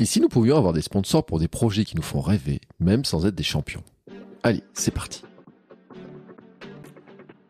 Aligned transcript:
Et 0.00 0.06
si 0.06 0.18
nous 0.18 0.30
pouvions 0.30 0.56
avoir 0.56 0.72
des 0.72 0.80
sponsors 0.80 1.26
pour 1.26 1.38
des 1.38 1.46
projets 1.46 1.84
qui 1.84 1.94
nous 1.94 2.00
font 2.00 2.22
rêver, 2.22 2.62
même 2.78 3.04
sans 3.04 3.26
être 3.26 3.34
des 3.34 3.42
champions? 3.42 3.82
Allez, 4.42 4.62
c'est 4.72 4.92
parti. 4.92 5.20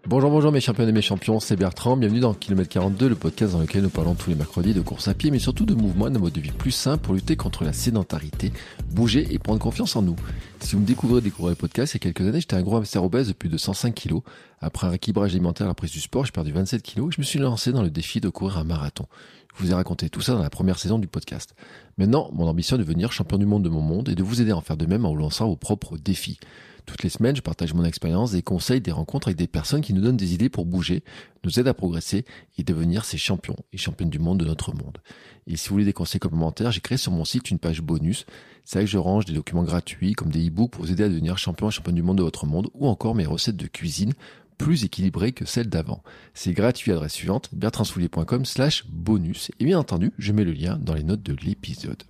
Bonjour, 0.08 0.30
bonjour 0.30 0.50
mes 0.50 0.60
champions 0.60 0.88
et 0.88 0.90
mes 0.90 1.00
champions, 1.00 1.38
c'est 1.38 1.54
Bertrand, 1.54 1.96
bienvenue 1.96 2.18
dans 2.18 2.34
Kilomètre 2.34 2.70
42, 2.70 3.10
le 3.10 3.14
podcast 3.14 3.52
dans 3.52 3.60
lequel 3.60 3.82
nous 3.82 3.90
parlons 3.90 4.16
tous 4.16 4.30
les 4.30 4.34
mercredis 4.34 4.74
de 4.74 4.80
course 4.80 5.06
à 5.06 5.14
pied, 5.14 5.30
mais 5.30 5.38
surtout 5.38 5.64
de 5.64 5.74
mouvement 5.74 6.08
et 6.08 6.10
de 6.10 6.18
mode 6.18 6.32
de 6.32 6.40
vie 6.40 6.50
plus 6.50 6.72
sain 6.72 6.98
pour 6.98 7.14
lutter 7.14 7.36
contre 7.36 7.62
la 7.62 7.72
sédentarité, 7.72 8.52
bouger 8.90 9.32
et 9.32 9.38
prendre 9.38 9.60
confiance 9.60 9.94
en 9.94 10.02
nous. 10.02 10.16
Si 10.58 10.74
vous 10.74 10.80
me 10.80 10.86
découvrez 10.86 11.20
découvrez 11.20 11.52
le 11.52 11.56
podcast, 11.56 11.94
il 11.94 11.98
y 11.98 11.98
a 11.98 12.12
quelques 12.12 12.28
années, 12.28 12.40
j'étais 12.40 12.56
un 12.56 12.62
gros 12.62 12.78
hamster 12.78 13.04
obèse 13.04 13.28
de 13.28 13.32
plus 13.32 13.48
de 13.48 13.56
105 13.56 13.94
kilos. 13.94 14.22
Après 14.60 14.88
un 14.88 14.90
rééquilibrage 14.90 15.30
alimentaire 15.30 15.68
la 15.68 15.74
prise 15.74 15.92
du 15.92 16.00
sport, 16.00 16.24
j'ai 16.24 16.32
perdu 16.32 16.50
27 16.50 16.82
kilos 16.82 17.10
et 17.10 17.14
je 17.14 17.20
me 17.20 17.24
suis 17.24 17.38
lancé 17.38 17.70
dans 17.70 17.84
le 17.84 17.90
défi 17.90 18.20
de 18.20 18.28
courir 18.28 18.58
un 18.58 18.64
marathon. 18.64 19.06
Je 19.56 19.64
vous 19.64 19.70
ai 19.70 19.74
raconté 19.74 20.08
tout 20.08 20.20
ça 20.20 20.34
dans 20.34 20.42
la 20.42 20.50
première 20.50 20.78
saison 20.78 20.98
du 20.98 21.06
podcast. 21.06 21.54
Maintenant, 21.98 22.30
mon 22.32 22.46
ambition 22.46 22.76
est 22.76 22.78
de 22.78 22.84
devenir 22.84 23.12
champion 23.12 23.38
du 23.38 23.46
monde 23.46 23.64
de 23.64 23.68
mon 23.68 23.80
monde 23.80 24.08
et 24.08 24.14
de 24.14 24.22
vous 24.22 24.40
aider 24.40 24.52
à 24.52 24.56
en 24.56 24.60
faire 24.60 24.76
de 24.76 24.86
même 24.86 25.04
en 25.04 25.10
vous 25.10 25.16
lançant 25.16 25.48
vos 25.48 25.56
propres 25.56 25.98
défis. 25.98 26.38
Toutes 26.86 27.02
les 27.02 27.10
semaines, 27.10 27.36
je 27.36 27.42
partage 27.42 27.74
mon 27.74 27.84
expérience, 27.84 28.32
des 28.32 28.42
conseils, 28.42 28.80
des 28.80 28.90
rencontres 28.90 29.28
avec 29.28 29.38
des 29.38 29.46
personnes 29.46 29.80
qui 29.80 29.92
nous 29.92 30.00
donnent 30.00 30.16
des 30.16 30.34
idées 30.34 30.48
pour 30.48 30.66
bouger, 30.66 31.04
nous 31.44 31.60
aident 31.60 31.68
à 31.68 31.74
progresser 31.74 32.24
et 32.58 32.64
devenir 32.64 33.04
ces 33.04 33.18
champions 33.18 33.56
et 33.72 33.76
championnes 33.76 34.10
du 34.10 34.18
monde 34.18 34.38
de 34.38 34.44
notre 34.44 34.72
monde. 34.72 34.98
Et 35.46 35.56
si 35.56 35.68
vous 35.68 35.74
voulez 35.74 35.84
des 35.84 35.92
conseils 35.92 36.20
complémentaires, 36.20 36.72
j'ai 36.72 36.80
créé 36.80 36.98
sur 36.98 37.12
mon 37.12 37.24
site 37.24 37.50
une 37.50 37.58
page 37.58 37.80
bonus. 37.80 38.26
C'est 38.64 38.78
là 38.78 38.84
que 38.84 38.90
je 38.90 38.98
range 38.98 39.24
des 39.24 39.32
documents 39.32 39.64
gratuits 39.64 40.12
comme 40.12 40.30
des 40.30 40.48
e-books 40.48 40.72
pour 40.72 40.84
vous 40.84 40.92
aider 40.92 41.04
à 41.04 41.08
devenir 41.08 41.38
champion 41.38 41.68
et 41.68 41.72
championne 41.72 41.94
du 41.94 42.02
monde 42.02 42.18
de 42.18 42.22
votre 42.22 42.46
monde 42.46 42.68
ou 42.74 42.88
encore 42.88 43.14
mes 43.14 43.26
recettes 43.26 43.56
de 43.56 43.66
cuisine 43.66 44.12
plus 44.60 44.84
équilibrées 44.84 45.32
que 45.32 45.46
celles 45.46 45.70
d'avant. 45.70 46.02
C'est 46.34 46.52
gratuit 46.52 46.90
à 46.90 46.94
l'adresse 46.94 47.14
suivante, 47.14 47.48
bertrandsoulier.com 47.54 48.44
slash 48.44 48.84
bonus. 48.88 49.50
Et 49.58 49.64
bien 49.64 49.78
entendu, 49.78 50.12
je 50.18 50.32
mets 50.32 50.44
le 50.44 50.52
lien 50.52 50.76
dans 50.76 50.92
les 50.92 51.02
notes 51.02 51.22
de 51.22 51.34
l'épisode. 51.34 52.02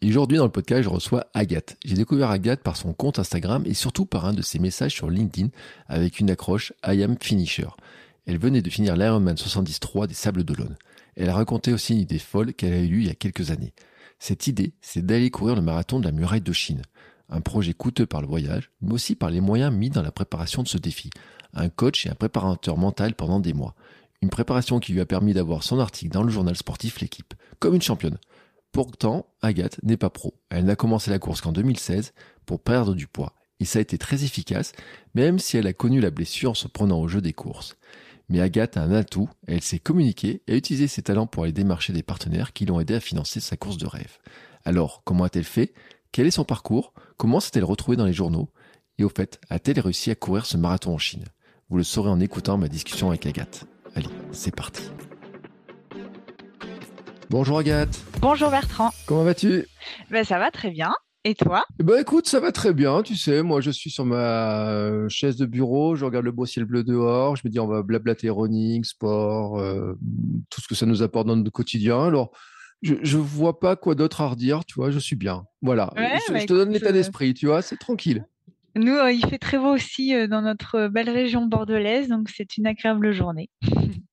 Et 0.00 0.08
aujourd'hui, 0.08 0.38
dans 0.38 0.44
le 0.44 0.50
podcast, 0.50 0.82
je 0.82 0.88
reçois 0.88 1.26
Agathe. 1.34 1.76
J'ai 1.84 1.94
découvert 1.94 2.30
Agathe 2.30 2.62
par 2.62 2.78
son 2.78 2.94
compte 2.94 3.18
Instagram 3.18 3.62
et 3.66 3.74
surtout 3.74 4.06
par 4.06 4.24
un 4.24 4.32
de 4.32 4.40
ses 4.40 4.58
messages 4.58 4.94
sur 4.94 5.10
LinkedIn 5.10 5.50
avec 5.88 6.20
une 6.20 6.30
accroche 6.30 6.72
I 6.86 7.02
am 7.02 7.16
finisher. 7.20 7.68
Elle 8.24 8.38
venait 8.38 8.62
de 8.62 8.70
finir 8.70 8.96
l'Ironman 8.96 9.36
73 9.36 10.08
des 10.08 10.14
Sables 10.14 10.44
d'Olonne. 10.44 10.78
Elle 11.16 11.28
a 11.28 11.34
raconté 11.34 11.74
aussi 11.74 11.92
une 11.92 12.00
idée 12.00 12.18
folle 12.18 12.54
qu'elle 12.54 12.72
a 12.72 12.80
eue 12.80 13.00
il 13.00 13.08
y 13.08 13.10
a 13.10 13.14
quelques 13.14 13.50
années. 13.50 13.74
Cette 14.18 14.46
idée, 14.46 14.72
c'est 14.80 15.04
d'aller 15.04 15.30
courir 15.30 15.54
le 15.54 15.62
marathon 15.62 16.00
de 16.00 16.06
la 16.06 16.12
muraille 16.12 16.40
de 16.40 16.52
Chine. 16.52 16.80
Un 17.30 17.40
projet 17.40 17.74
coûteux 17.74 18.06
par 18.06 18.20
le 18.20 18.26
voyage, 18.26 18.70
mais 18.80 18.92
aussi 18.92 19.14
par 19.14 19.30
les 19.30 19.40
moyens 19.40 19.72
mis 19.72 19.88
dans 19.88 20.02
la 20.02 20.10
préparation 20.10 20.62
de 20.62 20.68
ce 20.68 20.78
défi. 20.78 21.10
Un 21.54 21.68
coach 21.68 22.04
et 22.04 22.10
un 22.10 22.14
préparateur 22.14 22.76
mental 22.76 23.14
pendant 23.14 23.40
des 23.40 23.52
mois. 23.52 23.74
Une 24.20 24.30
préparation 24.30 24.80
qui 24.80 24.92
lui 24.92 25.00
a 25.00 25.06
permis 25.06 25.32
d'avoir 25.32 25.62
son 25.62 25.78
article 25.78 26.12
dans 26.12 26.24
le 26.24 26.30
journal 26.30 26.56
sportif 26.56 27.00
L'équipe. 27.00 27.34
Comme 27.60 27.74
une 27.74 27.82
championne. 27.82 28.18
Pourtant, 28.72 29.26
Agathe 29.42 29.82
n'est 29.82 29.96
pas 29.96 30.10
pro. 30.10 30.34
Elle 30.50 30.64
n'a 30.64 30.76
commencé 30.76 31.10
la 31.10 31.18
course 31.18 31.40
qu'en 31.40 31.52
2016 31.52 32.12
pour 32.46 32.60
perdre 32.60 32.94
du 32.94 33.06
poids. 33.06 33.34
Et 33.60 33.64
ça 33.64 33.78
a 33.78 33.82
été 33.82 33.98
très 33.98 34.24
efficace, 34.24 34.72
même 35.14 35.38
si 35.38 35.56
elle 35.56 35.66
a 35.66 35.72
connu 35.72 36.00
la 36.00 36.10
blessure 36.10 36.50
en 36.50 36.54
se 36.54 36.68
prenant 36.68 36.98
au 37.00 37.08
jeu 37.08 37.20
des 37.20 37.32
courses. 37.32 37.76
Mais 38.28 38.40
Agathe 38.40 38.76
a 38.76 38.82
un 38.82 38.92
atout, 38.92 39.28
elle 39.46 39.60
sait 39.60 39.80
communiquer 39.80 40.42
et 40.46 40.52
a 40.52 40.56
utilisé 40.56 40.86
ses 40.86 41.02
talents 41.02 41.26
pour 41.26 41.42
aller 41.42 41.52
démarcher 41.52 41.92
des 41.92 42.02
partenaires 42.02 42.52
qui 42.52 42.64
l'ont 42.64 42.80
aidé 42.80 42.94
à 42.94 43.00
financer 43.00 43.40
sa 43.40 43.56
course 43.56 43.76
de 43.76 43.86
rêve. 43.86 44.18
Alors, 44.64 45.02
comment 45.04 45.24
a-t-elle 45.24 45.44
fait? 45.44 45.74
Quel 46.12 46.26
est 46.26 46.32
son 46.32 46.44
parcours? 46.44 46.92
Comment 47.18 47.38
s'est-elle 47.38 47.62
retrouvée 47.62 47.96
dans 47.96 48.04
les 48.04 48.12
journaux? 48.12 48.48
Et 48.98 49.04
au 49.04 49.08
fait, 49.08 49.40
a-t-elle 49.48 49.78
réussi 49.78 50.10
à 50.10 50.16
courir 50.16 50.44
ce 50.44 50.56
marathon 50.56 50.92
en 50.92 50.98
Chine? 50.98 51.24
Vous 51.68 51.76
le 51.76 51.84
saurez 51.84 52.10
en 52.10 52.18
écoutant 52.18 52.58
ma 52.58 52.66
discussion 52.66 53.10
avec 53.10 53.26
Agathe. 53.26 53.64
Allez, 53.94 54.08
c'est 54.32 54.52
parti. 54.52 54.82
Bonjour 57.28 57.60
Agathe. 57.60 57.96
Bonjour 58.20 58.50
Bertrand. 58.50 58.90
Comment 59.06 59.22
vas-tu? 59.22 59.68
Ben 60.10 60.24
ça 60.24 60.40
va 60.40 60.50
très 60.50 60.72
bien. 60.72 60.92
Et 61.22 61.36
toi? 61.36 61.62
Eh 61.78 61.84
ben 61.84 62.00
écoute, 62.00 62.26
ça 62.26 62.40
va 62.40 62.50
très 62.50 62.72
bien, 62.72 63.02
tu 63.02 63.14
sais, 63.14 63.42
moi 63.42 63.60
je 63.60 63.70
suis 63.70 63.90
sur 63.90 64.04
ma 64.04 64.70
euh, 64.70 65.06
chaise 65.08 65.36
de 65.36 65.46
bureau, 65.46 65.94
je 65.94 66.04
regarde 66.04 66.24
le 66.24 66.32
beau 66.32 66.46
ciel 66.46 66.64
bleu 66.64 66.82
dehors, 66.82 67.36
je 67.36 67.42
me 67.44 67.50
dis 67.50 67.60
on 67.60 67.66
va 67.66 67.82
blablater 67.82 68.30
running, 68.30 68.82
sport, 68.84 69.60
euh, 69.60 69.92
tout 70.48 70.62
ce 70.62 70.66
que 70.66 70.74
ça 70.74 70.86
nous 70.86 71.02
apporte 71.02 71.26
dans 71.26 71.36
notre 71.36 71.52
quotidien. 71.52 72.06
Alors, 72.06 72.32
je, 72.82 72.94
je 73.02 73.18
vois 73.18 73.60
pas 73.60 73.76
quoi 73.76 73.94
d'autre 73.94 74.20
à 74.20 74.28
redire, 74.28 74.64
tu 74.64 74.74
vois, 74.74 74.90
je 74.90 74.98
suis 74.98 75.16
bien. 75.16 75.44
Voilà, 75.62 75.92
Ouais, 75.96 76.18
je, 76.26 76.32
bah 76.32 76.38
je 76.40 76.46
te 76.46 76.52
donne 76.52 76.70
l'état 76.70 76.88
euh, 76.88 76.92
d'esprit, 76.92 77.34
tu 77.34 77.46
vois, 77.46 77.62
c'est 77.62 77.76
tranquille. 77.76 78.26
Nous, 78.76 78.92
euh, 78.92 79.10
il 79.10 79.24
fait 79.26 79.38
très 79.38 79.58
beau 79.58 79.74
aussi 79.74 80.14
euh, 80.14 80.26
dans 80.26 80.42
notre 80.42 80.88
belle 80.88 81.10
région 81.10 81.46
bordelaise, 81.46 82.08
donc 82.08 82.28
c'est 82.28 82.56
une 82.56 82.66
agréable 82.66 83.12
journée. 83.12 83.50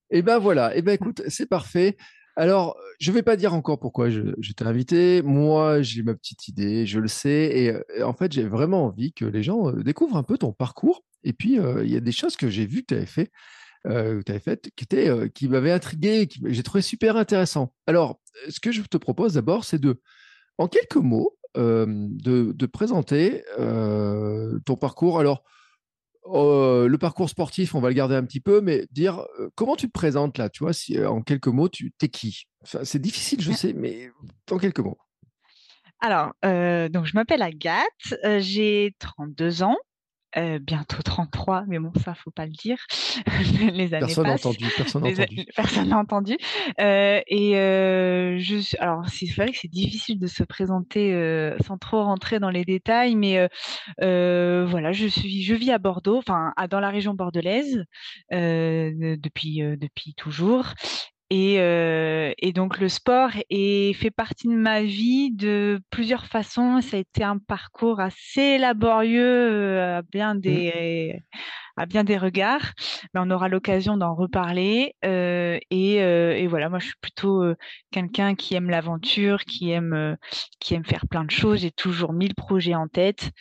Eh 0.10 0.22
ben 0.22 0.38
voilà, 0.38 0.72
eh 0.74 0.82
ben 0.82 0.94
écoute, 0.94 1.22
c'est 1.28 1.50
parfait. 1.50 1.98
Alors, 2.38 2.78
je 2.98 3.12
vais 3.12 3.24
pas 3.24 3.36
dire 3.36 3.54
encore 3.54 3.78
pourquoi 3.78 4.10
je, 4.10 4.22
je 4.40 4.54
t'ai 4.54 4.64
invité. 4.64 5.22
Moi, 5.22 5.82
j'ai 5.82 6.02
ma 6.02 6.14
petite 6.14 6.48
idée, 6.48 6.86
je 6.86 7.02
le 7.02 7.10
sais. 7.10 7.52
Et, 7.98 8.04
en 8.04 8.14
fait, 8.14 8.32
j'ai 8.32 8.44
vraiment 8.44 8.86
envie 8.86 9.12
que 9.12 9.26
les 9.26 9.44
gens 9.44 9.74
découvrent 9.74 10.16
un 10.16 10.24
peu 10.24 10.38
ton 10.38 10.54
parcours. 10.54 11.04
Et 11.26 11.34
puis, 11.34 11.60
euh, 11.60 11.84
il 11.84 11.92
y 11.92 11.98
a 11.98 12.00
des 12.00 12.14
choses 12.14 12.38
que 12.38 12.50
j'ai 12.50 12.66
vues 12.66 12.84
que 12.84 12.88
tu 12.88 12.94
avais 12.94 13.06
fait, 13.06 13.32
euh, 13.88 14.20
que 14.20 14.24
tu 14.24 14.32
avais 14.32 14.40
faites, 14.40 14.70
qui, 14.76 14.86
euh, 14.94 15.28
qui 15.28 15.48
m'avaient 15.48 15.72
intrigué, 15.72 16.28
qui 16.28 16.42
j'ai 16.46 16.64
trouvé 16.64 16.82
super 16.82 17.18
intéressant. 17.18 17.74
Alors, 17.88 18.20
euh, 18.46 18.52
ce 18.52 18.60
que 18.60 18.72
je 18.72 18.82
te 18.82 18.98
propose 18.98 19.34
d'abord, 19.34 19.64
c'est 19.64 19.80
de, 19.80 20.02
en 20.58 20.68
quelques 20.68 20.98
mots, 20.98 21.34
de, 21.56 22.52
de 22.54 22.66
présenter 22.68 23.44
ton 23.58 24.76
parcours. 24.76 25.20
Alors, 25.20 25.44
euh, 26.34 26.88
le 26.88 26.98
parcours 26.98 27.30
sportif, 27.30 27.76
on 27.76 27.80
va 27.80 27.90
le 27.90 27.94
garder 27.94 28.16
un 28.16 28.24
petit 28.24 28.40
peu, 28.40 28.62
mais 28.62 28.86
dire 28.92 29.26
euh, 29.40 29.50
comment 29.56 29.76
tu 29.76 29.88
te 29.88 29.92
présentes 29.92 30.38
là, 30.38 30.50
tu 30.50 30.64
vois, 30.64 30.74
si 30.74 30.98
euh, 30.98 31.10
en 31.10 31.22
quelques 31.22 31.48
mots, 31.48 31.70
tu 31.70 31.92
t'es 31.98 32.10
qui? 32.10 32.48
Enfin, 32.64 32.80
C'est 32.84 33.00
difficile, 33.00 33.42
je 33.42 33.52
sais, 33.52 33.74
mais 33.74 34.10
en 34.52 34.58
quelques 34.58 34.80
mots. 34.80 34.98
Alors, 36.00 36.34
donc 36.44 37.06
je 37.06 37.14
m'appelle 37.16 37.42
Agathe, 37.42 38.14
j'ai 38.40 38.94
32 39.00 39.64
ans, 39.64 39.78
euh, 40.36 40.60
bientôt 40.60 41.02
33, 41.02 41.64
mais 41.68 41.80
bon, 41.80 41.92
ça, 42.04 42.14
faut 42.14 42.32
pas 42.32 42.46
le 42.46 42.52
dire. 42.52 42.78
Les 43.74 43.94
années 43.94 44.06
Personne 44.06 44.26
n'a 44.26 44.34
entendu, 44.34 44.66
personne 44.76 45.02
n'a 45.04 45.08
entendu. 45.10 45.46
Personne 45.56 45.90
n'a 45.90 45.98
entendu. 45.98 46.38
Euh, 46.80 47.22
et 47.28 47.58
euh, 47.58 48.38
je 48.40 48.58
suis- 48.58 48.78
alors 48.78 49.08
c'est 49.10 49.26
vrai 49.32 49.52
que 49.52 49.58
c'est 49.58 49.68
difficile 49.72 50.20
de 50.20 50.28
se 50.28 50.44
présenter 50.44 51.14
euh, 51.14 51.58
sans 51.66 51.78
trop 51.78 52.04
rentrer 52.04 52.40
dans 52.40 52.50
les 52.50 52.66
détails, 52.66 53.16
mais 53.16 53.38
euh, 53.40 53.48
euh, 54.02 54.66
voilà, 54.68 54.92
je 54.92 55.08
suis, 55.08 55.44
je 55.44 55.56
vis 55.56 55.72
à 55.72 55.78
Bordeaux, 55.80 56.18
enfin 56.18 56.54
dans 56.70 56.80
la 56.80 56.90
région 56.90 57.14
bordelaise 57.14 57.84
euh, 58.34 58.92
de- 58.96 59.16
depuis 59.16 59.62
euh, 59.64 59.76
depuis 59.78 60.14
toujours. 60.16 60.66
Et, 61.30 61.60
euh, 61.60 62.32
et 62.38 62.54
donc 62.54 62.80
le 62.80 62.88
sport 62.88 63.32
est, 63.50 63.94
fait 63.94 64.12
partie 64.12 64.48
de 64.48 64.54
ma 64.54 64.82
vie 64.82 65.32
de 65.32 65.82
plusieurs 65.90 66.26
façons. 66.26 66.80
Ça 66.82 66.96
a 66.98 67.00
été 67.02 67.24
un 67.24 67.38
parcours 67.38 68.00
assez 68.00 68.58
laborieux 68.58 69.22
euh, 69.24 69.98
à 69.98 70.02
bien 70.04 70.36
des, 70.36 71.20
à 71.76 71.86
bien 71.86 72.06
des 72.06 72.18
regards. 72.18 72.72
Mais 73.14 73.20
on 73.22 73.30
aura 73.30 73.50
l'occasion 73.50 73.98
d'en 73.98 74.16
reparler. 74.16 74.96
Euh, 75.04 75.60
et, 75.70 76.02
euh, 76.02 76.34
et 76.38 76.48
voilà, 76.48 76.70
moi 76.70 76.80
je 76.80 76.86
suis 76.86 76.96
plutôt 77.02 77.44
euh, 77.44 77.56
quelqu'un 77.92 78.36
qui 78.36 78.56
aime 78.56 78.70
l'aventure, 78.70 79.44
qui 79.44 79.72
aime, 79.72 79.94
euh, 79.94 80.16
qui 80.60 80.76
aime 80.76 80.86
faire 80.86 81.08
plein 81.10 81.26
de 81.26 81.32
choses. 81.32 81.60
J'ai 81.60 81.72
toujours 81.72 82.14
mille 82.14 82.36
projets 82.36 82.76
en 82.76 82.88
tête. 82.88 83.32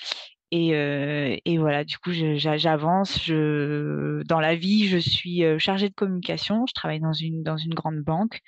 Et, 0.52 0.75
euh, 0.75 1.37
et 1.44 1.58
voilà, 1.58 1.84
du 1.84 1.98
coup, 1.98 2.10
j'avance. 2.12 3.22
Je, 3.22 4.22
dans 4.25 4.40
la 4.40 4.54
vie, 4.54 4.87
je 4.87 4.98
suis 4.98 5.44
euh, 5.44 5.58
chargée 5.58 5.88
de 5.88 5.94
communication. 5.94 6.66
Je 6.66 6.75
travaille 6.75 7.00
dans 7.00 7.12
une, 7.12 7.43
dans 7.43 7.56
une 7.56 7.75
grande 7.75 8.00
banque. 8.00 8.40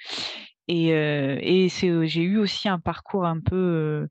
Et, 0.71 0.93
euh, 0.93 1.39
et 1.41 1.69
j'ai 1.71 2.23
eu 2.23 2.37
aussi 2.37 2.69
un 2.69 2.79
parcours 2.79 3.25
un 3.25 3.41
peu, 3.41 4.07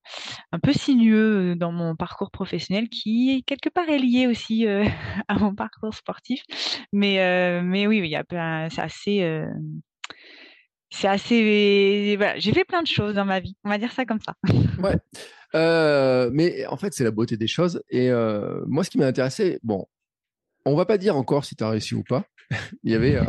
un 0.52 0.60
peu 0.60 0.74
sinueux 0.74 1.56
dans 1.56 1.72
mon 1.72 1.96
parcours 1.96 2.32
professionnel 2.32 2.90
qui, 2.90 3.44
quelque 3.46 3.70
part, 3.70 3.88
est 3.90 4.00
lié 4.00 4.26
aussi 4.26 4.66
euh, 4.66 4.84
à 5.28 5.36
mon 5.36 5.54
parcours 5.54 5.94
sportif. 5.94 6.42
Mais, 6.92 7.62
mais 7.62 7.86
oui, 7.86 8.02
oui, 8.02 8.08
il 8.08 8.12
y 8.12 8.16
a 8.16 8.24
plein, 8.24 8.70
c'est 8.72 8.82
assez, 8.82 9.44
c'est 10.90 11.08
assez, 11.08 12.16
voilà, 12.18 12.40
j'ai 12.40 12.54
fait 12.54 12.66
plein 12.66 12.82
de 12.82 12.88
choses 12.88 13.14
dans 13.14 13.26
ma 13.26 13.40
vie. 13.40 13.56
On 13.64 13.70
va 13.70 13.78
dire 13.78 13.92
ça 13.92 14.06
comme 14.06 14.20
ça. 14.20 14.34
Ouais. 14.82 14.98
Euh, 15.58 16.30
mais 16.32 16.66
en 16.68 16.78
fait, 16.78 16.94
c'est 16.94 17.04
la 17.04 17.12
beauté 17.12 17.38
des 17.38 17.48
choses. 17.48 17.82
Et 17.90 18.10
euh, 18.12 18.62
moi, 18.68 18.84
ce 18.84 18.90
qui 18.90 18.98
m'a 18.98 19.08
intéressé, 19.08 19.60
bon, 19.64 19.86
on 20.66 20.76
va 20.76 20.86
pas 20.86 20.98
dire 20.98 21.16
encore 21.16 21.46
si 21.46 21.56
tu 21.56 21.64
as 21.64 21.70
réussi 21.70 21.96
ou 21.96 22.04
pas. 22.04 22.26
Il 22.84 22.92
y 22.92 22.96
avait 22.96 23.20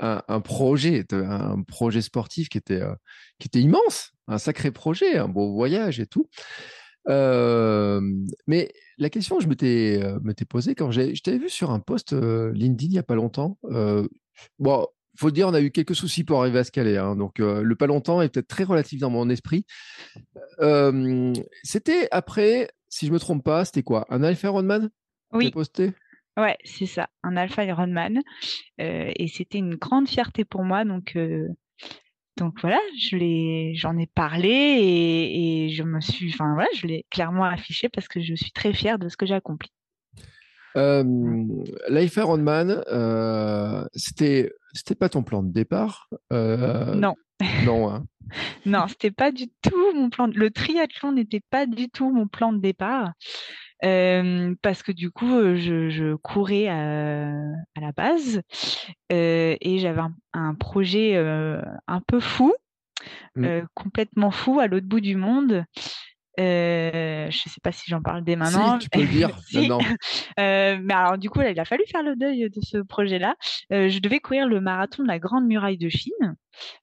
un, 0.00 0.40
projet, 0.40 1.04
un 1.12 1.62
projet 1.62 2.02
sportif 2.02 2.48
qui 2.48 2.58
était, 2.58 2.82
qui 3.38 3.46
était 3.46 3.60
immense, 3.60 4.12
un 4.26 4.38
sacré 4.38 4.70
projet, 4.70 5.16
un 5.16 5.28
beau 5.28 5.52
voyage 5.54 6.00
et 6.00 6.06
tout. 6.06 6.28
mais 7.06 8.72
la 8.98 9.10
question 9.10 9.38
que 9.38 9.44
je 9.44 9.48
m'étais 9.48 10.44
posée 10.44 10.74
quand 10.74 10.90
je 10.90 11.22
t'avais 11.22 11.38
vu 11.38 11.48
sur 11.48 11.70
un 11.70 11.80
post 11.80 12.12
LinkedIn 12.12 12.90
il 12.90 12.92
n'y 12.92 12.98
a 12.98 13.02
pas 13.02 13.14
longtemps. 13.14 13.58
bon, 14.58 14.86
faut 15.18 15.30
dire, 15.30 15.48
on 15.48 15.54
a 15.54 15.60
eu 15.60 15.70
quelques 15.70 15.94
soucis 15.94 16.24
pour 16.24 16.40
arriver 16.40 16.58
à 16.58 16.64
qu'elle 16.64 16.88
est. 16.88 16.96
Hein, 16.96 17.16
donc, 17.16 17.38
le 17.38 17.74
pas 17.74 17.86
longtemps 17.86 18.22
est 18.22 18.28
peut-être 18.28 18.48
très 18.48 18.64
relatif 18.64 19.00
dans 19.00 19.10
mon 19.10 19.28
esprit. 19.28 19.64
c'était 21.62 22.08
après, 22.10 22.68
si 22.88 23.06
je 23.06 23.12
me 23.12 23.18
trompe 23.18 23.44
pas, 23.44 23.64
c'était 23.64 23.82
quoi? 23.82 24.06
Un 24.10 24.22
Alpha 24.22 24.48
Ironman 24.48 24.90
Oui. 25.32 25.50
posté? 25.50 25.92
Ouais, 26.36 26.58
c'est 26.64 26.86
ça, 26.86 27.08
un 27.22 27.36
Alpha 27.36 27.64
Ironman. 27.64 28.20
et 28.78 29.28
c'était 29.28 29.58
une 29.58 29.76
grande 29.76 30.08
fierté 30.08 30.44
pour 30.44 30.64
moi. 30.64 30.84
Donc, 30.84 31.16
donc 32.36 32.60
voilà, 32.60 32.78
je 32.98 33.16
l'ai, 33.16 33.74
j'en 33.74 33.96
ai 33.96 34.06
parlé 34.06 34.48
et, 34.50 35.70
je 35.70 35.82
me 35.82 36.00
suis, 36.00 36.28
enfin 36.34 36.52
voilà, 36.52 36.68
je 36.74 36.86
l'ai 36.86 37.06
clairement 37.10 37.44
affiché 37.44 37.88
parce 37.88 38.08
que 38.08 38.20
je 38.20 38.34
suis 38.34 38.52
très 38.52 38.74
fière 38.74 38.98
de 38.98 39.08
ce 39.08 39.16
que 39.16 39.24
j'ai 39.24 39.34
accompli. 39.34 39.70
Euh, 40.76 41.02
Life 41.88 42.16
Ironman, 42.16 42.82
euh, 42.88 43.84
c'était, 43.94 44.52
c'était 44.72 44.94
pas 44.94 45.08
ton 45.08 45.22
plan 45.22 45.42
de 45.42 45.52
départ 45.52 46.08
euh, 46.32 46.94
Non. 46.94 47.14
Non. 47.64 47.90
Hein. 47.90 48.04
non, 48.66 48.86
c'était 48.88 49.10
pas 49.10 49.30
du 49.30 49.48
tout 49.62 49.94
mon 49.94 50.10
plan. 50.10 50.26
Le 50.26 50.50
triathlon 50.50 51.12
n'était 51.12 51.42
pas 51.50 51.66
du 51.66 51.88
tout 51.88 52.10
mon 52.10 52.26
plan 52.26 52.52
de 52.52 52.60
départ. 52.60 53.12
Euh, 53.84 54.54
parce 54.62 54.82
que 54.82 54.92
du 54.92 55.10
coup, 55.10 55.54
je, 55.54 55.90
je 55.90 56.14
courais 56.14 56.66
à, 56.66 57.28
à, 57.28 57.80
la 57.80 57.92
base 57.92 58.40
euh, 59.12 59.56
et 59.60 59.78
j'avais 59.78 60.00
un, 60.00 60.14
un, 60.32 60.54
projet 60.54 61.16
euh, 61.16 61.60
un 61.86 62.00
peu 62.00 62.18
fou, 62.18 62.54
mmh. 63.34 63.60
complètement 63.74 64.30
fou 64.30 64.60
à 64.60 64.66
l'autre 64.66 64.86
bout 64.86 65.00
du 65.00 65.16
monde. 65.16 65.64
Euh, 66.38 67.30
je 67.30 67.42
ne 67.46 67.50
sais 67.50 67.60
pas 67.62 67.72
si 67.72 67.84
j'en 67.88 68.02
parle 68.02 68.22
dès 68.22 68.36
maintenant. 68.36 68.78
Si, 68.78 68.86
tu 68.86 68.90
peux 68.90 69.00
le 69.00 69.06
dire 69.06 69.30
euh, 70.38 70.78
mais 70.82 70.94
alors 70.94 71.18
du 71.18 71.30
coup, 71.30 71.40
là, 71.40 71.50
il 71.50 71.58
a 71.60 71.64
fallu 71.64 71.84
faire 71.90 72.02
le 72.02 72.16
deuil 72.16 72.50
de 72.50 72.60
ce 72.60 72.78
projet-là. 72.78 73.36
Euh, 73.72 73.88
je 73.88 73.98
devais 74.00 74.20
courir 74.20 74.46
le 74.46 74.60
marathon 74.60 75.02
de 75.02 75.08
la 75.08 75.18
Grande 75.18 75.46
Muraille 75.46 75.78
de 75.78 75.88
Chine, 75.88 76.36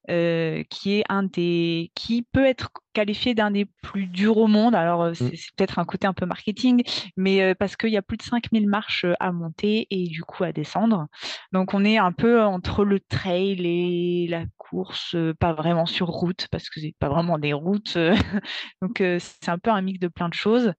qui 0.08 0.94
est 0.94 1.04
un 1.08 1.22
des, 1.24 1.90
qui 1.94 2.22
peut 2.22 2.44
être 2.44 2.70
qualifié 2.92 3.34
d'un 3.34 3.50
des 3.50 3.66
plus 3.82 4.06
durs 4.06 4.36
au 4.36 4.46
monde. 4.46 4.74
Alors 4.74 5.06
mmh. 5.06 5.14
c'est 5.14 5.56
peut-être 5.56 5.78
un 5.78 5.84
côté 5.84 6.06
un 6.06 6.12
peu 6.12 6.26
marketing, 6.26 6.82
mais 7.16 7.54
parce 7.54 7.76
qu'il 7.76 7.90
y 7.90 7.96
a 7.96 8.02
plus 8.02 8.16
de 8.16 8.22
5000 8.22 8.68
marches 8.68 9.06
à 9.20 9.32
monter 9.32 9.86
et 9.90 10.06
du 10.06 10.22
coup 10.22 10.44
à 10.44 10.52
descendre. 10.52 11.06
Donc 11.52 11.74
on 11.74 11.84
est 11.84 11.98
un 11.98 12.12
peu 12.12 12.42
entre 12.42 12.84
le 12.84 13.00
trail 13.00 13.60
et 13.64 14.26
la 14.28 14.44
course, 14.58 15.16
pas 15.38 15.52
vraiment 15.52 15.86
sur 15.86 16.06
route 16.06 16.48
parce 16.50 16.68
que 16.68 16.80
c'est 16.80 16.94
pas 16.98 17.08
vraiment 17.08 17.38
des 17.38 17.52
routes. 17.52 17.96
Donc 18.82 18.98
c'est 18.98 19.48
un 19.48 19.58
peu 19.58 19.70
un 19.70 19.82
mix 19.82 19.98
de 19.98 20.08
plein 20.08 20.28
de 20.28 20.34
choses. 20.34 20.72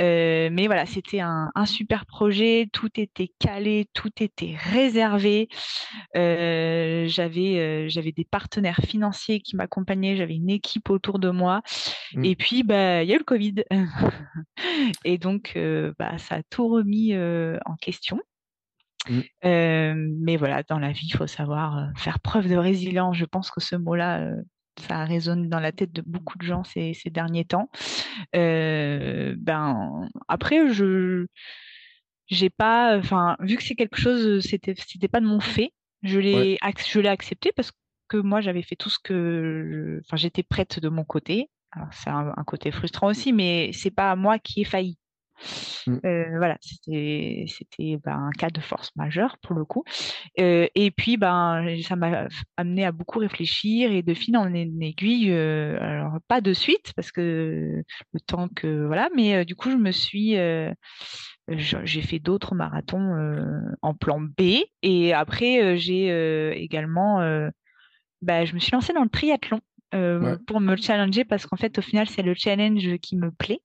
Euh, 0.00 0.48
mais 0.52 0.66
voilà, 0.66 0.86
c'était 0.86 1.20
un, 1.20 1.50
super 1.66 2.06
projet, 2.06 2.68
tout 2.72 2.90
était 2.96 3.30
calé, 3.38 3.88
tout 3.94 4.10
était 4.20 4.54
réservé. 4.56 5.48
Euh, 6.16 7.06
j'avais 7.06 7.58
euh, 7.58 7.88
j'avais 7.88 8.12
des 8.12 8.24
partenaires 8.24 8.80
financiers 8.86 9.40
qui 9.40 9.56
m'accompagnaient, 9.56 10.16
j'avais 10.16 10.34
une 10.34 10.50
équipe 10.50 10.90
autour 10.90 11.18
de 11.18 11.30
moi. 11.30 11.62
Mmh. 12.14 12.24
Et 12.24 12.36
puis 12.36 12.62
bah 12.62 13.02
il 13.02 13.08
y 13.08 13.12
a 13.12 13.16
eu 13.16 13.18
le 13.18 13.24
Covid, 13.24 13.64
et 15.04 15.18
donc 15.18 15.58
bah 15.98 16.18
ça 16.18 16.36
a 16.36 16.42
tout 16.42 16.68
remis 16.68 17.14
en 17.16 17.76
question. 17.80 18.20
Mmh. 19.08 19.20
mais 19.42 20.36
voilà, 20.36 20.62
dans 20.62 20.78
la 20.78 20.92
vie, 20.92 21.06
il 21.06 21.16
faut 21.16 21.26
savoir 21.26 21.90
faire 21.96 22.20
preuve 22.20 22.48
de 22.48 22.56
résilience. 22.56 23.16
Je 23.16 23.26
pense 23.26 23.50
que 23.50 23.60
ce 23.60 23.76
mot-là 23.76 24.30
ça 24.80 25.04
résonne 25.04 25.48
dans 25.48 25.60
la 25.60 25.72
tête 25.72 25.92
de 25.92 26.02
beaucoup 26.02 26.38
de 26.38 26.44
gens 26.44 26.64
ces, 26.64 26.94
ces 26.94 27.10
derniers 27.10 27.44
temps. 27.44 27.70
Euh, 28.36 29.34
ben 29.38 30.08
après, 30.28 30.72
je 30.72 31.26
j'ai 32.26 32.50
pas, 32.50 32.96
enfin 32.98 33.36
vu 33.40 33.56
que 33.56 33.62
c'est 33.62 33.74
quelque 33.74 34.00
chose, 34.00 34.40
c'était 34.44 34.74
c'était 34.76 35.08
pas 35.08 35.20
de 35.20 35.26
mon 35.26 35.40
fait. 35.40 35.72
Je 36.02 36.18
l'ai 36.18 36.58
je 36.86 37.00
l'ai 37.00 37.08
accepté 37.08 37.52
parce 37.52 37.72
que 38.08 38.16
moi 38.18 38.40
j'avais 38.40 38.62
fait 38.62 38.76
tout 38.76 38.90
ce 38.90 38.98
que, 39.02 40.00
enfin 40.04 40.16
j'étais 40.16 40.42
prête 40.42 40.80
de 40.80 40.88
mon 40.88 41.04
côté. 41.04 41.50
Alors 41.72 41.88
c'est 41.92 42.10
un, 42.10 42.32
un, 42.36 42.44
côté 42.44 42.70
frustrant 42.70 43.08
aussi, 43.08 43.32
mais 43.32 43.70
c'est 43.72 43.90
pas 43.90 44.14
moi 44.16 44.38
qui 44.38 44.60
ai 44.62 44.64
failli. 44.64 44.98
Mmh. 45.86 45.98
Euh, 46.04 46.38
voilà, 46.38 46.56
c'était 46.60 47.44
c'était 47.48 47.98
ben, 48.02 48.28
un 48.28 48.30
cas 48.30 48.50
de 48.50 48.60
force 48.60 48.90
majeure 48.96 49.36
pour 49.42 49.54
le 49.54 49.64
coup. 49.64 49.84
Euh, 50.38 50.66
et 50.74 50.90
puis 50.90 51.16
ben 51.16 51.76
ça 51.82 51.96
m'a 51.96 52.28
amené 52.56 52.84
à 52.84 52.92
beaucoup 52.92 53.18
réfléchir 53.18 53.92
et 53.92 54.02
de 54.02 54.14
fil 54.14 54.36
en 54.36 54.52
aiguille, 54.54 55.30
euh, 55.32 55.76
alors 55.80 56.18
pas 56.28 56.40
de 56.40 56.52
suite 56.52 56.92
parce 56.96 57.12
que 57.12 57.82
le 58.12 58.20
temps 58.20 58.48
que 58.48 58.86
voilà, 58.86 59.08
mais 59.14 59.44
du 59.44 59.54
coup 59.54 59.70
je 59.70 59.76
me 59.76 59.90
suis 59.90 60.36
j'ai 61.48 62.02
fait 62.02 62.18
d'autres 62.18 62.54
marathons 62.54 63.74
en 63.82 63.94
plan 63.94 64.20
B 64.20 64.62
et 64.82 65.12
après 65.12 65.76
j'ai 65.76 66.52
également 66.62 67.18
ben, 68.22 68.46
je 68.46 68.54
me 68.54 68.58
suis 68.58 68.72
lancée 68.72 68.92
dans 68.92 69.02
le 69.02 69.10
triathlon 69.10 69.60
pour 70.46 70.60
me 70.60 70.76
challenger 70.76 71.24
parce 71.24 71.46
qu'en 71.46 71.56
fait 71.56 71.78
au 71.78 71.82
final 71.82 72.08
c'est 72.08 72.22
le 72.22 72.34
challenge 72.34 72.96
qui 72.98 73.16
me 73.16 73.30
plaît. 73.30 73.60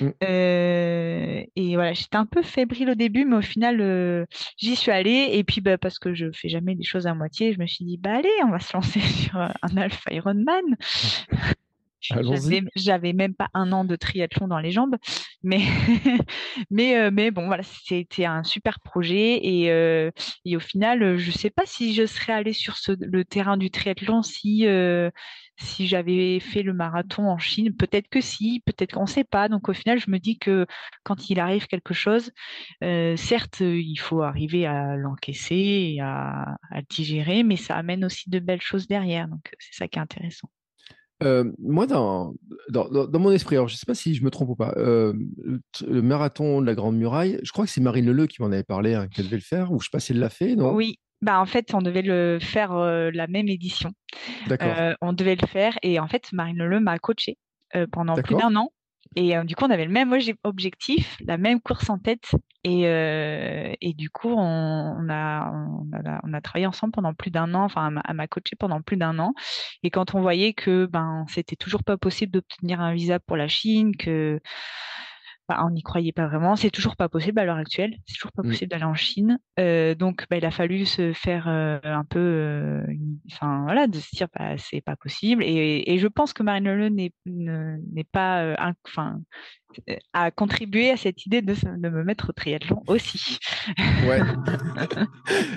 Mmh. 0.00 0.08
Euh, 0.24 1.42
et 1.56 1.74
voilà, 1.74 1.92
j'étais 1.92 2.16
un 2.16 2.26
peu 2.26 2.42
fébrile 2.42 2.90
au 2.90 2.94
début, 2.94 3.24
mais 3.24 3.36
au 3.36 3.42
final, 3.42 3.80
euh, 3.80 4.26
j'y 4.56 4.76
suis 4.76 4.90
allée. 4.90 5.30
Et 5.32 5.44
puis, 5.44 5.60
bah, 5.60 5.78
parce 5.78 5.98
que 5.98 6.14
je 6.14 6.26
fais 6.32 6.48
jamais 6.48 6.74
des 6.74 6.84
choses 6.84 7.06
à 7.06 7.14
moitié, 7.14 7.52
je 7.52 7.60
me 7.60 7.66
suis 7.66 7.84
dit, 7.84 7.98
bah 7.98 8.16
allez, 8.16 8.30
on 8.44 8.50
va 8.50 8.60
se 8.60 8.72
lancer 8.74 9.00
sur 9.00 9.36
un 9.36 9.76
Alpha 9.76 10.12
Ironman. 10.12 10.76
J'avais 12.74 13.12
même 13.12 13.34
pas 13.34 13.48
un 13.54 13.72
an 13.72 13.84
de 13.84 13.96
triathlon 13.96 14.48
dans 14.48 14.58
les 14.58 14.70
jambes, 14.70 14.96
mais 15.42 15.60
mais 16.70 16.96
euh, 16.96 17.10
mais 17.12 17.30
bon 17.30 17.46
voilà, 17.46 17.62
c'était 17.62 18.24
un 18.24 18.42
super 18.42 18.80
projet 18.80 19.38
et, 19.42 19.66
et 20.44 20.56
au 20.56 20.60
final, 20.60 21.16
je 21.16 21.30
sais 21.30 21.50
pas 21.50 21.66
si 21.66 21.94
je 21.94 22.06
serais 22.06 22.32
allée 22.32 22.52
sur 22.52 22.76
ce, 22.76 22.92
le 22.98 23.24
terrain 23.24 23.56
du 23.56 23.70
triathlon 23.70 24.22
si 24.22 24.66
si 25.62 25.86
j'avais 25.86 26.40
fait 26.40 26.62
le 26.62 26.72
marathon 26.72 27.28
en 27.28 27.38
Chine, 27.38 27.74
peut-être 27.74 28.08
que 28.08 28.20
si, 28.20 28.62
peut-être 28.66 28.92
qu'on 28.92 29.02
ne 29.02 29.06
sait 29.06 29.24
pas. 29.24 29.48
Donc 29.48 29.68
au 29.68 29.72
final, 29.72 29.98
je 29.98 30.10
me 30.10 30.18
dis 30.18 30.38
que 30.38 30.66
quand 31.04 31.30
il 31.30 31.40
arrive 31.40 31.66
quelque 31.66 31.94
chose, 31.94 32.32
euh, 32.82 33.16
certes, 33.16 33.60
il 33.60 33.96
faut 33.96 34.22
arriver 34.22 34.66
à 34.66 34.96
l'encaisser 34.96 35.94
et 35.94 36.00
à, 36.00 36.56
le 36.74 36.82
digérer, 36.82 37.42
mais 37.42 37.56
ça 37.56 37.76
amène 37.76 38.04
aussi 38.04 38.30
de 38.30 38.38
belles 38.38 38.60
choses 38.60 38.86
derrière. 38.86 39.28
Donc 39.28 39.52
c'est 39.58 39.74
ça 39.74 39.88
qui 39.88 39.98
est 39.98 40.02
intéressant. 40.02 40.48
Euh, 41.24 41.50
moi, 41.58 41.86
dans, 41.86 42.34
dans, 42.70 43.18
mon 43.18 43.30
esprit, 43.30 43.56
alors 43.56 43.68
je 43.68 43.74
ne 43.74 43.78
sais 43.78 43.86
pas 43.86 43.94
si 43.94 44.14
je 44.14 44.24
me 44.24 44.30
trompe 44.30 44.50
ou 44.50 44.56
pas, 44.56 44.74
euh, 44.76 45.12
le, 45.86 46.02
marathon 46.02 46.60
de 46.60 46.66
la 46.66 46.74
Grande 46.74 46.96
Muraille, 46.96 47.38
je 47.42 47.52
crois 47.52 47.64
que 47.64 47.70
c'est 47.70 47.80
Marine 47.80 48.06
Leleu 48.06 48.26
qui 48.26 48.42
m'en 48.42 48.48
avait 48.48 48.62
parlé, 48.62 48.94
hein, 48.94 49.08
qu'elle 49.08 49.26
devait 49.26 49.36
le 49.36 49.42
faire, 49.42 49.72
ou 49.72 49.80
je 49.80 49.84
ne 49.86 49.90
sais 49.90 49.90
pas 49.92 50.00
si 50.00 50.12
elle 50.12 50.18
l'a 50.18 50.30
fait, 50.30 50.56
non? 50.56 50.74
Oui, 50.74 50.98
bah, 51.20 51.40
en 51.40 51.46
fait, 51.46 51.74
on 51.74 51.82
devait 51.82 52.02
le 52.02 52.38
faire 52.40 52.74
la 52.74 53.26
même 53.26 53.48
édition. 53.48 53.92
Euh, 54.50 54.94
on 55.00 55.12
devait 55.12 55.36
le 55.40 55.46
faire 55.46 55.78
et 55.82 55.98
en 55.98 56.08
fait, 56.08 56.32
Marine 56.32 56.58
Leleu 56.58 56.80
m'a 56.80 56.98
coaché 56.98 57.38
pendant 57.90 58.14
plus 58.14 58.36
d'un 58.36 58.54
an. 58.56 58.70
Et 59.16 59.34
du 59.44 59.54
coup, 59.54 59.64
on 59.64 59.70
avait 59.70 59.84
le 59.84 59.92
même 59.92 60.16
objectif, 60.44 61.16
la 61.20 61.36
même 61.36 61.60
course 61.60 61.90
en 61.90 61.98
tête. 61.98 62.30
Et, 62.64 62.82
et 62.82 63.94
du 63.94 64.08
coup, 64.10 64.30
on, 64.30 65.08
a, 65.10 65.52
travaillé 66.42 66.66
ensemble 66.66 66.92
pendant 66.92 67.12
plus 67.12 67.30
d'un 67.30 67.54
an. 67.54 67.64
Enfin, 67.64 67.92
elle 68.08 68.16
m'a 68.16 68.26
coaché 68.26 68.56
pendant 68.58 68.80
plus 68.80 68.96
d'un 68.96 69.18
an. 69.18 69.34
Et 69.82 69.90
quand 69.90 70.14
on 70.14 70.20
voyait 70.20 70.54
que 70.54 70.86
ben, 70.86 71.24
c'était 71.28 71.56
toujours 71.56 71.84
pas 71.84 71.96
possible 71.96 72.32
d'obtenir 72.32 72.80
un 72.80 72.94
visa 72.94 73.18
pour 73.18 73.36
la 73.36 73.48
Chine, 73.48 73.96
que 73.96 74.40
bah, 75.48 75.62
on 75.64 75.70
n'y 75.70 75.82
croyait 75.82 76.12
pas 76.12 76.28
vraiment. 76.28 76.56
C'est 76.56 76.70
toujours 76.70 76.96
pas 76.96 77.08
possible 77.08 77.38
à 77.40 77.44
l'heure 77.44 77.56
actuelle. 77.56 77.94
C'est 78.06 78.14
toujours 78.14 78.32
pas 78.32 78.42
mmh. 78.42 78.48
possible 78.48 78.70
d'aller 78.70 78.84
en 78.84 78.94
Chine. 78.94 79.38
Euh, 79.58 79.94
donc, 79.94 80.26
bah, 80.30 80.36
il 80.36 80.44
a 80.44 80.50
fallu 80.50 80.86
se 80.86 81.12
faire 81.12 81.48
euh, 81.48 81.78
un 81.82 82.04
peu, 82.04 82.20
euh, 82.20 82.82
enfin 83.32 83.62
voilà, 83.64 83.86
de 83.86 83.98
se 83.98 84.14
dire, 84.14 84.28
bah, 84.38 84.56
c'est 84.56 84.80
pas 84.80 84.96
possible. 84.96 85.42
Et, 85.44 85.98
je 85.98 86.06
pense 86.06 86.32
que 86.32 86.42
Marine 86.42 86.72
Le 86.72 86.88
n'est 86.88 88.04
pas, 88.12 88.56
enfin, 88.86 89.20
a 90.12 90.30
contribué 90.30 90.90
à 90.90 90.96
cette 90.96 91.26
idée 91.26 91.42
de, 91.42 91.54
me 91.76 92.04
mettre 92.04 92.30
au 92.30 92.32
triathlon 92.32 92.82
aussi. 92.86 93.38
Ouais. 94.06 94.20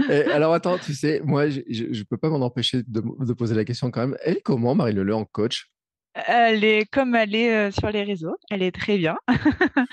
alors 0.33 0.53
attends, 0.53 0.77
tu 0.77 0.93
sais, 0.93 1.21
moi, 1.23 1.49
je, 1.49 1.59
ne 1.59 2.03
peux 2.03 2.17
pas 2.17 2.29
m'en 2.29 2.41
empêcher 2.41 2.83
de, 2.87 3.01
de, 3.25 3.33
poser 3.33 3.55
la 3.55 3.65
question 3.65 3.91
quand 3.91 4.01
même. 4.01 4.17
Elle 4.23 4.41
comment, 4.43 4.75
Marine 4.75 4.97
Leleu, 4.97 5.15
en 5.15 5.25
coach? 5.25 5.71
Elle 6.15 6.63
est 6.63 6.89
comme 6.89 7.13
elle 7.15 7.35
est 7.35 7.53
euh, 7.53 7.71
sur 7.71 7.89
les 7.89 8.03
réseaux. 8.03 8.35
Elle 8.49 8.63
est 8.63 8.71
très 8.71 8.97
bien. 8.97 9.17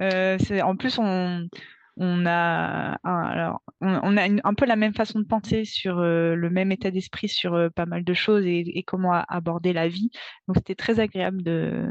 euh, 0.00 0.38
en 0.62 0.76
plus, 0.76 0.98
on, 0.98 1.48
a, 2.26 2.98
alors, 3.02 3.60
on, 3.80 4.16
a 4.16 4.22
un 4.22 4.54
peu 4.54 4.66
la 4.66 4.76
même 4.76 4.94
façon 4.94 5.18
de 5.18 5.26
penser 5.26 5.64
sur 5.64 5.98
euh, 5.98 6.34
le 6.34 6.50
même 6.50 6.72
état 6.72 6.90
d'esprit 6.90 7.28
sur 7.28 7.70
pas 7.74 7.86
mal 7.86 8.04
de 8.04 8.14
choses 8.14 8.44
et, 8.46 8.84
comment 8.86 9.12
aborder 9.28 9.72
la 9.72 9.88
vie. 9.88 10.10
Donc, 10.46 10.56
c'était 10.58 10.76
très 10.76 11.00
agréable 11.00 11.42
de, 11.42 11.90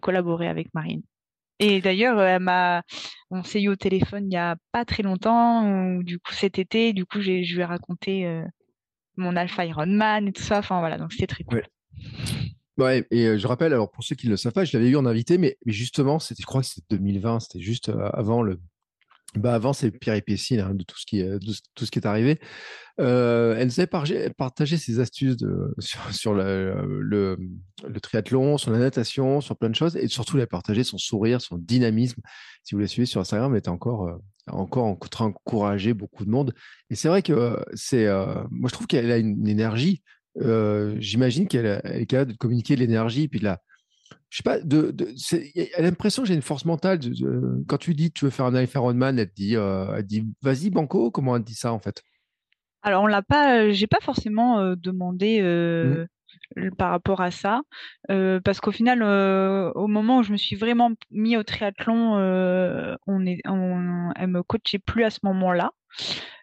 collaborer 0.00 0.48
avec 0.48 0.72
Marine. 0.72 1.02
Et 1.58 1.80
d'ailleurs, 1.80 2.20
elle 2.22 2.40
m'a, 2.40 2.82
on 3.30 3.42
s'est 3.42 3.60
eu 3.60 3.68
au 3.68 3.76
téléphone 3.76 4.26
il 4.30 4.32
y 4.32 4.38
a 4.38 4.56
pas 4.72 4.86
très 4.86 5.02
longtemps, 5.02 5.98
du 5.98 6.18
coup 6.18 6.32
cet 6.32 6.58
été, 6.58 6.94
du 6.94 7.04
coup 7.04 7.20
je 7.20 7.32
lui 7.32 7.60
ai 7.60 7.64
raconté 7.64 8.40
mon 9.18 9.36
Alpha 9.36 9.66
Ironman 9.66 10.28
et 10.28 10.32
tout 10.32 10.42
ça. 10.42 10.60
Enfin 10.60 10.78
voilà, 10.78 10.96
donc 10.96 11.12
c'était 11.12 11.26
très 11.26 11.44
cool. 11.44 11.66
Et 12.88 13.38
je 13.38 13.46
rappelle, 13.46 13.72
alors 13.72 13.90
pour 13.90 14.04
ceux 14.04 14.14
qui 14.16 14.26
ne 14.26 14.32
le 14.32 14.36
savent 14.36 14.52
pas, 14.52 14.64
je 14.64 14.76
l'avais 14.76 14.90
eu 14.90 14.96
en 14.96 15.06
invité, 15.06 15.38
mais, 15.38 15.58
mais 15.64 15.72
justement, 15.72 16.18
je 16.18 16.44
crois 16.44 16.62
que 16.62 16.66
c'était 16.66 16.96
2020, 16.96 17.40
c'était 17.40 17.60
juste 17.60 17.90
avant 18.12 18.42
le, 18.42 18.58
bah 19.36 19.54
avant 19.54 19.72
ces 19.72 19.92
péripéties 19.92 20.56
là, 20.56 20.72
de 20.72 20.82
tout 20.82 20.98
ce 20.98 21.06
qui, 21.06 21.22
de 21.22 21.38
tout 21.74 21.86
ce 21.86 21.90
qui 21.90 21.98
est 22.00 22.06
arrivé. 22.06 22.40
Euh, 22.98 23.54
elle 23.56 23.66
nous 23.66 23.80
avait 23.80 24.30
partagé 24.30 24.76
ses 24.76 24.98
astuces 24.98 25.36
sur, 26.10 26.34
le, 26.34 27.36
triathlon, 28.02 28.58
sur 28.58 28.72
la 28.72 28.78
natation, 28.78 29.40
sur 29.40 29.56
plein 29.56 29.70
de 29.70 29.74
choses, 29.74 29.96
et 29.96 30.08
surtout 30.08 30.36
elle 30.36 30.42
a 30.42 30.46
partagé 30.48 30.82
son 30.82 30.98
sourire, 30.98 31.40
son 31.40 31.58
dynamisme. 31.58 32.20
Si 32.64 32.74
vous 32.74 32.80
la 32.80 32.88
suivez 32.88 33.06
sur 33.06 33.20
Instagram, 33.20 33.52
elle 33.52 33.58
était 33.58 33.68
encore, 33.68 34.08
euh, 34.08 34.16
encore 34.48 34.84
en 34.84 34.96
train 34.96 35.28
d'encourager 35.28 35.94
beaucoup 35.94 36.24
de 36.24 36.30
monde. 36.30 36.52
Et 36.90 36.96
c'est 36.96 37.08
vrai 37.08 37.22
que 37.22 37.56
c'est, 37.74 38.06
euh, 38.06 38.42
moi 38.50 38.68
je 38.68 38.74
trouve 38.74 38.88
qu'elle 38.88 39.12
a 39.12 39.18
une, 39.18 39.46
énergie. 39.46 40.02
Euh, 40.38 40.96
J'imagine 40.98 41.48
qu'elle 41.48 41.80
est 41.84 42.06
capable 42.06 42.32
de 42.32 42.36
communiquer 42.36 42.76
l'énergie, 42.76 43.28
puis 43.28 43.40
de 43.40 43.44
la, 43.44 43.60
je 44.28 44.38
sais 44.38 44.42
pas, 44.42 44.60
de, 44.60 44.90
de 44.90 45.08
elle 45.56 45.68
a 45.76 45.82
l'impression 45.82 46.22
que 46.22 46.28
j'ai 46.28 46.34
une 46.34 46.42
force 46.42 46.64
mentale. 46.64 46.98
De, 47.00 47.64
quand 47.66 47.78
tu 47.78 47.94
dis 47.94 48.12
tu 48.12 48.24
veux 48.24 48.30
faire 48.30 48.46
un 48.46 48.62
Ironman, 48.62 49.18
elle 49.18 49.28
te 49.28 49.34
dit, 49.34 49.56
euh, 49.56 49.94
elle 49.96 50.06
dit 50.06 50.26
vas-y 50.42 50.70
Banco, 50.70 51.10
comment 51.10 51.36
elle 51.36 51.42
dit 51.42 51.54
ça 51.54 51.72
en 51.72 51.80
fait? 51.80 52.02
Alors 52.82 53.02
on 53.02 53.06
l'a 53.06 53.22
pas, 53.22 53.58
euh, 53.58 53.72
j'ai 53.72 53.86
pas 53.86 54.00
forcément 54.00 54.60
euh, 54.60 54.74
demandé 54.74 55.40
euh, 55.42 56.06
mmh. 56.56 56.70
par 56.70 56.90
rapport 56.90 57.20
à 57.20 57.30
ça, 57.30 57.62
parce 58.08 58.60
qu'au 58.60 58.72
final, 58.72 59.02
au 59.02 59.86
moment 59.86 60.18
où 60.18 60.22
je 60.22 60.32
me 60.32 60.36
suis 60.36 60.56
vraiment 60.56 60.92
mis 61.10 61.36
au 61.36 61.42
triathlon, 61.42 62.14
on 63.06 63.26
est, 63.26 63.40
on, 63.46 64.12
elle 64.16 64.28
me 64.28 64.42
coachait 64.42 64.78
plus 64.78 65.04
à 65.04 65.10
ce 65.10 65.20
moment-là. 65.24 65.72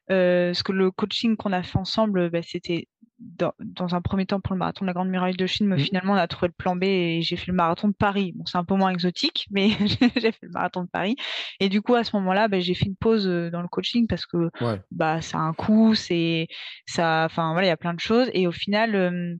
parce 0.07 0.63
que 0.63 0.71
le 0.71 0.91
coaching 0.91 1.35
qu'on 1.35 1.53
a 1.53 1.63
fait 1.63 1.77
ensemble, 1.77 2.29
bah, 2.29 2.41
c'était 2.43 2.87
dans, 3.19 3.95
un 3.95 4.01
premier 4.01 4.25
temps 4.25 4.39
pour 4.39 4.53
le 4.53 4.59
marathon 4.59 4.85
de 4.85 4.87
la 4.87 4.93
Grande 4.93 5.09
Muraille 5.09 5.35
de 5.35 5.45
Chine, 5.45 5.67
mais 5.67 5.77
mmh. 5.77 5.79
finalement 5.79 6.13
on 6.13 6.17
a 6.17 6.27
trouvé 6.27 6.47
le 6.47 6.53
plan 6.53 6.75
B 6.75 6.83
et 6.83 7.21
j'ai 7.21 7.35
fait 7.35 7.47
le 7.47 7.53
marathon 7.53 7.87
de 7.87 7.93
Paris. 7.93 8.33
Bon, 8.35 8.45
c'est 8.45 8.57
un 8.57 8.63
peu 8.63 8.75
moins 8.75 8.91
exotique, 8.91 9.47
mais 9.49 9.69
j'ai 10.15 10.31
fait 10.31 10.43
le 10.43 10.49
marathon 10.49 10.83
de 10.83 10.89
Paris. 10.89 11.15
Et 11.59 11.69
du 11.69 11.81
coup, 11.81 11.95
à 11.95 12.03
ce 12.03 12.15
moment-là, 12.17 12.47
bah, 12.47 12.59
j'ai 12.59 12.75
fait 12.75 12.85
une 12.85 12.95
pause 12.95 13.27
euh, 13.27 13.49
dans 13.49 13.61
le 13.61 13.67
coaching 13.67 14.07
parce 14.07 14.25
que 14.25 14.49
bah 14.91 15.21
ça 15.21 15.37
a 15.37 15.41
un 15.41 15.53
coût, 15.53 15.95
c'est 15.95 16.47
ça, 16.85 17.23
enfin 17.25 17.53
voilà, 17.53 17.67
il 17.67 17.69
y 17.69 17.73
a 17.73 17.77
plein 17.77 17.93
de 17.93 17.99
choses. 17.99 18.29
Et 18.33 18.47
au 18.47 18.51
final, 18.51 18.95
euh, 18.95 19.35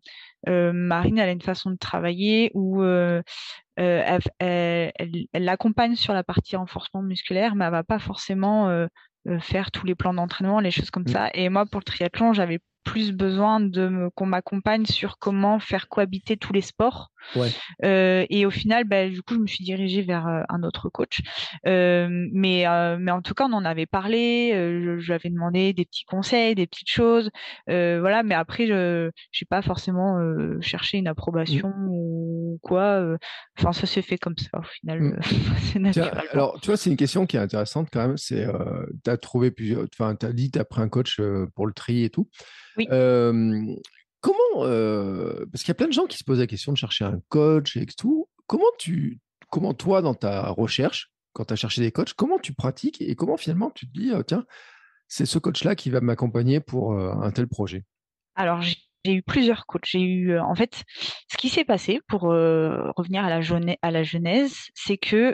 euh, 0.49 0.71
Marine, 0.73 1.19
elle 1.19 1.29
a 1.29 1.33
une 1.33 1.41
façon 1.41 1.69
de 1.71 1.77
travailler 1.77 2.51
où 2.53 2.83
elle, 2.83 4.21
l'accompagne 5.33 5.95
sur 5.95 6.13
la 6.13 6.23
partie 6.23 6.55
renforcement 6.55 7.03
musculaire, 7.03 7.55
mais 7.55 7.65
elle 7.65 7.71
va 7.71 7.83
pas 7.83 7.99
forcément 7.99 8.87
faire 9.39 9.71
tous 9.71 9.85
les 9.85 9.93
plans 9.93 10.13
d'entraînement, 10.13 10.61
les 10.61 10.71
choses 10.71 10.89
comme 10.89 11.03
mmh. 11.03 11.07
ça. 11.09 11.29
Et 11.33 11.49
moi, 11.49 11.65
pour 11.65 11.81
le 11.81 11.85
triathlon, 11.85 12.33
j'avais 12.33 12.59
plus 12.87 13.11
besoin 13.11 13.59
de 13.59 14.09
qu'on 14.15 14.25
m'accompagne 14.25 14.85
sur 14.85 15.19
comment 15.19 15.59
faire 15.59 15.89
cohabiter 15.89 16.37
tous 16.37 16.53
les 16.53 16.61
sports. 16.61 17.11
Euh, 17.83 18.25
et 18.29 18.45
au 18.45 18.51
final, 18.51 18.83
bah, 18.85 19.07
du 19.07 19.21
coup, 19.21 19.35
je 19.35 19.39
me 19.39 19.47
suis 19.47 19.63
dirigée 19.63 20.01
vers 20.01 20.27
euh, 20.27 20.43
un 20.49 20.63
autre 20.63 20.89
coach. 20.89 21.21
Euh, 21.65 22.07
mais, 22.31 22.65
mais 22.99 23.11
en 23.11 23.21
tout 23.21 23.33
cas, 23.33 23.45
on 23.45 23.53
en 23.53 23.65
avait 23.65 23.85
parlé. 23.85 24.51
je, 24.53 25.05
lui 25.05 25.13
avais 25.13 25.29
demandé 25.29 25.73
des 25.73 25.85
petits 25.85 26.05
conseils, 26.05 26.55
des 26.55 26.67
petites 26.67 26.89
choses. 26.89 27.29
voilà. 27.67 28.23
Mais 28.23 28.35
après, 28.35 28.67
je 28.67 29.07
n'ai 29.07 29.47
pas 29.49 29.61
forcément 29.61 30.19
cherché 30.61 30.97
une 30.97 31.07
approbation 31.07 31.69
mmh. 31.69 31.87
ou 31.89 32.59
quoi. 32.61 33.17
Enfin, 33.57 33.73
ça 33.73 33.85
s'est 33.85 34.01
fait 34.01 34.17
comme 34.17 34.37
ça 34.37 34.59
au 34.59 34.63
final. 34.63 35.01
Mmh. 35.01 35.19
c'est 35.71 35.79
naturel. 35.79 36.23
alors, 36.31 36.59
tu 36.61 36.67
vois, 36.67 36.77
c'est 36.77 36.89
une 36.89 36.97
question 36.97 37.25
qui 37.25 37.37
est 37.37 37.39
intéressante 37.39 37.89
quand 37.91 38.07
même. 38.07 38.17
C'est, 38.17 38.47
tu 39.03 39.09
as 39.09 39.17
trouvé 39.17 39.51
plusieurs. 39.51 39.85
Enfin, 39.93 40.15
tu 40.15 40.25
as 40.25 40.33
dit, 40.33 40.51
tu 40.51 40.59
as 40.59 40.65
pris 40.65 40.81
un 40.81 40.89
coach 40.89 41.21
pour 41.55 41.67
le 41.67 41.73
tri 41.73 42.03
et 42.03 42.09
tout 42.09 42.29
comment, 44.21 44.63
parce 45.51 45.63
qu'il 45.63 45.69
y 45.69 45.71
a 45.71 45.75
plein 45.75 45.87
de 45.87 45.93
gens 45.93 46.05
qui 46.05 46.17
se 46.17 46.23
posent 46.23 46.39
la 46.39 46.47
question 46.47 46.71
de 46.71 46.77
chercher 46.77 47.05
un 47.05 47.19
coach 47.29 47.77
et 47.77 47.85
tout. 47.85 48.29
Comment 48.47 48.71
tu, 48.77 49.19
comment 49.49 49.73
toi, 49.73 50.01
dans 50.01 50.13
ta 50.13 50.49
recherche, 50.49 51.11
quand 51.33 51.45
tu 51.45 51.53
as 51.53 51.57
cherché 51.57 51.81
des 51.81 51.91
coachs, 51.91 52.13
comment 52.13 52.39
tu 52.39 52.53
pratiques 52.53 53.01
et 53.01 53.15
comment 53.15 53.37
finalement 53.37 53.71
tu 53.71 53.87
te 53.87 53.99
dis, 53.99 54.11
tiens, 54.25 54.45
c'est 55.07 55.25
ce 55.25 55.39
coach-là 55.39 55.75
qui 55.75 55.89
va 55.89 56.01
m'accompagner 56.01 56.59
pour 56.59 56.93
un 56.93 57.31
tel 57.31 57.47
projet? 57.47 57.83
Alors, 58.35 58.61
j'ai 58.61 59.13
eu 59.13 59.21
plusieurs 59.21 59.65
coachs. 59.65 59.85
J'ai 59.85 60.01
eu, 60.01 60.37
en 60.37 60.55
fait, 60.55 60.83
ce 61.31 61.37
qui 61.37 61.49
s'est 61.49 61.63
passé 61.63 62.01
pour 62.07 62.21
revenir 62.23 63.23
à 63.23 63.29
la, 63.29 63.41
à 63.81 63.91
la 63.91 64.03
genèse, 64.03 64.55
c'est 64.73 64.97
que 64.97 65.33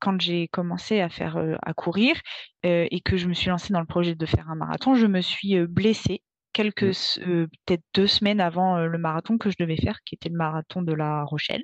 quand 0.00 0.20
j'ai 0.20 0.48
commencé 0.48 1.00
à 1.00 1.08
faire, 1.08 1.38
à 1.62 1.74
courir 1.74 2.16
et 2.64 3.00
que 3.04 3.16
je 3.16 3.28
me 3.28 3.34
suis 3.34 3.48
lancée 3.50 3.72
dans 3.72 3.80
le 3.80 3.86
projet 3.86 4.14
de 4.14 4.26
faire 4.26 4.48
un 4.50 4.56
marathon, 4.56 4.94
je 4.94 5.06
me 5.06 5.20
suis 5.20 5.58
blessée 5.66 6.22
quelques 6.58 7.18
mmh. 7.18 7.46
peut-être 7.66 7.84
deux 7.94 8.08
semaines 8.08 8.40
avant 8.40 8.78
le 8.78 8.98
marathon 8.98 9.38
que 9.38 9.48
je 9.48 9.54
devais 9.60 9.76
faire, 9.76 10.00
qui 10.04 10.16
était 10.16 10.28
le 10.28 10.36
marathon 10.36 10.82
de 10.82 10.92
La 10.92 11.22
Rochelle. 11.22 11.62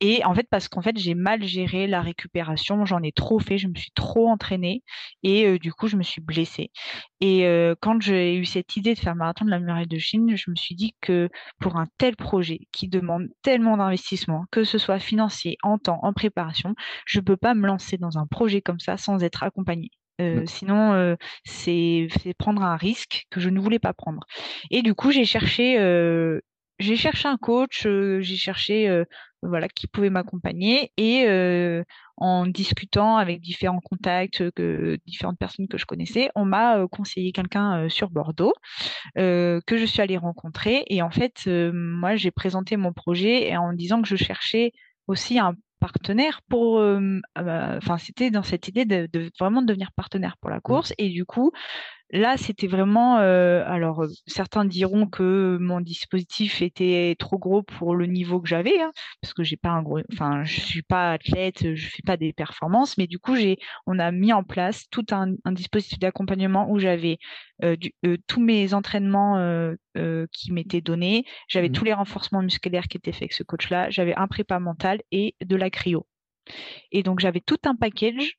Et 0.00 0.24
en 0.24 0.34
fait, 0.34 0.48
parce 0.50 0.66
qu'en 0.68 0.82
fait, 0.82 0.98
j'ai 0.98 1.14
mal 1.14 1.44
géré 1.44 1.86
la 1.86 2.00
récupération, 2.00 2.84
j'en 2.84 3.02
ai 3.04 3.12
trop 3.12 3.38
fait, 3.38 3.56
je 3.56 3.68
me 3.68 3.74
suis 3.76 3.92
trop 3.94 4.28
entraînée 4.28 4.82
et 5.22 5.60
du 5.60 5.72
coup, 5.72 5.86
je 5.86 5.96
me 5.96 6.02
suis 6.02 6.20
blessée. 6.20 6.72
Et 7.20 7.44
quand 7.80 8.00
j'ai 8.02 8.34
eu 8.34 8.44
cette 8.44 8.76
idée 8.76 8.94
de 8.94 8.98
faire 8.98 9.14
le 9.14 9.18
marathon 9.18 9.44
de 9.44 9.50
la 9.50 9.60
muraille 9.60 9.86
de 9.86 9.98
Chine, 9.98 10.36
je 10.36 10.50
me 10.50 10.56
suis 10.56 10.74
dit 10.74 10.96
que 11.00 11.28
pour 11.60 11.76
un 11.76 11.86
tel 11.98 12.16
projet 12.16 12.60
qui 12.72 12.88
demande 12.88 13.28
tellement 13.42 13.76
d'investissement, 13.76 14.44
que 14.50 14.64
ce 14.64 14.78
soit 14.78 14.98
financier, 14.98 15.56
en 15.62 15.78
temps, 15.78 16.00
en 16.02 16.12
préparation, 16.12 16.74
je 17.06 17.20
ne 17.20 17.24
peux 17.24 17.36
pas 17.36 17.54
me 17.54 17.66
lancer 17.68 17.96
dans 17.96 18.18
un 18.18 18.26
projet 18.26 18.60
comme 18.60 18.80
ça 18.80 18.96
sans 18.96 19.22
être 19.22 19.44
accompagnée. 19.44 19.90
Euh, 20.20 20.44
sinon, 20.46 21.16
c'est 21.44 22.08
prendre 22.38 22.62
un 22.62 22.76
risque 22.76 23.26
que 23.30 23.40
je 23.40 23.48
ne 23.48 23.60
voulais 23.60 23.78
pas 23.78 23.92
prendre. 23.92 24.24
Et 24.70 24.82
du 24.82 24.94
coup, 24.94 25.10
j'ai 25.10 25.24
cherché, 25.24 25.78
un 25.78 27.36
coach, 27.36 27.86
j'ai 27.86 28.36
cherché 28.36 29.04
voilà 29.42 29.68
qui 29.68 29.86
pouvait 29.86 30.10
m'accompagner 30.10 30.92
et 30.96 31.26
en 32.16 32.46
discutant 32.46 33.16
avec 33.16 33.40
différents 33.40 33.80
contacts, 33.80 34.42
différentes 35.06 35.38
personnes 35.38 35.68
que 35.68 35.78
je 35.78 35.86
connaissais, 35.86 36.30
on 36.34 36.44
m'a 36.44 36.86
conseillé 36.88 37.32
quelqu'un 37.32 37.88
sur 37.88 38.10
Bordeaux 38.10 38.52
que 39.16 39.62
je 39.70 39.84
suis 39.84 40.02
allée 40.02 40.18
rencontrer. 40.18 40.84
Et 40.88 41.02
en 41.02 41.10
fait, 41.10 41.46
moi, 41.46 42.16
j'ai 42.16 42.30
présenté 42.30 42.76
mon 42.76 42.92
projet 42.92 43.56
en 43.56 43.72
disant 43.72 44.02
que 44.02 44.08
je 44.08 44.16
cherchais 44.16 44.72
aussi 45.06 45.38
un 45.38 45.54
partenaire 45.80 46.40
pour 46.48 46.80
ah 46.80 47.42
bah, 47.42 47.74
enfin 47.76 47.98
c'était 47.98 48.30
dans 48.30 48.42
cette 48.42 48.68
idée 48.68 48.84
de, 48.84 49.08
de, 49.12 49.30
vraiment 49.38 49.62
devenir 49.62 49.92
partenaire 49.92 50.36
pour 50.40 50.50
la 50.50 50.58
mmh. 50.58 50.62
course 50.62 50.92
et 50.98 51.08
du 51.08 51.24
coup 51.24 51.50
Là, 52.12 52.36
c'était 52.36 52.66
vraiment. 52.66 53.18
Euh, 53.18 53.62
alors, 53.66 54.04
certains 54.26 54.64
diront 54.64 55.06
que 55.06 55.58
mon 55.60 55.80
dispositif 55.80 56.60
était 56.60 57.14
trop 57.20 57.38
gros 57.38 57.62
pour 57.62 57.94
le 57.94 58.06
niveau 58.06 58.40
que 58.40 58.48
j'avais, 58.48 58.80
hein, 58.80 58.90
parce 59.22 59.32
que 59.32 59.44
j'ai 59.44 59.56
pas 59.56 59.68
un 59.70 59.82
gros. 59.82 60.00
Enfin, 60.12 60.42
je 60.42 60.60
suis 60.60 60.82
pas 60.82 61.12
athlète, 61.12 61.74
je 61.74 61.88
fais 61.88 62.02
pas 62.04 62.16
des 62.16 62.32
performances, 62.32 62.98
mais 62.98 63.06
du 63.06 63.20
coup, 63.20 63.36
j'ai, 63.36 63.58
on 63.86 64.00
a 64.00 64.10
mis 64.10 64.32
en 64.32 64.42
place 64.42 64.88
tout 64.90 65.06
un, 65.12 65.34
dispositif 65.52 66.00
d'accompagnement 66.00 66.68
où 66.68 66.80
j'avais 66.80 67.18
euh, 67.62 67.76
euh, 68.04 68.16
tous 68.26 68.40
mes 68.40 68.74
entraînements 68.74 69.36
qui 70.32 70.52
m'étaient 70.52 70.80
donnés, 70.80 71.24
j'avais 71.48 71.68
mmh 71.68 71.72
tous 71.72 71.84
les 71.84 71.92
renforcements 71.92 72.42
musculaires 72.42 72.88
qui 72.88 72.96
étaient 72.96 73.12
faits 73.12 73.22
avec 73.22 73.32
ce 73.32 73.44
coach-là, 73.44 73.90
j'avais 73.90 74.14
un 74.16 74.26
prépa 74.26 74.58
mental 74.58 75.00
et 75.12 75.36
de 75.40 75.56
la 75.56 75.70
cryo. 75.70 76.06
Et 76.90 77.04
donc, 77.04 77.20
j'avais 77.20 77.40
tout 77.40 77.58
un 77.64 77.76
package 77.76 78.38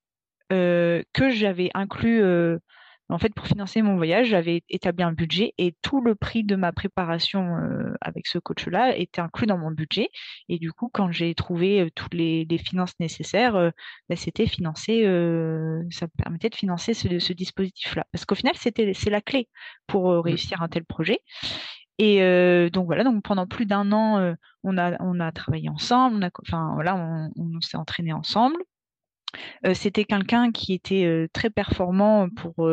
que 0.50 1.30
j'avais 1.30 1.72
inclus 1.74 2.22
en 3.12 3.18
fait, 3.18 3.34
pour 3.34 3.46
financer 3.46 3.82
mon 3.82 3.98
voyage, 3.98 4.27
j'avais 4.27 4.63
établi 4.70 5.03
un 5.03 5.12
budget 5.12 5.53
et 5.58 5.75
tout 5.82 6.01
le 6.01 6.15
prix 6.15 6.44
de 6.44 6.56
ma 6.56 6.72
préparation 6.72 7.58
euh, 7.58 7.94
avec 8.00 8.25
ce 8.25 8.38
coach-là 8.39 8.98
était 8.98 9.22
inclus 9.22 9.48
dans 9.48 9.58
mon 9.58 9.72
budget. 9.72 10.10
Et 10.48 10.60
du 10.60 10.72
coup, 10.72 10.89
quand 10.91 11.12
j'ai 11.12 11.36
trouvé 11.36 11.82
euh, 11.82 11.89
toutes 11.94 12.13
les, 12.13 12.46
finances 12.58 12.94
nécessaires, 13.00 13.56
euh, 13.56 13.70
bah, 14.08 14.15
c'était 14.15 14.48
financé, 14.48 15.01
ça 15.89 16.06
me 16.06 16.24
permettait 16.24 16.50
de 16.50 16.56
financer 16.56 16.94
ce, 16.94 17.34
dispositif-là. 17.34 18.06
Parce 18.12 18.25
qu'au 18.25 18.36
final, 18.36 18.56
c'était 18.56 18.94
c'est 18.94 19.10
la 19.10 19.22
clé 19.22 19.50
pour 19.88 20.12
mmh. 20.12 20.20
réussir 20.20 20.62
un 20.62 20.70
tel 20.70 20.86
projet. 20.86 21.20
Et 21.98 22.20
donc 22.72 22.86
voilà, 22.88 23.03
donc 23.03 23.24
pendant 23.24 23.46
plus 23.46 23.65
d'un 23.65 23.91
an, 23.91 24.36
on 24.63 24.77
a 24.77 24.98
on 25.01 25.20
a 25.20 25.32
travaillé 25.32 25.70
ensemble, 25.70 26.18
on 26.18 26.22
a, 26.24 26.30
enfin 26.48 26.72
voilà, 26.74 26.96
on 27.36 27.62
s'est 27.62 27.77
entraîné 27.77 28.12
ensemble 28.13 28.58
c'était 29.74 30.06
quelqu'un 30.06 30.52
qui 30.52 30.74
était 30.74 31.28
très 31.34 31.50
performant 31.50 32.30
pour 32.30 32.70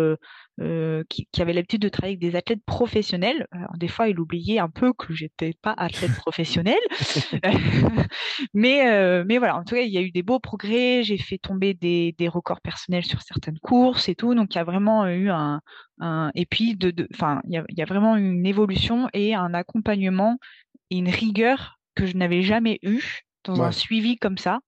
qui, 1.08 1.26
avait 1.38 1.52
l'habitude 1.52 1.82
de 1.82 1.88
travailler 1.88 2.16
avec 2.16 2.30
des 2.30 2.36
athlètes 2.36 2.64
professionnels. 2.66 3.46
Alors, 3.52 3.76
des 3.76 3.88
fois, 3.88 4.08
il 4.08 4.18
oubliait 4.18 4.58
un 4.58 4.68
peu 4.68 4.92
que 4.92 5.12
j'étais 5.12 5.54
pas 5.62 5.74
athlète 5.76 6.14
professionnel, 6.16 6.78
mais 8.54 9.24
mais 9.24 9.38
voilà. 9.38 9.56
En 9.56 9.64
tout 9.64 9.74
cas, 9.74 9.82
il 9.82 9.92
y 9.92 9.98
a 9.98 10.02
eu 10.02 10.10
des 10.10 10.22
beaux 10.22 10.40
progrès. 10.40 11.02
J'ai 11.04 11.18
fait 11.18 11.38
tomber 11.38 11.74
des, 11.74 12.14
des, 12.18 12.28
records 12.28 12.60
personnels 12.60 13.04
sur 13.04 13.22
certaines 13.22 13.58
courses 13.58 14.08
et 14.08 14.14
tout. 14.14 14.34
Donc, 14.34 14.54
il 14.54 14.58
y 14.58 14.60
a 14.60 14.64
vraiment 14.64 15.06
eu 15.06 15.30
un, 15.30 15.60
un 16.00 16.30
et 16.34 16.46
puis 16.46 16.76
de, 16.76 16.92
enfin, 17.14 17.40
il, 17.48 17.62
il 17.68 17.78
y 17.78 17.82
a 17.82 17.86
vraiment 17.86 18.16
une 18.16 18.46
évolution 18.46 19.08
et 19.12 19.34
un 19.34 19.54
accompagnement 19.54 20.38
et 20.90 20.98
une 20.98 21.08
rigueur 21.08 21.78
que 21.94 22.06
je 22.06 22.16
n'avais 22.16 22.42
jamais 22.42 22.78
eu 22.82 23.22
dans 23.44 23.62
un 23.62 23.72
suivi 23.72 24.16
comme 24.16 24.38
ça. 24.38 24.60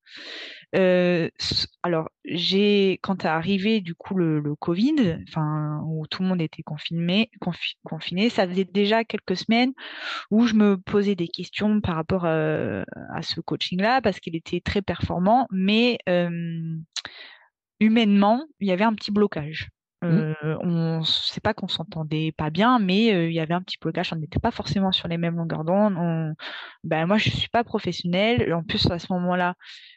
Alors, 0.72 2.10
j'ai 2.24 2.98
quand 3.02 3.24
est 3.24 3.28
arrivé 3.28 3.80
du 3.80 3.94
coup 3.94 4.14
le, 4.14 4.54
Covid, 4.56 5.18
où 5.84 6.06
tout 6.06 6.22
le 6.22 6.28
monde 6.28 6.42
était 6.42 6.62
confiné, 6.62 7.30
confiné, 7.84 8.30
ça 8.30 8.46
faisait 8.46 8.64
déjà 8.64 9.04
quelques 9.04 9.36
semaines 9.36 9.72
où 10.30 10.46
je 10.46 10.54
me 10.54 10.76
posais 10.76 11.14
des 11.14 11.28
questions 11.28 11.80
par 11.80 11.96
rapport 11.96 12.24
à, 12.24 13.22
ce 13.22 13.40
coaching-là 13.40 14.00
parce 14.02 14.20
qu'il 14.20 14.36
était 14.36 14.60
très 14.60 14.82
performant, 14.82 15.46
mais 15.50 15.98
humainement, 17.80 18.46
il 18.60 18.68
y 18.68 18.72
avait 18.72 18.84
un 18.84 18.94
petit 18.94 19.10
blocage. 19.10 19.70
Mmh. 20.02 20.34
Euh, 20.44 20.56
on 20.62 21.02
sait 21.04 21.42
pas 21.42 21.52
qu'on 21.52 21.68
s'entendait 21.68 22.32
pas 22.32 22.48
bien, 22.48 22.78
mais 22.78 23.12
euh, 23.12 23.28
il 23.28 23.34
y 23.34 23.40
avait 23.40 23.52
un 23.52 23.60
petit 23.60 23.76
blocage. 23.78 24.12
On 24.14 24.16
n'était 24.16 24.38
pas 24.38 24.50
forcément 24.50 24.92
sur 24.92 25.08
les 25.08 25.18
mêmes 25.18 25.36
longueurs 25.36 25.64
d'onde. 25.64 25.94
On... 25.98 26.34
Ben, 26.84 27.06
moi, 27.06 27.18
je 27.18 27.28
suis 27.28 27.50
pas 27.50 27.64
professionnelle. 27.64 28.52
En 28.54 28.62
plus, 28.62 28.90
à 28.90 28.98
ce 28.98 29.12
moment-là, 29.12 29.54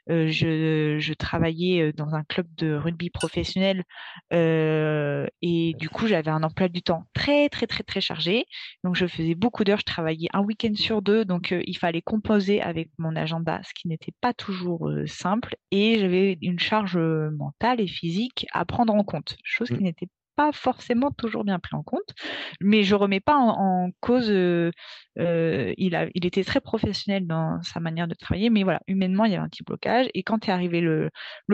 euh, 0.09 0.27
je, 0.27 0.97
je, 0.99 1.13
travaillais 1.13 1.93
dans 1.93 2.15
un 2.15 2.23
club 2.23 2.47
de 2.57 2.73
rugby 2.75 3.09
professionnel 3.09 3.83
et 4.31 5.75
du 5.79 5.89
coup, 5.89 6.07
j'avais 6.07 6.31
un 6.31 6.43
emploi 6.43 6.67
du 6.67 6.81
temps 6.81 7.05
très, 7.13 7.47
très, 7.47 7.67
très, 7.67 7.83
très 7.83 8.01
chargé. 8.01 8.45
Donc, 8.83 8.95
je 8.95 9.07
faisais 9.07 9.35
beaucoup 9.35 9.63
d'heures. 9.63 9.79
Je 9.79 9.85
travaillais 9.85 10.27
un 10.33 10.41
week-end 10.41 10.73
sur 10.75 11.01
deux. 11.01 11.23
Donc, 11.23 11.55
il 11.65 11.77
fallait 11.77 12.01
composer 12.01 12.61
avec 12.61 12.89
mon 12.97 13.15
agenda, 13.15 13.61
ce 13.63 13.73
qui 13.73 13.87
n'était 13.87 14.13
pas 14.19 14.33
toujours 14.33 14.91
simple. 15.05 15.55
Et 15.71 15.99
j'avais 15.99 16.37
une 16.41 16.59
charge 16.59 16.97
mentale 16.97 17.79
et 17.79 17.87
physique 17.87 18.45
à 18.51 18.65
prendre 18.65 18.93
en 18.93 19.03
compte, 19.05 19.37
chose 19.43 19.69
qui 19.69 19.75
mmh. 19.75 19.92
N'était 20.01 20.11
pas 20.35 20.51
forcément 20.51 21.11
toujours 21.11 21.43
bien 21.43 21.59
pris 21.59 21.75
en 21.75 21.83
compte, 21.83 22.13
mais 22.61 22.83
je 22.83 22.95
remets 22.95 23.19
pas 23.19 23.37
en, 23.37 23.89
cause. 23.99 24.29
Euh, 24.29 24.71
euh, 25.19 25.73
il, 25.77 25.95
a, 25.95 26.07
il 26.15 26.25
était 26.25 26.43
très 26.43 26.61
professionnel 26.61 27.27
dans 27.27 27.61
sa 27.61 27.79
manière 27.79 28.07
de 28.07 28.15
travailler, 28.15 28.49
mais 28.49 28.63
voilà, 28.63 28.81
humainement, 28.87 29.25
il 29.25 29.31
y 29.31 29.35
avait 29.35 29.43
un 29.43 29.49
petit 29.49 29.63
blocage. 29.63 30.07
Et 30.13 30.23
quand 30.23 30.47
est 30.47 30.51
arrivé 30.51 30.81
le, 30.81 31.09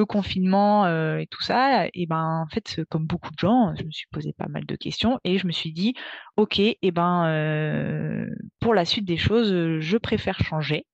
confinement 0.07 0.85
euh, 0.85 1.17
et 1.17 1.27
tout 1.27 1.43
ça, 1.43 1.87
et 1.93 2.05
ben 2.07 2.45
en 2.45 2.47
fait, 2.47 2.81
comme 2.89 3.05
beaucoup 3.05 3.31
de 3.31 3.37
gens, 3.39 3.73
je 3.75 3.83
me 3.83 3.91
suis 3.91 4.07
posé 4.11 4.33
pas 4.33 4.47
mal 4.47 4.65
de 4.65 4.75
questions 4.75 5.19
et 5.23 5.37
je 5.37 5.45
me 5.45 5.51
suis 5.51 5.73
dit, 5.73 5.93
ok, 6.37 6.59
et 6.59 6.91
ben 6.91 8.25
pour 8.59 8.73
la 8.73 8.85
suite 8.85 9.05
des 9.05 9.17
choses, 9.17 9.79
je 9.79 9.97
préfère 9.97 10.39
changer. 10.39 10.85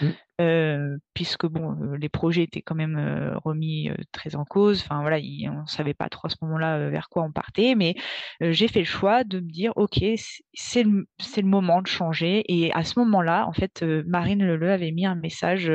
Mmh. 0.00 0.06
Euh, 0.40 0.98
puisque 1.14 1.46
bon, 1.46 1.74
les 1.98 2.10
projets 2.10 2.42
étaient 2.42 2.60
quand 2.60 2.74
même 2.74 2.98
euh, 2.98 3.38
remis 3.38 3.90
très 4.12 4.36
en 4.36 4.44
cause. 4.44 4.82
Enfin 4.82 5.00
voilà, 5.00 5.16
on 5.16 5.62
ne 5.62 5.66
savait 5.66 5.94
pas 5.94 6.08
trop 6.08 6.26
à 6.26 6.30
ce 6.30 6.36
moment-là 6.42 6.90
vers 6.90 7.08
quoi 7.08 7.22
on 7.22 7.32
partait, 7.32 7.74
mais 7.74 7.94
j'ai 8.40 8.68
fait 8.68 8.80
le 8.80 8.84
choix 8.84 9.24
de 9.24 9.40
me 9.40 9.50
dire 9.50 9.72
ok, 9.76 9.98
c'est 10.54 10.82
le, 10.82 11.06
le, 11.36 11.42
moment 11.42 11.80
de 11.80 11.86
changer. 11.86 12.44
Et 12.48 12.72
à 12.72 12.84
ce 12.84 12.98
moment-là, 12.98 13.46
en 13.46 13.52
fait, 13.52 13.82
Marine 14.06 14.44
Leleu 14.44 14.70
avait 14.70 14.92
mis 14.92 15.06
un 15.06 15.14
message. 15.14 15.72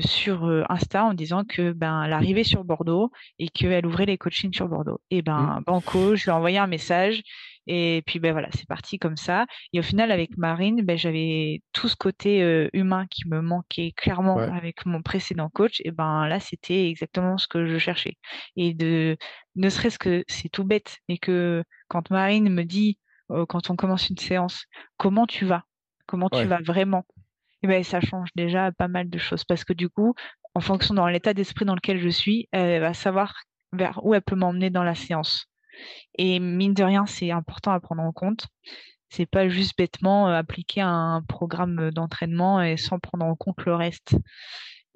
sur 0.00 0.64
Insta 0.68 1.04
en 1.04 1.14
disant 1.14 1.44
que 1.44 1.72
ben 1.72 2.02
elle 2.02 2.12
arrivait 2.12 2.44
sur 2.44 2.64
Bordeaux 2.64 3.10
et 3.38 3.48
qu'elle 3.48 3.86
ouvrait 3.86 4.04
les 4.04 4.18
coachings 4.18 4.52
sur 4.52 4.68
Bordeaux. 4.68 5.00
Et 5.10 5.22
ben 5.22 5.60
mmh. 5.60 5.64
banco, 5.66 6.16
je 6.16 6.24
lui 6.24 6.30
ai 6.30 6.32
envoyé 6.32 6.58
un 6.58 6.66
message 6.66 7.22
et 7.66 8.02
puis 8.06 8.18
ben 8.18 8.32
voilà, 8.32 8.48
c'est 8.52 8.66
parti 8.68 8.98
comme 8.98 9.16
ça. 9.16 9.46
Et 9.72 9.78
au 9.78 9.82
final, 9.82 10.10
avec 10.10 10.36
Marine, 10.36 10.82
ben, 10.82 10.96
j'avais 10.96 11.62
tout 11.72 11.88
ce 11.88 11.96
côté 11.96 12.42
euh, 12.42 12.68
humain 12.72 13.06
qui 13.10 13.28
me 13.28 13.40
manquait 13.40 13.92
clairement 13.96 14.46
avec 14.48 14.86
mon 14.86 15.02
précédent 15.02 15.48
coach. 15.50 15.80
Et 15.84 15.90
ben 15.90 16.26
là, 16.26 16.40
c'était 16.40 16.88
exactement 16.88 17.38
ce 17.38 17.46
que 17.48 17.66
je 17.66 17.78
cherchais. 17.78 18.16
Et 18.56 18.74
de, 18.74 19.16
ne 19.56 19.68
serait-ce 19.68 19.98
que 19.98 20.24
c'est 20.28 20.48
tout 20.48 20.64
bête, 20.64 20.98
mais 21.08 21.18
que 21.18 21.64
quand 21.88 22.10
Marine 22.10 22.48
me 22.50 22.64
dit, 22.64 22.98
euh, 23.30 23.46
quand 23.46 23.70
on 23.70 23.76
commence 23.76 24.10
une 24.10 24.18
séance, 24.18 24.64
comment 24.96 25.26
tu 25.26 25.44
vas, 25.46 25.64
comment 26.06 26.28
tu 26.30 26.46
vas 26.46 26.60
vraiment, 26.60 27.04
et 27.62 27.66
ben 27.66 27.82
ça 27.82 28.00
change 28.00 28.28
déjà 28.36 28.72
pas 28.72 28.88
mal 28.88 29.08
de 29.08 29.18
choses 29.18 29.44
parce 29.44 29.64
que 29.64 29.72
du 29.72 29.88
coup, 29.88 30.14
en 30.54 30.60
fonction 30.60 30.94
dans 30.94 31.06
l'état 31.08 31.34
d'esprit 31.34 31.64
dans 31.64 31.74
lequel 31.74 31.98
je 31.98 32.10
suis, 32.10 32.48
elle 32.52 32.80
va 32.80 32.94
savoir 32.94 33.34
vers 33.72 34.04
où 34.04 34.14
elle 34.14 34.22
peut 34.22 34.36
m'emmener 34.36 34.70
dans 34.70 34.84
la 34.84 34.94
séance. 34.94 35.46
Et 36.16 36.38
mine 36.40 36.74
de 36.74 36.82
rien, 36.82 37.06
c'est 37.06 37.30
important 37.30 37.72
à 37.72 37.80
prendre 37.80 38.02
en 38.02 38.12
compte. 38.12 38.46
C'est 39.08 39.26
pas 39.26 39.48
juste 39.48 39.76
bêtement 39.78 40.28
euh, 40.28 40.34
appliquer 40.34 40.80
un 40.80 41.22
programme 41.28 41.90
d'entraînement 41.90 42.62
et 42.62 42.76
sans 42.76 42.98
prendre 42.98 43.24
en 43.24 43.36
compte 43.36 43.64
le 43.64 43.74
reste. 43.74 44.16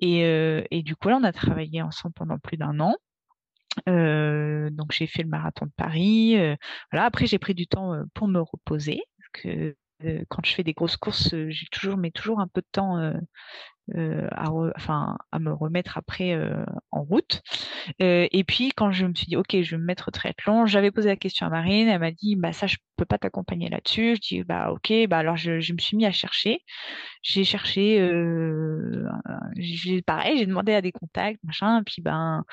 Et, 0.00 0.24
euh, 0.24 0.62
et 0.70 0.82
du 0.82 0.96
coup, 0.96 1.08
là, 1.08 1.18
on 1.20 1.24
a 1.24 1.32
travaillé 1.32 1.82
ensemble 1.82 2.14
pendant 2.14 2.38
plus 2.38 2.56
d'un 2.56 2.80
an. 2.80 2.94
Euh, 3.88 4.70
donc 4.70 4.90
j'ai 4.92 5.06
fait 5.06 5.22
le 5.22 5.28
marathon 5.28 5.66
de 5.66 5.72
Paris. 5.76 6.34
voilà. 6.90 7.06
Après 7.06 7.26
j'ai 7.26 7.38
pris 7.38 7.54
du 7.54 7.68
temps 7.68 7.92
pour 8.14 8.26
me 8.26 8.40
reposer. 8.40 9.02
Quand 10.28 10.44
je 10.44 10.54
fais 10.54 10.64
des 10.64 10.74
grosses 10.74 10.96
courses, 10.96 11.34
j'ai 11.48 11.66
toujours 11.70 11.96
mais 11.96 12.10
toujours 12.10 12.40
un 12.40 12.48
peu 12.48 12.60
de 12.60 12.68
temps 12.70 13.12
euh, 13.96 14.28
à, 14.32 14.50
enfin, 14.76 15.16
à 15.32 15.38
me 15.38 15.50
remettre 15.50 15.96
après 15.96 16.34
euh, 16.34 16.62
en 16.90 17.02
route. 17.04 17.42
Euh, 18.02 18.28
et 18.32 18.44
puis 18.44 18.70
quand 18.76 18.90
je 18.92 19.06
me 19.06 19.14
suis 19.14 19.26
dit 19.26 19.36
ok, 19.36 19.62
je 19.62 19.70
vais 19.70 19.78
me 19.78 19.86
mettre 19.86 20.08
au 20.08 20.10
triathlon, 20.10 20.66
j'avais 20.66 20.90
posé 20.90 21.08
la 21.08 21.16
question 21.16 21.46
à 21.46 21.50
Marine, 21.50 21.88
elle 21.88 22.00
m'a 22.00 22.10
dit 22.10 22.36
bah 22.36 22.52
ça 22.52 22.66
je 22.66 22.76
peux 22.96 23.06
pas 23.06 23.16
t'accompagner 23.16 23.70
là-dessus. 23.70 24.16
Je 24.16 24.20
dis 24.20 24.42
bah 24.44 24.72
ok, 24.72 24.92
bah 25.08 25.18
alors 25.18 25.36
je 25.38 25.72
me 25.72 25.78
suis 25.78 25.96
mis 25.96 26.04
à 26.04 26.12
chercher. 26.12 26.64
J'ai 27.22 27.44
cherché, 27.44 27.96
j'ai 29.56 30.02
pareil, 30.02 30.38
j'ai 30.38 30.46
demandé 30.46 30.74
à 30.74 30.82
des 30.82 30.92
contacts 30.92 31.42
machin, 31.44 31.82
puis 31.84 32.02
ben 32.02 32.44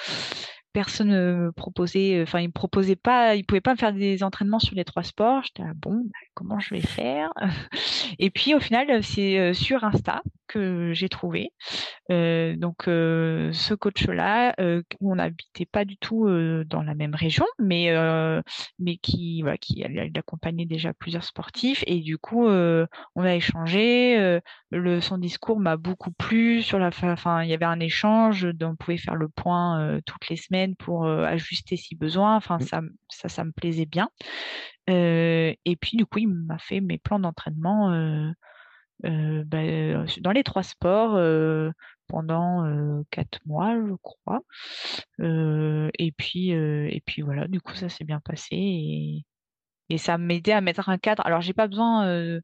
personne 0.76 1.10
me 1.10 1.52
proposait, 1.54 2.22
enfin, 2.22 2.42
il 2.42 2.48
me 2.48 2.52
proposait 2.52 2.98
pas, 2.98 3.36
il 3.36 3.46
pouvait 3.46 3.62
pas 3.62 3.72
me 3.72 3.78
faire 3.78 3.94
des 3.94 4.24
entraînements 4.24 4.60
sur 4.60 4.76
les 4.76 4.84
trois 4.84 5.04
sports. 5.04 5.42
J'étais 5.46 5.64
bon, 5.74 6.02
bah, 6.04 6.20
comment 6.34 6.60
je 6.60 6.76
vais 6.76 6.82
faire? 6.82 7.32
Et 8.20 8.30
puis 8.30 8.54
au 8.54 8.60
final, 8.60 9.02
c'est 9.02 9.54
sur 9.54 9.86
Insta 9.86 10.22
que 10.48 10.94
j'ai 10.94 11.10
trouvé. 11.10 11.52
Euh, 12.12 12.56
donc 12.56 12.88
euh, 12.88 13.52
ce 13.54 13.74
coach-là, 13.74 14.54
euh, 14.60 14.84
on 15.02 15.16
n'habitait 15.16 15.66
pas 15.66 15.86
du 15.86 15.98
tout 15.98 16.28
dans 16.66 16.84
la 16.84 16.96
même 16.96 17.16
région, 17.16 17.46
mais 17.60 17.94
mais 18.80 18.98
qui 18.98 19.42
voilà, 19.42 19.58
qui 19.58 19.84
déjà 20.66 20.94
plusieurs 20.94 21.24
sportifs 21.24 21.84
et 21.88 22.00
du 22.00 22.18
coup 22.18 22.48
on 22.48 23.24
a 23.24 23.36
échangé. 23.36 24.40
le 24.72 25.02
son 25.02 25.18
discours 25.18 25.60
m'a 25.60 25.78
beaucoup 25.78 26.12
plu 26.12 26.62
sur 26.62 26.80
la 26.80 26.88
enfin 27.04 27.44
il 27.44 27.50
y 27.50 27.54
avait 27.54 27.66
un 27.66 27.80
échange, 27.80 28.48
on 28.62 28.76
pouvait 28.76 28.98
faire 28.98 29.16
le 29.16 29.30
point 29.30 30.00
toutes 30.06 30.30
les 30.30 30.36
semaines 30.38 30.65
pour 30.74 31.06
ajuster 31.06 31.78
si 31.78 31.96
besoin. 31.96 32.36
Enfin 32.36 32.58
mmh. 32.58 32.62
ça 32.62 32.82
ça 33.10 33.30
ça 33.30 33.44
me 33.44 33.52
plaisait 33.52 33.86
bien. 33.86 34.10
et 34.88 35.78
puis 35.80 35.98
du 35.98 36.06
coup 36.06 36.20
il 36.20 36.28
m'a 36.30 36.58
fait 36.58 36.82
mes 36.82 36.98
plans 36.98 37.20
d'entraînement 37.20 38.34
bah, 39.04 40.06
dans 40.22 40.32
les 40.32 40.44
trois 40.44 40.64
sports 40.64 41.16
euh, 41.16 41.72
pendant 42.08 42.66
quatre 43.12 43.40
mois, 43.46 43.76
je 43.76 43.94
crois. 44.02 44.42
et 45.20 46.12
puis 46.18 46.50
et 46.50 47.04
puis 47.06 47.22
voilà, 47.22 47.48
du 47.48 47.62
coup 47.62 47.76
ça 47.76 47.90
s'est 47.90 48.06
bien 48.06 48.20
passé 48.20 48.56
et, 48.56 49.26
et 49.90 49.98
ça 49.98 50.18
m'aidait 50.18 50.54
à 50.54 50.62
mettre 50.62 50.90
un 50.90 50.98
cadre. 50.98 51.26
Alors 51.26 51.42
j'ai 51.42 51.54
pas 51.54 51.68
besoin 51.68 52.40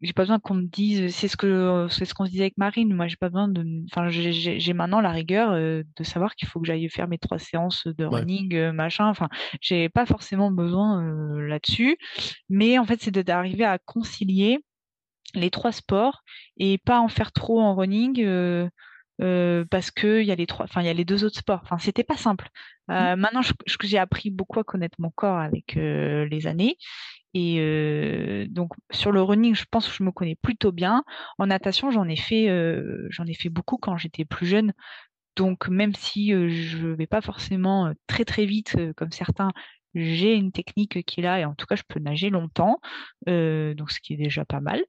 j'ai 0.00 0.12
pas 0.12 0.22
besoin 0.22 0.38
qu'on 0.38 0.54
me 0.54 0.66
dise 0.66 1.14
c'est 1.14 1.28
ce 1.28 1.36
que 1.36 1.86
c'est 1.90 2.04
ce 2.04 2.14
qu'on 2.14 2.26
se 2.26 2.30
disait 2.30 2.44
avec 2.44 2.58
Marine 2.58 2.94
moi 2.94 3.08
j'ai 3.08 3.16
pas 3.16 3.28
besoin 3.28 3.48
de 3.48 3.64
enfin 3.90 4.08
j'ai 4.08 4.72
maintenant 4.72 5.00
la 5.00 5.10
rigueur 5.10 5.52
de 5.52 6.04
savoir 6.04 6.34
qu'il 6.34 6.48
faut 6.48 6.60
que 6.60 6.66
j'aille 6.66 6.88
faire 6.88 7.08
mes 7.08 7.18
trois 7.18 7.38
séances 7.38 7.86
de 7.86 8.04
running 8.04 8.70
machin 8.72 9.06
enfin 9.06 9.28
j'ai 9.60 9.88
pas 9.88 10.06
forcément 10.06 10.50
besoin 10.50 11.02
là-dessus 11.40 11.96
mais 12.48 12.78
en 12.78 12.84
fait 12.84 13.00
c'est 13.00 13.10
d'arriver 13.10 13.64
à 13.64 13.78
concilier 13.78 14.60
les 15.34 15.50
trois 15.50 15.72
sports 15.72 16.22
et 16.56 16.78
pas 16.78 17.00
en 17.00 17.08
faire 17.08 17.32
trop 17.32 17.60
en 17.60 17.74
running 17.74 18.22
euh, 18.24 18.68
euh, 19.20 19.64
parce 19.70 19.90
que 19.90 20.20
il 20.20 20.26
y 20.26 20.30
a 20.30 20.34
les 20.34 20.46
trois, 20.46 20.64
enfin 20.64 20.80
il 20.80 20.86
y 20.86 20.90
a 20.90 20.94
les 20.94 21.04
deux 21.04 21.24
autres 21.24 21.38
sports. 21.38 21.60
Enfin 21.62 21.78
c'était 21.78 22.04
pas 22.04 22.16
simple. 22.16 22.48
Euh, 22.90 23.16
mmh. 23.16 23.20
Maintenant, 23.20 23.40
j'ai 23.82 23.98
appris 23.98 24.30
beaucoup 24.30 24.60
à 24.60 24.64
connaître 24.64 24.96
mon 24.98 25.10
corps 25.10 25.38
avec 25.38 25.74
les 25.74 26.46
années. 26.46 26.76
Et 27.34 28.46
donc 28.50 28.72
sur 28.90 29.12
le 29.12 29.22
running, 29.22 29.54
je 29.54 29.64
pense 29.70 29.88
que 29.88 29.94
je 29.94 30.02
me 30.02 30.12
connais 30.12 30.36
plutôt 30.36 30.72
bien. 30.72 31.04
En 31.38 31.46
natation, 31.46 31.90
j'en 31.90 32.08
ai 32.08 32.16
fait, 32.16 32.48
j'en 33.10 33.26
ai 33.26 33.34
fait 33.34 33.48
beaucoup 33.50 33.76
quand 33.76 33.96
j'étais 33.96 34.24
plus 34.24 34.46
jeune. 34.46 34.72
Donc 35.36 35.68
même 35.68 35.94
si 35.94 36.30
je 36.30 36.88
vais 36.88 37.06
pas 37.06 37.20
forcément 37.20 37.92
très 38.08 38.24
très 38.24 38.44
vite 38.46 38.76
comme 38.96 39.12
certains, 39.12 39.52
j'ai 39.94 40.34
une 40.34 40.52
technique 40.52 41.04
qui 41.04 41.20
est 41.20 41.22
là 41.22 41.40
et 41.40 41.44
en 41.44 41.54
tout 41.54 41.66
cas 41.66 41.76
je 41.76 41.82
peux 41.86 42.00
nager 42.00 42.30
longtemps, 42.30 42.80
euh, 43.28 43.74
donc 43.74 43.90
ce 43.90 44.00
qui 44.00 44.14
est 44.14 44.16
déjà 44.16 44.44
pas 44.44 44.60
mal. 44.60 44.82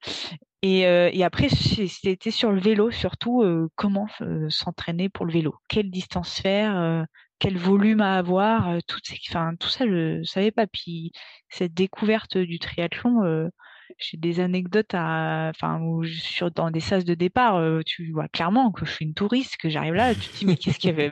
Et, 0.62 0.86
euh, 0.88 1.10
et 1.14 1.24
après 1.24 1.48
c'était 1.50 2.32
sur 2.32 2.52
le 2.52 2.60
vélo 2.60 2.92
surtout 2.92 3.44
euh, 3.44 3.70
comment 3.76 4.08
s'entraîner 4.50 5.08
pour 5.08 5.26
le 5.26 5.32
vélo, 5.32 5.56
quelle 5.70 5.90
distance 5.90 6.40
faire, 6.40 7.06
quel 7.40 7.58
volume 7.58 8.02
à 8.02 8.16
avoir, 8.18 8.78
tout, 8.88 9.00
enfin, 9.30 9.56
tout 9.58 9.70
ça 9.70 9.86
je 9.88 10.22
savais 10.24 10.52
pas. 10.52 10.68
Puis 10.68 11.14
cette 11.48 11.74
découverte 11.74 12.38
du 12.38 12.60
triathlon 12.60 13.50
j'ai 13.98 14.18
des 14.18 14.40
anecdotes 14.40 14.94
à, 14.94 15.50
enfin, 15.50 15.80
où 15.82 16.04
je 16.04 16.20
suis 16.20 16.46
dans 16.56 16.72
des 16.72 16.80
sas 16.80 17.06
de 17.06 17.14
départ, 17.14 17.62
tu 17.86 18.12
vois 18.12 18.28
clairement 18.28 18.72
que 18.72 18.86
je 18.86 18.92
suis 18.92 19.06
une 19.06 19.14
touriste, 19.14 19.58
que 19.58 19.70
j'arrive 19.70 19.94
là, 19.94 20.14
tu 20.16 20.30
te 20.30 20.38
dis 20.38 20.46
mais 20.46 20.56
qu'est-ce 20.56 20.80
qu'il 20.80 20.90
y 20.90 20.94
avait, 20.94 21.12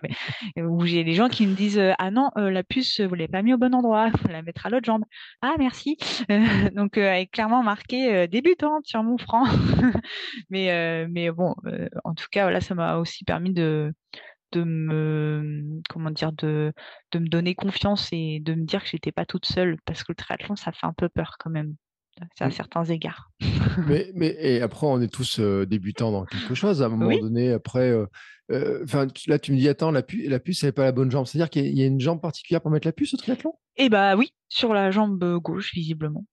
où 0.58 0.86
j'ai 0.86 1.04
des 1.04 1.14
gens 1.14 1.30
qui 1.30 1.48
me 1.48 1.56
disent 1.56 1.82
ah 1.98 2.12
non, 2.12 2.30
la 2.36 2.64
puce 2.64 3.02
vous 3.02 3.16
l'avez 3.16 3.28
pas 3.28 3.42
mis 3.42 3.54
au 3.54 3.58
bon 3.58 3.74
endroit, 3.74 4.10
faut 4.22 4.28
la 4.30 4.42
mettre 4.42 4.66
à 4.66 4.70
l'autre 4.70 4.86
jambe. 4.86 5.04
Ah 5.42 5.56
merci. 5.58 5.98
donc 6.76 6.98
avec 6.98 7.32
clairement 7.32 7.64
marqué 7.64 8.28
débutante 8.28 8.86
sur 8.86 9.04
mon 9.04 9.18
franc. 9.18 9.46
mais 10.50 11.08
mais 11.10 11.32
bon, 11.32 11.56
en 12.04 12.14
tout 12.14 12.28
cas 12.32 12.44
voilà, 12.44 12.62
ça 12.62 12.76
m'a 12.76 12.98
aussi 12.98 13.24
permis 13.24 13.54
de 13.54 13.94
de 14.52 14.64
me 14.64 15.82
comment 15.90 16.12
dire 16.12 16.32
de, 16.34 16.74
de 17.12 17.20
me 17.20 17.28
donner 17.28 17.56
confiance 17.56 18.10
et 18.12 18.40
de 18.42 18.54
me 18.54 18.64
dire 18.66 18.84
que 18.84 18.90
j'étais 18.90 19.12
pas 19.12 19.26
toute 19.26 19.46
seule 19.46 19.78
parce 19.86 20.04
que 20.04 20.12
le 20.12 20.16
triathlon 20.16 20.56
ça 20.56 20.72
fait 20.72 20.86
un 20.86 20.94
peu 20.94 21.10
peur 21.10 21.36
quand 21.40 21.50
même 21.50 21.76
à 22.40 22.48
mmh. 22.48 22.52
certains 22.52 22.84
égards. 22.86 23.32
mais, 23.88 24.12
mais 24.16 24.36
et 24.40 24.62
après 24.62 24.88
on 24.88 25.02
est 25.02 25.12
tous 25.12 25.40
débutants 25.40 26.12
dans 26.12 26.26
quelque 26.26 26.56
chose 26.56 26.82
à 26.82 26.86
un 26.86 26.90
moment 26.90 27.18
donné 27.18 27.52
après 27.52 27.94
enfin 28.84 29.08
là 29.28 29.40
tu 29.40 29.52
me 29.52 29.58
dis 29.58 29.70
attends 29.70 29.92
la, 29.92 30.02
puce 30.02 30.28
la 30.28 30.40
puce 30.40 30.64
elle 30.64 30.74
pas 30.74 30.84
la 30.84 30.92
bonne 30.92 31.12
jambe 31.12 31.26
c'est-à-dire 31.26 31.50
qu'il 31.50 31.78
y, 31.78 31.84
a 31.84 31.86
une 31.86 32.00
jambe 32.00 32.22
particulière 32.22 32.62
pour 32.62 32.72
mettre 32.72 32.88
la 32.88 32.94
puce 32.94 33.14
au 33.14 33.18
triathlon? 33.18 33.54
Eh 33.76 33.90
bah 33.90 34.16
oui 34.16 34.34
sur 34.50 34.74
la 34.74 34.92
jambe 34.92 35.38
gauche 35.40 35.74
visiblement. 35.74 36.26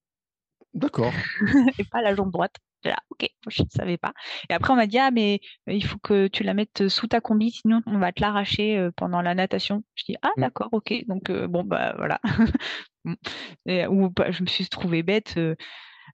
D'accord. 0.73 1.12
et 1.79 1.85
pas 1.85 2.03
la 2.03 2.14
jambe 2.14 2.33
droite 2.33 2.57
là, 2.90 2.99
ok, 3.11 3.29
je 3.49 3.62
ne 3.62 3.68
savais 3.68 3.97
pas. 3.97 4.12
Et 4.49 4.55
après, 4.55 4.73
on 4.73 4.77
m'a 4.77 4.87
dit, 4.87 4.99
ah, 4.99 5.11
mais 5.11 5.40
euh, 5.68 5.73
il 5.73 5.85
faut 5.85 5.99
que 5.99 6.27
tu 6.29 6.42
la 6.42 6.55
mettes 6.55 6.88
sous 6.88 7.07
ta 7.07 7.20
combi, 7.20 7.51
sinon 7.51 7.83
on 7.87 7.99
va 7.99 8.12
te 8.12 8.20
l'arracher 8.20 8.79
euh, 8.79 8.90
pendant 8.97 9.23
la 9.23 9.35
natation. 9.35 9.85
Je 9.94 10.05
dis, 10.05 10.16
ah, 10.23 10.31
mmh. 10.37 10.40
d'accord, 10.40 10.68
ok. 10.73 10.94
Donc, 11.09 11.31
euh, 11.31 11.47
bon, 11.47 11.64
bah 11.64 11.94
voilà. 11.97 12.20
ou 13.07 14.11
je 14.31 14.42
me 14.42 14.47
suis 14.47 14.66
trouvée 14.68 15.03
bête. 15.03 15.38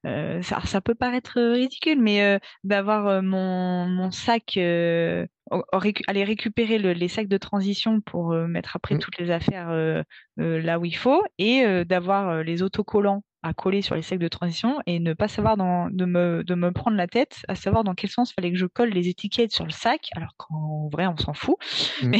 ça, 0.03 0.61
ça, 0.65 0.81
peut 0.81 0.95
paraître 0.95 1.39
ridicule, 1.39 2.01
mais 2.01 2.39
d'avoir 2.63 3.21
mon, 3.23 3.85
mon, 3.87 4.11
sac, 4.11 4.57
aller 4.57 6.23
récupérer 6.23 6.77
les 6.79 7.07
sacs 7.07 7.29
de 7.29 7.37
transition 7.37 8.01
pour 8.01 8.33
mettre 8.33 8.75
après 8.75 8.95
mmh. 8.95 8.99
toutes 8.99 9.17
les 9.19 9.31
affaires 9.31 10.03
là 10.37 10.79
où 10.79 10.85
il 10.85 10.97
faut, 10.97 11.23
et 11.37 11.85
d'avoir 11.85 12.43
les 12.43 12.61
autocollants 12.61 13.23
à 13.43 13.53
coller 13.53 13.81
sur 13.81 13.95
les 13.95 14.01
sacs 14.01 14.19
de 14.19 14.27
transition 14.27 14.79
et 14.85 14.99
ne 14.99 15.13
pas 15.13 15.27
savoir 15.27 15.57
dans, 15.57 15.89
de, 15.89 16.05
me, 16.05 16.43
de 16.43 16.55
me 16.55 16.71
prendre 16.71 16.97
la 16.97 17.07
tête 17.07 17.43
à 17.47 17.55
savoir 17.55 17.83
dans 17.83 17.95
quel 17.95 18.09
sens 18.09 18.33
fallait 18.33 18.51
que 18.51 18.57
je 18.57 18.65
colle 18.65 18.89
les 18.89 19.07
étiquettes 19.07 19.51
sur 19.51 19.65
le 19.65 19.71
sac, 19.71 20.09
alors 20.15 20.33
qu'en 20.37 20.89
vrai 20.89 21.07
on 21.07 21.17
s'en 21.17 21.33
fout. 21.33 21.55
Mmh. 22.01 22.07
Mais, 22.09 22.19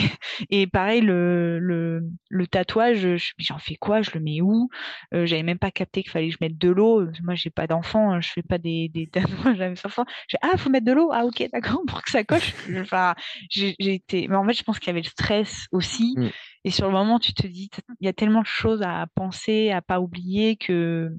et 0.50 0.68
pareil, 0.68 1.02
le, 1.02 1.60
le, 1.60 2.02
le 2.30 2.48
tatouage, 2.48 3.08
j'en 3.38 3.58
fais 3.58 3.76
quoi? 3.76 4.02
Je 4.02 4.12
le 4.14 4.20
mets 4.20 4.42
où? 4.42 4.70
Euh, 5.14 5.26
J'avais 5.26 5.44
même 5.44 5.60
pas 5.60 5.72
capté 5.72 6.02
qu'il 6.04 6.12
fallait 6.12 6.30
que 6.30 6.34
je 6.34 6.40
mette 6.42 6.58
de 6.58 6.70
l'eau. 6.70 7.06
Moi 7.24 7.36
j'ai 7.36 7.50
pas 7.50 7.68
d'enfant, 7.68 8.20
je 8.22 8.30
fais 8.32 8.44
pas 8.44 8.58
des, 8.58 8.90
des 8.90 9.08
tatouages 9.12 9.62
à 9.62 9.70
mes 9.70 9.86
enfants. 9.86 10.06
Ah, 10.42 10.58
faut 10.58 10.70
mettre 10.70 10.86
de 10.86 10.94
l'eau? 10.94 11.12
Ah 11.14 11.26
ok, 11.26 11.48
d'accord, 11.54 11.82
pour 11.88 12.02
que 12.02 12.12
ça 12.12 12.24
coche. 12.24 12.54
enfin, 12.82 13.16
j'ai 13.50 13.76
été... 13.80 14.28
Mais 14.28 14.36
en 14.36 14.46
fait 14.46 14.54
je 14.54 14.64
pense 14.64 14.80
qu'il 14.80 14.88
y 14.88 14.92
avait 14.92 15.02
le 15.02 15.10
stress 15.10 15.68
aussi. 15.72 16.16
Mmh. 16.18 16.30
Et 16.64 16.70
sur 16.70 16.86
le 16.86 16.94
moment, 16.94 17.18
tu 17.18 17.34
te 17.34 17.48
dis, 17.48 17.70
il 18.00 18.06
y 18.06 18.10
a 18.10 18.14
tellement 18.14 18.42
de 18.42 18.48
choses 18.48 18.84
à 18.84 19.08
penser, 19.16 19.72
à 19.72 19.82
pas 19.82 20.00
oublier 20.00 20.58
que 20.58 21.12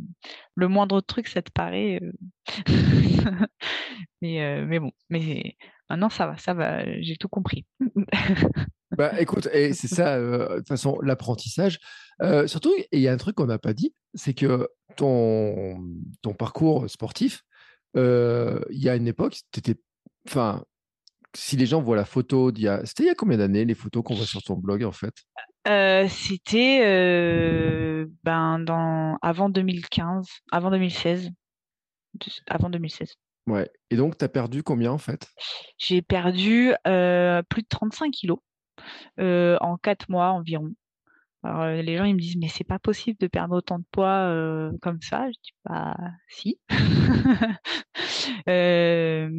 le 0.55 0.69
moindre 0.69 1.01
truc, 1.01 1.27
ça 1.27 1.43
te 1.43 1.51
paraît. 1.51 2.01
Euh, 2.01 2.13
mais, 4.23 4.43
euh, 4.43 4.65
mais 4.67 4.79
bon, 4.79 4.93
mais 5.11 5.57
maintenant 5.91 6.11
ça 6.11 6.27
va, 6.29 6.37
ça 6.39 6.55
va, 6.55 6.85
j'ai 7.01 7.17
tout 7.17 7.29
compris. 7.29 7.67
bah 8.97 9.21
écoute, 9.21 9.49
c'est 9.53 9.89
ça, 9.89 10.15
euh, 10.15 10.49
de 10.49 10.57
toute 10.59 10.69
façon, 10.69 10.99
l'apprentissage. 11.01 11.81
surtout, 12.47 12.73
il 12.93 13.01
y 13.01 13.09
a 13.09 13.13
un 13.13 13.17
truc 13.17 13.35
qu'on 13.35 13.47
n'a 13.47 13.59
pas 13.59 13.75
dit, 13.75 13.95
c'est 14.15 14.35
que 14.35 14.69
ton, 14.97 15.83
ton 16.23 16.35
parcours 16.35 16.89
sportif, 16.89 17.43
il 17.97 18.61
y 18.71 18.89
a 18.89 18.95
une 18.95 19.09
époque, 19.09 19.39
tu 19.51 19.59
étais. 19.59 19.81
Enfin, 20.29 20.63
si 21.35 21.57
les 21.57 21.67
gens 21.67 21.81
voient 21.81 21.97
la 21.97 22.05
photo 22.05 22.53
d'il 22.53 22.65
y 22.65 22.69
a. 22.69 22.85
C'était 22.85 23.05
il 23.05 23.07
y 23.07 23.11
a 23.11 23.15
combien 23.15 23.39
d'années 23.39 23.65
les 23.65 23.75
photos 23.75 24.03
qu'on 24.03 24.15
voit 24.15 24.27
sur 24.27 24.43
ton 24.43 24.57
blog 24.57 24.85
en 24.85 24.93
fait? 24.93 25.15
Euh, 25.69 26.07
C'était 26.09 26.81
euh, 26.85 28.07
ben, 28.25 28.59
dans... 28.59 29.17
avant 29.23 29.49
2015, 29.49 30.27
avant 30.51 30.71
2016. 30.71 31.31
Avant 32.47 32.69
2016. 32.69 33.15
Ouais. 33.47 33.71
Et 33.91 33.97
donc, 33.97 34.19
tu 34.19 34.25
as 34.25 34.29
perdu 34.29 34.63
combien 34.63 34.93
en 34.93 34.99
fait? 34.99 35.29
J'ai 35.79 36.03
perdu 36.03 36.75
euh, 36.87 37.43
plus 37.49 37.63
de 37.63 37.69
35 37.69 38.11
kilos 38.11 38.39
en 39.19 39.77
4 39.83 40.11
mois 40.11 40.31
environ. 40.31 40.71
Alors, 41.45 41.67
les 41.67 41.97
gens 41.97 42.05
ils 42.05 42.15
me 42.15 42.21
disent 42.21 42.37
mais 42.37 42.49
c'est 42.49 42.63
pas 42.65 42.79
possible 42.79 43.19
de 43.19 43.27
perdre 43.27 43.57
autant 43.57 43.79
de 43.79 43.85
poids 43.91 44.71
comme 44.81 45.01
ça. 45.03 45.27
Je 45.29 45.39
dis 45.43 45.53
bah 45.65 45.97
si. 46.29 46.61
mais 48.47 49.31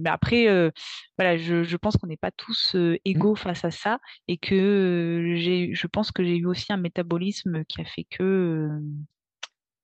mais 0.00 0.10
après 0.10 0.46
voilà 1.18 1.36
je, 1.36 1.64
je 1.64 1.76
pense 1.76 1.96
qu'on 1.96 2.06
n'est 2.06 2.16
pas 2.16 2.30
tous 2.30 2.74
mmh. 2.74 2.96
égaux 3.04 3.34
face 3.34 3.64
à 3.64 3.70
ça 3.70 3.98
et 4.26 4.38
que 4.38 5.34
j'ai 5.36 5.74
je 5.74 5.86
pense 5.86 6.10
que 6.12 6.24
j'ai 6.24 6.36
eu 6.36 6.46
aussi 6.46 6.72
un 6.72 6.76
métabolisme 6.78 7.64
qui 7.66 7.80
a 7.82 7.84
fait 7.84 8.04
que 8.10 8.68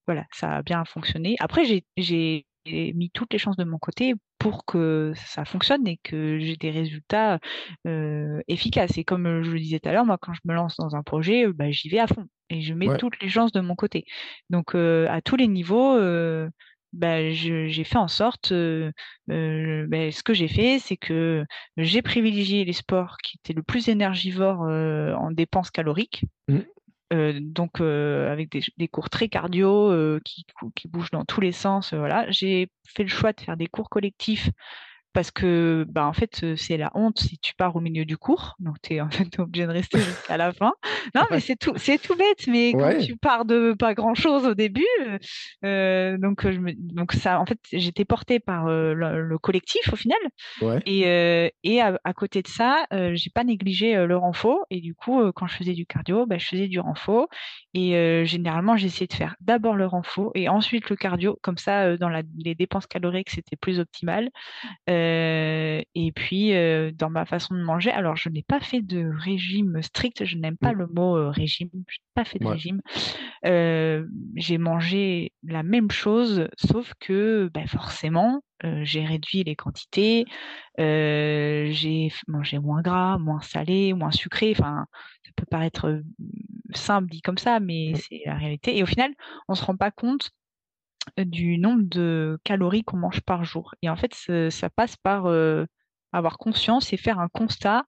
voilà 0.07 0.25
ça 0.33 0.57
a 0.57 0.63
bien 0.63 0.85
fonctionné. 0.85 1.37
Après 1.41 1.65
j'ai 1.65 1.85
j'ai 1.97 2.47
mis 2.95 3.11
toutes 3.11 3.33
les 3.33 3.39
chances 3.39 3.57
de 3.57 3.65
mon 3.65 3.79
côté 3.79 4.15
pour 4.45 4.67
que 4.67 5.15
ça 5.17 5.47
fonctionne 5.47 5.89
et 5.89 5.97
que 6.03 6.39
j'ai 6.39 6.57
des 6.57 6.71
résultats 6.71 7.39
euh, 7.87 8.43
efficaces. 8.47 8.99
Et 8.99 9.03
comme 9.03 9.43
je 9.43 9.51
le 9.51 9.59
disais 9.59 9.81
tout 9.81 9.89
à 9.89 9.93
l'heure, 9.93 10.05
moi, 10.05 10.19
quand 10.21 10.35
je 10.35 10.41
me 10.45 10.53
lance 10.53 10.77
dans 10.77 10.95
un 10.95 11.03
projet, 11.03 11.51
bah, 11.51 11.71
j'y 11.71 11.89
vais 11.89 11.99
à 11.99 12.07
fond 12.07 12.27
et 12.51 12.61
je 12.61 12.75
mets 12.75 12.95
toutes 12.99 13.19
les 13.23 13.31
chances 13.31 13.53
de 13.53 13.63
mon 13.63 13.75
côté. 13.75 14.05
Donc, 14.51 14.75
euh, 14.75 15.07
à 15.09 15.23
tous 15.23 15.37
les 15.37 15.49
niveaux, 15.49 15.97
euh, 15.97 16.51
bah, 16.93 17.31
j'ai 17.31 17.85
fait 17.85 17.97
en 17.97 18.07
sorte, 18.07 18.53
bah, 18.53 18.57
ce 19.27 20.23
que 20.23 20.35
j'ai 20.35 20.49
fait, 20.49 20.79
c'est 20.79 20.99
que 20.99 21.47
j'ai 21.79 22.03
privilégié 22.03 22.67
les 22.67 22.75
sports 22.75 23.17
qui 23.25 23.39
étaient 23.39 23.55
le 23.55 23.63
plus 23.63 23.89
énergivores 23.89 24.61
en 24.61 25.31
dépenses 25.31 25.71
caloriques. 25.71 26.27
Mmh. 26.49 26.59
Euh, 27.15 27.39
donc 27.41 27.81
euh, 27.81 28.31
avec 28.33 28.51
des, 28.51 28.89
cours 28.89 29.09
très 29.09 29.29
cardio 29.29 29.91
euh, 29.91 30.21
qui, 30.25 30.45
qui, 30.75 30.89
bougent 30.89 31.11
dans 31.11 31.25
tous 31.25 31.41
les 31.41 31.53
sens. 31.53 31.95
voilà, 31.95 32.29
j'ai 32.31 32.69
fait 32.87 33.05
le 33.05 33.09
choix 33.09 33.33
de 33.33 33.41
faire 33.41 33.57
des 33.57 33.67
cours 33.69 33.89
collectifs 33.89 34.51
parce 35.15 35.31
que 35.31 35.87
bah 35.89 36.07
en 36.07 36.13
fait 36.13 36.57
c'est 36.57 36.77
la 36.77 36.91
honte 36.95 37.21
si 37.21 37.39
tu 37.39 37.55
pars 37.55 37.75
au 37.77 37.81
milieu 37.81 38.05
du 38.05 38.19
cours. 38.19 38.57
Donc 38.59 38.77
tu 38.83 38.95
es 38.95 39.01
en 39.01 39.09
fait 39.09 39.39
obligé 39.39 39.65
de 39.67 39.71
rester 39.71 39.99
jusqu'à 40.01 40.37
la 40.37 40.53
fin. 40.53 40.73
Non 41.15 41.23
mais 41.31 41.41
c'est 41.41 41.57
tout 41.57 41.73
c'est 41.77 41.99
tout 41.99 42.17
bête 42.17 42.47
mais 42.49 42.73
quand 42.73 42.99
tu 42.99 43.17
pars 43.17 43.45
de 43.45 43.75
pas 43.79 43.95
grand 43.95 44.15
chose 44.15 44.45
au 44.45 44.55
début 44.55 44.85
euh, 45.65 46.19
donc 46.19 46.51
je 46.51 46.59
me, 46.59 46.73
donc 46.77 47.13
ça 47.13 47.41
en 47.41 47.47
fait 47.47 47.59
j'étais 47.73 48.05
portée 48.05 48.41
par 48.41 48.67
le, 48.67 49.39
collectif 49.39 49.93
au 49.93 49.97
final. 49.97 50.19
Et 50.85 51.53
et 51.63 51.81
à, 51.81 52.13
côté 52.15 52.43
de 52.43 52.49
ça 52.49 52.85
j'ai 52.91 53.31
pas 53.31 53.45
négligé 53.45 53.95
le 53.95 54.17
renfort 54.17 54.67
et 54.71 54.81
du 54.81 54.95
coup 54.95 55.31
quand 55.33 55.47
je 55.47 55.55
faisais 55.55 55.75
du 55.75 55.87
cardio 55.87 56.27
bah, 56.27 56.39
je 56.39 56.47
faisais 56.47 56.69
du 56.69 56.81
renfort 56.81 57.29
et 57.73 58.25
généralement 58.25 58.77
j'essayais 58.77 59.07
de 59.07 59.15
faire 59.15 59.37
d'abord 59.41 59.77
le 59.77 59.87
renfort 59.87 60.33
et 60.35 60.49
ensuite 60.49 60.91
le 60.91 60.97
cardio. 60.97 61.39
Comme 61.43 61.59
ça 61.59 61.97
dans 61.97 62.09
la, 62.09 62.23
les 62.37 62.57
dépenses 62.57 62.89
caloriques 62.89 63.31
c'était 63.31 63.57
plus 63.57 63.79
optimal. 63.79 64.31
Euh, 64.91 65.04
et 65.95 66.13
puis, 66.13 66.55
euh, 66.55 66.91
dans 66.93 67.11
ma 67.11 67.25
façon 67.25 67.55
de 67.55 67.63
manger, 67.63 67.91
alors 67.91 68.17
je 68.17 68.29
n'ai 68.29 68.43
pas 68.43 68.61
fait 68.61 68.83
de 68.83 69.11
régime 69.19 69.83
strict, 69.83 70.25
je 70.25 70.37
n'aime 70.37 70.57
pas 70.57 70.73
le 70.73 70.87
mot 70.87 71.17
euh, 71.17 71.31
régime, 71.31 71.71
je 71.73 71.79
n'ai 71.79 72.13
pas 72.15 72.25
fait 72.25 72.39
de 72.39 72.47
régime. 72.47 72.81
j'ai 73.43 74.59
mangé 74.59 75.33
la 75.43 75.63
même 75.63 75.91
chose, 75.91 76.49
sauf 76.57 76.93
que 77.01 77.51
bah, 77.55 77.67
forcément, 77.67 78.43
j'ai 78.83 79.05
réduit 79.05 79.45
les 79.45 79.57
quantités, 79.57 80.25
j'ai 80.79 82.09
mangé 82.29 82.59
moins 82.59 82.83
gras, 82.83 83.19
moins 83.19 83.41
salé, 83.41 83.93
moins 83.93 84.11
sucré. 84.11 84.55
Enfin, 84.57 84.87
ça 85.25 85.31
peut 85.37 85.47
paraître 85.51 86.03
simple 86.75 87.09
dit 87.11 87.23
comme 87.23 87.39
ça, 87.39 87.61
mais 87.61 87.95
c'est 87.95 88.23
la 88.27 88.35
réalité. 88.35 88.77
Et 88.77 88.83
au 88.83 88.87
final, 88.87 89.13
on 89.49 89.53
ne 89.53 89.57
se 89.59 89.65
rend 89.65 89.77
pas 89.77 89.91
compte 89.91 90.31
du 91.19 91.59
nombre 91.59 91.83
de 91.85 92.39
calories 92.45 92.85
qu'on 92.85 92.97
mange 92.97 93.21
par 93.21 93.45
jour. 93.45 93.75
Et 93.83 93.89
en 93.89 93.97
fait, 93.97 94.15
ça 94.51 94.71
passe 94.71 94.97
par 94.97 95.27
avoir 96.13 96.39
conscience 96.39 96.93
et 96.93 96.97
faire 96.97 97.19
un 97.19 97.29
constat. 97.29 97.85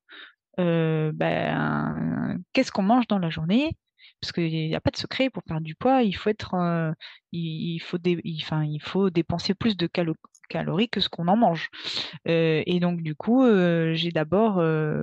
Ben, 0.58 2.38
qu'est-ce 2.52 2.72
qu'on 2.72 2.82
mange 2.82 3.06
dans 3.06 3.18
la 3.18 3.30
journée? 3.30 3.76
Parce 4.20 4.32
qu'il 4.32 4.50
n'y 4.50 4.74
a 4.74 4.80
pas 4.80 4.90
de 4.90 4.96
secret 4.96 5.30
pour 5.30 5.42
perdre 5.42 5.64
du 5.64 5.74
poids. 5.74 6.02
Il 6.02 6.14
faut 6.14 6.30
être, 6.30 6.54
enfin, 6.54 6.94
il 7.32 8.80
faut 8.80 9.10
dépenser 9.10 9.54
plus 9.54 9.76
de 9.76 9.86
calories 9.86 10.16
calories 10.46 10.88
que 10.88 11.00
ce 11.00 11.08
qu'on 11.08 11.28
en 11.28 11.36
mange. 11.36 11.68
Euh, 12.28 12.62
et 12.66 12.80
donc, 12.80 13.02
du 13.02 13.14
coup, 13.14 13.44
euh, 13.44 13.94
j'ai 13.94 14.10
d'abord, 14.10 14.58
euh, 14.58 15.00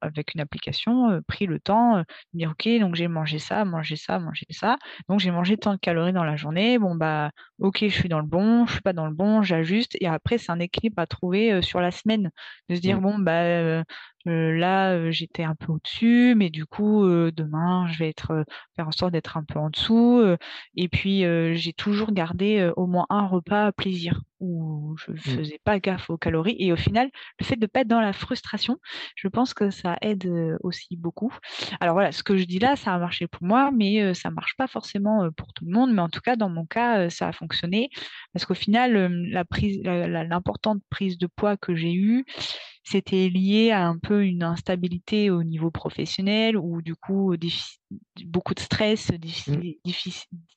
avec 0.00 0.34
une 0.34 0.40
application, 0.40 1.20
pris 1.26 1.46
le 1.46 1.60
temps 1.60 1.98
de 1.98 2.04
dire, 2.34 2.50
OK, 2.52 2.68
donc 2.80 2.94
j'ai 2.94 3.08
mangé 3.08 3.38
ça, 3.38 3.64
mangé 3.64 3.96
ça, 3.96 4.18
mangé 4.18 4.46
ça. 4.50 4.78
Donc, 5.08 5.20
j'ai 5.20 5.30
mangé 5.30 5.56
tant 5.56 5.72
de 5.72 5.78
calories 5.78 6.12
dans 6.12 6.24
la 6.24 6.36
journée. 6.36 6.78
Bon, 6.78 6.94
bah, 6.94 7.30
OK, 7.58 7.78
je 7.80 7.88
suis 7.88 8.08
dans 8.08 8.20
le 8.20 8.26
bon, 8.26 8.66
je 8.66 8.72
suis 8.72 8.82
pas 8.82 8.92
dans 8.92 9.06
le 9.06 9.14
bon, 9.14 9.42
j'ajuste. 9.42 9.96
Et 10.00 10.06
après, 10.06 10.38
c'est 10.38 10.52
un 10.52 10.60
équilibre 10.60 11.00
à 11.00 11.06
trouver 11.06 11.62
sur 11.62 11.80
la 11.80 11.90
semaine. 11.90 12.30
De 12.68 12.74
se 12.74 12.80
dire, 12.80 12.98
mmh. 12.98 13.02
bon, 13.02 13.18
bah, 13.18 13.84
là, 14.28 15.10
j'étais 15.10 15.44
un 15.44 15.54
peu 15.54 15.72
au-dessus, 15.72 16.34
mais 16.36 16.50
du 16.50 16.66
coup, 16.66 17.04
demain, 17.06 17.86
je 17.90 17.98
vais 17.98 18.08
être 18.08 18.44
faire 18.76 18.88
en 18.88 18.92
sorte 18.92 19.12
d'être 19.12 19.36
un 19.36 19.44
peu 19.44 19.58
en 19.58 19.70
dessous. 19.70 20.22
et 20.76 20.88
puis, 20.88 21.24
j'ai 21.54 21.72
toujours 21.72 22.12
gardé 22.12 22.70
au 22.76 22.86
moins 22.86 23.06
un 23.10 23.26
repas 23.26 23.66
à 23.66 23.72
plaisir 23.72 24.20
où 24.40 24.94
je 25.04 25.10
mmh. 25.12 25.18
faisais 25.18 25.60
pas 25.64 25.80
gaffe 25.80 26.10
aux 26.10 26.16
calories. 26.16 26.56
Et 26.60 26.72
au 26.72 26.76
final, 26.76 27.10
le 27.40 27.44
fait 27.44 27.56
de 27.56 27.66
pas 27.66 27.80
être 27.80 27.88
dans 27.88 28.00
la 28.00 28.12
frustration, 28.12 28.78
je 29.16 29.26
pense 29.26 29.52
que 29.52 29.70
ça 29.70 29.96
aide 30.00 30.30
aussi 30.62 30.96
beaucoup. 30.96 31.34
Alors 31.80 31.94
voilà, 31.94 32.12
ce 32.12 32.22
que 32.22 32.36
je 32.36 32.44
dis 32.44 32.60
là, 32.60 32.76
ça 32.76 32.94
a 32.94 32.98
marché 32.98 33.26
pour 33.26 33.42
moi, 33.42 33.70
mais 33.72 34.14
ça 34.14 34.30
marche 34.30 34.54
pas 34.56 34.68
forcément 34.68 35.28
pour 35.36 35.52
tout 35.52 35.64
le 35.64 35.72
monde. 35.72 35.92
Mais 35.92 36.02
en 36.02 36.08
tout 36.08 36.20
cas, 36.20 36.36
dans 36.36 36.48
mon 36.48 36.66
cas, 36.66 37.10
ça 37.10 37.28
a 37.28 37.32
fonctionné 37.32 37.90
parce 38.32 38.44
qu'au 38.46 38.54
final, 38.54 39.12
la 39.30 39.44
prise, 39.44 39.80
l'importante 39.82 40.80
prise 40.90 41.18
de 41.18 41.26
poids 41.26 41.56
que 41.56 41.74
j'ai 41.74 41.94
eue, 41.94 42.24
c'était 42.90 43.28
lié 43.28 43.70
à 43.70 43.86
un 43.86 43.98
peu 43.98 44.24
une 44.24 44.42
instabilité 44.42 45.30
au 45.30 45.42
niveau 45.42 45.70
professionnel 45.70 46.56
ou 46.56 46.80
du 46.80 46.96
coup 46.96 47.34
beaucoup 48.24 48.54
de 48.54 48.60
stress, 48.60 49.10
mmh. 49.12 49.60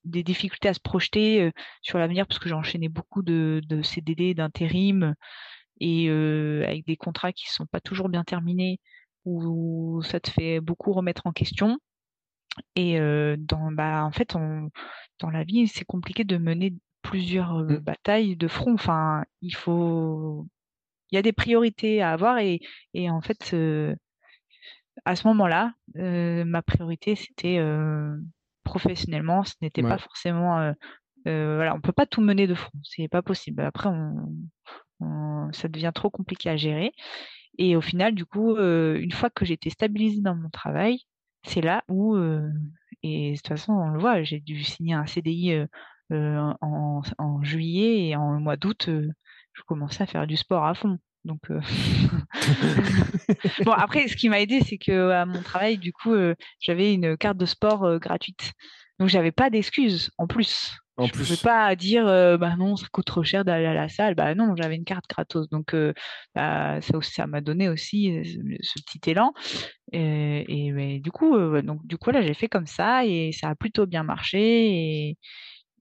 des 0.06 0.24
difficultés 0.24 0.70
à 0.70 0.74
se 0.74 0.80
projeter 0.80 1.52
sur 1.82 1.98
l'avenir 1.98 2.26
parce 2.26 2.40
que 2.40 2.48
j'ai 2.48 2.56
enchaîné 2.56 2.88
beaucoup 2.88 3.22
de, 3.22 3.62
de 3.68 3.82
CDD, 3.82 4.34
d'intérim 4.34 5.14
et 5.82 6.10
avec 6.10 6.86
des 6.86 6.96
contrats 6.96 7.34
qui 7.34 7.48
ne 7.50 7.54
sont 7.54 7.66
pas 7.66 7.82
toujours 7.82 8.08
bien 8.08 8.24
terminés 8.24 8.80
où 9.26 10.02
ça 10.04 10.22
te 10.22 10.30
fait 10.30 10.62
beaucoup 10.62 10.94
remettre 10.94 11.28
en 11.28 11.34
question. 11.34 11.80
Et 12.78 12.98
dans, 13.40 13.72
bah, 13.74 14.06
en 14.06 14.12
fait, 14.12 14.38
dans 15.20 15.30
la 15.30 15.44
vie, 15.44 15.68
c'est 15.68 15.86
compliqué 15.86 16.24
de 16.24 16.38
mener 16.38 16.76
plusieurs 17.02 17.56
mmh. 17.56 17.78
batailles 17.78 18.36
de 18.38 18.48
front. 18.48 18.74
Enfin, 18.74 19.26
il 19.42 19.56
faut 19.56 20.48
y 21.16 21.18
a 21.18 21.22
des 21.22 21.34
priorités 21.34 22.02
à 22.02 22.12
avoir 22.12 22.40
et, 22.40 22.62
et 22.94 23.10
en 23.10 23.22
fait, 23.22 23.54
euh, 23.54 23.96
à 25.06 25.16
ce 25.16 25.28
moment-là, 25.28 25.74
euh, 25.98 26.46
ma 26.46 26.62
priorité, 26.62 27.16
c'était 27.16 27.58
euh, 27.58 28.16
professionnellement, 28.64 29.44
ce 29.44 29.54
n'était 29.62 29.82
pas 29.82 29.98
forcément. 29.98 30.74
voilà, 31.26 31.76
on 31.76 31.82
peut 31.82 31.92
pas 31.92 32.06
tout 32.06 32.22
mener 32.22 32.48
de 32.48 32.56
front, 32.56 32.78
c'est 32.84 33.08
pas 33.08 33.22
possible. 33.22 33.62
Après, 33.62 33.90
on, 35.00 35.52
ça 35.52 35.68
devient 35.68 35.92
trop 35.94 36.10
compliqué 36.10 36.50
à 36.50 36.58
gérer. 36.58 36.94
Et 37.58 37.76
au 37.76 37.82
final, 37.82 38.16
du 38.16 38.26
coup, 38.26 38.58
une 38.58 39.12
fois 39.12 39.30
que 39.30 39.46
j'étais 39.46 39.70
stabilisée 39.70 40.22
dans 40.22 40.36
mon 40.36 40.50
travail, 40.50 41.00
c'est 41.44 41.62
là 41.62 41.84
où, 41.90 42.16
et 43.04 43.32
de 43.32 43.36
toute 43.38 43.48
façon, 43.48 43.74
on 43.74 43.90
le 43.90 44.00
voit, 44.00 44.24
j'ai 44.24 44.40
dû 44.40 44.64
signer 44.64 44.94
un 44.94 45.06
CDI 45.06 45.66
en, 46.12 47.02
en, 47.18 47.44
juillet 47.44 48.10
et 48.10 48.16
en 48.16 48.40
mois 48.40 48.58
d'août, 48.58 48.90
je 49.54 49.62
commençais 49.64 50.04
à 50.04 50.08
faire 50.08 50.28
du 50.28 50.38
sport 50.38 50.66
à 50.66 50.74
fond. 50.74 50.98
Donc 51.24 51.52
euh, 51.52 51.62
bon 53.66 53.72
après 53.72 54.08
ce 54.08 54.16
qui 54.16 54.30
m'a 54.30 54.42
aidé 54.42 54.62
c'est 54.62 54.78
que 54.78 55.12
à 55.12 55.26
mon 55.26 55.42
travail 55.42 55.78
du 55.78 55.94
coup 55.94 56.14
euh, 56.14 56.36
j'avais 56.60 56.94
une 56.94 57.18
carte 57.18 57.38
de 57.38 57.46
sport 57.46 57.84
euh, 57.84 58.00
gratuite. 58.00 58.54
Donc 59.00 59.10
j'avais 59.10 59.32
pas 59.32 59.50
d'excuses 59.50 60.12
en 60.18 60.28
plus. 60.28 60.78
En 60.98 61.06
je 61.06 61.14
ne 61.14 61.18
pouvais 61.18 61.38
pas 61.38 61.76
dire 61.76 62.06
bah 62.38 62.56
non 62.58 62.76
ça 62.76 62.86
coûte 62.92 63.06
trop 63.06 63.24
cher 63.24 63.44
d'aller 63.44 63.66
à 63.66 63.74
la 63.74 63.90
salle. 63.90 64.14
Bah 64.14 64.36
non 64.36 64.56
j'avais 64.56 64.76
une 64.76 64.84
carte 64.84 65.06
gratos. 65.10 65.50
Donc 65.50 65.76
bah, 66.36 66.80
ça 66.82 67.26
m'a 67.26 67.42
donné 67.42 67.70
aussi 67.70 68.14
ce 68.62 68.80
petit 68.84 69.10
élan. 69.10 69.34
Et, 69.92 70.46
et 70.48 71.00
du 71.00 71.10
coup 71.10 71.36
donc 71.62 71.88
du 71.88 71.98
coup 71.98 72.12
là 72.12 72.22
j'ai 72.22 72.36
fait 72.36 72.50
comme 72.50 72.68
ça 72.68 73.04
et 73.06 73.32
ça 73.32 73.50
a 73.50 73.56
plutôt 73.56 73.88
bien 73.88 74.04
marché 74.04 74.40
et 74.40 75.18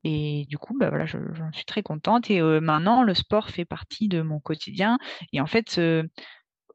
et 0.04 0.46
du 0.48 0.58
coup, 0.58 0.76
bah 0.78 0.88
voilà, 0.88 1.06
j'en 1.06 1.52
suis 1.52 1.64
très 1.64 1.82
contente. 1.82 2.30
Et 2.30 2.40
maintenant, 2.40 3.02
le 3.02 3.14
sport 3.14 3.50
fait 3.50 3.64
partie 3.64 4.08
de 4.08 4.22
mon 4.22 4.40
quotidien. 4.40 4.98
Et 5.32 5.40
en 5.40 5.46
fait, 5.46 5.80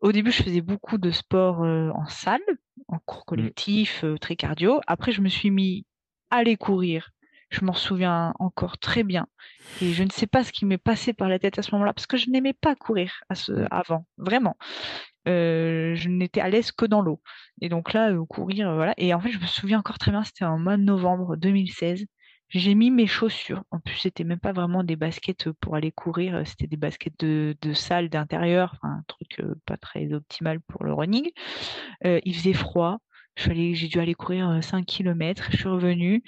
au 0.02 0.12
début, 0.12 0.32
je 0.32 0.44
faisais 0.44 0.62
beaucoup 0.62 0.98
de 0.98 1.12
sport 1.12 1.62
en 1.62 2.06
salle, 2.08 2.42
en 2.88 3.00
cours 3.00 3.22
mmh. 3.22 3.26
collectif, 3.28 4.06
très 4.22 4.36
cardio. 4.36 4.80
Après, 4.88 5.12
je 5.12 5.22
me 5.22 5.30
suis 5.30 5.52
mis 5.52 5.86
à 6.30 6.38
aller 6.38 6.58
courir. 6.58 7.10
Je 7.50 7.64
m'en 7.64 7.74
souviens 7.74 8.34
encore 8.40 8.78
très 8.78 9.04
bien. 9.04 9.28
Et 9.82 9.94
je 9.94 10.04
ne 10.04 10.10
sais 10.10 10.28
pas 10.28 10.44
ce 10.44 10.52
qui 10.52 10.66
m'est 10.66 10.78
passé 10.78 11.14
par 11.14 11.30
la 11.30 11.40
tête 11.40 11.58
à 11.58 11.62
ce 11.62 11.72
moment-là, 11.72 11.94
parce 11.94 12.08
que 12.08 12.18
je 12.18 12.30
n'aimais 12.30 12.54
pas 12.54 12.76
courir 12.76 13.12
à 13.30 13.36
ce, 13.36 13.52
mmh. 13.52 13.68
avant, 13.72 14.06
vraiment. 14.18 14.58
je 15.26 16.08
n'étais 16.08 16.42
à 16.42 16.50
l'aise 16.50 16.72
que 16.72 16.86
dans 16.86 17.02
l'eau. 17.02 17.22
Et 17.62 17.70
donc 17.70 17.94
là, 17.94 18.14
courir, 18.30 18.74
voilà. 18.76 18.94
Et 18.98 19.14
en 19.14 19.20
fait, 19.20 19.32
je 19.32 19.40
me 19.40 19.48
souviens 19.48 19.80
encore 19.80 19.98
très 19.98 20.12
bien, 20.12 20.24
c'était 20.24 20.46
en 20.46 20.60
mois 20.60 20.78
de 20.78 20.84
novembre 20.84 21.36
2016. 21.36 22.06
J'ai 22.50 22.76
mis 22.76 22.92
mes 22.92 23.08
chaussures. 23.08 23.64
En 23.72 23.80
plus, 23.80 23.96
c'était 23.98 24.24
même 24.24 24.40
pas 24.40 24.54
vraiment 24.54 24.84
des 24.84 24.96
baskets 24.96 25.52
pour 25.60 25.76
aller 25.76 25.92
courir, 25.92 26.42
c'était 26.46 26.68
des 26.68 26.78
baskets 26.78 27.20
de, 27.20 27.56
de 27.62 27.74
salle 27.74 28.10
d'intérieur, 28.10 28.76
un 28.84 29.02
truc 29.08 29.42
pas 29.66 29.78
très 29.78 30.14
optimal 30.14 30.60
pour 30.62 30.84
le 30.84 30.94
running. 30.94 31.30
il 32.04 32.36
faisait 32.36 32.54
froid. 32.54 33.00
J'ai 33.38 33.88
dû 33.88 34.00
aller 34.00 34.14
courir 34.16 34.64
5 34.64 34.86
km. 34.86 35.50
Je 35.52 35.58
suis 35.58 35.68
revenue 35.70 36.24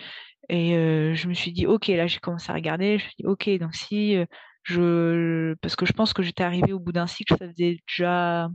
et 0.49 0.71
je 1.15 1.27
me 1.27 1.33
suis 1.33 1.51
dit, 1.53 1.67
ok, 1.67 1.87
là 1.87 2.07
j'ai 2.07 2.19
commencé 2.19 2.51
à 2.51 2.55
regarder. 2.55 2.97
Je 2.99 3.05
me 3.05 3.09
suis 3.09 3.15
dit, 3.19 3.25
ok, 3.27 3.49
donc 3.59 3.75
si 3.75 4.17
je, 4.63 5.53
parce 5.61 5.75
que 5.75 5.85
je 5.85 5.93
pense 5.93 6.13
que 6.13 6.23
j'étais 6.23 6.43
arrivée 6.43 6.73
au 6.73 6.79
bout 6.79 6.91
d'un 6.91 7.07
cycle, 7.07 7.35
ça 7.37 7.47
faisait 7.47 7.77
déjà 7.87 8.49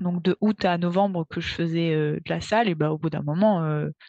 donc 0.00 0.22
de 0.22 0.36
août 0.40 0.64
à 0.64 0.78
novembre 0.78 1.26
que 1.28 1.40
je 1.40 1.48
faisais 1.54 1.94
de 1.94 2.28
la 2.28 2.40
salle 2.40 2.68
et 2.68 2.74
bah 2.74 2.90
au 2.90 2.98
bout 2.98 3.10
d'un 3.10 3.22
moment 3.22 3.60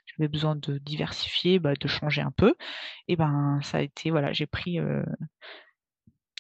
j'avais 0.06 0.28
besoin 0.28 0.56
de 0.56 0.78
diversifier 0.80 1.60
bah, 1.60 1.74
de 1.80 1.88
changer 1.88 2.22
un 2.22 2.32
peu. 2.32 2.56
Et 3.08 3.16
ben 3.16 3.60
ça 3.64 3.78
a 3.80 3.82
été 3.82 4.10
voilà 4.12 4.34
j'ai 4.34 4.48
pris 4.48 4.80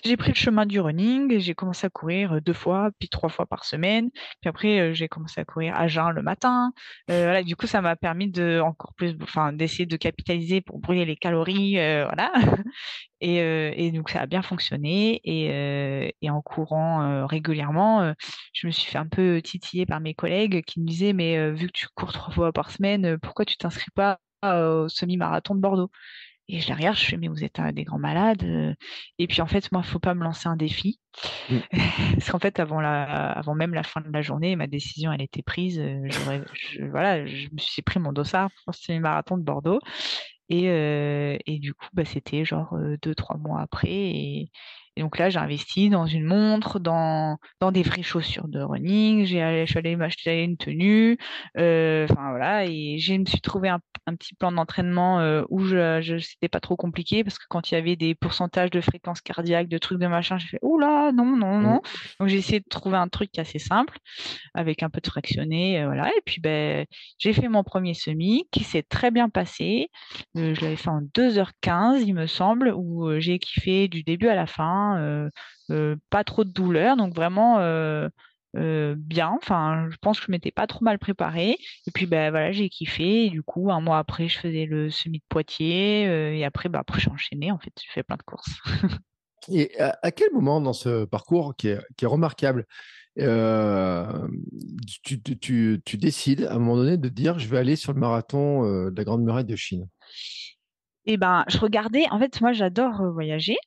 j'ai 0.05 0.17
pris 0.17 0.29
le 0.29 0.35
chemin 0.35 0.65
du 0.65 0.79
running, 0.79 1.39
j'ai 1.39 1.55
commencé 1.55 1.87
à 1.87 1.89
courir 1.89 2.41
deux 2.41 2.53
fois, 2.53 2.91
puis 2.99 3.09
trois 3.09 3.29
fois 3.29 3.45
par 3.45 3.65
semaine. 3.65 4.09
Puis 4.41 4.49
après, 4.49 4.93
j'ai 4.93 5.07
commencé 5.07 5.41
à 5.41 5.45
courir 5.45 5.75
à 5.75 5.87
jeun 5.87 6.11
le 6.11 6.21
matin. 6.21 6.71
voilà, 7.07 7.43
du 7.43 7.55
coup, 7.55 7.67
ça 7.67 7.81
m'a 7.81 7.95
permis 7.95 8.29
de 8.29 8.59
encore 8.61 8.93
plus, 8.95 9.15
enfin, 9.23 9.53
d'essayer 9.53 9.85
de 9.85 9.97
capitaliser 9.97 10.61
pour 10.61 10.79
brûler 10.79 11.05
les 11.05 11.15
calories, 11.15 11.73
voilà. 11.73 12.31
Et, 13.21 13.37
et, 13.37 13.91
donc 13.91 14.09
ça 14.09 14.21
a 14.21 14.25
bien 14.27 14.41
fonctionné. 14.43 15.21
Et, 15.23 16.13
et 16.21 16.29
en 16.29 16.41
courant 16.41 17.25
régulièrement, 17.25 18.13
je 18.53 18.67
me 18.67 18.71
suis 18.71 18.91
fait 18.91 18.97
un 18.97 19.07
peu 19.07 19.41
titiller 19.41 19.85
par 19.85 19.99
mes 19.99 20.13
collègues 20.13 20.63
qui 20.65 20.79
me 20.79 20.85
disaient 20.85 21.13
mais 21.13 21.51
vu 21.51 21.67
que 21.67 21.71
tu 21.73 21.87
cours 21.95 22.13
trois 22.13 22.33
fois 22.33 22.51
par 22.53 22.69
semaine, 22.71 23.17
pourquoi 23.19 23.45
tu 23.45 23.57
t'inscris 23.57 23.91
pas 23.95 24.19
au 24.43 24.87
semi-marathon 24.89 25.55
de 25.55 25.61
Bordeaux? 25.61 25.89
Et 26.47 26.59
je 26.59 26.67
les 26.67 26.73
regarde, 26.75 26.95
je 26.95 27.05
fais, 27.05 27.17
mais 27.17 27.27
vous 27.27 27.43
êtes 27.43 27.59
des 27.73 27.83
grands 27.83 27.99
malades. 27.99 28.43
Euh. 28.43 28.73
Et 29.17 29.27
puis, 29.27 29.41
en 29.41 29.47
fait, 29.47 29.71
moi, 29.71 29.81
il 29.83 29.87
ne 29.87 29.91
faut 29.91 29.99
pas 29.99 30.13
me 30.13 30.23
lancer 30.23 30.47
un 30.47 30.55
défi. 30.55 30.99
Mmh. 31.49 31.57
Parce 32.13 32.31
qu'en 32.31 32.39
fait, 32.39 32.59
avant, 32.59 32.81
la, 32.81 33.31
avant 33.31 33.55
même 33.55 33.73
la 33.73 33.83
fin 33.83 34.01
de 34.01 34.11
la 34.11 34.21
journée, 34.21 34.55
ma 34.55 34.67
décision, 34.67 35.11
elle 35.11 35.23
était 35.23 35.41
prise. 35.41 35.79
Euh, 35.79 36.07
je, 36.07 36.85
voilà, 36.85 37.25
je 37.25 37.47
me 37.51 37.57
suis 37.57 37.81
pris 37.81 37.99
mon 37.99 38.13
dossard 38.13 38.49
pour 38.63 38.75
ce 38.75 38.91
marathon 38.99 39.37
de 39.37 39.43
Bordeaux. 39.43 39.79
Et, 40.49 40.69
euh, 40.69 41.37
et 41.47 41.57
du 41.57 41.73
coup, 41.73 41.87
bah, 41.93 42.05
c'était 42.05 42.45
genre 42.45 42.77
deux, 43.01 43.15
trois 43.15 43.37
mois 43.37 43.61
après. 43.61 43.89
Et, 43.89 44.51
et 44.97 45.01
donc 45.01 45.17
là, 45.17 45.29
j'ai 45.29 45.39
investi 45.39 45.89
dans 45.89 46.05
une 46.05 46.23
montre, 46.23 46.79
dans, 46.79 47.37
dans 47.59 47.71
des 47.71 47.83
vraies 47.83 48.01
chaussures 48.01 48.47
de 48.47 48.61
running. 48.61 49.25
J'ai, 49.25 49.65
je 49.65 49.69
suis 49.69 49.79
allée 49.79 49.95
m'acheter 49.97 50.43
une 50.43 50.55
tenue. 50.55 51.17
Euh, 51.57 52.07
enfin 52.09 52.29
voilà, 52.29 52.65
et 52.65 52.97
je 52.97 53.13
me 53.13 53.25
suis 53.25 53.41
trouvé 53.41 53.67
un, 53.67 53.79
un 54.07 54.15
petit 54.15 54.35
plan 54.35 54.53
d'entraînement 54.53 55.19
euh, 55.19 55.43
où 55.49 55.59
je, 55.65 56.01
je 56.01 56.17
c'était 56.17 56.47
pas 56.47 56.61
trop 56.61 56.77
compliqué 56.77 57.23
parce 57.23 57.37
que 57.37 57.45
quand 57.49 57.71
il 57.71 57.75
y 57.75 57.77
avait 57.77 57.97
des 57.97 58.15
pourcentages 58.15 58.69
de 58.69 58.79
fréquence 58.79 59.19
cardiaque, 59.19 59.67
de 59.67 59.77
trucs 59.77 59.99
de 59.99 60.07
machin, 60.07 60.37
j'ai 60.37 60.47
fait 60.47 60.59
oh 60.61 60.79
là 60.79 61.11
non 61.11 61.35
non 61.35 61.59
non. 61.59 61.75
Mmh. 61.75 61.81
Donc 62.21 62.29
j'ai 62.29 62.37
essayé 62.37 62.59
de 62.59 62.69
trouver 62.69 62.97
un 62.97 63.09
truc 63.09 63.37
assez 63.37 63.59
simple 63.59 63.97
avec 64.53 64.81
un 64.81 64.89
peu 64.89 65.01
de 65.01 65.07
fractionné, 65.07 65.81
euh, 65.81 65.87
voilà. 65.87 66.07
Et 66.09 66.21
puis 66.25 66.39
ben 66.39 66.85
j'ai 67.17 67.33
fait 67.33 67.49
mon 67.49 67.63
premier 67.63 67.93
semi 67.95 68.47
qui 68.51 68.63
s'est 68.63 68.83
très 68.83 69.11
bien 69.11 69.27
passé. 69.27 69.89
je 70.35 70.61
l'avais 70.61 70.77
fait 70.77 70.89
en 70.89 71.01
2h15 71.01 72.03
il 72.05 72.13
me 72.13 72.27
semble 72.27 72.73
où 72.75 73.09
j'ai 73.19 73.39
kiffé 73.39 73.87
du 73.89 74.03
début 74.03 74.27
à 74.27 74.35
la 74.35 74.45
fin. 74.45 74.84
Euh, 74.93 75.29
euh, 75.71 75.95
pas 76.09 76.23
trop 76.23 76.43
de 76.43 76.51
douleur, 76.51 76.95
donc 76.97 77.15
vraiment 77.15 77.59
euh, 77.59 78.09
bien. 78.97 79.33
Enfin, 79.41 79.87
je 79.91 79.97
pense 79.97 80.19
que 80.19 80.25
je 80.27 80.31
m'étais 80.31 80.51
pas 80.51 80.67
trop 80.67 80.83
mal 80.83 80.99
préparée. 80.99 81.57
Et 81.87 81.91
puis, 81.93 82.05
ben 82.05 82.29
voilà, 82.31 82.51
j'ai 82.51 82.69
kiffé. 82.69 83.25
Et 83.25 83.29
du 83.29 83.43
coup, 83.43 83.71
un 83.71 83.81
mois 83.81 83.97
après, 83.97 84.27
je 84.27 84.39
faisais 84.39 84.65
le 84.65 84.89
semi 84.89 85.19
de 85.19 85.23
Poitiers. 85.29 86.03
et 86.37 86.45
après, 86.45 86.69
bah, 86.69 86.79
après, 86.79 86.99
j'ai 86.99 87.11
enchaîné. 87.11 87.51
En 87.51 87.59
fait, 87.59 87.73
j'ai 87.81 87.91
fait 87.91 88.03
plein 88.03 88.17
de 88.17 88.23
courses. 88.23 88.59
et 89.49 89.71
à, 89.79 90.11
quel 90.11 90.31
moment 90.33 90.61
dans 90.61 90.73
ce 90.73 91.05
parcours 91.05 91.55
qui 91.55 91.69
est, 91.69 91.79
qui 91.97 92.05
est 92.05 92.07
remarquable, 92.07 92.65
tu, 95.03 95.21
tu, 95.21 95.81
tu, 95.83 95.97
décides 95.97 96.43
à 96.43 96.55
un 96.55 96.59
moment 96.59 96.77
donné 96.77 96.97
de 96.97 97.09
dire 97.09 97.39
je 97.39 97.47
vais 97.47 97.57
aller 97.57 97.75
sur 97.75 97.93
le 97.93 97.99
marathon 97.99 98.63
de 98.63 98.93
la 98.95 99.03
Grande 99.03 99.23
Muraille 99.23 99.45
de 99.45 99.55
Chine? 99.55 99.87
Eh 101.05 101.17
ben, 101.17 101.45
je 101.47 101.57
regardais. 101.57 102.05
En 102.09 102.19
fait, 102.19 102.41
moi, 102.41 102.51
j'adore 102.53 103.03
voyager. 103.11 103.57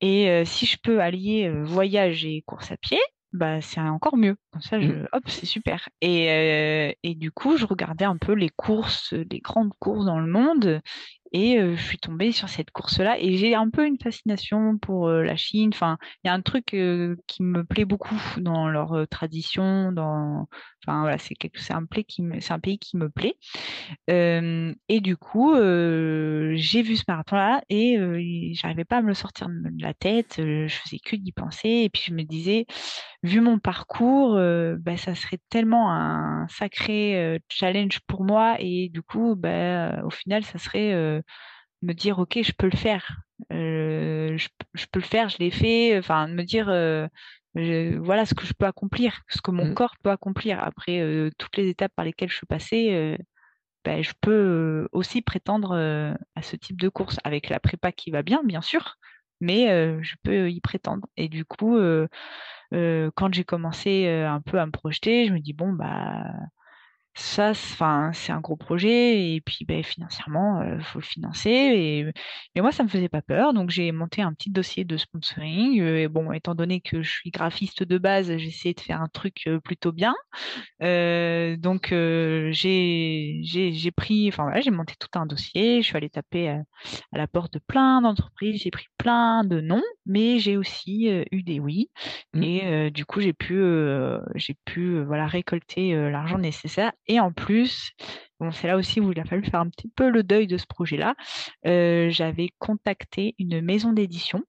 Et 0.00 0.44
si 0.44 0.66
je 0.66 0.76
peux 0.82 1.00
allier 1.00 1.50
voyage 1.64 2.24
et 2.24 2.42
course 2.46 2.70
à 2.70 2.76
pied, 2.76 2.98
bah 3.32 3.60
c'est 3.60 3.80
encore 3.80 4.16
mieux. 4.16 4.36
Comme 4.52 4.62
ça, 4.62 4.80
je, 4.80 4.92
mmh. 4.92 5.08
hop, 5.12 5.22
c'est 5.26 5.46
super. 5.46 5.88
Et, 6.00 6.96
et 7.02 7.14
du 7.14 7.30
coup, 7.30 7.56
je 7.56 7.66
regardais 7.66 8.04
un 8.04 8.16
peu 8.16 8.32
les 8.32 8.50
courses, 8.50 9.12
les 9.12 9.40
grandes 9.40 9.72
courses 9.78 10.06
dans 10.06 10.20
le 10.20 10.30
monde, 10.30 10.80
et 11.32 11.58
je 11.58 11.82
suis 11.82 11.98
tombée 11.98 12.32
sur 12.32 12.48
cette 12.48 12.70
course-là. 12.70 13.18
Et 13.18 13.36
j'ai 13.36 13.54
un 13.54 13.68
peu 13.68 13.86
une 13.86 13.98
fascination 13.98 14.78
pour 14.78 15.08
la 15.08 15.36
Chine. 15.36 15.70
Enfin, 15.74 15.98
il 16.24 16.28
y 16.28 16.30
a 16.30 16.34
un 16.34 16.40
truc 16.40 16.66
qui 16.66 17.42
me 17.42 17.64
plaît 17.64 17.84
beaucoup 17.84 18.16
dans 18.38 18.68
leur 18.68 19.06
tradition, 19.08 19.92
dans, 19.92 20.48
Enfin 20.86 21.00
voilà, 21.00 21.18
c'est 21.18 21.72
un 21.72 21.84
pays 22.60 22.78
qui 22.78 22.96
me 22.96 23.08
plaît. 23.08 23.36
et 24.08 25.00
du 25.00 25.16
coup, 25.16 25.54
j'ai 25.54 26.82
vu 26.82 26.96
ce 26.96 27.04
marathon-là 27.08 27.62
et 27.68 27.98
j'arrivais 28.54 28.84
pas 28.84 28.98
à 28.98 29.02
me 29.02 29.08
le 29.08 29.14
sortir 29.14 29.48
de 29.48 29.82
la 29.82 29.94
tête. 29.94 30.34
je 30.38 30.68
faisais 30.68 30.98
que 30.98 31.16
d'y 31.16 31.32
penser 31.32 31.68
et 31.68 31.90
puis 31.90 32.02
je 32.06 32.14
me 32.14 32.22
disais, 32.22 32.66
vu 33.22 33.40
mon 33.40 33.58
parcours, 33.58 34.34
bah, 34.78 34.96
ça 34.96 35.14
serait 35.14 35.40
tellement 35.50 35.90
un 35.92 36.46
sacré 36.48 37.40
challenge 37.48 38.00
pour 38.06 38.24
moi 38.24 38.56
et 38.60 38.88
du 38.90 39.02
coup, 39.02 39.34
bah, 39.36 40.02
au 40.04 40.10
final, 40.10 40.44
ça 40.44 40.58
serait 40.58 41.22
me 41.82 41.92
dire 41.92 42.18
ok 42.18 42.40
je 42.42 42.52
peux 42.52 42.68
le 42.68 42.76
faire 42.76 43.18
je, 43.50 44.48
peux 44.92 45.00
le 45.00 45.04
faire 45.04 45.28
je 45.28 45.38
l'ai 45.38 45.50
fait 45.50 45.98
enfin 45.98 46.26
me 46.26 46.42
dire 46.42 46.68
voilà 47.56 48.26
ce 48.26 48.34
que 48.34 48.44
je 48.44 48.52
peux 48.52 48.66
accomplir, 48.66 49.22
ce 49.28 49.40
que 49.40 49.50
mon 49.50 49.66
mmh. 49.66 49.74
corps 49.74 49.94
peut 50.02 50.10
accomplir. 50.10 50.62
Après 50.62 51.00
euh, 51.00 51.30
toutes 51.38 51.56
les 51.56 51.68
étapes 51.68 51.92
par 51.94 52.04
lesquelles 52.04 52.28
je 52.28 52.36
suis 52.36 52.46
passée, 52.46 52.92
euh, 52.92 53.16
ben, 53.84 54.02
je 54.02 54.12
peux 54.20 54.30
euh, 54.30 54.88
aussi 54.92 55.22
prétendre 55.22 55.74
à 56.34 56.42
ce 56.42 56.56
type 56.56 56.80
de 56.80 56.88
course 56.88 57.18
avec 57.24 57.48
la 57.48 57.60
prépa 57.60 57.92
qui 57.92 58.10
va 58.10 58.22
bien, 58.22 58.42
bien 58.44 58.60
sûr, 58.60 58.96
mais 59.40 59.68
je 60.02 60.14
peux 60.22 60.50
y 60.50 60.60
prétendre. 60.60 61.06
Et 61.16 61.28
du 61.28 61.44
coup, 61.44 61.78
quand 62.72 63.34
j'ai 63.34 63.44
commencé 63.44 64.08
un 64.08 64.40
peu 64.40 64.58
à 64.58 64.66
me 64.66 64.72
projeter, 64.72 65.26
je 65.26 65.32
me 65.32 65.40
dis 65.40 65.52
bon 65.52 65.72
bah 65.72 66.24
ça, 67.18 67.54
c'est 67.54 68.32
un 68.32 68.40
gros 68.40 68.56
projet 68.56 69.34
et 69.34 69.40
puis 69.40 69.64
ben, 69.64 69.82
financièrement, 69.82 70.62
il 70.62 70.82
faut 70.82 70.98
le 70.98 71.04
financer. 71.04 71.50
Et, 71.50 72.04
mais 72.54 72.60
moi, 72.60 72.72
ça 72.72 72.84
me 72.84 72.88
faisait 72.88 73.08
pas 73.08 73.22
peur, 73.22 73.54
donc 73.54 73.70
j'ai 73.70 73.90
monté 73.90 74.20
un 74.20 74.34
petit 74.34 74.50
dossier 74.50 74.84
de 74.84 74.98
sponsoring. 74.98 75.82
Et 75.82 76.08
bon, 76.08 76.30
étant 76.32 76.54
donné 76.54 76.82
que 76.82 77.00
je 77.00 77.10
suis 77.10 77.30
graphiste 77.30 77.82
de 77.82 77.96
base, 77.96 78.36
j'ai 78.36 78.48
essayé 78.48 78.74
de 78.74 78.80
faire 78.80 79.00
un 79.00 79.08
truc 79.08 79.48
plutôt 79.64 79.92
bien. 79.92 80.14
donc 80.80 81.88
j'ai 81.90 83.40
j'ai 83.42 83.90
pris, 83.92 84.28
enfin 84.28 84.42
voilà, 84.42 84.60
j'ai 84.60 84.70
monté 84.70 84.94
tout 84.98 85.18
un 85.18 85.24
dossier. 85.24 85.80
Je 85.80 85.86
suis 85.86 85.96
allée 85.96 86.10
taper 86.10 86.50
à, 86.50 86.62
la 87.12 87.26
porte 87.26 87.54
de 87.54 87.60
plein 87.66 88.02
d'entreprises, 88.02 88.60
j'ai 88.62 88.70
pris 88.70 88.86
plein 88.98 89.42
de 89.42 89.62
noms, 89.62 89.82
mais 90.04 90.38
j'ai 90.38 90.58
aussi 90.58 91.08
eu 91.30 91.42
des 91.42 91.60
oui. 91.60 91.88
Mmh. 92.34 92.42
Et 92.42 92.90
du 92.90 93.06
coup, 93.06 93.20
j'ai 93.20 93.32
pu 93.32 93.62
j'ai 94.34 94.54
pu 94.66 95.02
voilà 95.02 95.26
récolter 95.26 95.94
l'argent 96.10 96.36
nécessaire 96.38 96.92
et 97.08 97.20
en 97.20 97.32
plus, 97.32 97.92
bon, 98.40 98.50
c'est 98.50 98.66
là 98.66 98.76
aussi 98.76 99.00
où 99.00 99.12
il 99.12 99.20
a 99.20 99.24
fallu 99.24 99.44
faire 99.44 99.60
un 99.60 99.68
petit 99.68 99.88
peu 99.88 100.10
le 100.10 100.22
deuil 100.22 100.46
de 100.46 100.56
ce 100.56 100.66
projet-là. 100.66 101.14
Euh, 101.66 102.10
j'avais 102.10 102.50
contacté 102.58 103.34
une 103.38 103.60
maison 103.60 103.92
d'édition 103.92 104.42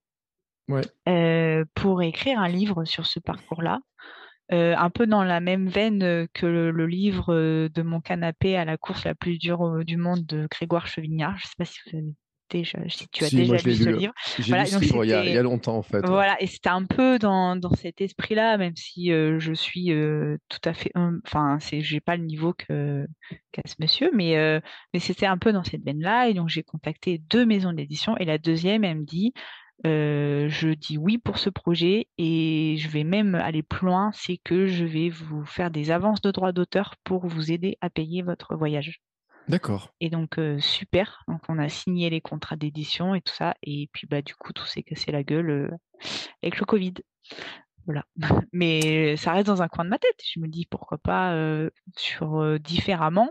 euh, 1.08 1.64
pour 1.74 2.02
écrire 2.02 2.40
un 2.40 2.48
livre 2.48 2.84
sur 2.84 3.06
ce 3.06 3.20
parcours-là. 3.20 3.80
Euh, 4.50 4.74
un 4.76 4.88
peu 4.88 5.06
dans 5.06 5.24
la 5.24 5.40
même 5.40 5.68
veine 5.68 6.26
que 6.32 6.46
le, 6.46 6.86
livre 6.86 7.68
de 7.68 7.82
mon 7.82 8.00
canapé 8.00 8.56
à 8.56 8.64
la 8.64 8.78
course 8.78 9.04
la 9.04 9.14
plus 9.14 9.38
dure 9.38 9.84
du 9.84 9.98
monde 9.98 10.24
de 10.24 10.48
Grégoire 10.50 10.86
Chevignard. 10.86 11.36
Je 11.38 11.44
ne 11.44 11.48
sais 11.48 11.54
pas 11.58 11.64
si 11.66 11.78
vous 11.84 11.96
avez 11.98 12.14
si 12.50 13.08
tu 13.08 13.24
as 13.24 13.30
déjà 13.30 13.56
lu 13.56 13.74
ce 13.74 13.88
livre. 13.88 14.12
J'ai 14.38 14.54
lu 14.54 14.66
ce 14.66 14.78
livre 14.78 15.04
il 15.04 15.10
y, 15.10 15.12
a, 15.12 15.42
longtemps 15.42 15.76
en 15.76 15.82
fait. 15.82 16.04
Voilà, 16.06 16.40
et 16.42 16.46
c'était 16.46 16.70
un 16.70 16.84
peu 16.84 17.18
dans, 17.18 17.56
dans 17.56 17.74
cet 17.74 18.00
esprit-là, 18.00 18.56
même 18.56 18.76
si 18.76 19.12
euh, 19.12 19.38
je 19.38 19.52
suis 19.52 19.92
euh, 19.92 20.36
tout 20.48 20.60
à 20.64 20.72
fait, 20.74 20.90
enfin, 21.24 21.58
c'est, 21.60 21.80
j'ai 21.80 22.00
pas 22.00 22.16
le 22.16 22.24
niveau 22.24 22.52
que 22.52 23.06
qu'a 23.52 23.62
ce 23.66 23.74
monsieur, 23.80 24.10
mais 24.14 24.36
euh, 24.36 24.60
mais 24.92 25.00
c'était 25.00 25.26
un 25.26 25.38
peu 25.38 25.52
dans 25.52 25.64
cette 25.64 25.84
veine-là, 25.84 26.28
et 26.28 26.34
donc 26.34 26.48
j'ai 26.48 26.62
contacté 26.62 27.18
deux 27.18 27.46
maisons 27.46 27.72
d'édition, 27.72 28.16
et 28.18 28.24
la 28.24 28.38
deuxième, 28.38 28.84
elle 28.84 28.98
me 28.98 29.04
dit, 29.04 29.32
je 29.84 30.74
dis 30.74 30.98
oui 30.98 31.18
pour 31.18 31.38
ce 31.38 31.50
projet, 31.50 32.08
et 32.18 32.76
je 32.78 32.88
vais 32.88 33.04
même 33.04 33.34
aller 33.34 33.62
plus 33.62 33.86
loin, 33.86 34.10
c'est 34.12 34.38
que 34.38 34.66
je 34.66 34.84
vais 34.84 35.08
vous 35.08 35.44
faire 35.44 35.70
des 35.70 35.90
avances 35.90 36.20
de 36.20 36.30
droits 36.30 36.52
d'auteur 36.52 36.94
pour 37.04 37.26
vous 37.26 37.52
aider 37.52 37.76
à 37.80 37.90
payer 37.90 38.22
votre 38.22 38.56
voyage. 38.56 39.00
D'accord. 39.48 39.94
Et 40.00 40.10
donc, 40.10 40.38
super. 40.58 41.24
Donc, 41.28 41.40
on 41.48 41.58
a 41.58 41.68
signé 41.68 42.10
les 42.10 42.20
contrats 42.20 42.56
d'édition 42.56 43.14
et 43.14 43.20
tout 43.20 43.34
ça. 43.34 43.54
Et 43.62 43.88
puis, 43.92 44.06
bah, 44.06 44.22
du 44.22 44.34
coup, 44.34 44.52
tout 44.52 44.66
s'est 44.66 44.82
cassé 44.82 45.10
la 45.10 45.22
gueule 45.22 45.76
avec 46.42 46.58
le 46.58 46.66
Covid. 46.66 46.94
Voilà. 47.86 48.04
Mais 48.52 49.16
ça 49.16 49.32
reste 49.32 49.46
dans 49.46 49.62
un 49.62 49.68
coin 49.68 49.84
de 49.84 49.90
ma 49.90 49.98
tête. 49.98 50.20
Je 50.34 50.40
me 50.40 50.48
dis 50.48 50.66
pourquoi 50.66 50.98
pas 50.98 51.34
sur 51.96 52.60
différemment 52.60 53.30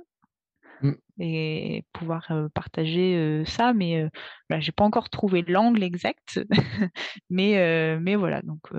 mmh. 0.82 0.92
et 1.20 1.86
pouvoir 1.94 2.32
partager 2.54 3.44
ça. 3.46 3.74
Mais 3.74 4.10
voilà, 4.50 4.60
j'ai 4.60 4.72
pas 4.72 4.86
encore 4.86 5.10
trouvé 5.10 5.44
l'angle 5.44 5.84
exact. 5.84 6.40
mais, 7.30 8.00
mais 8.00 8.16
voilà. 8.16 8.42
Donc, 8.42 8.72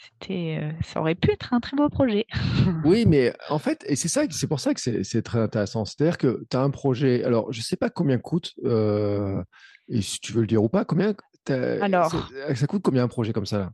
c'était, 0.00 0.58
euh, 0.60 0.72
ça 0.82 1.00
aurait 1.00 1.14
pu 1.14 1.30
être 1.30 1.52
un 1.52 1.60
très 1.60 1.76
beau 1.76 1.88
projet. 1.88 2.26
oui, 2.84 3.04
mais 3.06 3.34
en 3.48 3.58
fait, 3.58 3.84
et 3.86 3.96
c'est 3.96 4.08
ça, 4.08 4.22
c'est 4.30 4.46
pour 4.46 4.60
ça 4.60 4.72
que 4.72 4.80
c'est 4.80 5.22
très 5.22 5.38
intéressant. 5.38 5.84
C'est-à-dire 5.84 6.16
que 6.16 6.44
tu 6.50 6.56
as 6.56 6.60
un 6.60 6.70
projet. 6.70 7.22
Alors, 7.24 7.52
je 7.52 7.58
ne 7.58 7.62
sais 7.62 7.76
pas 7.76 7.90
combien 7.90 8.18
coûte, 8.18 8.54
euh, 8.64 9.42
et 9.88 10.00
si 10.00 10.20
tu 10.20 10.32
veux 10.32 10.40
le 10.40 10.46
dire 10.46 10.62
ou 10.62 10.68
pas, 10.68 10.84
combien. 10.84 11.14
Alors, 11.48 12.12
ça 12.54 12.66
coûte 12.66 12.82
combien 12.82 13.04
un 13.04 13.08
projet 13.08 13.32
comme 13.32 13.46
ça 13.46 13.58
là? 13.58 13.70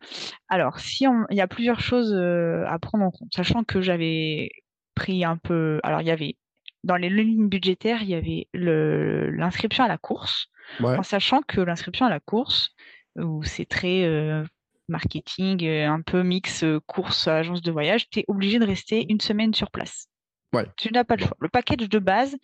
Alors, 0.49 0.79
si 0.79 1.05
il 1.31 1.37
y 1.37 1.41
a 1.41 1.49
plusieurs 1.49 1.81
choses 1.81 2.13
euh, 2.15 2.65
à 2.67 2.79
prendre 2.79 3.05
en 3.05 3.11
compte, 3.11 3.33
sachant 3.35 3.65
que 3.65 3.81
j'avais 3.81 4.51
pris 4.95 5.25
un 5.25 5.37
peu. 5.37 5.79
Alors, 5.83 6.01
il 6.01 6.07
y 6.07 6.13
avait 6.13 6.37
dans 6.85 6.97
les 6.97 7.11
lignes 7.11 7.49
budgétaires, 7.49 8.03
il 8.03 8.09
y 8.09 8.15
avait 8.15 8.49
l'inscription 8.53 9.85
à 9.85 9.89
la 9.89 9.99
course, 9.99 10.49
en 10.81 11.03
sachant 11.03 11.43
que 11.43 11.61
l'inscription 11.61 12.07
à 12.07 12.11
la 12.11 12.21
course, 12.21 12.71
où 13.17 13.43
c'est 13.43 13.67
très 13.67 14.05
marketing, 14.89 15.65
euh, 15.65 15.89
un 15.89 16.03
peu 16.03 16.23
mix 16.23 16.65
euh, 16.65 16.81
course 16.87 17.29
agence 17.29 17.63
de 17.63 17.73
voyage, 17.73 18.09
tu 18.09 18.21
es 18.21 18.25
obligé 18.29 18.59
de 18.59 18.67
rester 18.67 19.07
une 19.09 19.21
semaine 19.21 19.55
sur 19.55 19.71
place. 19.71 20.09
Ouais. 20.53 20.67
Tu 20.77 20.93
n'as 20.93 21.05
pas 21.05 21.17
le 21.17 21.25
choix. 21.25 21.37
Le 21.41 21.49
package 21.49 21.89
de 21.89 21.99
base, 21.99 22.37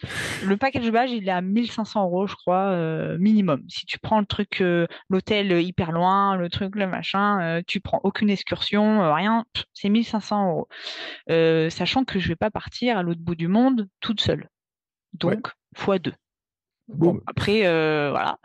le 0.45 0.57
package 0.57 0.85
de 0.85 0.91
base, 0.91 1.11
il 1.13 1.27
est 1.27 1.33
à 1.33 1.41
1500 1.41 2.05
euros, 2.05 2.27
je 2.27 2.35
crois, 2.35 2.71
euh, 2.71 3.17
minimum. 3.19 3.63
Si 3.69 3.87
tu 3.87 3.99
prends 3.99 4.21
le 4.21 4.27
truc, 4.27 4.63
l'hôtel 5.09 5.63
hyper 5.63 5.93
loin, 5.93 6.37
le 6.37 6.51
truc, 6.51 6.75
le 6.77 6.87
machin, 6.87 7.63
tu 7.67 7.81
prends 7.81 8.01
aucune 8.03 8.29
excursion, 8.29 9.15
rien, 9.15 9.47
c'est 9.73 9.89
1500 9.89 10.49
euros. 10.49 10.69
sachant 11.71 12.05
que 12.05 12.19
je 12.19 12.29
vais 12.29 12.37
pas 12.37 12.51
partir 12.51 12.99
à 12.99 13.03
l'autre 13.03 13.21
bout 13.21 13.37
du 13.37 13.49
monde 13.49 13.89
toute 14.01 14.21
seule. 14.21 14.49
Donc, 15.15 15.51
fois 15.75 15.99
deux. 15.99 16.15
Bon, 16.89 17.21
après, 17.27 17.61
voilà, 18.11 18.37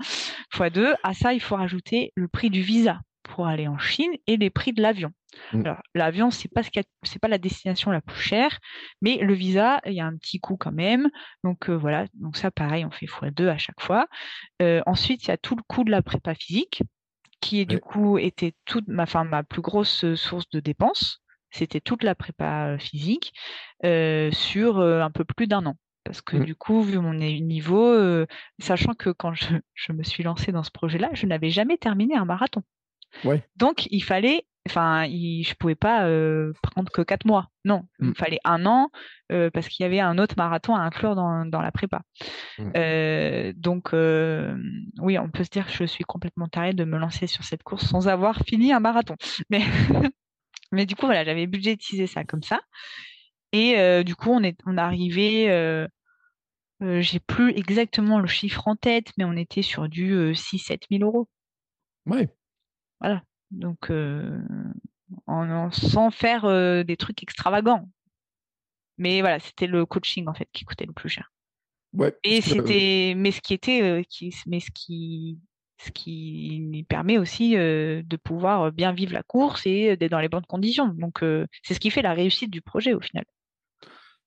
fois 0.52 0.70
deux. 0.70 0.94
À 1.04 1.14
ça, 1.14 1.34
il 1.34 1.42
faut 1.42 1.56
rajouter 1.56 2.14
le 2.16 2.28
prix 2.28 2.52
du 2.52 2.62
visa 2.62 3.02
pour 3.28 3.48
aller 3.48 3.68
en 3.68 3.78
Chine 3.78 4.12
et 4.28 4.38
les 4.38 4.50
prix 4.50 4.74
de 4.74 4.82
l'avion. 4.82 5.12
Mm. 5.54 5.62
Alors, 5.62 5.82
l'avion, 5.94 6.32
c'est 6.32 6.48
pas 6.48 6.64
ce 6.64 6.70
c'est 7.04 7.20
pas 7.20 7.28
la 7.28 7.38
destination 7.38 7.92
la 7.92 8.02
plus 8.02 8.20
chère, 8.20 8.60
mais 9.02 9.18
le 9.18 9.34
visa, 9.34 9.80
il 9.86 9.94
y 9.94 10.00
a 10.00 10.06
un 10.06 10.16
petit 10.18 10.40
coût 10.40 10.58
quand 10.58 10.72
même. 10.72 11.10
Donc 11.44 11.70
euh, 11.70 11.76
voilà, 11.76 12.08
donc 12.16 12.38
ça 12.38 12.52
pareil, 12.52 12.86
on 12.86 12.92
fait 12.92 13.06
x2 13.06 13.48
à 13.48 13.58
chaque 13.58 13.82
fois. 13.82 14.08
Euh, 14.62 14.82
ensuite, 14.86 15.26
il 15.26 15.28
y 15.30 15.32
a 15.32 15.38
tout 15.38 15.56
le 15.56 15.64
coût 15.68 15.84
de 15.84 15.92
la 15.92 16.02
prépa 16.02 16.36
physique, 16.36 16.84
qui 17.42 17.66
du 17.66 17.80
coup 17.80 18.18
était 18.18 18.54
toute 18.66 18.88
ma, 18.88 19.04
enfin, 19.04 19.24
ma 19.24 19.44
plus 19.44 19.62
grosse 19.62 20.04
euh, 20.04 20.16
source 20.16 20.50
de 20.50 20.60
dépenses. 20.60 21.22
C'était 21.52 21.82
toute 21.82 22.04
la 22.04 22.14
prépa 22.14 22.78
physique 22.78 23.34
sur 23.82 24.82
un 24.82 25.12
peu 25.12 25.24
plus 25.24 25.48
d'un 25.48 25.66
an 25.66 25.78
parce 26.04 26.22
que 26.22 26.38
mm. 26.38 26.44
du 26.44 26.56
coup, 26.56 26.82
vu 26.84 27.00
mon 27.00 27.14
niveau, 27.14 28.26
sachant 28.60 28.94
que 28.94 29.10
quand 29.10 29.34
je, 29.34 29.56
je, 29.74 29.94
me 29.94 30.04
suis 30.04 30.24
lancée 30.24 30.52
dans 30.52 30.64
ce 30.64 30.72
projet-là, 30.72 31.10
je 31.14 31.26
n'avais 31.26 31.50
jamais 31.50 31.78
terminé 31.78 32.16
un 32.16 32.26
marathon. 32.26 32.64
Donc, 33.56 33.88
il 33.92 34.04
fallait, 34.04 34.46
enfin, 34.68 35.06
je 35.06 35.54
pouvais 35.56 35.76
pas 35.76 36.06
euh, 36.08 36.54
prendre 36.62 36.92
que 36.92 37.02
quatre 37.02 37.26
mois. 37.26 37.48
Non, 37.66 37.84
il 38.00 38.10
mm. 38.10 38.16
fallait 38.16 38.40
un 38.44 38.66
an 38.66 38.90
euh, 39.32 39.50
parce 39.50 39.68
qu'il 39.68 39.84
y 39.84 39.86
avait 39.86 40.00
un 40.00 40.18
autre 40.18 40.36
marathon 40.38 40.76
à 40.76 40.82
inclure 40.82 41.16
dans, 41.16 41.44
la 41.46 41.72
prépa. 41.72 42.02
Mm. 42.60 42.72
Euh, 42.76 43.54
donc, 43.56 43.94
oui, 43.94 45.18
on 45.18 45.30
peut 45.30 45.44
se 45.44 45.50
dire 45.50 45.66
que 45.66 45.74
je 45.74 45.86
suis 45.86 46.04
complètement 46.04 46.48
tarée 46.48 46.74
de 46.74 46.84
me 46.84 46.98
lancer 46.98 47.28
sur 47.28 47.44
cette 47.44 47.64
course 47.64 47.88
sans 47.88 48.08
avoir 48.08 48.38
fini 48.46 48.72
un 48.72 48.80
marathon. 48.80 49.16
Mais, 49.50 49.64
mais 50.74 50.86
du 50.86 50.96
coup, 50.96 51.06
voilà, 51.06 51.24
j'avais 51.24 51.48
budgétisé 51.48 52.08
ça 52.08 52.26
comme 52.26 52.44
ça. 52.44 52.60
Et 53.54 54.04
du 54.04 54.16
coup, 54.16 54.32
on 54.32 54.44
est, 54.44 54.60
on 54.66 54.78
arrivé. 54.78 55.88
j'ai 56.82 57.20
plus 57.22 57.52
exactement 57.52 58.20
le 58.20 58.28
chiffre 58.28 58.68
en 58.68 58.76
tête, 58.76 59.14
mais 59.18 59.24
on 59.24 59.38
était 59.38 59.62
sur 59.62 59.88
du 59.88 60.34
6-7 60.34 60.82
000 60.92 61.04
euros. 61.04 61.30
Ouais. 62.06 62.28
Voilà. 63.00 63.24
Donc, 63.52 63.90
euh, 63.90 64.40
en, 65.26 65.72
sans 65.72 66.12
faire 66.12 66.46
euh, 66.46 66.84
des 66.84 66.98
trucs 66.98 67.24
extravagants. 67.24 67.90
Mais 68.98 69.22
voilà, 69.22 69.40
c'était 69.40 69.68
le 69.68 69.86
coaching 69.86 70.28
en 70.28 70.34
fait 70.34 70.48
qui 70.52 70.66
coûtait 70.66 70.86
le 70.86 70.94
plus 70.94 71.10
cher. 71.10 71.32
Ouais, 71.94 72.16
et 72.24 72.42
c'était, 72.42 73.14
mais 73.16 73.32
ce 73.32 73.42
qui 73.42 73.54
était, 73.54 73.82
euh, 73.82 74.04
qui, 74.10 74.36
mais 74.48 74.60
ce 74.60 74.72
qui, 74.72 75.40
ce 75.80 75.92
qui 75.92 76.86
permet 76.90 77.18
aussi 77.18 77.52
de 77.52 78.16
pouvoir 78.18 78.72
bien 78.72 78.92
vivre 78.92 79.14
la 79.14 79.24
course 79.24 79.66
et 79.66 79.96
d'être 79.96 80.12
dans 80.12 80.20
les 80.20 80.30
bonnes 80.30 80.46
conditions. 80.46 80.88
Donc, 80.88 81.20
c'est 81.64 81.76
ce 81.76 81.80
qui 81.80 81.92
fait 81.92 82.02
la 82.02 82.14
réussite 82.14 82.50
du 82.50 82.62
projet 82.62 82.94
au 82.94 83.00
final. 83.00 83.24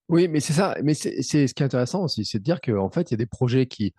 Oui, 0.08 0.28
mais 0.28 0.40
c'est 0.40 0.52
ça. 0.52 0.76
Mais 0.82 0.94
c'est 0.94 1.22
ce 1.22 1.54
qui 1.54 1.62
est 1.62 1.66
intéressant 1.66 2.04
aussi, 2.04 2.24
c'est 2.24 2.38
de 2.38 2.44
dire 2.44 2.60
qu'en 2.60 2.90
fait, 2.90 3.10
il 3.10 3.12
y 3.12 3.14
a 3.14 3.18
des 3.18 3.26
projets 3.26 3.66
qui 3.66 3.94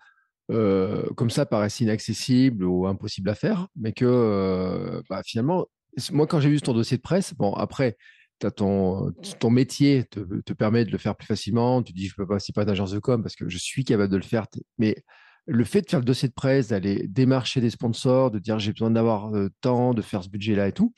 euh, 0.50 1.06
comme 1.16 1.30
ça 1.30 1.46
paraissent 1.46 1.80
inaccessibles 1.80 2.64
ou 2.64 2.86
impossibles 2.86 3.30
à 3.30 3.34
faire, 3.34 3.68
mais 3.76 3.92
que 3.92 4.04
euh, 4.04 5.02
bah, 5.08 5.22
finalement, 5.24 5.66
moi 6.10 6.26
quand 6.26 6.40
j'ai 6.40 6.50
vu 6.50 6.60
ton 6.60 6.74
dossier 6.74 6.96
de 6.96 7.02
presse, 7.02 7.34
bon 7.34 7.52
après, 7.54 7.96
ton, 8.50 9.12
ton 9.38 9.50
métier 9.50 10.04
te, 10.04 10.52
permet 10.52 10.84
de 10.84 10.90
le 10.90 10.98
faire 10.98 11.16
plus 11.16 11.26
facilement. 11.26 11.82
Tu 11.82 11.92
dis, 11.92 12.08
je 12.08 12.14
peux 12.14 12.26
pas 12.26 12.34
passer 12.34 12.52
pas 12.52 12.64
d'agence 12.64 12.90
de 12.90 12.98
com 12.98 13.22
parce 13.22 13.36
que 13.36 13.48
je 13.48 13.58
suis 13.58 13.84
capable 13.84 14.10
de 14.10 14.16
le 14.16 14.22
faire. 14.22 14.46
Mais 14.78 14.96
le 15.46 15.64
fait 15.64 15.82
de 15.82 15.88
faire 15.88 16.00
le 16.00 16.04
dossier 16.04 16.28
de 16.28 16.34
presse, 16.34 16.68
d'aller 16.68 17.06
démarcher 17.08 17.60
des 17.60 17.70
sponsors, 17.70 18.30
de 18.30 18.38
dire 18.38 18.58
j'ai 18.58 18.72
besoin 18.72 18.90
d'avoir 18.90 19.34
euh, 19.34 19.48
temps, 19.60 19.94
de 19.94 20.02
faire 20.02 20.22
ce 20.22 20.28
budget-là 20.28 20.68
et 20.68 20.72
tout, 20.72 20.92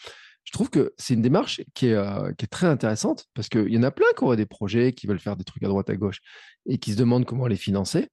je 0.45 0.53
trouve 0.53 0.68
que 0.68 0.92
c'est 0.99 1.14
une 1.14 1.22
démarche 1.22 1.62
qui 1.74 1.86
est, 1.86 1.95
euh, 1.95 2.32
qui 2.34 2.45
est 2.45 2.49
très 2.49 2.66
intéressante 2.66 3.26
parce 3.34 3.49
qu'il 3.49 3.72
y 3.72 3.78
en 3.78 3.82
a 3.82 3.90
plein 3.90 4.07
qui 4.16 4.24
auraient 4.24 4.36
des 4.36 4.47
projets, 4.47 4.92
qui 4.92 5.07
veulent 5.07 5.18
faire 5.18 5.36
des 5.36 5.45
trucs 5.45 5.62
à 5.62 5.68
droite, 5.68 5.88
à 5.88 5.97
gauche 5.97 6.20
et 6.66 6.78
qui 6.78 6.92
se 6.92 6.97
demandent 6.97 7.24
comment 7.24 7.47
les 7.47 7.57
financer. 7.57 8.09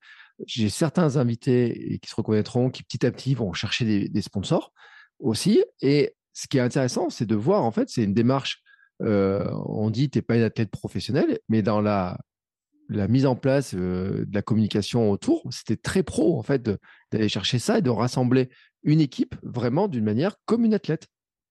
J'ai 0.45 0.69
certains 0.69 1.17
invités 1.17 1.99
qui 2.01 2.09
se 2.09 2.15
reconnaîtront 2.15 2.69
qui 2.69 2.83
petit 2.83 3.05
à 3.05 3.11
petit 3.11 3.35
vont 3.35 3.53
chercher 3.53 3.85
des, 3.85 4.09
des 4.09 4.21
sponsors 4.21 4.73
aussi. 5.19 5.63
Et 5.81 6.15
ce 6.33 6.47
qui 6.47 6.57
est 6.57 6.61
intéressant, 6.61 7.09
c'est 7.09 7.25
de 7.25 7.35
voir, 7.35 7.63
en 7.63 7.71
fait, 7.71 7.89
c'est 7.89 8.03
une 8.03 8.13
démarche, 8.13 8.61
euh, 9.01 9.49
on 9.65 9.89
dit, 9.89 10.09
tu 10.09 10.17
n'es 10.17 10.21
pas 10.21 10.35
une 10.35 10.43
athlète 10.43 10.71
professionnelle, 10.71 11.39
mais 11.49 11.61
dans 11.61 11.81
la, 11.81 12.17
la 12.89 13.07
mise 13.07 13.25
en 13.25 13.35
place 13.35 13.73
euh, 13.73 14.25
de 14.25 14.33
la 14.33 14.41
communication 14.41 15.11
autour, 15.11 15.43
c'était 15.51 15.77
très 15.77 16.03
pro, 16.03 16.37
en 16.37 16.43
fait, 16.43 16.69
d'aller 17.11 17.29
chercher 17.29 17.59
ça 17.59 17.79
et 17.79 17.81
de 17.81 17.89
rassembler 17.89 18.49
une 18.83 19.01
équipe 19.01 19.35
vraiment 19.43 19.87
d'une 19.87 20.03
manière 20.03 20.35
comme 20.45 20.65
une 20.65 20.73
athlète. 20.73 21.07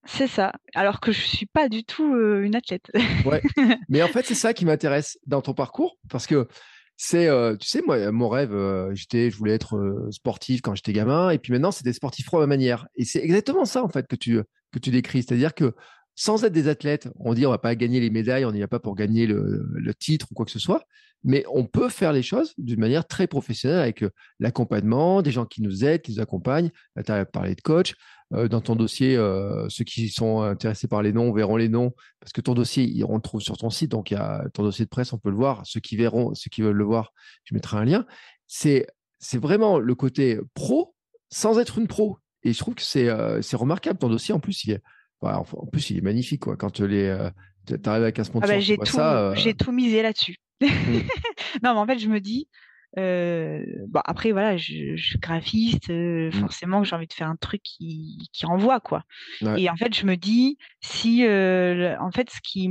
C'est 0.06 0.28
ça, 0.28 0.52
alors 0.74 1.00
que 1.00 1.12
je 1.12 1.20
ne 1.20 1.26
suis 1.26 1.46
pas 1.46 1.68
du 1.68 1.84
tout 1.84 2.14
euh, 2.14 2.42
une 2.42 2.56
athlète. 2.56 2.90
ouais. 3.26 3.42
Mais 3.90 4.02
en 4.02 4.08
fait, 4.08 4.24
c'est 4.24 4.34
ça 4.34 4.54
qui 4.54 4.64
m'intéresse 4.64 5.18
dans 5.26 5.42
ton 5.42 5.52
parcours, 5.52 5.98
parce 6.08 6.26
que 6.26 6.48
c'est, 7.02 7.28
euh, 7.28 7.56
tu 7.56 7.66
sais, 7.66 7.80
moi, 7.80 8.12
mon 8.12 8.28
rêve, 8.28 8.52
euh, 8.52 8.94
j'étais, 8.94 9.30
je 9.30 9.38
voulais 9.38 9.54
être 9.54 9.78
euh, 9.78 10.10
sportif 10.10 10.60
quand 10.60 10.74
j'étais 10.74 10.92
gamin, 10.92 11.30
et 11.30 11.38
puis 11.38 11.50
maintenant, 11.50 11.70
c'est 11.70 11.82
des 11.82 11.94
sportifs 11.94 12.26
pro 12.26 12.36
à 12.36 12.40
ma 12.40 12.46
manière. 12.48 12.88
Et 12.94 13.06
c'est 13.06 13.24
exactement 13.24 13.64
ça, 13.64 13.82
en 13.82 13.88
fait, 13.88 14.06
que 14.06 14.16
tu, 14.16 14.42
que 14.70 14.78
tu 14.78 14.90
décris. 14.90 15.22
C'est-à-dire 15.22 15.54
que 15.54 15.72
sans 16.14 16.44
être 16.44 16.52
des 16.52 16.68
athlètes, 16.68 17.08
on 17.18 17.34
dit 17.34 17.46
on 17.46 17.50
va 17.50 17.58
pas 17.58 17.74
gagner 17.74 18.00
les 18.00 18.10
médailles, 18.10 18.44
on 18.44 18.52
n'y 18.52 18.60
va 18.60 18.68
pas 18.68 18.80
pour 18.80 18.94
gagner 18.94 19.26
le, 19.26 19.92
titre 19.98 20.26
ou 20.30 20.34
quoi 20.34 20.44
que 20.44 20.52
ce 20.52 20.58
soit, 20.58 20.84
mais 21.24 21.44
on 21.52 21.64
peut 21.64 21.88
faire 21.88 22.12
les 22.12 22.22
choses 22.22 22.54
d'une 22.58 22.80
manière 22.80 23.06
très 23.06 23.26
professionnelle 23.26 23.80
avec 23.80 24.04
l'accompagnement, 24.38 25.22
des 25.22 25.30
gens 25.30 25.46
qui 25.46 25.62
nous 25.62 25.84
aident, 25.84 26.02
qui 26.02 26.12
nous 26.12 26.20
accompagnent. 26.20 26.70
tu 27.04 27.12
as 27.12 27.24
parlé 27.24 27.54
de 27.54 27.60
coach, 27.60 27.94
euh, 28.32 28.48
dans 28.48 28.60
ton 28.60 28.76
dossier, 28.76 29.16
euh, 29.16 29.68
ceux 29.68 29.84
qui 29.84 30.08
sont 30.08 30.42
intéressés 30.42 30.86
par 30.86 31.02
les 31.02 31.12
noms 31.12 31.32
verront 31.32 31.56
les 31.56 31.68
noms, 31.68 31.92
parce 32.20 32.32
que 32.32 32.40
ton 32.40 32.54
dossier, 32.54 33.02
on 33.08 33.16
le 33.16 33.22
trouve 33.22 33.40
sur 33.40 33.56
ton 33.56 33.70
site, 33.70 33.90
donc 33.90 34.10
il 34.10 34.14
y 34.14 34.16
a 34.16 34.44
ton 34.54 34.62
dossier 34.62 34.84
de 34.84 34.90
presse, 34.90 35.12
on 35.12 35.18
peut 35.18 35.30
le 35.30 35.36
voir. 35.36 35.62
Ceux 35.64 35.80
qui 35.80 35.96
verront, 35.96 36.34
ceux 36.34 36.48
qui 36.48 36.62
veulent 36.62 36.76
le 36.76 36.84
voir, 36.84 37.12
je 37.44 37.54
mettrai 37.54 37.78
un 37.78 37.84
lien. 37.84 38.06
C'est 38.46 38.86
vraiment 39.34 39.78
le 39.78 39.94
côté 39.94 40.38
pro 40.54 40.94
sans 41.28 41.58
être 41.58 41.78
une 41.78 41.88
pro. 41.88 42.18
Et 42.42 42.52
je 42.52 42.58
trouve 42.58 42.74
que 42.74 42.82
c'est 42.82 43.08
euh, 43.08 43.42
c'est 43.42 43.56
remarquable. 43.56 43.98
Ton 43.98 44.08
dossier, 44.08 44.32
en 44.32 44.40
plus, 44.40 44.64
il 44.64 44.72
est, 44.72 44.82
en 45.22 45.66
plus, 45.66 45.90
il 45.90 45.98
est 45.98 46.02
magnifique. 46.02 46.40
Quoi. 46.40 46.56
Quand 46.56 46.80
les, 46.80 47.16
tu 47.66 47.74
arrives 47.88 48.02
avec 48.02 48.18
un 48.18 48.24
sponsor, 48.24 48.48
ah 48.50 48.54
bah, 48.54 48.60
j'ai 48.60 48.76
tout, 48.76 48.98
j'ai 49.34 49.54
tout 49.54 49.72
misé 49.72 50.02
là-dessus. 50.02 50.36
Mmh. 50.60 50.66
non, 51.62 51.74
mais 51.74 51.80
en 51.80 51.86
fait, 51.86 51.98
je 51.98 52.08
me 52.08 52.20
dis, 52.20 52.48
euh, 52.98 53.64
bon, 53.88 54.00
après, 54.04 54.32
voilà, 54.32 54.56
je, 54.56 54.96
je 54.96 55.02
suis 55.02 55.18
graphiste, 55.18 55.90
euh, 55.90 56.28
mmh. 56.28 56.32
forcément 56.32 56.82
que 56.82 56.88
j'ai 56.88 56.96
envie 56.96 57.06
de 57.06 57.12
faire 57.12 57.28
un 57.28 57.36
truc 57.36 57.62
qui, 57.62 58.18
qui 58.32 58.46
envoie, 58.46 58.80
quoi. 58.80 59.04
Et 59.56 59.70
en 59.70 59.76
fait, 59.76 59.94
je 59.94 60.06
me 60.06 60.16
dis, 60.16 60.58
si, 60.80 61.24
euh, 61.24 61.96
en 62.00 62.10
fait, 62.10 62.30
ce 62.30 62.40
qui 62.42 62.68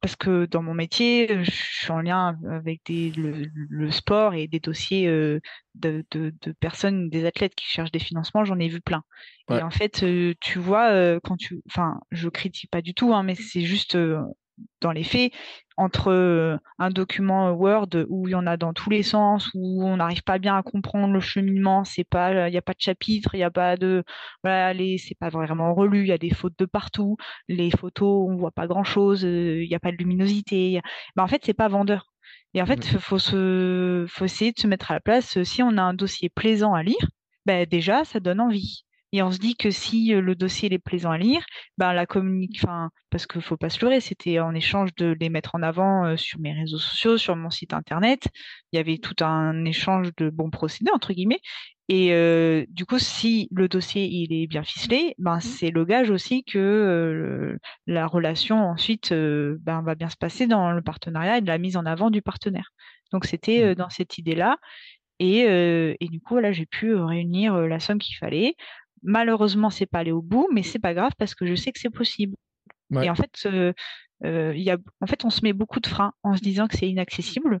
parce 0.00 0.16
que 0.16 0.46
dans 0.46 0.62
mon 0.62 0.74
métier, 0.74 1.44
je 1.44 1.50
suis 1.50 1.90
en 1.90 2.00
lien 2.00 2.38
avec 2.50 2.82
des, 2.86 3.10
le, 3.12 3.46
le 3.54 3.90
sport 3.90 4.34
et 4.34 4.46
des 4.46 4.60
dossiers 4.60 5.08
euh, 5.08 5.40
de, 5.74 6.04
de, 6.10 6.34
de, 6.42 6.52
personnes, 6.52 7.08
des 7.08 7.24
athlètes 7.24 7.54
qui 7.54 7.66
cherchent 7.66 7.92
des 7.92 7.98
financements, 7.98 8.44
j'en 8.44 8.58
ai 8.58 8.68
vu 8.68 8.80
plein. 8.80 9.02
Et 9.50 9.62
en 9.62 9.70
fait, 9.70 10.02
euh, 10.02 10.34
tu 10.40 10.58
vois, 10.58 10.90
euh, 10.90 11.20
quand 11.22 11.36
tu, 11.36 11.62
enfin, 11.68 12.00
je 12.10 12.28
critique 12.28 12.70
pas 12.70 12.82
du 12.82 12.94
tout, 12.94 13.14
hein, 13.14 13.22
mais 13.22 13.34
c'est 13.34 13.62
juste 13.62 13.96
dans 14.80 14.92
les 14.92 15.04
faits, 15.04 15.32
entre 15.76 16.10
euh, 16.10 16.56
un 16.78 16.90
document 16.90 17.50
Word 17.52 17.88
où 18.08 18.28
il 18.28 18.32
y 18.32 18.34
en 18.34 18.46
a 18.46 18.56
dans 18.56 18.72
tous 18.72 18.90
les 18.90 19.02
sens, 19.02 19.50
où 19.54 19.84
on 19.84 19.96
n'arrive 19.98 20.22
pas 20.22 20.38
bien 20.38 20.56
à 20.56 20.62
comprendre 20.62 21.12
le 21.12 21.20
cheminement, 21.20 21.84
c'est 21.84 22.04
pas, 22.04 22.48
il 22.48 22.50
n'y 22.52 22.58
a 22.58 22.62
pas 22.62 22.72
de 22.72 22.80
chapitre, 22.80 23.34
il 23.34 23.38
n'y 23.38 23.44
a 23.44 23.50
pas 23.50 23.76
de, 23.76 24.04
voilà, 24.42 24.72
les, 24.72 24.98
c'est 24.98 25.14
pas 25.18 25.28
vraiment 25.28 25.74
relu, 25.74 26.02
il 26.02 26.08
y 26.08 26.12
a 26.12 26.18
des 26.18 26.30
fautes 26.34 26.58
de 26.58 26.66
partout, 26.66 27.16
les 27.48 27.70
photos, 27.70 28.28
on 28.30 28.36
voit 28.36 28.52
pas 28.52 28.66
grand 28.66 28.84
chose, 28.84 29.24
euh, 29.24 29.62
il 29.62 29.68
n'y 29.68 29.74
a 29.74 29.80
pas 29.80 29.92
de 29.92 29.96
luminosité, 29.96 30.80
ben, 31.16 31.24
en 31.24 31.28
fait, 31.28 31.42
c'est 31.44 31.54
pas 31.54 31.68
vendeur. 31.68 32.06
Et 32.54 32.62
en 32.62 32.66
fait, 32.66 32.90
il 32.92 32.98
faut 32.98 33.18
se, 33.18 34.06
faut 34.08 34.24
essayer 34.24 34.52
de 34.52 34.58
se 34.58 34.66
mettre 34.66 34.90
à 34.90 34.94
la 34.94 35.00
place. 35.00 35.42
Si 35.42 35.62
on 35.62 35.76
a 35.76 35.82
un 35.82 35.94
dossier 35.94 36.28
plaisant 36.30 36.74
à 36.74 36.82
lire, 36.82 36.96
ben 37.44 37.66
déjà, 37.66 38.04
ça 38.04 38.20
donne 38.20 38.40
envie. 38.40 38.85
Et 39.12 39.22
on 39.22 39.30
se 39.30 39.38
dit 39.38 39.56
que 39.56 39.70
si 39.70 40.08
le 40.08 40.34
dossier 40.34 40.72
est 40.72 40.78
plaisant 40.78 41.10
à 41.12 41.18
lire, 41.18 41.44
ben 41.78 41.92
la 41.92 42.06
communique, 42.06 42.58
enfin, 42.62 42.90
parce 43.10 43.26
qu'il 43.26 43.40
faut 43.40 43.56
pas 43.56 43.70
se 43.70 43.80
leurrer, 43.80 44.00
c'était 44.00 44.40
en 44.40 44.54
échange 44.54 44.94
de 44.96 45.16
les 45.20 45.28
mettre 45.28 45.54
en 45.54 45.62
avant 45.62 46.16
sur 46.16 46.40
mes 46.40 46.52
réseaux 46.52 46.78
sociaux, 46.78 47.16
sur 47.16 47.36
mon 47.36 47.50
site 47.50 47.72
internet. 47.72 48.28
Il 48.72 48.76
y 48.76 48.80
avait 48.80 48.98
tout 48.98 49.24
un 49.24 49.64
échange 49.64 50.10
de 50.16 50.28
bons 50.28 50.50
procédés 50.50 50.90
entre 50.92 51.12
guillemets. 51.12 51.40
Et 51.88 52.12
euh, 52.12 52.64
du 52.68 52.84
coup, 52.84 52.98
si 52.98 53.48
le 53.52 53.68
dossier 53.68 54.06
il 54.06 54.32
est 54.32 54.48
bien 54.48 54.64
ficelé, 54.64 55.14
ben 55.18 55.36
mmh. 55.36 55.40
c'est 55.40 55.70
le 55.70 55.84
gage 55.84 56.10
aussi 56.10 56.42
que 56.42 56.58
euh, 56.58 57.58
la 57.86 58.06
relation 58.08 58.58
ensuite 58.58 59.12
euh, 59.12 59.56
ben, 59.60 59.82
va 59.82 59.94
bien 59.94 60.08
se 60.08 60.16
passer 60.16 60.48
dans 60.48 60.72
le 60.72 60.82
partenariat 60.82 61.38
et 61.38 61.40
de 61.42 61.46
la 61.46 61.58
mise 61.58 61.76
en 61.76 61.86
avant 61.86 62.10
du 62.10 62.22
partenaire. 62.22 62.70
Donc 63.12 63.24
c'était 63.24 63.70
mmh. 63.70 63.74
dans 63.76 63.90
cette 63.90 64.18
idée-là. 64.18 64.58
Et, 65.18 65.46
et, 65.98 66.08
du 66.08 66.20
coup, 66.20 66.36
là, 66.38 66.52
j'ai 66.52 66.66
pu 66.66 66.94
réunir 66.94 67.56
la 67.56 67.80
somme 67.80 67.98
qu'il 67.98 68.16
fallait. 68.16 68.54
Malheureusement, 69.02 69.70
c'est 69.70 69.86
pas 69.86 70.00
allé 70.00 70.12
au 70.12 70.22
bout, 70.22 70.48
mais 70.52 70.62
c'est 70.62 70.78
pas 70.78 70.94
grave 70.94 71.12
parce 71.18 71.34
que 71.34 71.46
je 71.46 71.54
sais 71.54 71.72
que 71.72 71.78
c'est 71.78 71.90
possible. 71.90 72.36
Et 72.92 73.10
en 73.10 73.14
fait, 73.14 73.32
euh, 73.46 73.72
euh, 74.24 74.54
y 74.56 74.70
a, 74.70 74.78
en 75.00 75.06
fait, 75.06 75.24
on 75.24 75.30
se 75.30 75.40
met 75.42 75.52
beaucoup 75.52 75.80
de 75.80 75.86
freins 75.86 76.12
en 76.22 76.36
se 76.36 76.40
disant 76.40 76.68
que 76.68 76.76
c'est 76.76 76.88
inaccessible. 76.88 77.60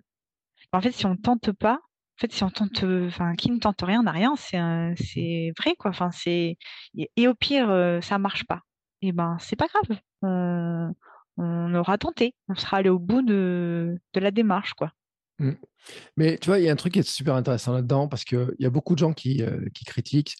En 0.72 0.80
fait, 0.80 0.92
si 0.92 1.06
on 1.06 1.16
tente 1.16 1.52
pas, 1.52 1.74
en 1.74 2.18
fait, 2.20 2.32
si 2.32 2.44
on 2.44 2.50
tente, 2.50 2.84
enfin, 2.84 3.34
qui 3.34 3.50
ne 3.50 3.58
tente 3.58 3.82
rien 3.82 4.02
n'a 4.02 4.12
rien, 4.12 4.36
c'est 4.36 4.58
c'est 4.96 5.52
vrai 5.58 5.74
quoi. 5.76 5.90
Enfin, 5.90 6.10
c'est 6.12 6.56
et 6.94 7.28
au 7.28 7.34
pire, 7.34 7.70
euh, 7.70 8.00
ça 8.00 8.18
marche 8.18 8.44
pas. 8.46 8.60
Et 9.02 9.12
ben, 9.12 9.36
c'est 9.40 9.56
pas 9.56 9.66
grave. 9.66 9.98
On, 10.22 10.92
on 11.36 11.74
aura 11.74 11.98
tenté. 11.98 12.34
On 12.48 12.54
sera 12.54 12.78
allé 12.78 12.88
au 12.88 12.98
bout 12.98 13.22
de, 13.22 13.98
de 14.14 14.20
la 14.20 14.30
démarche 14.30 14.74
quoi. 14.74 14.92
Mmh. 15.38 15.52
Mais 16.16 16.38
tu 16.38 16.46
vois, 16.46 16.58
il 16.58 16.64
y 16.64 16.68
a 16.68 16.72
un 16.72 16.76
truc 16.76 16.94
qui 16.94 17.00
est 17.00 17.08
super 17.08 17.34
intéressant 17.34 17.72
là-dedans 17.72 18.08
parce 18.08 18.24
qu'il 18.24 18.54
y 18.58 18.66
a 18.66 18.70
beaucoup 18.70 18.94
de 18.94 18.98
gens 18.98 19.12
qui, 19.12 19.42
qui 19.74 19.84
critiquent 19.84 20.36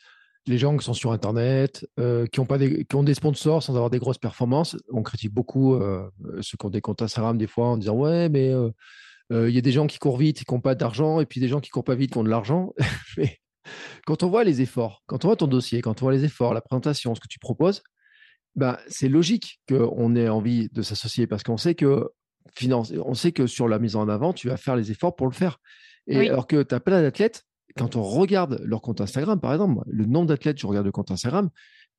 les 0.46 0.58
gens 0.58 0.76
qui 0.76 0.84
sont 0.84 0.94
sur 0.94 1.12
Internet, 1.12 1.86
euh, 1.98 2.26
qui, 2.26 2.40
ont 2.40 2.46
pas 2.46 2.58
des, 2.58 2.84
qui 2.84 2.96
ont 2.96 3.02
des 3.02 3.14
sponsors 3.14 3.62
sans 3.62 3.74
avoir 3.74 3.90
des 3.90 3.98
grosses 3.98 4.18
performances. 4.18 4.76
On 4.92 5.02
critique 5.02 5.32
beaucoup 5.32 5.74
euh, 5.74 6.08
ceux 6.40 6.56
qui 6.56 6.66
ont 6.66 6.70
des 6.70 6.80
comptes 6.80 7.02
Instagram 7.02 7.36
des 7.36 7.46
fois 7.46 7.68
en 7.68 7.76
disant 7.76 7.94
Ouais, 7.94 8.28
mais 8.28 8.52
euh, 8.52 8.70
il 9.30 9.54
y 9.54 9.58
a 9.58 9.62
des 9.62 9.72
gens 9.72 9.86
qui 9.86 9.98
courent 9.98 10.18
vite 10.18 10.42
et 10.42 10.44
qui 10.44 10.54
n'ont 10.54 10.60
pas 10.60 10.74
d'argent, 10.74 11.20
et 11.20 11.26
puis 11.26 11.40
des 11.40 11.48
gens 11.48 11.60
qui 11.60 11.70
courent 11.70 11.84
pas 11.84 11.96
vite 11.96 12.12
qui 12.12 12.18
ont 12.18 12.24
de 12.24 12.30
l'argent. 12.30 12.72
mais 13.18 13.38
quand 14.06 14.22
on 14.22 14.28
voit 14.28 14.44
les 14.44 14.60
efforts, 14.62 15.02
quand 15.06 15.24
on 15.24 15.28
voit 15.28 15.36
ton 15.36 15.48
dossier, 15.48 15.82
quand 15.82 16.02
on 16.02 16.06
voit 16.06 16.12
les 16.12 16.24
efforts, 16.24 16.54
la 16.54 16.60
présentation, 16.60 17.14
ce 17.14 17.20
que 17.20 17.28
tu 17.28 17.40
proposes, 17.40 17.82
bah, 18.54 18.78
c'est 18.88 19.08
logique 19.08 19.60
qu'on 19.68 20.14
ait 20.14 20.28
envie 20.28 20.68
de 20.72 20.82
s'associer 20.82 21.26
parce 21.26 21.42
qu'on 21.42 21.56
sait 21.56 21.74
que 21.74 22.08
finance, 22.54 22.92
on 23.04 23.14
sait 23.14 23.32
que 23.32 23.46
sur 23.46 23.68
la 23.68 23.78
mise 23.78 23.96
en 23.96 24.08
avant, 24.08 24.32
tu 24.32 24.48
vas 24.48 24.56
faire 24.56 24.76
les 24.76 24.90
efforts 24.90 25.16
pour 25.16 25.26
le 25.26 25.32
faire. 25.32 25.58
Et 26.06 26.30
alors 26.30 26.46
que 26.46 26.62
tu 26.62 26.74
as 26.74 26.80
plein 26.80 27.02
d'athlètes 27.02 27.45
quand 27.76 27.96
on 27.96 28.02
regarde 28.02 28.60
leur 28.64 28.80
compte 28.80 29.00
Instagram, 29.00 29.40
par 29.40 29.52
exemple, 29.52 29.82
le 29.86 30.06
nombre 30.06 30.26
d'athlètes, 30.26 30.58
je 30.58 30.66
regarde 30.66 30.86
le 30.86 30.92
compte 30.92 31.10
Instagram, 31.10 31.50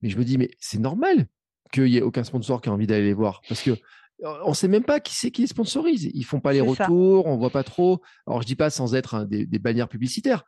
mais 0.02 0.10
je 0.10 0.18
me 0.18 0.24
dis, 0.24 0.38
mais 0.38 0.50
c'est 0.60 0.80
normal 0.80 1.28
qu'il 1.72 1.86
n'y 1.86 1.98
ait 1.98 2.02
aucun 2.02 2.24
sponsor 2.24 2.62
qui 2.62 2.70
a 2.70 2.74
envie 2.74 2.88
d'aller 2.88 3.06
les 3.06 3.14
voir. 3.14 3.42
Parce 3.48 3.62
que 3.62 3.78
on 4.24 4.50
ne 4.50 4.56
sait 4.56 4.68
même 4.68 4.84
pas 4.84 5.00
qui 5.00 5.16
c'est 5.16 5.30
qui 5.30 5.42
les 5.42 5.48
sponsorise. 5.48 6.10
Ils 6.14 6.24
font 6.24 6.40
pas 6.40 6.54
les 6.54 6.62
retours, 6.62 7.28
on 7.28 7.34
ne 7.34 7.40
voit 7.40 7.52
pas 7.52 7.64
trop. 7.64 8.02
Alors, 8.26 8.42
je 8.42 8.48
dis 8.48 8.56
pas 8.56 8.70
sans 8.70 8.96
être 8.96 9.26
des, 9.26 9.46
bannières 9.60 9.90
publicitaires, 9.90 10.44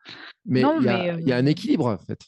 mais 0.45 0.61
il 0.61 1.27
y, 1.27 1.31
a 1.31 1.37
un 1.37 1.45
équilibre, 1.45 1.85
en 1.85 1.97
fait. 1.97 2.19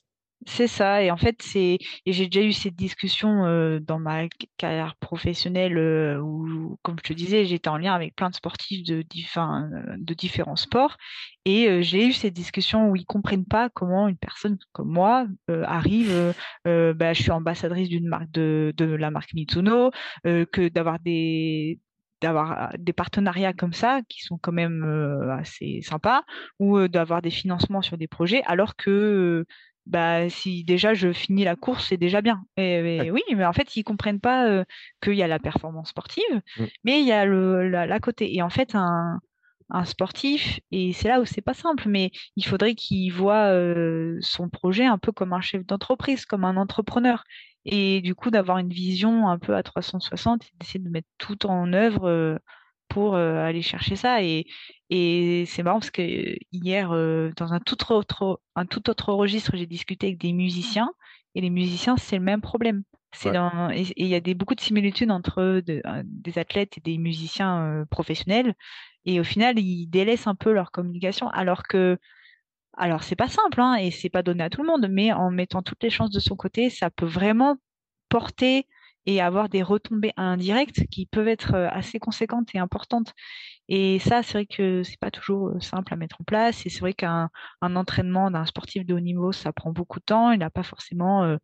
C'est 0.48 0.68
ça, 0.68 1.04
et 1.04 1.12
en 1.12 1.18
fait, 1.18 1.40
c'est 1.44 1.78
et 2.06 2.14
j'ai 2.14 2.26
déjà 2.26 2.44
eu 2.44 2.52
cette 2.52 2.76
discussion 2.76 3.44
dans 3.80 4.00
ma 4.00 4.24
carrière 4.58 4.96
professionnelle 4.96 5.78
où, 6.20 6.80
comme 6.82 6.96
je 6.98 7.10
te 7.10 7.14
disais, 7.14 7.46
j'étais 7.46 7.70
en 7.70 7.78
lien 7.78 7.94
avec 7.94 8.16
plein 8.16 8.32
de 8.32 8.36
sportifs 8.36 8.84
de, 8.84 9.04
de 9.04 10.14
différents 10.16 10.56
sports, 10.56 10.98
et 11.46 11.84
j'ai 11.84 12.08
eu 12.08 12.12
cette 12.12 12.34
discussion 12.34 12.90
où 12.90 12.96
ils 12.96 13.06
comprennent 13.06 13.46
pas 13.46 13.70
comment 13.70 14.08
une 14.08 14.18
personne 14.18 14.58
comme 14.72 14.90
moi 14.92 15.28
arrive. 15.48 16.34
Bah, 16.66 17.14
je 17.14 17.22
suis 17.22 17.32
ambassadrice 17.32 17.90
d'une 17.90 18.08
marque 18.08 18.32
de, 18.32 18.74
de 18.76 18.86
la 18.86 19.12
marque 19.12 19.34
Mitsuno, 19.36 19.92
que 20.24 20.70
d'avoir 20.70 21.00
des 21.00 21.80
d'avoir 22.22 22.72
des 22.78 22.94
partenariats 22.94 23.52
comme 23.54 23.74
ça 23.74 24.02
qui 24.08 24.22
sont 24.22 24.38
quand 24.38 24.52
même 24.52 24.84
assez 25.32 25.82
sympas 25.82 26.22
ou 26.60 26.88
d'avoir 26.88 27.24
des 27.24 27.32
financements 27.32 27.82
sur 27.82 27.98
des 27.98 28.08
projets 28.08 28.44
alors 28.46 28.76
que 28.76 29.44
bah 29.86 30.30
si 30.30 30.64
déjà 30.64 30.94
je 30.94 31.12
finis 31.12 31.44
la 31.44 31.56
course, 31.56 31.88
c'est 31.90 31.98
déjà 31.98 32.22
bien. 32.22 32.44
Et, 32.58 33.10
oui, 33.12 33.22
mais 33.36 33.46
en 33.46 33.54
fait, 33.54 33.76
ils 33.76 33.84
comprennent 33.84 34.20
pas 34.20 34.48
euh, 34.48 34.64
qu'il 35.02 35.14
y 35.14 35.24
a 35.24 35.28
la 35.28 35.40
performance 35.40 35.90
sportive, 35.90 36.42
mmh. 36.58 36.66
mais 36.84 37.02
il 37.02 37.08
y 37.08 37.12
a 37.12 37.26
le 37.26 37.68
la, 37.70 38.00
côté. 38.00 38.36
Et 38.36 38.42
en 38.42 38.50
fait, 38.50 38.76
un, 38.76 39.20
un 39.70 39.86
sportif, 39.86 40.60
et 40.72 40.94
c'est 40.94 41.08
là 41.08 41.20
où 41.20 41.26
c'est 41.26 41.42
pas 41.42 41.54
simple, 41.54 41.88
mais 41.88 42.12
il 42.36 42.46
faudrait 42.46 42.76
qu'il 42.76 43.12
voit 43.12 43.52
euh, 43.52 44.18
son 44.22 44.50
projet 44.50 44.86
un 44.86 44.98
peu 44.98 45.12
comme 45.12 45.34
un 45.34 45.42
chef 45.42 45.66
d'entreprise, 45.66 46.26
comme 46.26 46.46
un 46.46 46.58
entrepreneur. 46.58 47.24
et 47.66 48.02
du 48.02 48.16
coup 48.16 48.32
d'avoir 48.32 48.58
une 48.58 48.70
vision 48.74 49.30
un 49.30 49.40
peu 49.40 49.56
à 49.56 49.64
360 49.64 50.44
et 50.44 50.48
d'essayer 50.60 50.80
de 50.80 50.90
mettre 50.90 51.08
tout 51.18 51.46
en 51.46 51.74
œuvre 51.74 52.40
pour 52.88 53.16
aller 53.16 53.62
chercher 53.62 53.96
ça. 53.96 54.24
Et, 54.24 54.46
et 54.92 55.46
c'est 55.48 55.64
marrant 55.64 55.80
parce 55.80 55.90
que 55.90 56.36
hier, 56.52 56.90
dans 57.38 57.54
un 57.54 57.60
tout 57.62 57.92
autre, 57.92 58.42
un 58.56 58.66
tout 58.66 58.90
autre 58.90 59.14
registre, 59.14 59.56
j'ai 59.56 59.66
discuté 59.66 60.08
avec 60.08 60.20
des 60.20 60.34
musiciens 60.34 60.92
et 61.34 61.40
les 61.42 61.50
musiciens, 61.50 61.96
c'est 61.96 62.18
le 62.18 62.24
même 62.24 62.42
problème. 62.42 62.84
C'est 63.14 63.32
dans, 63.32 63.70
et 63.72 63.86
il 63.96 64.08
y 64.08 64.16
a 64.16 64.20
des, 64.20 64.34
beaucoup 64.34 64.56
de 64.56 64.62
similitudes 64.62 65.10
entre 65.12 65.62
des 65.66 66.38
athlètes 66.38 66.78
et 66.78 66.82
des 66.82 66.98
musiciens 66.98 67.86
professionnels. 67.90 68.54
Et 69.06 69.20
au 69.20 69.24
final, 69.24 69.58
ils 69.60 69.88
délaissent 69.88 70.28
un 70.28 70.36
peu 70.36 70.52
leur 70.52 70.72
communication, 70.72 71.30
alors 71.30 71.64
que, 71.64 71.98
alors 72.78 73.04
c'est 73.04 73.16
pas 73.16 73.30
simple, 73.30 73.62
hein, 73.62 73.76
et 73.76 73.92
c'est 73.92 74.10
pas 74.10 74.24
donné 74.24 74.44
à 74.44 74.50
tout 74.50 74.62
le 74.62 74.68
monde, 74.68 74.88
mais 74.90 75.14
en 75.14 75.32
mettant 75.32 75.62
toutes 75.62 75.84
les 75.84 75.90
chances 75.90 76.12
de 76.12 76.20
son 76.20 76.36
côté, 76.36 76.70
ça 76.70 76.90
peut 76.90 77.06
vraiment 77.06 77.56
porter 78.10 78.68
et 79.06 79.22
avoir 79.22 79.50
des 79.50 79.64
retombées 79.64 80.14
indirectes 80.18 80.86
qui 80.92 81.06
peuvent 81.06 81.28
être 81.28 81.56
assez 81.56 82.00
conséquentes 82.00 82.50
et 82.56 82.60
importantes. 82.60 83.14
Et 83.70 84.00
ça, 84.00 84.24
c'est 84.24 84.34
vrai 84.34 84.46
que 84.46 84.84
c'est 84.84 85.00
pas 85.00 85.12
toujours 85.12 85.54
simple 85.62 85.94
à 85.94 85.98
mettre 85.98 86.22
en 86.22 86.24
place. 86.26 86.66
Et 86.66 86.70
c'est 86.70 86.82
vrai 86.82 86.94
qu'un 86.94 87.30
entraînement 87.62 88.32
d'un 88.32 88.46
sportif 88.46 88.86
de 88.86 88.94
haut 88.94 89.00
niveau, 89.00 89.32
ça 89.32 89.54
prend 89.54 89.72
beaucoup 89.72 90.00
de 90.00 90.06
temps. 90.06 90.32
Il 90.32 90.40
n'a 90.40 90.50
pas 90.50 90.64
forcément 90.64 91.38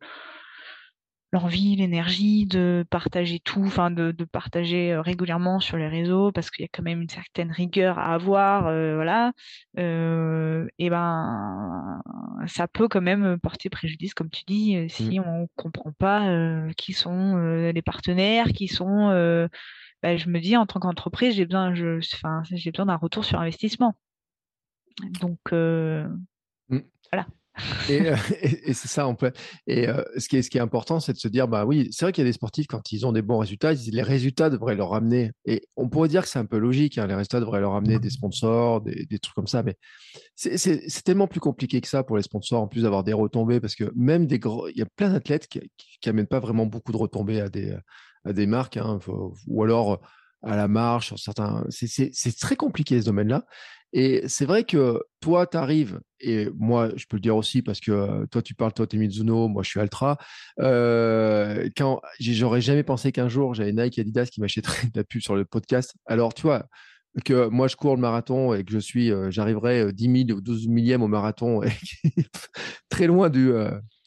l'envie, 1.32 1.76
l'énergie 1.76 2.46
de 2.46 2.84
partager 2.90 3.38
tout, 3.40 3.62
enfin 3.62 3.90
de, 3.90 4.12
de, 4.12 4.24
partager 4.24 4.96
régulièrement 4.96 5.60
sur 5.60 5.76
les 5.76 5.88
réseaux 5.88 6.32
parce 6.32 6.50
qu'il 6.50 6.62
y 6.62 6.66
a 6.66 6.70
quand 6.72 6.82
même 6.82 7.02
une 7.02 7.08
certaine 7.08 7.50
rigueur 7.50 7.98
à 7.98 8.14
avoir, 8.14 8.62
voilà. 8.62 9.32
et 9.76 10.90
ben, 10.90 12.02
ça 12.46 12.66
peut 12.68 12.88
quand 12.88 13.00
même 13.02 13.38
porter 13.40 13.68
préjudice, 13.68 14.14
comme 14.14 14.30
tu 14.30 14.42
dis, 14.46 14.88
si 14.88 15.20
mmh. 15.20 15.24
on 15.26 15.48
comprend 15.56 15.92
pas 15.92 16.26
qui 16.76 16.92
sont 16.92 17.36
les 17.36 17.82
partenaires, 17.82 18.48
qui 18.48 18.68
sont. 18.68 19.48
Ben, 20.02 20.16
je 20.16 20.28
me 20.28 20.38
dis 20.38 20.56
en 20.56 20.64
tant 20.64 20.78
qu'entreprise, 20.78 21.34
j'ai 21.34 21.44
besoin, 21.44 21.74
je, 21.74 21.98
enfin, 22.14 22.42
j'ai 22.52 22.70
besoin 22.70 22.86
d'un 22.86 22.96
retour 22.96 23.24
sur 23.24 23.40
investissement. 23.40 23.96
Donc 25.20 25.38
mmh. 25.52 26.78
voilà. 27.12 27.26
Euh, 27.90 28.16
et, 28.42 28.72
c'est 28.74 28.88
ça, 28.88 29.06
on 29.08 29.14
peut. 29.14 29.32
Et 29.66 29.88
euh, 29.88 30.02
ce, 30.16 30.28
qui 30.28 30.36
est, 30.36 30.60
important, 30.60 31.00
c'est 31.00 31.12
de 31.12 31.18
se 31.18 31.28
dire, 31.28 31.48
bah 31.48 31.64
oui, 31.64 31.88
c'est 31.90 32.04
vrai 32.04 32.12
qu'il 32.12 32.22
y 32.22 32.26
a 32.26 32.30
des 32.30 32.34
sportifs, 32.34 32.66
quand 32.66 32.92
ils 32.92 33.06
ont 33.06 33.12
des 33.12 33.22
bons 33.22 33.38
résultats, 33.38 33.72
les 33.72 34.02
résultats 34.02 34.50
devraient 34.50 34.74
leur 34.74 34.94
amener. 34.94 35.32
Et 35.44 35.62
on 35.76 35.88
pourrait 35.88 36.08
dire 36.08 36.22
que 36.22 36.28
c'est 36.28 36.38
un 36.38 36.44
peu 36.44 36.58
logique, 36.58 36.98
hein, 36.98 37.06
les 37.06 37.14
résultats 37.14 37.40
devraient 37.40 37.60
leur 37.60 37.74
amener 37.74 37.98
des 37.98 38.10
sponsors, 38.10 38.80
des, 38.80 39.06
des 39.06 39.18
trucs 39.18 39.34
comme 39.34 39.46
ça. 39.46 39.62
Mais 39.62 39.76
c'est 40.34 41.04
tellement 41.04 41.26
plus 41.26 41.40
compliqué 41.40 41.80
que 41.80 41.88
ça 41.88 42.02
pour 42.02 42.16
les 42.16 42.22
sponsors, 42.22 42.62
en 42.62 42.68
plus 42.68 42.82
d'avoir 42.82 43.04
des 43.04 43.12
retombées, 43.12 43.60
parce 43.60 43.74
que 43.74 43.90
même 43.94 44.26
des 44.26 44.38
gros. 44.38 44.68
Il 44.68 44.78
y 44.78 44.82
a 44.82 44.86
plein 44.96 45.10
d'athlètes 45.10 45.48
qui 45.48 45.60
n'amènent 46.06 46.26
pas 46.26 46.40
vraiment 46.40 46.66
beaucoup 46.66 46.92
de 46.92 46.96
retombées 46.96 47.40
à 47.40 47.48
des, 47.48 47.76
à 48.24 48.32
des 48.32 48.46
marques, 48.46 48.76
hein, 48.76 48.98
ou 49.46 49.62
alors 49.62 50.00
à 50.42 50.56
la 50.56 50.68
marche, 50.68 51.08
sur 51.08 51.18
certains. 51.18 51.64
C'est 51.70 52.38
très 52.38 52.56
compliqué 52.56 53.00
ce 53.00 53.06
domaine-là. 53.06 53.44
Et 53.92 54.22
c'est 54.28 54.44
vrai 54.44 54.64
que 54.64 55.00
toi, 55.20 55.46
tu 55.46 55.56
arrives, 55.56 56.00
et 56.20 56.48
moi, 56.56 56.90
je 56.96 57.06
peux 57.08 57.16
le 57.16 57.22
dire 57.22 57.36
aussi 57.36 57.62
parce 57.62 57.80
que 57.80 57.90
euh, 57.90 58.26
toi, 58.26 58.42
tu 58.42 58.54
parles, 58.54 58.72
toi, 58.74 58.86
tu 58.86 58.96
es 58.96 58.98
Mizuno, 58.98 59.48
moi, 59.48 59.62
je 59.62 59.70
suis 59.70 59.80
Altra. 59.80 60.18
Euh, 60.60 61.68
quand 61.76 62.02
j'aurais 62.20 62.60
jamais 62.60 62.82
pensé 62.82 63.12
qu'un 63.12 63.28
jour, 63.28 63.54
j'avais 63.54 63.72
Nike 63.72 63.98
Adidas 63.98 64.26
qui 64.26 64.40
m'achèteraient 64.40 64.88
de 64.88 64.98
la 64.98 65.04
pub 65.04 65.22
sur 65.22 65.36
le 65.36 65.46
podcast. 65.46 65.94
Alors, 66.06 66.34
tu 66.34 66.42
vois, 66.42 66.66
que 67.24 67.48
moi, 67.48 67.66
je 67.66 67.76
cours 67.76 67.94
le 67.94 68.02
marathon 68.02 68.52
et 68.52 68.62
que 68.62 68.72
je 68.72 68.78
suis, 68.78 69.10
euh, 69.10 69.30
j'arriverai 69.30 69.92
10 69.92 70.26
000 70.26 70.38
ou 70.38 70.42
12 70.42 70.68
millième 70.68 71.02
au 71.02 71.08
marathon, 71.08 71.62
et 71.62 71.72
très 72.90 73.06
loin 73.06 73.30
du, 73.30 73.52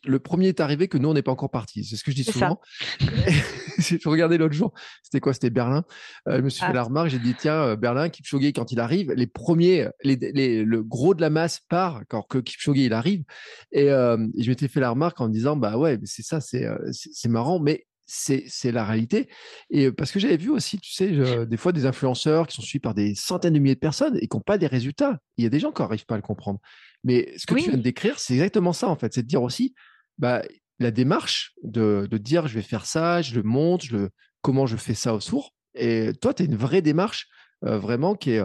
le 0.05 0.19
premier 0.19 0.47
est 0.47 0.59
arrivé 0.59 0.87
que 0.87 0.97
nous, 0.97 1.09
on 1.09 1.13
n'est 1.13 1.21
pas 1.21 1.31
encore 1.31 1.51
parti. 1.51 1.83
C'est 1.83 1.95
ce 1.95 2.03
que 2.03 2.11
je 2.11 2.15
dis 2.15 2.23
souvent. 2.23 2.59
J'ai 3.77 3.99
regardé 4.05 4.37
l'autre 4.37 4.53
jour. 4.53 4.73
C'était 5.03 5.19
quoi 5.19 5.33
C'était 5.33 5.49
Berlin. 5.49 5.83
Euh, 6.27 6.37
je 6.37 6.41
me 6.41 6.49
suis 6.49 6.61
fait 6.61 6.71
ah. 6.71 6.73
la 6.73 6.83
remarque. 6.83 7.09
J'ai 7.09 7.19
dit, 7.19 7.35
tiens, 7.37 7.61
euh, 7.61 7.75
Berlin, 7.75 8.09
Kipchoge, 8.09 8.51
quand 8.53 8.71
il 8.71 8.79
arrive, 8.79 9.11
les 9.11 9.27
premiers, 9.27 9.87
le 10.03 10.81
gros 10.81 11.13
de 11.13 11.21
la 11.21 11.29
masse 11.29 11.59
part 11.69 12.01
quand 12.09 12.23
que 12.23 12.39
Kipchoge, 12.39 12.77
il 12.77 12.93
arrive. 12.93 13.23
Et 13.71 13.89
euh, 13.89 14.17
je 14.37 14.49
m'étais 14.49 14.67
fait 14.67 14.79
la 14.79 14.89
remarque 14.89 15.19
en 15.21 15.27
me 15.27 15.33
disant, 15.33 15.55
bah 15.55 15.77
ouais, 15.77 15.99
c'est 16.05 16.23
ça, 16.23 16.39
c'est 16.41 17.29
marrant, 17.29 17.59
mais 17.59 17.85
c'est 18.05 18.71
la 18.71 18.83
réalité. 18.83 19.29
Et 19.69 19.91
parce 19.91 20.11
que 20.11 20.19
j'avais 20.19 20.37
vu 20.37 20.49
aussi, 20.49 20.77
tu 20.79 20.91
sais, 20.91 21.45
des 21.45 21.57
fois 21.57 21.71
des 21.71 21.85
influenceurs 21.85 22.47
qui 22.47 22.55
sont 22.55 22.61
suivis 22.61 22.81
par 22.81 22.93
des 22.93 23.15
centaines 23.15 23.53
de 23.53 23.59
milliers 23.59 23.75
de 23.75 23.79
personnes 23.79 24.17
et 24.17 24.27
qui 24.27 24.35
n'ont 24.35 24.41
pas 24.41 24.57
des 24.57 24.67
résultats. 24.67 25.19
Il 25.37 25.43
y 25.43 25.47
a 25.47 25.49
des 25.49 25.59
gens 25.59 25.71
qui 25.71 25.81
n'arrivent 25.81 26.05
pas 26.05 26.15
à 26.15 26.17
le 26.17 26.23
comprendre. 26.23 26.59
Mais 27.03 27.33
ce 27.37 27.45
que 27.45 27.55
tu 27.55 27.69
viens 27.69 27.77
de 27.77 27.83
décrire, 27.83 28.19
c'est 28.19 28.33
exactement 28.33 28.73
ça, 28.73 28.87
en 28.87 28.95
fait. 28.95 29.13
C'est 29.13 29.23
de 29.23 29.27
dire 29.27 29.41
aussi, 29.41 29.73
bah, 30.17 30.43
la 30.79 30.91
démarche 30.91 31.53
de, 31.63 32.07
dire 32.11 32.47
je 32.47 32.55
vais 32.55 32.61
faire 32.61 32.85
ça, 32.85 33.21
je 33.21 33.35
le 33.35 33.43
monte, 33.43 33.89
le, 33.89 34.09
comment 34.41 34.65
je 34.65 34.77
fais 34.77 34.93
ça 34.93 35.13
au 35.13 35.19
sourd. 35.19 35.53
Et 35.75 36.11
toi, 36.21 36.33
tu 36.33 36.43
as 36.43 36.45
une 36.45 36.55
vraie 36.55 36.81
démarche 36.81 37.27
euh, 37.65 37.77
vraiment 37.77 38.15
qui 38.15 38.31
est, 38.31 38.43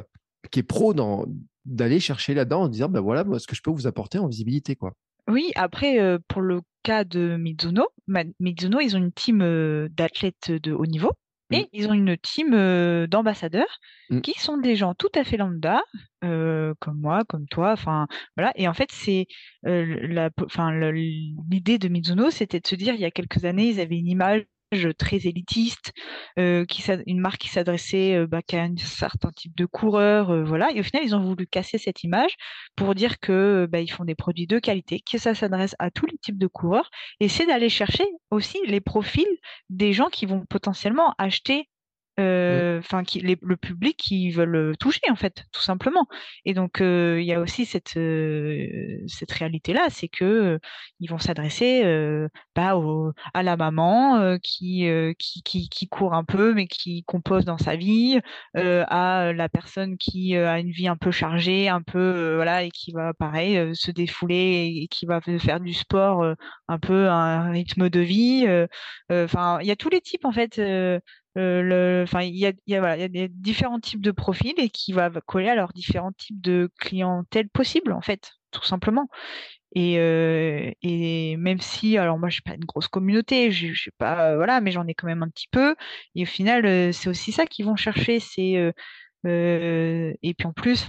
qui 0.50 0.60
est 0.60 0.62
pro 0.62 0.94
d'aller 1.64 2.00
chercher 2.00 2.34
là-dedans 2.34 2.62
en 2.62 2.68
disant 2.68 2.88
bah 2.88 3.00
voilà 3.00 3.24
ce 3.38 3.46
que 3.46 3.56
je 3.56 3.62
peux 3.62 3.70
vous 3.70 3.86
apporter 3.86 4.18
en 4.18 4.28
visibilité. 4.28 4.76
quoi. 4.76 4.92
Oui, 5.28 5.50
après, 5.56 6.00
euh, 6.00 6.18
pour 6.28 6.40
le 6.40 6.60
cas 6.84 7.02
de 7.02 7.36
Mizuno, 7.36 7.88
Mizuno, 8.38 8.80
ils 8.80 8.94
ont 8.94 9.00
une 9.00 9.12
team 9.12 9.42
euh, 9.42 9.88
d'athlètes 9.90 10.52
de 10.52 10.72
haut 10.72 10.86
niveau. 10.86 11.10
Et 11.50 11.62
mmh. 11.62 11.66
ils 11.72 11.88
ont 11.88 11.92
une 11.92 12.16
team 12.16 13.06
d'ambassadeurs 13.06 13.78
mmh. 14.10 14.20
qui 14.20 14.38
sont 14.38 14.58
des 14.58 14.76
gens 14.76 14.94
tout 14.94 15.10
à 15.14 15.24
fait 15.24 15.36
lambda, 15.36 15.82
comme 16.20 17.00
moi, 17.00 17.24
comme 17.28 17.46
toi, 17.46 17.72
enfin 17.72 18.06
voilà. 18.36 18.52
Et 18.56 18.66
en 18.66 18.74
fait, 18.74 18.90
c'est 18.90 19.26
la, 19.62 20.30
enfin 20.44 20.72
l'idée 20.90 21.78
de 21.78 21.88
Mizuno, 21.88 22.30
c'était 22.30 22.60
de 22.60 22.66
se 22.66 22.74
dire 22.74 22.94
il 22.94 23.00
y 23.00 23.04
a 23.04 23.10
quelques 23.10 23.44
années, 23.44 23.68
ils 23.68 23.80
avaient 23.80 23.98
une 23.98 24.08
image 24.08 24.44
très 24.98 25.26
élitiste, 25.26 25.92
euh, 26.38 26.64
qui 26.64 26.82
une 27.06 27.20
marque 27.20 27.38
qui 27.38 27.48
s'adressait 27.48 28.14
euh, 28.14 28.26
bah, 28.26 28.42
qu'à 28.42 28.62
un 28.62 28.76
certain 28.76 29.30
type 29.30 29.56
de 29.56 29.66
coureur, 29.66 30.30
euh, 30.30 30.44
voilà. 30.44 30.70
Et 30.72 30.80
au 30.80 30.82
final, 30.82 31.04
ils 31.04 31.14
ont 31.14 31.22
voulu 31.22 31.46
casser 31.46 31.78
cette 31.78 32.02
image 32.04 32.34
pour 32.76 32.94
dire 32.94 33.18
que 33.20 33.66
bah, 33.70 33.78
font 33.90 34.04
des 34.04 34.14
produits 34.14 34.46
de 34.46 34.58
qualité, 34.58 35.00
que 35.00 35.18
ça 35.18 35.34
s'adresse 35.34 35.74
à 35.78 35.90
tous 35.90 36.06
les 36.06 36.18
types 36.18 36.38
de 36.38 36.46
coureurs, 36.46 36.90
et 37.20 37.28
c'est 37.28 37.46
d'aller 37.46 37.68
chercher 37.68 38.04
aussi 38.30 38.58
les 38.66 38.80
profils 38.80 39.24
des 39.70 39.92
gens 39.92 40.08
qui 40.08 40.26
vont 40.26 40.44
potentiellement 40.46 41.14
acheter 41.18 41.68
Mmh. 42.18 42.78
enfin 42.78 43.02
le 43.22 43.56
public 43.56 43.96
qui 43.98 44.30
veulent 44.30 44.74
toucher 44.78 45.02
en 45.10 45.16
fait 45.16 45.44
tout 45.52 45.60
simplement 45.60 46.06
et 46.46 46.54
donc 46.54 46.78
il 46.80 47.22
y 47.22 47.34
a 47.34 47.40
aussi 47.40 47.66
cette 47.66 47.98
cette 49.06 49.32
réalité 49.32 49.74
là 49.74 49.88
c'est 49.90 50.08
que 50.08 50.58
ils 51.00 51.10
vont 51.10 51.18
s'adresser 51.18 51.82
bah, 52.54 52.74
à 53.34 53.42
la 53.42 53.56
maman 53.58 54.38
qui, 54.42 54.88
qui, 55.18 55.42
qui 55.42 55.68
qui 55.68 55.88
court 55.88 56.14
un 56.14 56.24
peu 56.24 56.54
mais 56.54 56.66
qui 56.66 57.04
compose 57.04 57.44
dans 57.44 57.58
sa 57.58 57.76
vie 57.76 58.18
à 58.54 59.32
la 59.34 59.48
personne 59.50 59.98
qui 59.98 60.36
a 60.36 60.58
une 60.58 60.70
vie 60.70 60.88
un 60.88 60.96
peu 60.96 61.10
chargée 61.10 61.68
un 61.68 61.82
peu 61.82 62.36
voilà 62.36 62.62
et 62.62 62.70
qui 62.70 62.92
va 62.92 63.12
pareil 63.12 63.74
se 63.74 63.90
défouler 63.90 64.72
et, 64.74 64.88
qui 64.88 65.04
va 65.04 65.20
faire 65.20 65.60
du 65.60 65.74
sport 65.74 66.24
un 66.68 66.78
peu 66.78 67.08
un 67.08 67.50
rythme 67.50 67.90
de 67.90 68.00
vie 68.00 68.46
enfin 69.10 69.58
il 69.60 69.66
y 69.66 69.70
a 69.70 69.76
tous 69.76 69.90
les 69.90 70.00
types 70.00 70.24
en 70.24 70.32
fait 70.32 70.58
euh, 70.58 71.00
enfin, 71.36 72.22
il 72.22 72.36
y 72.36 72.46
a, 72.46 72.52
y, 72.66 72.74
a, 72.76 72.96
y 72.96 73.22
a 73.22 73.28
différents 73.28 73.80
types 73.80 74.00
de 74.02 74.10
profils 74.10 74.54
et 74.58 74.70
qui 74.70 74.92
va 74.92 75.10
coller 75.26 75.48
à 75.48 75.54
leurs 75.54 75.72
différents 75.72 76.12
types 76.12 76.40
de 76.40 76.70
clientèle 76.80 77.48
possibles, 77.50 77.92
en 77.92 78.00
fait, 78.00 78.32
tout 78.50 78.64
simplement. 78.64 79.08
Et, 79.74 79.98
euh, 79.98 80.70
et 80.82 81.36
même 81.36 81.60
si, 81.60 81.98
alors 81.98 82.18
moi, 82.18 82.30
je 82.30 82.40
pas 82.42 82.54
une 82.54 82.64
grosse 82.64 82.88
communauté, 82.88 83.50
je, 83.50 83.90
pas, 83.98 84.30
euh, 84.32 84.36
voilà, 84.36 84.60
mais 84.60 84.70
j'en 84.72 84.86
ai 84.86 84.94
quand 84.94 85.06
même 85.06 85.22
un 85.22 85.28
petit 85.28 85.48
peu. 85.50 85.76
Et 86.14 86.22
au 86.22 86.26
final, 86.26 86.94
c'est 86.94 87.10
aussi 87.10 87.32
ça 87.32 87.46
qu'ils 87.46 87.66
vont 87.66 87.76
chercher, 87.76 88.20
c'est 88.20 88.72
euh, 89.26 90.12
et 90.22 90.34
puis 90.34 90.46
en 90.46 90.52
plus, 90.52 90.86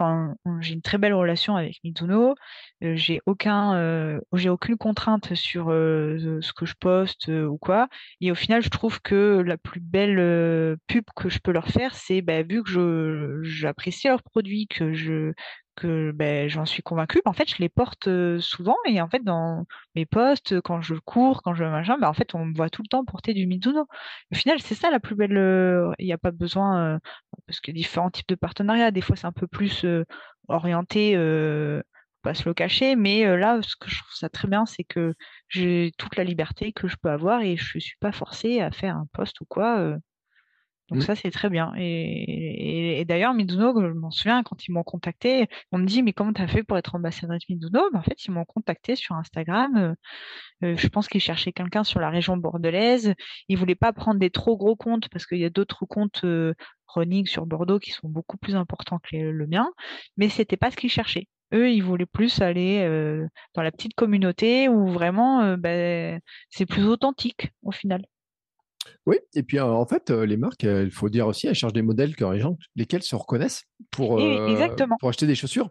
j'ai 0.62 0.74
une 0.74 0.82
très 0.82 0.98
belle 0.98 1.14
relation 1.14 1.56
avec 1.56 1.78
Mizuno. 1.84 2.36
Euh, 2.84 2.96
j'ai 2.96 3.22
aucun, 3.26 3.76
euh, 3.76 4.20
j'ai 4.34 4.50
aucune 4.50 4.78
contrainte 4.78 5.34
sur 5.36 5.68
ce 5.68 6.54
que 6.54 6.66
je 6.66 6.76
poste 6.80 7.30
ou 7.30 7.58
quoi. 7.58 7.88
Et 8.22 8.32
au 8.32 8.36
final, 8.36 8.62
je 8.62 8.70
trouve 8.70 9.02
que 9.02 9.42
la 9.46 9.58
plus 9.58 9.80
belle 9.80 10.78
pub 10.88 11.04
que 11.16 11.30
je 11.30 11.40
peux 11.40 11.52
leur 11.52 11.68
faire, 11.68 11.96
c'est 11.96 12.22
bah, 12.22 12.44
vu 12.44 12.64
que 12.64 13.42
j'apprécie 13.44 14.08
leurs 14.08 14.24
produits, 14.24 14.68
que 14.68 14.94
je 14.94 15.34
que 15.78 16.12
ben, 16.12 16.50
j'en 16.50 16.66
suis 16.66 16.84
convaincue. 16.84 17.22
En 17.26 17.34
fait, 17.34 17.50
je 17.50 17.58
les 17.60 17.70
porte 17.70 18.10
souvent 18.40 18.76
et 18.86 19.02
en 19.02 19.10
fait, 19.10 19.24
dans 19.24 19.66
mes 19.96 20.06
posts, 20.06 20.60
quand 20.62 20.82
je 20.82 20.96
cours, 20.96 21.42
quand 21.44 21.54
je 21.54 21.64
machin, 21.64 21.98
ben, 22.00 22.10
en 22.10 22.14
fait, 22.14 22.36
on 22.36 22.46
me 22.46 22.56
voit 22.56 22.70
tout 22.70 22.82
le 22.84 22.88
temps 22.90 23.06
porter 23.06 23.34
du 23.34 23.48
Mizuno. 23.48 23.88
Au 24.32 24.36
final, 24.36 24.60
c'est 24.62 24.76
ça 24.76 24.90
la 24.92 25.00
plus 25.00 25.16
belle. 25.16 25.38
Il 26.00 26.06
n'y 26.06 26.14
a 26.14 26.18
pas 26.18 26.32
besoin 26.32 27.00
parce 27.48 27.60
que 27.62 27.72
différents 27.72 28.12
types 28.12 28.28
de 28.30 28.36
partenariats. 28.36 28.92
Des 28.92 29.02
fois, 29.02 29.16
c'est 29.16 29.28
un 29.28 29.32
peu 29.32 29.48
plus 29.48 29.86
orienté. 30.48 31.16
pas 32.24 32.34
se 32.34 32.48
le 32.50 32.54
cacher, 32.54 32.96
mais 32.96 33.26
là, 33.38 33.60
ce 33.62 33.76
que 33.76 33.90
je 33.90 34.00
trouve 34.00 34.14
ça 34.14 34.30
très 34.30 34.48
bien, 34.48 34.66
c'est 34.66 34.84
que 34.84 35.14
j'ai 35.50 35.92
toute 35.98 36.16
la 36.18 36.24
liberté 36.24 36.74
que 36.74 36.88
je 36.88 36.98
peux 37.02 37.10
avoir 37.10 37.42
et 37.42 37.58
je 37.58 37.78
ne 37.78 37.80
suis 37.82 37.98
pas 38.00 38.12
forcée 38.12 38.62
à 38.62 38.72
faire 38.72 38.98
un 38.98 39.08
post 39.14 39.40
ou 39.42 39.46
quoi. 39.46 39.98
Donc 40.90 41.00
Mm. 41.00 41.02
ça, 41.02 41.16
c'est 41.16 41.32
très 41.32 41.50
bien. 41.50 41.74
Et, 41.78 41.84
et- 41.84 43.00
et 43.02 43.06
d'ailleurs, 43.06 43.34
Mizuno, 43.34 43.74
je 43.82 43.88
m'en 43.94 44.12
souviens, 44.12 44.44
quand 44.44 44.68
ils 44.68 44.72
m'ont 44.72 44.84
contacté, 44.84 45.48
on 45.72 45.78
me 45.80 45.86
dit, 45.86 46.02
mais 46.04 46.14
comment 46.14 46.34
tu 46.34 46.42
as 46.42 46.48
fait 46.48 46.64
pour 46.64 46.78
être 46.78 46.96
ambassadrice 46.96 47.48
Mizuno? 47.50 47.90
Ben, 47.92 48.00
en 48.00 48.02
fait, 48.04 48.26
ils 48.26 48.32
m'ont 48.32 48.46
contacté 48.46 48.96
sur 48.96 49.16
Instagram. 49.16 49.76
euh, 49.78 49.94
euh, 50.64 50.76
je 50.78 50.88
pense 50.88 51.08
qu'ils 51.08 51.22
cherchaient 51.22 51.52
quelqu'un 51.54 51.84
sur 51.84 52.00
la 52.00 52.10
région 52.10 52.38
bordelaise. 52.38 53.14
Ils 53.50 53.58
voulaient 53.58 53.76
pas 53.76 53.94
prendre 53.94 54.20
des 54.20 54.30
trop 54.30 54.58
gros 54.58 54.76
comptes 54.76 55.10
parce 55.10 55.26
qu'il 55.26 55.40
y 55.40 55.46
a 55.46 55.50
d'autres 55.50 55.86
comptes 55.86 56.24
euh, 56.24 56.54
running 56.88 57.26
sur 57.28 57.46
Bordeaux 57.46 57.80
qui 57.80 57.92
sont 57.92 58.10
beaucoup 58.10 58.38
plus 58.38 58.56
importants 58.56 59.00
que 59.00 59.10
les- 59.16 59.32
le 59.32 59.48
mien, 59.48 59.70
mais 60.18 60.30
c'était 60.30 60.58
pas 60.58 60.72
ce 60.72 60.78
qu'ils 60.78 60.90
cherchaient. 60.90 61.28
Eux, 61.54 61.72
ils 61.72 61.82
voulaient 61.82 62.06
plus 62.06 62.42
aller 62.42 62.80
euh, 62.82 63.26
dans 63.56 63.62
la 63.62 63.72
petite 63.72 63.94
communauté 63.96 64.68
où 64.70 64.88
vraiment 64.88 65.56
ben, 65.58 66.20
c'est 66.50 66.66
plus 66.66 66.86
authentique 66.86 67.52
au 67.64 67.72
final. 67.72 68.04
Oui, 69.06 69.18
et 69.34 69.44
puis 69.44 69.60
en 69.60 69.86
fait, 69.86 70.10
les 70.10 70.38
marques, 70.38 70.64
il 70.64 70.92
faut 70.92 71.10
dire 71.10 71.28
aussi, 71.28 71.48
elles 71.48 71.56
cherchent 71.56 71.74
des 71.74 71.82
modèles 71.82 72.16
que 72.16 72.26
les 72.26 72.40
gens, 72.40 72.58
lesquels 72.76 73.04
se 73.04 73.16
reconnaissent 73.16 73.64
pour, 73.92 74.20
euh, 74.20 74.70
acheter 75.04 75.28
des 75.28 75.36
chaussures. 75.36 75.70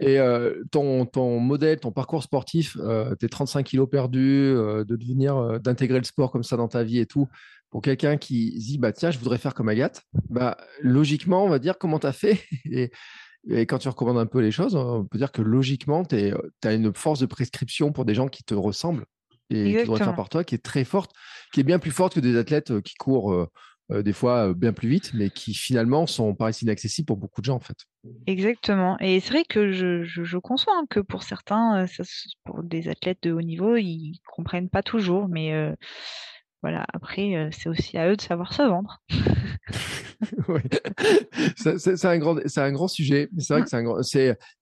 Et 0.00 0.18
euh, 0.18 0.62
ton, 0.70 1.06
ton 1.06 1.40
modèle, 1.40 1.80
ton 1.80 1.92
parcours 1.92 2.22
sportif, 2.22 2.76
euh, 2.80 3.14
tes 3.14 3.28
35 3.28 3.64
kilos 3.64 3.88
perdus, 3.90 4.54
de 4.54 4.96
devenir, 4.96 5.60
d'intégrer 5.60 5.98
le 5.98 6.04
sport 6.04 6.30
comme 6.30 6.44
ça 6.44 6.56
dans 6.56 6.68
ta 6.68 6.84
vie 6.84 6.98
et 6.98 7.06
tout, 7.06 7.28
pour 7.70 7.82
quelqu'un 7.82 8.16
qui 8.16 8.56
dit, 8.58 8.78
bah 8.78 8.92
tiens, 8.92 9.10
je 9.10 9.18
voudrais 9.18 9.38
faire 9.38 9.54
comme 9.54 9.68
Agathe, 9.68 10.02
bah 10.30 10.56
logiquement, 10.80 11.44
on 11.44 11.48
va 11.48 11.58
dire 11.58 11.78
comment 11.78 11.98
tu 11.98 12.06
as 12.06 12.12
fait? 12.12 12.42
Et, 12.70 12.90
et 13.48 13.64
quand 13.64 13.78
tu 13.78 13.88
recommandes 13.88 14.18
un 14.18 14.26
peu 14.26 14.40
les 14.40 14.50
choses, 14.50 14.74
on 14.74 15.04
peut 15.04 15.18
dire 15.18 15.30
que 15.30 15.40
logiquement, 15.40 16.04
tu 16.04 16.34
as 16.64 16.72
une 16.72 16.92
force 16.92 17.20
de 17.20 17.26
prescription 17.26 17.92
pour 17.92 18.04
des 18.04 18.12
gens 18.12 18.26
qui 18.26 18.42
te 18.42 18.54
ressemblent 18.54 19.06
et 19.50 19.76
qui 19.76 19.82
devraient 19.84 19.98
faire 19.98 20.14
par 20.14 20.28
toi, 20.28 20.44
qui 20.44 20.54
est 20.54 20.62
très 20.64 20.84
forte, 20.84 21.12
qui 21.52 21.60
est 21.60 21.64
bien 21.64 21.78
plus 21.78 21.90
forte 21.90 22.14
que 22.14 22.20
des 22.20 22.36
athlètes 22.36 22.70
euh, 22.70 22.80
qui 22.80 22.94
courent 22.94 23.32
euh, 23.32 23.48
euh, 23.92 24.02
des 24.02 24.12
fois 24.12 24.48
euh, 24.48 24.54
bien 24.54 24.72
plus 24.72 24.88
vite, 24.88 25.12
mais 25.14 25.30
qui 25.30 25.54
finalement 25.54 26.06
sont 26.06 26.34
paraissent 26.34 26.62
inaccessibles 26.62 27.06
pour 27.06 27.16
beaucoup 27.16 27.40
de 27.40 27.46
gens 27.46 27.56
en 27.56 27.60
fait. 27.60 27.76
Exactement. 28.26 28.98
Et 28.98 29.20
c'est 29.20 29.30
vrai 29.32 29.44
que 29.48 29.70
je, 29.70 30.02
je, 30.02 30.24
je 30.24 30.38
conçois 30.38 30.74
hein, 30.76 30.86
que 30.90 31.00
pour 31.00 31.22
certains, 31.22 31.82
euh, 31.82 31.86
ça, 31.86 32.02
pour 32.44 32.64
des 32.64 32.88
athlètes 32.88 33.22
de 33.22 33.32
haut 33.32 33.42
niveau, 33.42 33.76
ils 33.76 34.18
comprennent 34.26 34.68
pas 34.68 34.82
toujours. 34.82 35.28
Mais 35.28 35.52
voilà, 36.62 36.84
après, 36.92 37.36
euh, 37.36 37.48
c'est 37.52 37.68
aussi 37.68 37.96
à 37.98 38.08
eux 38.10 38.16
de 38.16 38.20
savoir 38.20 38.52
se 38.52 38.62
vendre. 38.62 39.00
Ça- 41.56 41.78
C'est 41.78 42.04
un 42.06 42.18
grand, 42.18 42.36
c'est 42.46 42.60
un 42.60 42.72
grand 42.72 42.88
sujet. 42.88 43.28
C'est 43.38 43.52
vrai 43.54 43.62
que 43.62 43.68
c'est 43.68 43.76
un 43.76 43.82
grand, 43.82 44.00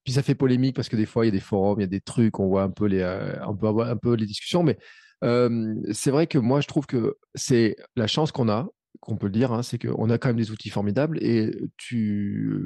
puis 0.03 0.13
ça 0.13 0.21
fait 0.21 0.35
polémique 0.35 0.75
parce 0.75 0.89
que 0.89 0.95
des 0.95 1.05
fois 1.05 1.25
il 1.25 1.29
y 1.29 1.31
a 1.31 1.31
des 1.31 1.39
forums, 1.39 1.79
il 1.79 1.83
y 1.83 1.85
a 1.85 1.87
des 1.87 2.01
trucs, 2.01 2.39
on 2.39 2.47
voit 2.47 2.63
un 2.63 2.69
peu 2.69 2.85
les, 2.85 2.99
euh, 2.99 3.33
on 3.47 3.55
peut 3.55 3.67
avoir 3.67 3.89
un 3.89 3.97
peu 3.97 4.13
les 4.15 4.25
discussions, 4.25 4.63
mais 4.63 4.77
euh, 5.23 5.75
c'est 5.91 6.11
vrai 6.11 6.27
que 6.27 6.37
moi 6.37 6.61
je 6.61 6.67
trouve 6.67 6.85
que 6.85 7.15
c'est 7.35 7.75
la 7.95 8.07
chance 8.07 8.31
qu'on 8.31 8.49
a, 8.49 8.67
qu'on 8.99 9.15
peut 9.17 9.27
le 9.27 9.31
dire, 9.31 9.51
hein, 9.53 9.63
c'est 9.63 9.77
qu'on 9.79 10.09
a 10.09 10.17
quand 10.17 10.29
même 10.29 10.37
des 10.37 10.51
outils 10.51 10.69
formidables 10.69 11.17
et 11.23 11.55
tu, 11.77 12.65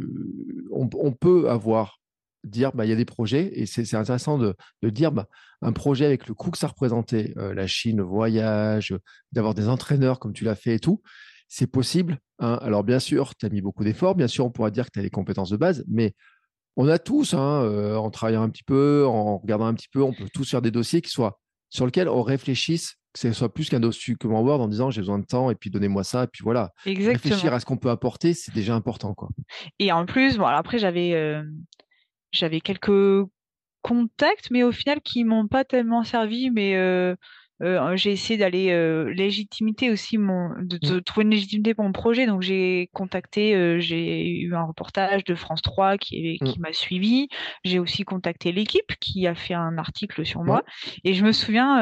on, 0.72 0.90
on 0.98 1.12
peut 1.12 1.50
avoir 1.50 2.00
dire 2.44 2.72
bah 2.74 2.86
il 2.86 2.90
y 2.90 2.94
a 2.94 2.96
des 2.96 3.06
projets 3.06 3.52
et 3.54 3.66
c'est 3.66 3.94
intéressant 3.96 4.38
de, 4.38 4.56
de 4.82 4.90
dire 4.90 5.12
bah 5.12 5.28
un 5.62 5.74
projet 5.74 6.06
avec 6.06 6.28
le 6.28 6.34
coût 6.34 6.52
que 6.52 6.58
ça 6.58 6.68
représentait, 6.68 7.34
euh, 7.38 7.54
la 7.54 7.68
Chine, 7.68 7.98
le 7.98 8.04
voyage, 8.04 8.96
d'avoir 9.32 9.54
des 9.54 9.68
entraîneurs 9.68 10.20
comme 10.20 10.34
tu 10.34 10.46
l'as 10.46 10.56
fait 10.56 10.76
et 10.76 10.80
tout, 10.80 11.02
c'est 11.50 11.68
possible. 11.68 12.20
hein. 12.40 12.58
Alors, 12.62 12.84
bien 12.84 13.00
sûr, 13.00 13.36
tu 13.36 13.46
as 13.46 13.50
mis 13.50 13.62
beaucoup 13.62 13.84
d'efforts. 13.84 14.16
Bien 14.16 14.28
sûr, 14.28 14.46
on 14.46 14.52
pourra 14.52 14.72
dire 14.72 14.86
que 14.86 14.92
tu 14.94 15.00
as 15.00 15.02
les 15.04 15.10
compétences 15.10 15.50
de 15.50 15.58
base, 15.58 15.84
mais 15.90 16.14
on 16.78 16.88
a 16.88 16.98
tous, 16.98 17.34
hein, 17.34 17.62
euh, 17.64 17.98
en 17.98 18.10
travaillant 18.10 18.44
un 18.44 18.50
petit 18.50 18.64
peu, 18.64 19.06
en 19.06 19.40
regardant 19.40 19.66
un 19.66 19.74
petit 19.74 19.90
peu, 19.92 20.02
on 20.02 20.14
peut 20.14 20.30
tous 20.34 20.50
faire 20.50 20.62
des 20.62 20.72
dossiers 20.72 21.02
qui 21.02 21.10
soient 21.10 21.40
sur 21.70 21.86
lesquels 21.86 22.08
on 22.08 22.22
réfléchisse, 22.24 22.96
que 23.14 23.20
ce 23.20 23.34
soit 23.34 23.54
plus 23.54 23.68
qu'un 23.70 23.82
en 23.84 24.42
Word 24.42 24.62
en 24.62 24.68
disant 24.68 24.92
j'ai 24.92 25.02
besoin 25.02 25.20
de 25.20 25.26
temps 25.26 25.52
et 25.52 25.56
puis 25.56 25.70
donnez-moi 25.72 26.04
ça. 26.04 26.24
Et 26.24 26.28
puis 26.28 26.44
voilà, 26.44 26.72
réfléchir 26.86 27.54
à 27.54 27.60
ce 27.60 27.66
qu'on 27.66 27.78
peut 27.78 27.90
apporter, 27.90 28.34
c'est 28.34 28.54
déjà 28.54 28.76
important. 28.76 29.14
Quoi. 29.14 29.28
Et 29.80 29.92
en 29.92 30.06
plus, 30.06 30.38
bon, 30.38 30.46
alors 30.46 30.60
après, 30.60 30.78
j'avais 30.78 31.14
euh, 31.16 31.44
j'avais 32.32 32.62
quelques 32.62 32.92
contacts, 33.82 34.52
mais 34.52 34.64
au 34.64 34.72
final, 34.72 35.02
qui 35.02 35.24
m'ont 35.24 35.48
pas 35.48 35.64
tellement 35.64 36.04
servi. 36.04 36.50
Mais 36.52 36.76
euh, 36.76 37.16
euh, 37.62 37.96
j'ai 37.98 38.12
essayé 38.12 38.38
d'aller 38.38 38.72
euh, 38.72 39.12
légitimité 39.14 39.90
aussi 39.92 40.18
mon 40.18 40.50
de, 40.62 40.78
de 40.78 41.00
trouver 41.00 41.24
une 41.26 41.32
légitimité 41.32 41.74
pour 41.74 41.86
mon 41.86 41.92
projet. 41.92 42.26
Donc 42.26 42.42
j'ai 42.42 42.90
contacté, 42.94 43.56
euh, 43.56 43.80
j'ai 43.80 44.30
eu 44.30 44.56
un 44.56 44.64
reportage 44.64 45.24
de 45.26 45.36
France 45.36 45.62
3 45.62 45.98
qui, 45.98 46.16
est- 46.36 46.40
qui 46.46 46.60
m'a 46.60 46.74
suivi. 46.74 47.28
J'ai 47.64 47.80
aussi 47.80 48.04
contacté 48.04 48.52
l'équipe 48.52 48.94
qui 49.00 49.28
a 49.28 49.36
fait 49.36 49.54
un 49.54 49.78
article 49.78 50.26
sur 50.26 50.44
moi. 50.44 50.64
Et 51.04 51.14
je 51.14 51.24
me 51.26 51.32
souviens 51.32 51.82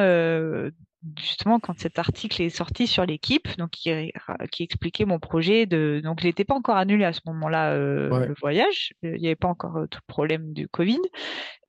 justement 1.19 1.59
quand 1.59 1.79
cet 1.79 1.99
article 1.99 2.41
est 2.41 2.49
sorti 2.49 2.87
sur 2.87 3.05
l'équipe, 3.05 3.47
donc 3.57 3.71
qui, 3.71 4.11
qui 4.51 4.63
expliquait 4.63 5.05
mon 5.05 5.19
projet 5.19 5.65
de 5.65 6.01
donc 6.03 6.21
il 6.23 6.27
n'était 6.27 6.45
pas 6.45 6.55
encore 6.55 6.77
annulé 6.77 7.05
à 7.05 7.13
ce 7.13 7.21
moment-là 7.27 7.73
euh, 7.73 8.09
Ouais. 8.09 8.27
le 8.27 8.35
voyage, 8.39 8.93
Euh, 9.03 9.15
il 9.15 9.21
n'y 9.21 9.27
avait 9.27 9.35
pas 9.35 9.47
encore 9.47 9.77
euh, 9.77 9.87
tout 9.87 9.99
le 10.07 10.13
problème 10.13 10.53
du 10.53 10.67
Covid, 10.67 10.99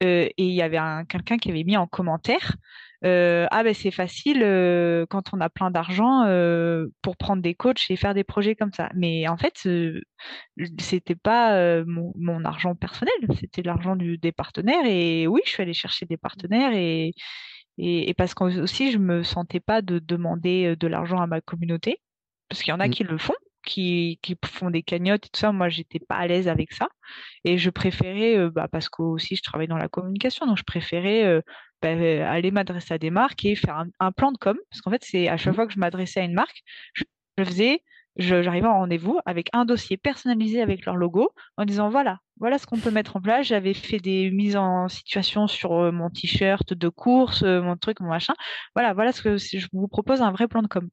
Euh, 0.02 0.26
et 0.36 0.44
il 0.44 0.52
y 0.54 0.62
avait 0.62 0.76
un 0.78 1.04
quelqu'un 1.04 1.38
qui 1.38 1.50
avait 1.50 1.64
mis 1.64 1.76
en 1.76 1.86
commentaire 1.86 2.56
euh, 3.04 3.46
ah 3.52 3.62
ben 3.62 3.74
c'est 3.74 3.92
facile 3.92 4.40
quand 5.08 5.32
on 5.32 5.40
a 5.40 5.48
plein 5.48 5.70
d'argent 5.70 6.24
pour 7.02 7.16
prendre 7.16 7.42
des 7.42 7.54
coachs 7.54 7.90
et 7.90 7.96
faire 7.96 8.12
des 8.14 8.24
projets 8.24 8.56
comme 8.56 8.72
ça. 8.72 8.90
Mais 8.96 9.28
en 9.28 9.36
fait, 9.36 9.68
c'était 10.80 11.14
pas 11.14 11.84
mon, 11.84 12.12
mon 12.16 12.44
argent 12.44 12.74
personnel, 12.74 13.14
c'était 13.38 13.62
l'argent 13.62 13.96
des 13.96 14.32
partenaires. 14.32 14.84
Et 14.84 15.26
oui, 15.28 15.40
je 15.44 15.50
suis 15.50 15.62
allée 15.62 15.74
chercher 15.74 16.06
des 16.06 16.16
partenaires 16.16 16.72
et, 16.74 17.14
et, 17.78 18.10
et 18.10 18.14
parce 18.14 18.34
que 18.34 18.44
aussi 18.60 18.92
je 18.92 18.98
me 18.98 19.22
sentais 19.22 19.60
pas 19.60 19.82
de 19.82 19.98
demander 19.98 20.66
euh, 20.72 20.76
de 20.76 20.86
l'argent 20.86 21.20
à 21.20 21.26
ma 21.26 21.40
communauté, 21.40 22.00
parce 22.48 22.62
qu'il 22.62 22.70
y 22.72 22.74
en 22.74 22.80
a 22.80 22.88
Mm. 22.88 22.90
qui 22.90 23.04
le 23.04 23.18
font, 23.18 23.34
qui, 23.64 24.18
qui 24.22 24.36
font 24.44 24.70
des 24.70 24.82
cagnottes 24.82 25.26
et 25.26 25.28
tout 25.30 25.40
ça. 25.40 25.52
Moi, 25.52 25.68
j'étais 25.68 25.98
pas 26.00 26.16
à 26.16 26.26
l'aise 26.26 26.48
avec 26.48 26.72
ça. 26.72 26.88
Et 27.44 27.58
je 27.58 27.70
préférais, 27.70 28.36
euh, 28.38 28.50
bah, 28.50 28.68
parce 28.68 28.88
que 28.88 29.02
aussi 29.02 29.36
je 29.36 29.42
travaille 29.42 29.68
dans 29.68 29.76
la 29.78 29.88
communication, 29.88 30.46
donc 30.46 30.58
je 30.58 30.64
préférais 30.64 31.24
euh, 31.24 31.40
bah, 31.82 31.90
aller 31.90 32.50
m'adresser 32.50 32.94
à 32.94 32.98
des 32.98 33.10
marques 33.10 33.44
et 33.44 33.54
faire 33.56 33.76
un, 33.78 33.88
un 34.00 34.12
plan 34.12 34.32
de 34.32 34.38
com. 34.38 34.56
Parce 34.70 34.80
qu'en 34.82 34.90
fait, 34.90 35.04
c'est 35.04 35.28
à 35.28 35.36
chaque 35.36 35.54
fois 35.54 35.66
que 35.66 35.72
je 35.72 35.78
m'adressais 35.78 36.20
à 36.20 36.24
une 36.24 36.34
marque, 36.34 36.62
je, 36.94 37.04
je 37.38 37.44
faisais, 37.44 37.82
j'arrivais 38.18 38.66
en 38.66 38.80
rendez-vous 38.80 39.18
avec 39.24 39.48
un 39.52 39.64
dossier 39.64 39.96
personnalisé 39.96 40.60
avec 40.60 40.84
leur 40.84 40.96
logo 40.96 41.30
en 41.56 41.64
disant 41.64 41.88
voilà, 41.88 42.18
voilà 42.38 42.58
ce 42.58 42.66
qu'on 42.66 42.78
peut 42.78 42.90
mettre 42.90 43.16
en 43.16 43.20
place. 43.20 43.46
J'avais 43.46 43.74
fait 43.74 43.98
des 43.98 44.30
mises 44.30 44.56
en 44.56 44.88
situation 44.88 45.46
sur 45.46 45.72
euh, 45.72 45.92
mon 45.92 46.10
t-shirt 46.10 46.74
de 46.74 46.88
course, 46.88 47.42
euh, 47.42 47.62
mon 47.62 47.76
truc, 47.76 48.00
mon 48.00 48.08
machin. 48.08 48.34
Voilà, 48.74 48.92
voilà 48.92 49.12
ce 49.12 49.22
que 49.22 49.36
je 49.36 49.66
vous 49.72 49.88
propose 49.88 50.20
un 50.20 50.32
vrai 50.32 50.48
plan 50.48 50.62
de 50.62 50.68
com. 50.68 50.88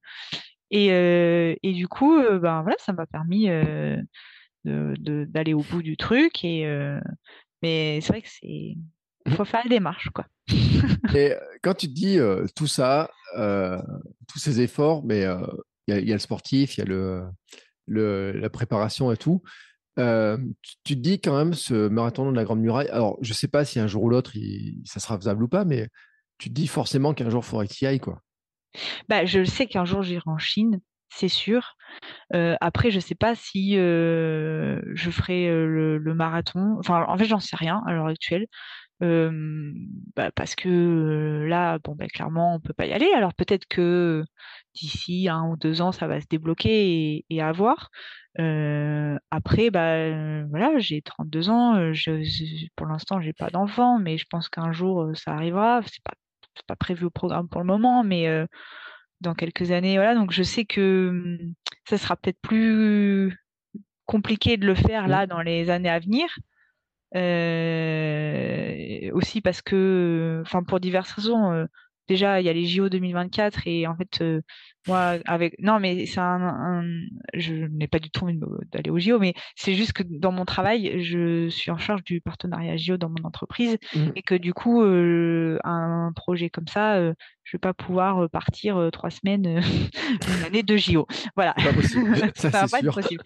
Et, 0.71 0.91
euh, 0.91 1.55
et 1.63 1.73
du 1.73 1.87
coup, 1.87 2.17
euh, 2.17 2.39
ben 2.39 2.61
voilà, 2.61 2.75
ça 2.79 2.93
m'a 2.93 3.05
permis 3.05 3.49
euh, 3.49 4.01
d'aller 4.65 5.53
au 5.53 5.61
bout 5.61 5.81
du 5.81 5.97
truc. 5.97 6.43
Et 6.43 6.65
mais 7.61 7.99
c'est 8.01 8.09
vrai 8.09 8.21
que 8.21 8.29
c'est 8.29 8.75
faut 9.29 9.45
faire 9.45 9.61
la 9.63 9.69
démarche, 9.69 10.09
quoi. 10.09 10.25
Et 11.15 11.33
quand 11.63 11.73
tu 11.73 11.87
te 11.87 11.93
dis 11.93 12.19
tout 12.55 12.67
ça, 12.67 13.09
tous 13.33 14.39
ces 14.39 14.61
efforts, 14.61 15.03
mais 15.03 15.25
il 15.87 16.07
y, 16.07 16.11
a- 16.11 16.15
le 16.15 16.19
sportif, 16.19 16.77
il 16.77 16.81
y 16.81 16.83
a 16.83 16.85
le, 17.87 18.31
la 18.33 18.49
préparation 18.49 19.11
et 19.11 19.17
tout. 19.17 19.41
euh, 19.99 20.37
tu, 20.85 20.95
te 20.95 21.01
dis 21.01 21.21
quand 21.21 21.37
même 21.37 21.53
ce 21.53 21.87
marathon 21.89 22.31
de 22.31 22.35
la 22.37 22.43
Grande 22.45 22.61
Muraille. 22.61 22.89
Alors, 22.89 23.17
je 23.21 23.33
sais 23.33 23.47
pas 23.49 23.65
si 23.65 23.79
un 23.79 23.87
jour 23.87 24.03
ou 24.03 24.09
l'autre, 24.09 24.33
ça 24.85 24.99
sera 24.99 25.17
faisable 25.17 25.43
ou 25.43 25.47
pas, 25.49 25.65
mais 25.65 25.89
tu 26.39 26.49
te 26.49 26.55
dis 26.55 26.67
forcément 26.67 27.13
qu'un 27.13 27.29
jour, 27.29 27.43
il 27.45 27.47
faudrait 27.47 27.67
tu 27.67 27.85
y 27.85 27.87
ailles, 27.87 27.99
quoi. 27.99 28.21
Bah, 29.09 29.25
je 29.25 29.43
sais 29.43 29.67
qu'un 29.67 29.85
jour 29.85 30.03
j'irai 30.03 30.21
en 30.25 30.37
Chine, 30.37 30.79
c'est 31.09 31.27
sûr. 31.29 31.75
Euh, 32.35 32.55
après, 32.61 32.91
je 32.91 32.99
sais 32.99 33.15
pas 33.15 33.35
si 33.35 33.77
euh, 33.77 34.81
je 34.93 35.11
ferai 35.11 35.47
le, 35.49 35.97
le 35.99 36.13
marathon. 36.15 36.77
Enfin, 36.79 37.05
en 37.07 37.17
fait, 37.17 37.25
j'en 37.25 37.39
sais 37.39 37.55
rien 37.57 37.81
à 37.87 37.93
l'heure 37.93 38.07
actuelle. 38.07 38.47
Euh, 39.03 39.73
bah, 40.15 40.31
parce 40.31 40.55
que 40.55 41.45
là, 41.47 41.79
bon, 41.79 41.95
bah, 41.95 42.07
clairement, 42.07 42.55
on 42.55 42.59
peut 42.59 42.73
pas 42.73 42.85
y 42.85 42.93
aller. 42.93 43.11
Alors 43.15 43.33
peut-être 43.33 43.65
que 43.67 44.23
d'ici 44.73 45.27
un 45.29 45.43
ou 45.49 45.57
deux 45.57 45.81
ans, 45.81 45.91
ça 45.91 46.07
va 46.07 46.21
se 46.21 46.27
débloquer 46.29 47.15
et, 47.17 47.25
et 47.29 47.41
à 47.41 47.51
voir. 47.51 47.89
Euh, 48.39 49.17
après, 49.31 49.69
bah, 49.69 50.43
voilà, 50.49 50.77
j'ai 50.79 51.01
32 51.01 51.49
ans. 51.49 51.93
Je, 51.93 52.23
je- 52.23 52.67
pour 52.75 52.87
l'instant, 52.87 53.21
j'ai 53.21 53.33
pas 53.33 53.49
d'enfant, 53.49 53.99
mais 53.99 54.17
je 54.17 54.25
pense 54.29 54.49
qu'un 54.49 54.71
jour, 54.71 55.09
ça 55.15 55.33
arrivera. 55.33 55.81
C'est 55.85 56.03
pas, 56.03 56.13
pas 56.67 56.75
prévu 56.75 57.05
au 57.05 57.09
programme 57.09 57.49
pour 57.49 57.61
le 57.61 57.67
moment, 57.67 58.03
mais 58.03 58.27
euh, 58.27 58.45
dans 59.21 59.33
quelques 59.35 59.71
années, 59.71 59.95
voilà. 59.97 60.15
Donc 60.15 60.31
je 60.31 60.43
sais 60.43 60.65
que 60.65 61.09
hum, 61.11 61.53
ça 61.89 61.97
sera 61.97 62.15
peut-être 62.17 62.39
plus 62.41 63.37
compliqué 64.05 64.57
de 64.57 64.65
le 64.67 64.75
faire 64.75 65.07
là 65.07 65.27
dans 65.27 65.41
les 65.41 65.69
années 65.69 65.89
à 65.89 65.99
venir. 65.99 66.27
Euh, 67.15 69.11
aussi 69.13 69.41
parce 69.41 69.61
que, 69.61 70.41
enfin 70.45 70.63
pour 70.63 70.79
diverses 70.79 71.11
raisons, 71.13 71.51
euh, 71.53 71.65
déjà, 72.07 72.39
il 72.39 72.45
y 72.45 72.49
a 72.49 72.53
les 72.53 72.65
JO 72.65 72.89
2024 72.89 73.67
et 73.67 73.87
en 73.87 73.95
fait, 73.95 74.21
euh, 74.21 74.41
moi, 74.87 75.17
avec. 75.25 75.55
Non, 75.59 75.79
mais 75.79 76.05
c'est 76.05 76.19
un, 76.19 76.83
Je 77.33 77.53
n'ai 77.53 77.87
pas 77.87 77.99
du 77.99 78.09
tout 78.09 78.25
envie 78.25 78.39
d'aller 78.71 78.89
au 78.89 78.99
JO, 78.99 79.19
mais 79.19 79.33
c'est 79.55 79.73
juste 79.73 79.93
que 79.93 80.03
dans 80.03 80.31
mon 80.31 80.45
travail, 80.45 81.01
je 81.03 81.49
suis 81.49 81.71
en 81.71 81.77
charge 81.77 82.03
du 82.03 82.21
partenariat 82.21 82.77
JO 82.77 82.97
dans 82.97 83.09
mon 83.09 83.23
entreprise 83.23 83.77
mmh. 83.95 84.09
et 84.15 84.21
que 84.21 84.35
du 84.35 84.53
coup, 84.53 84.83
euh, 84.83 85.57
un 85.63 86.11
projet 86.15 86.49
comme 86.49 86.67
ça, 86.67 86.95
euh, 86.95 87.13
je 87.43 87.55
ne 87.55 87.57
vais 87.57 87.61
pas 87.61 87.73
pouvoir 87.73 88.29
partir 88.29 88.89
trois 88.91 89.09
semaines 89.09 89.45
une 90.27 90.45
année 90.45 90.63
de 90.63 90.77
JO. 90.77 91.07
Voilà. 91.35 91.53
Pas 91.53 91.73
possible. 91.73 92.15
ça, 92.35 92.49
va 92.49 92.67
pas 92.67 92.79
être 92.79 92.93
possible. 92.93 93.23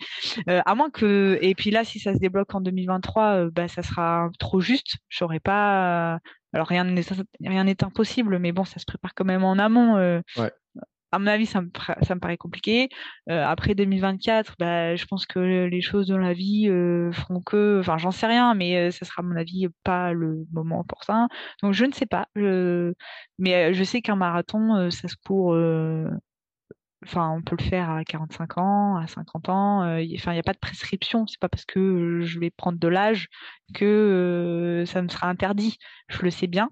à 0.48 0.76
moins 0.76 0.90
que. 0.90 1.38
Et 1.42 1.56
puis 1.56 1.72
là, 1.72 1.84
si 1.84 2.00
ça 2.00 2.14
se 2.14 2.20
débloque 2.20 2.54
en 2.54 2.62
2023, 2.62 3.50
bah, 3.52 3.68
ça 3.68 3.82
sera 3.82 4.30
trop 4.40 4.60
juste. 4.60 4.98
Je 5.10 5.24
n'aurai 5.24 5.40
pas 5.40 6.20
alors 6.54 6.68
rien 6.68 6.84
n'est 6.84 7.84
impossible, 7.84 8.40
mais 8.40 8.52
bon, 8.52 8.66
ça 8.66 8.80
se 8.80 8.86
prépare 8.86 9.14
quand 9.14 9.26
même 9.26 9.44
en 9.44 9.58
amont. 9.58 9.98
Euh, 9.98 10.22
à 11.12 11.18
mon 11.18 11.26
avis, 11.28 11.48
ça 11.48 11.62
me, 11.62 11.70
ça 12.04 12.14
me 12.16 12.20
paraît 12.20 12.38
compliqué. 12.38 12.88
Euh, 13.30 13.44
après 13.44 13.74
2024, 13.74 14.56
bah, 14.60 14.96
je 14.96 15.06
pense 15.06 15.26
que 15.26 15.40
les 15.40 15.82
choses 15.82 16.08
dans 16.08 16.20
la 16.20 16.34
vie 16.34 16.68
euh, 16.70 17.12
feront 17.12 17.42
que, 17.42 17.80
enfin, 17.80 17.98
j'en 17.98 18.12
sais 18.12 18.28
rien, 18.28 18.54
mais 18.54 18.92
ça 18.92 19.06
sera 19.06 19.22
à 19.22 19.26
mon 19.26 19.36
avis 19.36 19.68
pas 19.84 20.14
le 20.14 20.46
moment 20.52 20.80
opportun. 20.80 21.28
Donc 21.64 21.74
je 21.74 21.86
ne 21.86 21.92
sais 21.94 22.06
pas. 22.06 22.28
Mais 22.36 23.74
je 23.74 23.84
sais 23.84 24.02
qu'un 24.02 24.16
marathon, 24.16 24.90
ça 24.92 25.08
se 25.08 25.16
court 25.26 25.56
Enfin, 27.06 27.30
on 27.32 27.42
peut 27.42 27.56
le 27.58 27.64
faire 27.64 27.90
à 27.90 28.04
45 28.04 28.58
ans, 28.58 28.98
à 28.98 29.08
50 29.08 29.48
ans. 29.50 29.84
Euh, 29.84 30.04
enfin, 30.16 30.32
il 30.32 30.36
n'y 30.36 30.40
a 30.40 30.44
pas 30.44 30.54
de 30.54 30.60
prescription. 30.60 31.26
C'est 31.28 31.40
pas 31.40 31.48
parce 31.48 31.66
que 31.66 32.22
je 32.22 32.40
vais 32.40 32.50
prendre 32.50 32.78
de 32.78 32.88
l'âge 32.88 33.30
que 33.74 33.86
euh, 33.86 34.86
ça 34.86 35.02
me 35.02 35.08
sera 35.08 35.28
interdit. 35.28 35.78
Je 36.10 36.22
le 36.22 36.30
sais 36.30 36.48
bien, 36.48 36.70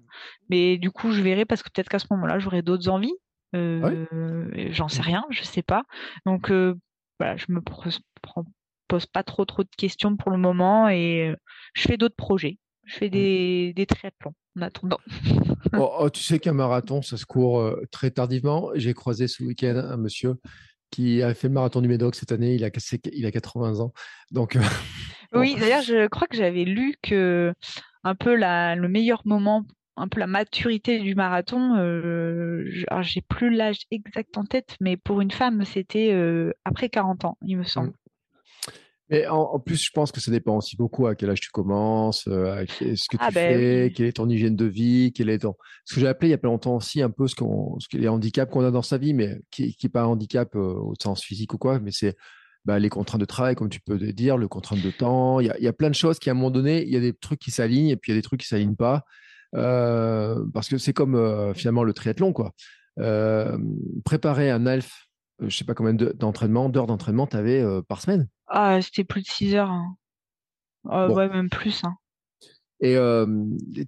mais 0.50 0.76
du 0.76 0.90
coup, 0.90 1.12
je 1.12 1.22
verrai 1.22 1.46
parce 1.46 1.62
que 1.62 1.70
peut-être 1.70 1.88
qu'à 1.88 1.98
ce 1.98 2.06
moment-là, 2.10 2.38
j'aurai 2.38 2.62
d'autres 2.62 2.88
envies. 2.90 3.14
Euh, 3.56 4.04
J'en 4.70 4.88
sais 4.88 5.00
rien, 5.00 5.24
je 5.30 5.42
sais 5.42 5.62
pas. 5.62 5.84
Donc, 6.26 6.50
euh, 6.50 6.74
voilà, 7.18 7.36
je 7.36 7.46
me 7.48 7.62
pose, 7.62 8.00
pose 8.86 9.06
pas 9.06 9.22
trop 9.22 9.46
trop 9.46 9.62
de 9.62 9.70
questions 9.78 10.16
pour 10.16 10.30
le 10.30 10.36
moment 10.36 10.90
et 10.90 11.34
je 11.72 11.82
fais 11.82 11.96
d'autres 11.96 12.16
projets. 12.16 12.58
Je 12.84 12.96
fais 12.96 13.06
mmh. 13.08 13.10
des, 13.10 13.72
des 13.74 13.86
triathlons 13.86 14.34
en 14.58 14.62
attendant. 14.62 14.98
Oh, 15.76 15.90
oh, 16.00 16.10
tu 16.10 16.22
sais 16.22 16.38
qu'un 16.38 16.52
marathon, 16.52 17.02
ça 17.02 17.16
se 17.16 17.26
court 17.26 17.60
euh, 17.60 17.82
très 17.90 18.10
tardivement. 18.10 18.70
J'ai 18.74 18.94
croisé 18.94 19.28
ce 19.28 19.42
week-end 19.42 19.76
un 19.76 19.96
monsieur 19.96 20.36
qui 20.90 21.22
a 21.22 21.34
fait 21.34 21.48
le 21.48 21.54
marathon 21.54 21.80
du 21.80 21.88
Médoc 21.88 22.14
cette 22.14 22.32
année. 22.32 22.54
Il 22.54 22.64
a, 22.64 22.70
il 23.12 23.26
a 23.26 23.30
80 23.30 23.80
ans. 23.80 23.92
Donc, 24.30 24.56
euh, 24.56 24.60
oui, 25.32 25.56
d'ailleurs, 25.58 25.82
je 25.82 26.06
crois 26.08 26.26
que 26.26 26.36
j'avais 26.36 26.64
lu 26.64 26.94
que 27.02 27.52
un 28.04 28.14
peu 28.14 28.34
la, 28.34 28.76
le 28.76 28.88
meilleur 28.88 29.22
moment, 29.24 29.64
un 29.96 30.08
peu 30.08 30.20
la 30.20 30.26
maturité 30.26 31.00
du 31.00 31.14
marathon, 31.14 31.76
euh, 31.76 32.64
j'ai 33.00 33.20
plus 33.22 33.54
l'âge 33.54 33.80
exact 33.90 34.36
en 34.38 34.44
tête, 34.44 34.76
mais 34.80 34.96
pour 34.96 35.20
une 35.20 35.30
femme, 35.30 35.64
c'était 35.64 36.12
euh, 36.12 36.52
après 36.64 36.88
40 36.88 37.24
ans, 37.24 37.38
il 37.42 37.58
me 37.58 37.64
semble. 37.64 37.92
Mais 39.10 39.26
en, 39.26 39.58
plus, 39.58 39.82
je 39.82 39.90
pense 39.90 40.12
que 40.12 40.20
ça 40.20 40.30
dépend 40.30 40.58
aussi 40.58 40.76
beaucoup 40.76 41.06
à 41.06 41.14
quel 41.14 41.30
âge 41.30 41.40
tu 41.40 41.50
commences, 41.50 42.28
euh, 42.28 42.64
ce 42.68 43.08
que 43.08 43.16
ah 43.18 43.28
tu 43.28 43.34
ben 43.34 43.56
fais, 43.56 43.92
quelle 43.94 44.06
est 44.06 44.12
ton 44.12 44.28
hygiène 44.28 44.54
de 44.54 44.66
vie, 44.66 45.12
quel 45.14 45.30
est 45.30 45.38
ton. 45.38 45.54
Ce 45.86 45.94
que 45.94 46.00
j'ai 46.00 46.08
appelé 46.08 46.28
il 46.28 46.30
y 46.32 46.34
a 46.34 46.38
pas 46.38 46.48
longtemps 46.48 46.76
aussi 46.76 47.00
un 47.00 47.08
peu 47.08 47.26
ce 47.26 47.34
qu'on, 47.34 47.78
ce 47.80 47.96
les 47.96 48.08
handicaps 48.08 48.52
qu'on 48.52 48.64
a 48.64 48.70
dans 48.70 48.82
sa 48.82 48.98
vie, 48.98 49.14
mais 49.14 49.40
qui 49.50 49.74
n'est 49.82 49.88
pas 49.88 50.02
un 50.02 50.06
handicap 50.06 50.54
euh, 50.56 50.74
au 50.74 50.94
sens 51.00 51.22
physique 51.22 51.54
ou 51.54 51.58
quoi, 51.58 51.78
mais 51.80 51.90
c'est 51.90 52.16
bah, 52.66 52.78
les 52.78 52.90
contraintes 52.90 53.20
de 53.20 53.26
travail, 53.26 53.54
comme 53.54 53.70
tu 53.70 53.80
peux 53.80 53.96
le 53.96 54.12
dire, 54.12 54.36
le 54.36 54.46
contrainte 54.46 54.82
de 54.82 54.90
temps. 54.90 55.40
Il 55.40 55.46
y, 55.46 55.50
a, 55.50 55.56
il 55.56 55.64
y 55.64 55.68
a 55.68 55.72
plein 55.72 55.88
de 55.88 55.94
choses 55.94 56.18
qui, 56.18 56.28
à 56.28 56.32
un 56.32 56.34
moment 56.34 56.50
donné, 56.50 56.82
il 56.82 56.92
y 56.92 56.96
a 56.96 57.00
des 57.00 57.14
trucs 57.14 57.40
qui 57.40 57.50
s'alignent 57.50 57.88
et 57.88 57.96
puis 57.96 58.12
il 58.12 58.14
y 58.14 58.18
a 58.18 58.20
des 58.20 58.24
trucs 58.24 58.40
qui 58.40 58.46
s'alignent 58.46 58.76
pas. 58.76 59.04
Euh, 59.54 60.44
parce 60.52 60.68
que 60.68 60.76
c'est 60.76 60.92
comme 60.92 61.14
euh, 61.14 61.54
finalement 61.54 61.82
le 61.82 61.94
triathlon, 61.94 62.34
quoi. 62.34 62.52
préparer 64.04 64.50
un 64.50 64.66
elf 64.66 65.07
je 65.40 65.56
sais 65.56 65.64
pas 65.64 65.74
combien 65.74 65.94
d'entraînement, 65.94 66.68
d'heures 66.68 66.86
d'entraînement 66.86 67.26
tu 67.26 67.36
avais 67.36 67.64
par 67.88 68.00
semaine? 68.00 68.28
Ah, 68.46 68.80
c'était 68.82 69.04
plus 69.04 69.22
de 69.22 69.26
6 69.26 69.54
heures. 69.54 69.70
Hein. 69.70 69.96
Ah, 70.88 71.08
ouais, 71.08 71.28
même 71.28 71.50
plus. 71.50 71.82
Hein. 71.84 71.96
Et 72.80 72.94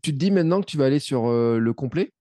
tu 0.03 0.13
te 0.13 0.19
dis 0.19 0.31
maintenant 0.31 0.61
que 0.61 0.67
tu 0.67 0.77
vas 0.77 0.87
aller 0.87 0.99
sur 0.99 1.31
le 1.31 1.73
complet? 1.73 2.13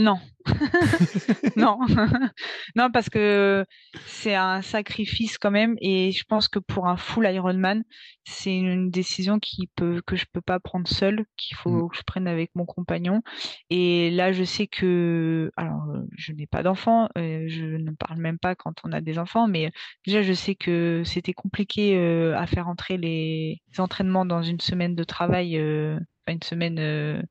Non, 0.00 0.18
non, 1.56 1.78
non, 2.76 2.90
parce 2.90 3.10
que 3.10 3.64
c'est 4.06 4.34
un 4.34 4.62
sacrifice 4.62 5.36
quand 5.36 5.50
même, 5.50 5.76
et 5.82 6.12
je 6.12 6.24
pense 6.24 6.48
que 6.48 6.58
pour 6.58 6.86
un 6.86 6.96
full 6.96 7.26
Ironman, 7.26 7.82
c'est 8.24 8.56
une 8.56 8.90
décision 8.90 9.38
qui 9.38 9.66
peut 9.76 10.00
que 10.06 10.16
je 10.16 10.24
peux 10.32 10.40
pas 10.40 10.60
prendre 10.60 10.88
seule, 10.88 11.26
qu'il 11.36 11.56
faut 11.58 11.86
mmh. 11.86 11.88
que 11.90 11.96
je 11.96 12.02
prenne 12.04 12.26
avec 12.26 12.50
mon 12.54 12.64
compagnon. 12.64 13.20
Et 13.68 14.10
là, 14.10 14.32
je 14.32 14.44
sais 14.44 14.66
que, 14.66 15.50
alors, 15.56 15.82
je 16.16 16.32
n'ai 16.32 16.46
pas 16.46 16.62
d'enfants, 16.62 17.08
euh, 17.18 17.44
je 17.48 17.64
ne 17.64 17.90
parle 17.90 18.18
même 18.18 18.38
pas 18.38 18.54
quand 18.54 18.74
on 18.84 18.92
a 18.92 19.02
des 19.02 19.18
enfants, 19.18 19.46
mais 19.46 19.70
déjà, 20.06 20.22
je 20.22 20.32
sais 20.32 20.54
que 20.54 21.02
c'était 21.04 21.34
compliqué 21.34 21.96
euh, 21.98 22.34
à 22.38 22.46
faire 22.46 22.68
entrer 22.68 22.96
les 22.96 23.60
entraînements 23.78 24.24
dans 24.24 24.42
une 24.42 24.60
semaine 24.60 24.94
de 24.94 25.04
travail, 25.04 25.58
euh, 25.58 25.98
une 26.28 26.42
semaine 26.42 26.78
euh, 26.78 27.22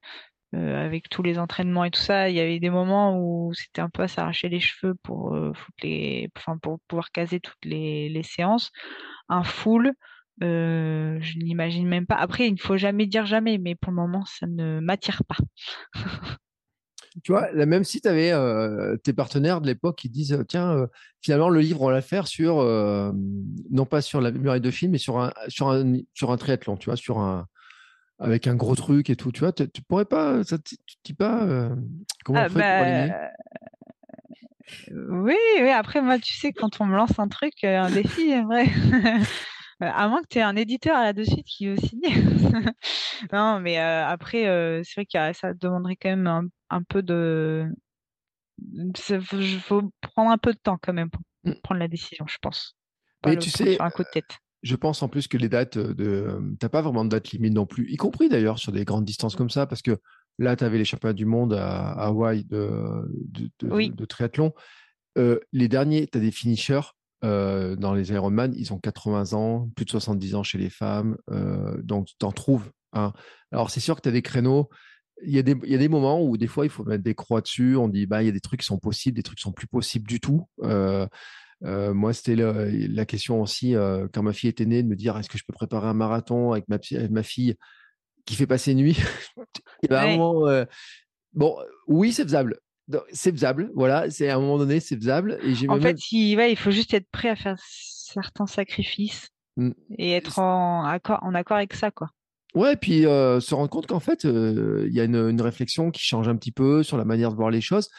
avec 0.53 1.09
tous 1.09 1.23
les 1.23 1.39
entraînements 1.39 1.85
et 1.85 1.91
tout 1.91 2.01
ça, 2.01 2.29
il 2.29 2.35
y 2.35 2.39
avait 2.39 2.59
des 2.59 2.69
moments 2.69 3.17
où 3.17 3.53
c'était 3.53 3.81
un 3.81 3.89
peu 3.89 4.03
à 4.03 4.07
s'arracher 4.07 4.49
les 4.49 4.59
cheveux 4.59 4.95
pour, 4.95 5.33
euh, 5.33 5.53
les, 5.81 6.29
enfin, 6.35 6.57
pour 6.57 6.79
pouvoir 6.87 7.11
caser 7.11 7.39
toutes 7.39 7.63
les, 7.63 8.21
séances. 8.23 8.71
Un 9.29 9.43
full, 9.43 9.93
euh, 10.43 11.17
je 11.21 11.37
n'imagine 11.37 11.87
même 11.87 12.05
pas. 12.05 12.15
Après, 12.15 12.47
il 12.47 12.53
ne 12.53 12.59
faut 12.59 12.77
jamais 12.77 13.05
dire 13.05 13.25
jamais, 13.25 13.57
mais 13.57 13.75
pour 13.75 13.91
le 13.91 13.95
moment, 13.95 14.25
ça 14.25 14.45
ne 14.45 14.79
m'attire 14.81 15.23
pas. 15.23 15.37
tu 17.23 17.31
vois, 17.31 17.51
même 17.53 17.83
si 17.85 18.01
tu 18.01 18.09
avais 18.09 18.33
tes 19.03 19.13
partenaires 19.13 19.61
de 19.61 19.67
l'époque 19.67 19.99
qui 19.99 20.09
disent 20.09 20.43
tiens, 20.49 20.87
finalement, 21.21 21.49
le 21.49 21.61
livre, 21.61 21.81
on 21.81 21.89
va 21.89 22.01
faire 22.01 22.27
sur, 22.27 22.61
non 23.69 23.85
pas 23.85 24.01
sur 24.01 24.19
la 24.19 24.31
muraille 24.31 24.61
de 24.61 24.71
film, 24.71 24.91
mais 24.91 24.97
sur 24.97 25.19
un, 25.19 25.31
sur 25.47 25.69
un, 25.69 25.93
sur 26.13 26.31
un 26.31 26.37
triathlon, 26.37 26.75
tu 26.75 26.85
vois, 26.85 26.97
sur 26.97 27.19
un, 27.19 27.47
avec 28.21 28.45
un 28.47 28.55
gros 28.55 28.75
truc 28.75 29.09
et 29.09 29.15
tout, 29.15 29.31
tu 29.31 29.39
vois, 29.39 29.51
tu, 29.51 29.81
pourrais 29.81 30.05
pas, 30.05 30.43
ça 30.43 30.57
tu 30.59 30.75
dis 31.03 31.13
pas 31.13 31.43
euh, 31.43 31.75
comment 32.23 32.39
ah, 32.39 32.45
on 32.45 32.49
fait 32.49 32.53
pour 32.53 32.61
bah, 32.61 33.31
oui, 34.91 35.35
oui, 35.59 35.69
après, 35.69 36.01
moi, 36.01 36.17
tu 36.19 36.33
sais, 36.33 36.53
quand 36.53 36.79
on 36.79 36.85
me 36.85 36.95
lance 36.95 37.19
un 37.19 37.27
truc, 37.27 37.53
euh, 37.63 37.81
un 37.81 37.91
défi, 37.91 38.39
vrai. 38.43 38.67
à 39.81 40.07
moins 40.07 40.21
que 40.21 40.27
tu 40.29 40.37
aies 40.37 40.43
un 40.43 40.55
éditeur 40.55 40.95
suite 41.25 41.45
qui 41.45 41.67
veut 41.67 41.77
signer. 41.77 42.13
non, 43.33 43.59
mais 43.59 43.79
euh, 43.79 44.05
après, 44.05 44.43
c'est 44.83 45.01
vrai 45.01 45.05
que 45.05 45.37
ça 45.37 45.53
demanderait 45.53 45.97
quand 45.97 46.15
même 46.15 46.49
un, 46.69 46.83
peu 46.83 47.01
de. 47.01 47.65
Il 48.61 49.59
faut 49.59 49.91
prendre 49.99 50.29
un 50.29 50.37
peu 50.37 50.53
de 50.53 50.59
temps 50.59 50.77
quand 50.81 50.93
même 50.93 51.09
pour 51.09 51.21
mmh. 51.43 51.53
prendre 51.63 51.79
la 51.79 51.87
décision, 51.87 52.25
je 52.27 52.37
pense. 52.39 52.77
mais 53.25 53.35
tu 53.37 53.49
sais, 53.49 53.81
un 53.81 53.89
coup 53.89 54.03
de 54.03 54.09
tête 54.13 54.37
je 54.61 54.75
pense 54.75 55.01
en 55.01 55.07
plus 55.07 55.27
que 55.27 55.37
les 55.37 55.49
dates 55.49 55.77
de. 55.77 56.39
T'as 56.59 56.69
pas 56.69 56.81
vraiment 56.81 57.03
de 57.03 57.09
date 57.09 57.31
limite 57.31 57.53
non 57.53 57.65
plus, 57.65 57.89
y 57.91 57.97
compris 57.97 58.29
d'ailleurs 58.29 58.59
sur 58.59 58.71
des 58.71 58.85
grandes 58.85 59.05
distances 59.05 59.35
comme 59.35 59.49
ça, 59.49 59.65
parce 59.65 59.81
que 59.81 59.97
là, 60.37 60.55
tu 60.55 60.63
avais 60.63 60.77
les 60.77 60.85
championnats 60.85 61.13
du 61.13 61.25
monde 61.25 61.53
à, 61.53 61.91
Hawaï 61.91 62.43
de, 62.45 63.07
de, 63.59 64.05
triathlon. 64.05 64.53
Euh, 65.17 65.39
les 65.51 65.67
derniers, 65.67 66.07
tu 66.07 66.17
as 66.17 66.21
des 66.21 66.31
finishers 66.31 66.81
euh, 67.23 67.75
dans 67.75 67.93
les 67.93 68.11
Ironman, 68.11 68.53
ils 68.55 68.73
ont 68.73 68.79
80 68.79 69.33
ans, 69.33 69.69
plus 69.75 69.85
de 69.85 69.91
70 69.91 70.35
ans 70.35 70.43
chez 70.43 70.57
les 70.57 70.69
femmes, 70.69 71.17
euh, 71.29 71.79
donc 71.83 72.07
tu 72.19 72.25
en 72.25 72.31
trouves. 72.31 72.71
Hein. 72.93 73.13
Alors, 73.51 73.69
c'est 73.69 73.79
sûr 73.79 73.95
que 73.95 74.01
tu 74.01 74.09
as 74.09 74.13
des 74.13 74.21
créneaux. 74.21 74.69
Il 75.23 75.35
y, 75.35 75.37
a 75.37 75.43
des, 75.43 75.55
il 75.63 75.71
y, 75.71 75.75
a 75.75 75.77
des, 75.77 75.87
moments 75.87 76.23
où 76.23 76.35
des 76.35 76.47
fois 76.47 76.65
il 76.65 76.69
faut 76.69 76.83
mettre 76.83 77.03
des 77.03 77.13
croix 77.13 77.41
dessus. 77.41 77.75
On 77.75 77.87
dit 77.87 78.07
bah 78.07 78.23
il 78.23 78.25
y 78.25 78.29
a 78.29 78.31
des 78.31 78.39
trucs 78.39 78.61
qui 78.61 78.65
sont 78.65 78.79
possibles, 78.79 79.15
des 79.15 79.21
trucs 79.21 79.37
qui 79.37 79.43
sont 79.43 79.51
plus 79.51 79.67
possibles 79.67 80.07
du 80.07 80.19
tout. 80.19 80.47
Euh, 80.63 81.05
moi, 81.61 82.13
c'était 82.13 82.35
la, 82.35 83.05
question 83.05 83.41
aussi, 83.41 83.75
euh, 83.75 84.07
quand 84.11 84.23
ma 84.23 84.33
fille 84.33 84.49
était 84.49 84.65
née, 84.65 84.83
de 84.83 84.87
me 84.87 84.95
dire 84.95 85.17
est-ce 85.17 85.29
que 85.29 85.37
je 85.37 85.43
peux 85.45 85.53
préparer 85.53 85.87
un 85.87 85.93
marathon 85.93 86.51
avec 86.51 86.67
ma, 86.67 86.77
ma 87.09 87.23
fille 87.23 87.55
qui 88.25 88.35
fait 88.35 88.47
passer 88.47 88.73
nuit? 88.75 88.97
Euh, 89.91 90.65
Bon, 91.33 91.57
oui, 91.87 92.11
c'est 92.11 92.23
faisable. 92.23 92.59
C'est 93.11 93.31
faisable, 93.31 93.71
voilà. 93.73 94.09
C'est 94.09 94.29
à 94.29 94.35
un 94.35 94.39
moment 94.39 94.57
donné, 94.57 94.79
c'est 94.79 94.95
faisable. 94.95 95.39
Et 95.43 95.69
en 95.69 95.79
fait, 95.79 95.97
il, 96.11 96.39
il 96.39 96.55
faut 96.57 96.71
juste 96.71 96.93
être 96.93 97.09
prêt 97.09 97.29
à 97.29 97.35
faire 97.35 97.55
certains 97.57 98.45
sacrifices 98.45 99.29
mmh. 99.57 99.71
et 99.97 100.11
être 100.11 100.39
en 100.39 100.83
accord, 100.83 101.19
en 101.23 101.33
accord 101.33 101.57
avec 101.57 101.73
ça, 101.73 101.89
quoi. 101.89 102.09
Ouais, 102.53 102.75
puis 102.75 103.03
se 103.03 103.55
rendre 103.55 103.69
compte 103.69 103.87
qu'en 103.87 104.01
fait, 104.01 104.25
il 104.25 104.91
y 104.91 104.99
a 104.99 105.05
une, 105.05 105.15
une, 105.15 105.41
réflexion 105.41 105.89
qui 105.89 106.03
change 106.03 106.27
un 106.27 106.35
petit 106.35 106.51
peu 106.51 106.83
sur 106.83 106.97
la 106.97 107.05
manière 107.05 107.31
de 107.31 107.37
voir 107.37 107.49
les 107.49 107.61
choses. 107.61 107.89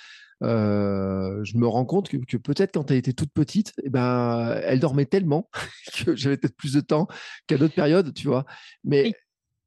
Euh, 0.43 1.45
je 1.45 1.57
me 1.57 1.67
rends 1.67 1.85
compte 1.85 2.09
que, 2.09 2.37
peut-être 2.37 2.75
quand 2.75 2.91
elle 2.91 2.97
était 2.97 3.13
toute 3.13 3.33
petite, 3.33 3.73
eh 3.83 3.91
ben, 3.91 4.61
elle 4.65 4.81
dormait 4.81 5.07
tellement 5.07 5.49
que 6.05 6.17
j'avais 6.17 6.37
peut-être 6.37 6.57
plus 6.57 6.73
de 6.73 6.81
temps 6.81 7.07
qu'à 7.47 7.59
d'autres 7.59 7.75
périodes, 7.75 8.13
tu 8.15 8.27
vois. 8.27 8.45
Mais 8.85 9.13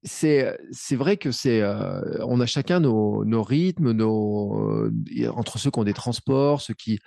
c'est 0.03 0.57
c'est 0.71 0.95
vrai 0.95 1.17
que 1.17 1.31
c'est 1.31 1.61
euh, 1.61 2.01
on 2.25 2.39
a 2.39 2.45
chacun 2.45 2.79
nos, 2.79 3.25
nos 3.25 3.43
rythmes, 3.43 3.91
nos 3.91 4.89
entre 5.33 5.57
ceux 5.57 5.71
qui 5.71 5.79
ont 5.79 5.83
des 5.83 5.93
transports, 5.93 6.61
ceux 6.61 6.75
qui 6.75 6.99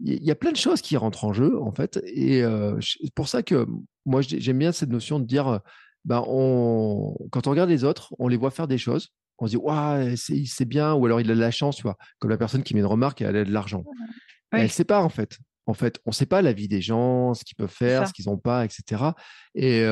il 0.00 0.22
y 0.22 0.30
a 0.30 0.34
plein 0.34 0.52
de 0.52 0.56
choses 0.56 0.82
qui 0.82 0.96
rentrent 0.96 1.24
en 1.24 1.32
jeu 1.32 1.58
en 1.60 1.72
fait. 1.72 2.00
Et 2.04 2.42
euh, 2.42 2.78
c'est 2.80 3.14
pour 3.14 3.28
ça 3.28 3.42
que 3.42 3.66
moi 4.04 4.20
j'aime 4.22 4.58
bien 4.58 4.72
cette 4.72 4.90
notion 4.90 5.18
de 5.18 5.24
dire 5.24 5.60
ben 6.04 6.22
on 6.28 7.16
quand 7.32 7.46
on 7.46 7.50
regarde 7.50 7.70
les 7.70 7.84
autres, 7.84 8.14
on 8.18 8.28
les 8.28 8.36
voit 8.36 8.50
faire 8.50 8.68
des 8.68 8.78
choses 8.78 9.10
On 9.38 9.46
se 9.46 9.50
dit, 9.50 9.56
ouais, 9.56 10.14
c'est 10.16 10.64
bien, 10.64 10.94
ou 10.94 11.06
alors 11.06 11.20
il 11.20 11.30
a 11.30 11.34
de 11.34 11.40
la 11.40 11.50
chance, 11.50 11.76
tu 11.76 11.82
vois, 11.82 11.96
comme 12.18 12.30
la 12.30 12.38
personne 12.38 12.62
qui 12.62 12.74
met 12.74 12.80
une 12.80 12.86
remarque, 12.86 13.20
elle 13.20 13.36
a 13.36 13.44
de 13.44 13.52
l'argent. 13.52 13.84
Elle 14.52 14.62
ne 14.62 14.68
sait 14.68 14.84
pas, 14.84 15.02
en 15.02 15.08
fait. 15.08 15.38
En 15.66 15.74
fait, 15.74 16.00
on 16.06 16.10
ne 16.10 16.14
sait 16.14 16.26
pas 16.26 16.42
la 16.42 16.52
vie 16.52 16.68
des 16.68 16.80
gens, 16.80 17.34
ce 17.34 17.44
qu'ils 17.44 17.56
peuvent 17.56 17.68
faire, 17.68 18.06
ce 18.06 18.12
qu'ils 18.12 18.26
n'ont 18.26 18.38
pas, 18.38 18.64
etc. 18.64 19.10
Et, 19.54 19.82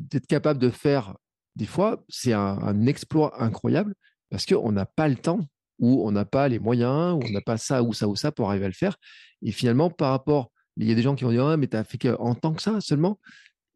d'être 0.00 0.26
capable 0.26 0.60
de 0.60 0.70
faire, 0.70 1.14
des 1.56 1.66
fois, 1.66 2.04
c'est 2.08 2.32
un, 2.32 2.86
exploit 2.86 3.42
incroyable 3.42 3.94
parce 4.30 4.46
qu'on 4.46 4.72
n'a 4.72 4.86
pas 4.86 5.08
le 5.08 5.16
temps 5.16 5.40
ou 5.78 6.06
on 6.06 6.12
n'a 6.12 6.24
pas 6.24 6.48
les 6.48 6.58
moyens, 6.58 7.14
ou 7.14 7.20
on 7.26 7.32
n'a 7.32 7.40
pas 7.40 7.56
ça 7.56 7.82
ou 7.82 7.92
ça 7.92 8.06
ou 8.06 8.14
ça 8.14 8.30
pour 8.30 8.48
arriver 8.48 8.66
à 8.66 8.68
le 8.68 8.74
faire. 8.74 8.96
Et 9.42 9.50
finalement, 9.50 9.90
par 9.90 10.10
rapport, 10.10 10.52
il 10.76 10.88
y 10.88 10.92
a 10.92 10.94
des 10.94 11.02
gens 11.02 11.14
qui 11.14 11.24
vont 11.24 11.30
dire, 11.30 11.44
ah, 11.46 11.56
mais 11.56 11.66
tu 11.66 11.76
as 11.76 11.84
fait 11.84 12.08
en 12.18 12.34
tant 12.34 12.52
que 12.52 12.62
ça 12.62 12.80
seulement? 12.80 13.18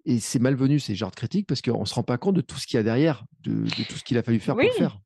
Et 0.07 0.21
c'est 0.21 0.39
malvenu 0.39 0.79
ces 0.79 0.95
genres 0.95 1.11
de 1.11 1.17
critiques 1.17 1.47
parce 1.47 1.61
qu'on 1.61 1.81
ne 1.81 1.85
se 1.85 1.95
rend 1.95 2.05
pas 2.05 2.17
compte 2.17 2.37
de 2.37 2.41
tout 2.41 2.57
ce 2.57 2.67
qu'il 2.67 2.77
y 2.77 2.81
a 2.81 2.85
derrière, 2.85 3.25
de, 3.41 3.65
tout 3.85 3.99
ce 3.99 4.05
qu'il 4.05 4.17
a 4.17 4.23
fallu 4.23 4.39
faire 4.39 4.57
pour 4.57 4.73
faire. 4.75 4.99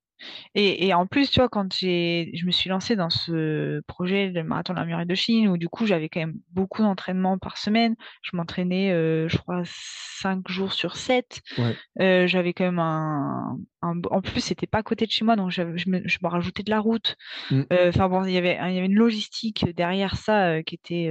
Et, 0.55 0.87
et, 0.87 0.95
en 0.95 1.07
plus, 1.07 1.31
tu 1.31 1.41
vois, 1.41 1.49
quand 1.49 1.73
je 1.73 2.47
me 2.47 2.51
suis 2.51 2.69
lancée 2.69 2.97
dans 2.97 3.11
ce 3.11 3.81
projet 3.87 4.31
de 4.31 4.43
marathon 4.43 4.75
de 4.75 4.79
la 4.79 4.85
muraille 4.85 5.07
de 5.07 5.15
Chine, 5.15 5.49
où 5.49 5.57
du 5.57 5.69
coup, 5.69 5.87
j'avais 5.87 6.09
quand 6.09 6.21
même 6.21 6.37
beaucoup 6.51 6.83
d'entraînement 6.83 7.39
par 7.39 7.57
semaine. 7.57 7.97
Je 8.23 8.37
m'entraînais, 8.37 8.93
euh, 8.93 9.29
je 9.29 9.39
crois, 9.39 9.63
cinq 9.65 10.49
jours 10.49 10.73
sur 10.73 10.97
sept. 10.97 11.41
Euh, 12.01 12.27
j'avais 12.27 12.53
quand 12.53 12.65
même 12.65 12.79
un, 12.79 13.57
en 13.83 14.21
plus, 14.21 14.41
c'était 14.41 14.67
pas 14.67 14.79
à 14.79 14.83
côté 14.83 15.07
de 15.07 15.11
chez 15.11 15.25
moi, 15.25 15.37
donc 15.37 15.51
je 15.51 15.63
me, 15.63 15.79
je 15.79 16.19
me 16.23 16.29
rajoutais 16.29 16.63
de 16.63 16.71
la 16.71 16.81
route. 16.81 17.17
Mm. 17.51 17.63
Euh, 17.73 17.89
enfin 17.89 18.09
bon, 18.09 18.25
il 18.25 18.33
y 18.33 18.39
avait, 18.39 18.59
il 18.69 18.75
y 18.75 18.79
avait 18.79 18.87
une 18.87 18.95
logistique 18.95 19.65
derrière 19.75 20.17
ça 20.17 20.63
qui 20.63 20.75
était 20.75 21.11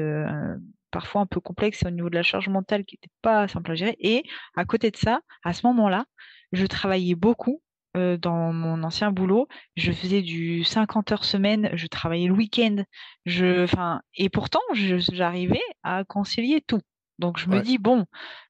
parfois 0.92 1.22
un 1.22 1.26
peu 1.26 1.40
complexe 1.40 1.84
au 1.86 1.90
niveau 1.90 2.10
de 2.10 2.16
la 2.16 2.24
charge 2.24 2.50
mentale 2.50 2.86
qui 2.86 2.96
n'était 2.96 3.14
pas 3.22 3.48
simple 3.48 3.72
à 3.72 3.76
gérer. 3.76 3.98
Et 4.00 4.24
à 4.56 4.66
côté 4.66 4.92
de 4.92 4.98
ça, 4.98 5.22
à 5.44 5.54
ce 5.54 5.66
moment-là, 5.68 6.06
je 6.52 6.66
travaillais 6.66 7.16
beaucoup 7.16 7.62
euh, 7.98 8.18
dans 8.18 8.54
mon 8.54 8.84
ancien 8.84 9.12
boulot, 9.12 9.48
je 9.76 9.92
faisais 9.92 10.22
du 10.22 10.64
50 10.64 11.12
heures 11.12 11.24
semaine, 11.24 11.72
je 11.74 11.88
travaillais 11.88 12.28
le 12.28 12.34
week-end, 12.34 12.84
je, 13.26 13.64
enfin, 13.64 14.02
et 14.16 14.30
pourtant, 14.30 14.60
j'arrivais 14.74 15.62
à 15.84 16.04
concilier 16.04 16.62
tout. 16.62 16.82
Donc 17.18 17.38
je 17.38 17.50
me 17.50 17.62
dis 17.62 17.78
bon, 17.78 18.06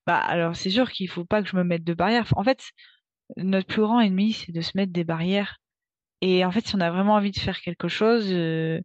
bah 0.05 0.17
alors 0.17 0.55
c'est 0.55 0.69
sûr 0.69 0.91
qu'il 0.91 1.09
faut 1.09 1.25
pas 1.25 1.41
que 1.41 1.49
je 1.49 1.55
me 1.55 1.63
mette 1.63 1.83
de 1.83 1.93
barrières. 1.93 2.27
En 2.35 2.43
fait, 2.43 2.61
notre 3.37 3.67
plus 3.67 3.81
grand 3.81 3.99
ennemi, 3.99 4.33
c'est 4.33 4.51
de 4.51 4.61
se 4.61 4.71
mettre 4.75 4.91
des 4.93 5.03
barrières. 5.03 5.57
Et 6.21 6.45
en 6.45 6.51
fait, 6.51 6.67
si 6.67 6.75
on 6.75 6.81
a 6.81 6.91
vraiment 6.91 7.15
envie 7.15 7.31
de 7.31 7.39
faire 7.39 7.59
quelque 7.61 7.87
chose, 7.87 8.27
euh, 8.31 8.79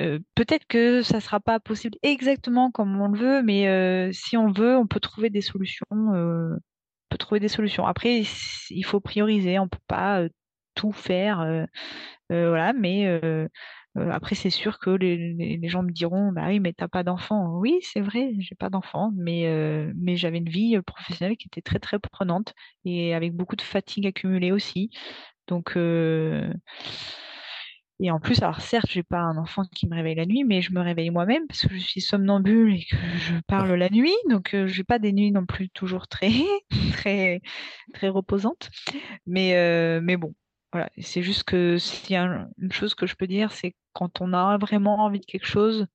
euh, 0.00 0.18
peut-être 0.34 0.66
que 0.66 1.02
ça 1.02 1.20
sera 1.20 1.40
pas 1.40 1.60
possible 1.60 1.98
exactement 2.02 2.70
comme 2.70 3.00
on 3.00 3.08
le 3.08 3.18
veut, 3.18 3.42
mais 3.42 4.12
si 4.12 4.36
on 4.36 4.50
veut, 4.50 4.76
on 4.76 4.86
peut 4.86 5.00
trouver 5.00 5.30
des 5.30 5.42
solutions 5.42 5.86
trouver 7.18 7.40
des 7.40 7.48
solutions. 7.48 7.86
Après, 7.86 8.22
il 8.70 8.84
faut 8.84 9.00
prioriser, 9.00 9.58
on 9.58 9.68
peut 9.68 9.78
pas 9.86 10.22
tout 10.74 10.92
faire, 10.92 11.66
voilà, 12.30 12.72
mais 12.72 13.06
après, 13.96 14.34
c'est 14.34 14.50
sûr 14.50 14.78
que 14.78 14.90
les, 14.90 15.68
gens 15.68 15.82
me 15.82 15.90
diront, 15.90 16.32
bah 16.32 16.46
oui, 16.48 16.60
mais 16.60 16.72
t'as 16.72 16.88
pas 16.88 17.02
d'enfant. 17.02 17.58
Oui, 17.58 17.78
c'est 17.82 18.00
vrai, 18.00 18.32
j'ai 18.38 18.54
pas 18.54 18.70
d'enfant, 18.70 19.12
mais, 19.16 19.46
mais 19.96 20.16
j'avais 20.16 20.38
une 20.38 20.48
vie 20.48 20.80
professionnelle 20.82 21.36
qui 21.36 21.48
était 21.48 21.62
très 21.62 21.78
très 21.78 21.98
prenante 21.98 22.54
et 22.84 23.14
avec 23.14 23.34
beaucoup 23.34 23.56
de 23.56 23.62
fatigue 23.62 24.06
accumulée 24.06 24.52
aussi. 24.52 24.90
Donc, 25.48 25.76
et 28.02 28.10
en 28.10 28.18
plus, 28.18 28.42
alors 28.42 28.60
certes, 28.60 28.88
j'ai 28.90 29.04
pas 29.04 29.20
un 29.20 29.36
enfant 29.36 29.62
qui 29.64 29.86
me 29.88 29.94
réveille 29.94 30.16
la 30.16 30.26
nuit, 30.26 30.42
mais 30.44 30.60
je 30.60 30.72
me 30.72 30.80
réveille 30.80 31.10
moi-même 31.10 31.46
parce 31.46 31.66
que 31.66 31.74
je 31.74 31.78
suis 31.78 32.00
somnambule 32.00 32.74
et 32.74 32.84
que 32.84 32.96
je 32.96 33.34
parle 33.46 33.72
la 33.74 33.88
nuit, 33.90 34.14
donc 34.28 34.54
euh, 34.54 34.66
j'ai 34.66 34.82
pas 34.82 34.98
des 34.98 35.12
nuits 35.12 35.30
non 35.30 35.46
plus 35.46 35.70
toujours 35.70 36.08
très 36.08 36.32
très 36.92 37.40
très 37.94 38.08
reposantes. 38.08 38.70
Mais 39.26 39.56
euh, 39.56 40.00
mais 40.02 40.16
bon, 40.16 40.34
voilà, 40.72 40.90
c'est 40.98 41.22
juste 41.22 41.44
que 41.44 41.78
s'il 41.78 42.14
y 42.14 42.16
a 42.16 42.48
une 42.58 42.72
chose 42.72 42.94
que 42.96 43.06
je 43.06 43.14
peux 43.14 43.28
dire, 43.28 43.52
c'est 43.52 43.76
quand 43.92 44.20
on 44.20 44.32
a 44.32 44.58
vraiment 44.58 45.04
envie 45.04 45.20
de 45.20 45.26
quelque 45.26 45.46
chose, 45.46 45.86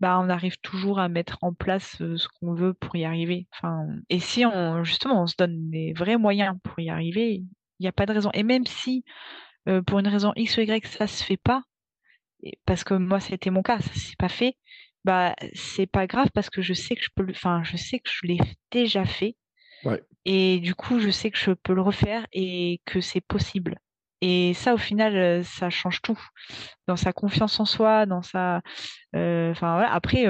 bah 0.00 0.18
on 0.20 0.28
arrive 0.28 0.58
toujours 0.60 0.98
à 0.98 1.08
mettre 1.08 1.38
en 1.42 1.54
place 1.54 2.00
euh, 2.02 2.18
ce 2.18 2.28
qu'on 2.28 2.52
veut 2.52 2.74
pour 2.74 2.94
y 2.96 3.06
arriver. 3.06 3.46
Enfin, 3.54 3.86
et 4.10 4.18
si 4.20 4.44
on 4.44 4.84
justement 4.84 5.22
on 5.22 5.26
se 5.26 5.36
donne 5.38 5.70
des 5.70 5.94
vrais 5.94 6.18
moyens 6.18 6.56
pour 6.62 6.78
y 6.80 6.90
arriver, 6.90 7.36
il 7.36 7.46
n'y 7.80 7.88
a 7.88 7.92
pas 7.92 8.06
de 8.06 8.12
raison. 8.12 8.30
Et 8.34 8.42
même 8.42 8.66
si 8.66 9.04
euh, 9.68 9.82
pour 9.82 9.98
une 9.98 10.08
raison 10.08 10.32
X 10.36 10.56
ou 10.58 10.60
Y, 10.62 10.86
ça 10.86 11.06
se 11.06 11.22
fait 11.24 11.36
pas, 11.36 11.62
parce 12.66 12.84
que 12.84 12.94
moi, 12.94 13.20
c'était 13.20 13.50
mon 13.50 13.62
cas, 13.62 13.80
ça 13.80 13.92
s'est 13.94 14.16
pas 14.18 14.28
fait, 14.28 14.56
bah, 15.04 15.34
c'est 15.54 15.86
pas 15.86 16.06
grave 16.06 16.28
parce 16.34 16.50
que 16.50 16.62
je 16.62 16.72
sais 16.74 16.96
que 16.96 17.02
je 17.02 17.10
peux 17.14 17.22
le, 17.22 17.32
enfin, 17.32 17.62
je 17.64 17.76
sais 17.76 17.98
que 18.00 18.10
je 18.10 18.26
l'ai 18.26 18.38
déjà 18.70 19.04
fait. 19.04 19.36
Et 20.24 20.60
du 20.60 20.74
coup, 20.74 20.98
je 21.00 21.10
sais 21.10 21.30
que 21.30 21.38
je 21.38 21.50
peux 21.52 21.74
le 21.74 21.82
refaire 21.82 22.26
et 22.32 22.80
que 22.86 23.00
c'est 23.00 23.20
possible. 23.20 23.78
Et 24.20 24.54
ça, 24.54 24.74
au 24.74 24.78
final, 24.78 25.16
euh, 25.16 25.42
ça 25.42 25.68
change 25.70 26.00
tout. 26.02 26.18
Dans 26.86 26.96
sa 26.96 27.12
confiance 27.12 27.60
en 27.60 27.66
soi, 27.66 28.06
dans 28.06 28.22
sa, 28.22 28.62
euh, 29.14 29.52
voilà. 29.60 29.92
Après, 29.92 30.26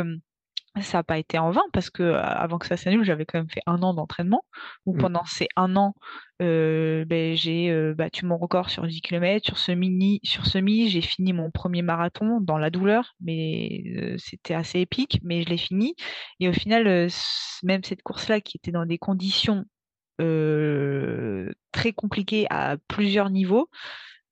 ça 0.80 0.98
n'a 0.98 1.02
pas 1.04 1.18
été 1.18 1.38
en 1.38 1.50
vain 1.50 1.62
parce 1.72 1.90
que 1.90 2.02
avant 2.02 2.58
que 2.58 2.66
ça 2.66 2.76
s'annule, 2.76 3.04
j'avais 3.04 3.24
quand 3.24 3.38
même 3.38 3.48
fait 3.48 3.62
un 3.66 3.82
an 3.82 3.94
d'entraînement. 3.94 4.44
Où 4.86 4.94
mmh. 4.94 4.98
pendant 4.98 5.24
ces 5.24 5.48
un 5.56 5.76
an, 5.76 5.94
ben, 6.40 7.36
j'ai 7.36 7.92
battu 7.94 8.26
mon 8.26 8.36
record 8.36 8.70
sur 8.70 8.86
10 8.86 9.00
km. 9.00 9.44
Sur 9.46 9.58
ce 9.58 9.72
mini, 9.72 10.20
sur 10.24 10.46
semi, 10.46 10.88
j'ai 10.88 11.00
fini 11.00 11.32
mon 11.32 11.50
premier 11.50 11.82
marathon 11.82 12.40
dans 12.40 12.58
la 12.58 12.70
douleur, 12.70 13.14
mais 13.20 14.16
c'était 14.18 14.54
assez 14.54 14.80
épique, 14.80 15.20
mais 15.22 15.42
je 15.42 15.48
l'ai 15.48 15.58
fini. 15.58 15.94
Et 16.40 16.48
au 16.48 16.52
final, 16.52 17.08
même 17.62 17.84
cette 17.84 18.02
course-là, 18.02 18.40
qui 18.40 18.56
était 18.56 18.72
dans 18.72 18.86
des 18.86 18.98
conditions 18.98 19.64
très 20.18 21.92
compliquées 21.92 22.46
à 22.50 22.76
plusieurs 22.88 23.30
niveaux, 23.30 23.68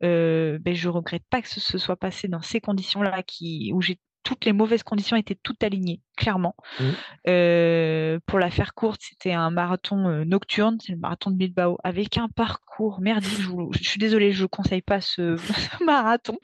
euh, 0.05 0.59
ben, 0.61 0.75
je 0.75 0.89
regrette 0.89 1.25
pas 1.31 1.43
que 1.43 1.49
ce 1.49 1.61
se 1.61 1.79
soit 1.79 1.97
passé 1.97 2.27
dans 2.27 2.43
ces 2.43 2.61
conditions-là 2.61 3.23
qui 3.23 3.71
où 3.73 3.81
j'ai 3.81 4.01
toutes 4.23 4.45
les 4.45 4.53
mauvaises 4.53 4.83
conditions 4.83 5.17
étaient 5.17 5.39
toutes 5.43 5.63
alignées, 5.63 6.01
clairement. 6.17 6.55
Mmh. 6.79 6.85
Euh, 7.29 8.19
pour 8.27 8.39
la 8.39 8.51
faire 8.51 8.75
courte, 8.75 9.01
c'était 9.03 9.33
un 9.33 9.51
marathon 9.51 10.09
euh, 10.09 10.25
nocturne, 10.25 10.79
c'est 10.81 10.93
le 10.93 10.99
marathon 10.99 11.31
de 11.31 11.37
Bilbao, 11.37 11.79
avec 11.85 12.19
un 12.19 12.29
parcours 12.29 13.01
merdique. 13.01 13.41
Je, 13.73 13.89
suis 13.89 13.99
désolée, 13.99 14.33
je 14.33 14.43
ne 14.43 14.49
conseille 14.49 14.83
pas 14.83 15.01
ce, 15.01 15.37
marathon. 15.85 16.39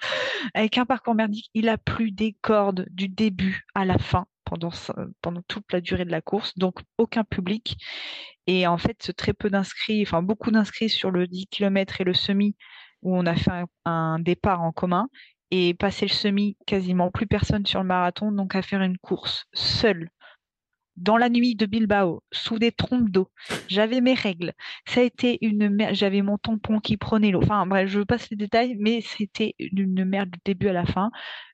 Avec 0.54 0.78
un 0.78 0.86
parcours 0.86 1.14
merdique, 1.14 1.50
il 1.54 1.68
a 1.68 1.78
plu 1.78 2.10
des 2.10 2.36
cordes 2.40 2.86
du 2.90 3.08
début 3.08 3.66
à 3.74 3.84
la 3.84 3.98
fin 3.98 4.26
pendant, 4.44 4.70
pendant 5.22 5.42
toute 5.46 5.72
la 5.72 5.80
durée 5.80 6.04
de 6.04 6.10
la 6.10 6.20
course, 6.20 6.56
donc 6.56 6.80
aucun 6.96 7.24
public. 7.24 7.76
Et 8.46 8.66
en 8.66 8.78
fait, 8.78 9.12
très 9.16 9.34
peu 9.34 9.50
d'inscrits, 9.50 10.02
enfin 10.02 10.22
beaucoup 10.22 10.50
d'inscrits 10.50 10.88
sur 10.88 11.10
le 11.10 11.26
10 11.26 11.46
km 11.48 12.00
et 12.00 12.04
le 12.04 12.14
semi, 12.14 12.56
où 13.02 13.16
on 13.16 13.26
a 13.26 13.36
fait 13.36 13.50
un 13.84 14.18
départ 14.18 14.62
en 14.62 14.72
commun 14.72 15.08
et 15.50 15.74
passer 15.74 16.06
le 16.06 16.12
semi, 16.12 16.56
quasiment 16.66 17.10
plus 17.10 17.26
personne 17.26 17.66
sur 17.66 17.80
le 17.80 17.86
marathon, 17.86 18.32
donc 18.32 18.54
à 18.54 18.62
faire 18.62 18.82
une 18.82 18.98
course 18.98 19.46
seule 19.54 20.10
dans 20.98 21.16
la 21.16 21.28
nuit 21.28 21.54
de 21.54 21.66
Bilbao, 21.66 22.22
sous 22.32 22.58
des 22.58 22.72
trompes 22.72 23.10
d'eau. 23.10 23.30
J'avais 23.68 24.00
mes 24.00 24.14
règles. 24.14 24.52
Ça 24.86 25.00
a 25.00 25.04
été 25.04 25.38
une 25.42 25.68
merde. 25.68 25.94
J'avais 25.94 26.22
mon 26.22 26.38
tampon 26.38 26.80
qui 26.80 26.96
prenait 26.96 27.30
l'eau. 27.30 27.42
Enfin, 27.42 27.66
bref, 27.66 27.88
je 27.88 28.00
passe 28.00 28.28
les 28.30 28.36
détails, 28.36 28.76
mais 28.78 29.00
c'était 29.00 29.54
une 29.58 30.04
merde 30.04 30.30
du 30.30 30.40
début 30.44 30.68
à 30.68 30.72
la 30.72 30.86
fin. 30.86 31.10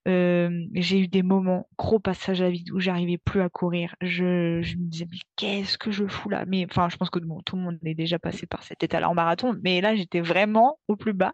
J'ai 0.06 1.00
eu 1.00 1.08
des 1.08 1.22
moments, 1.22 1.66
gros 1.78 1.98
passage 1.98 2.42
à 2.42 2.50
vide, 2.50 2.70
où 2.72 2.80
j'arrivais 2.80 3.18
plus 3.18 3.40
à 3.40 3.48
courir. 3.48 3.94
Je, 4.00 4.58
me 4.60 4.88
disais, 4.88 5.06
mais 5.10 5.18
qu'est-ce 5.36 5.78
que 5.78 5.90
je 5.90 6.06
fous 6.06 6.28
là? 6.28 6.44
Mais 6.46 6.66
enfin, 6.68 6.88
je 6.90 6.96
pense 6.96 7.10
que 7.10 7.18
tout 7.44 7.56
le 7.56 7.62
monde 7.62 7.78
est 7.84 7.94
déjà 7.94 8.18
passé 8.18 8.46
par 8.46 8.62
cet 8.62 8.82
état-là 8.82 9.08
en 9.08 9.14
marathon, 9.14 9.54
mais 9.62 9.80
là, 9.80 9.96
j'étais 9.96 10.20
vraiment 10.20 10.78
au 10.88 10.96
plus 10.96 11.14
bas. 11.14 11.32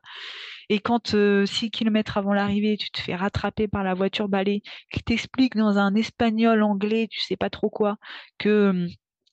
Et 0.68 0.79
quand 0.79 1.09
6 1.09 1.16
euh, 1.16 1.47
km 1.73 2.16
avant 2.16 2.33
l'arrivée, 2.33 2.77
tu 2.77 2.91
te 2.91 3.01
fais 3.01 3.16
rattraper 3.16 3.66
par 3.66 3.83
la 3.83 3.95
voiture 3.95 4.29
balai 4.29 4.62
qui 4.93 5.03
t'explique 5.03 5.57
dans 5.57 5.79
un 5.79 5.95
espagnol 5.95 6.62
anglais, 6.62 7.09
tu 7.11 7.21
sais 7.21 7.37
pas 7.37 7.51
trop 7.51 7.71
quoi, 7.71 7.97
que 8.39 8.87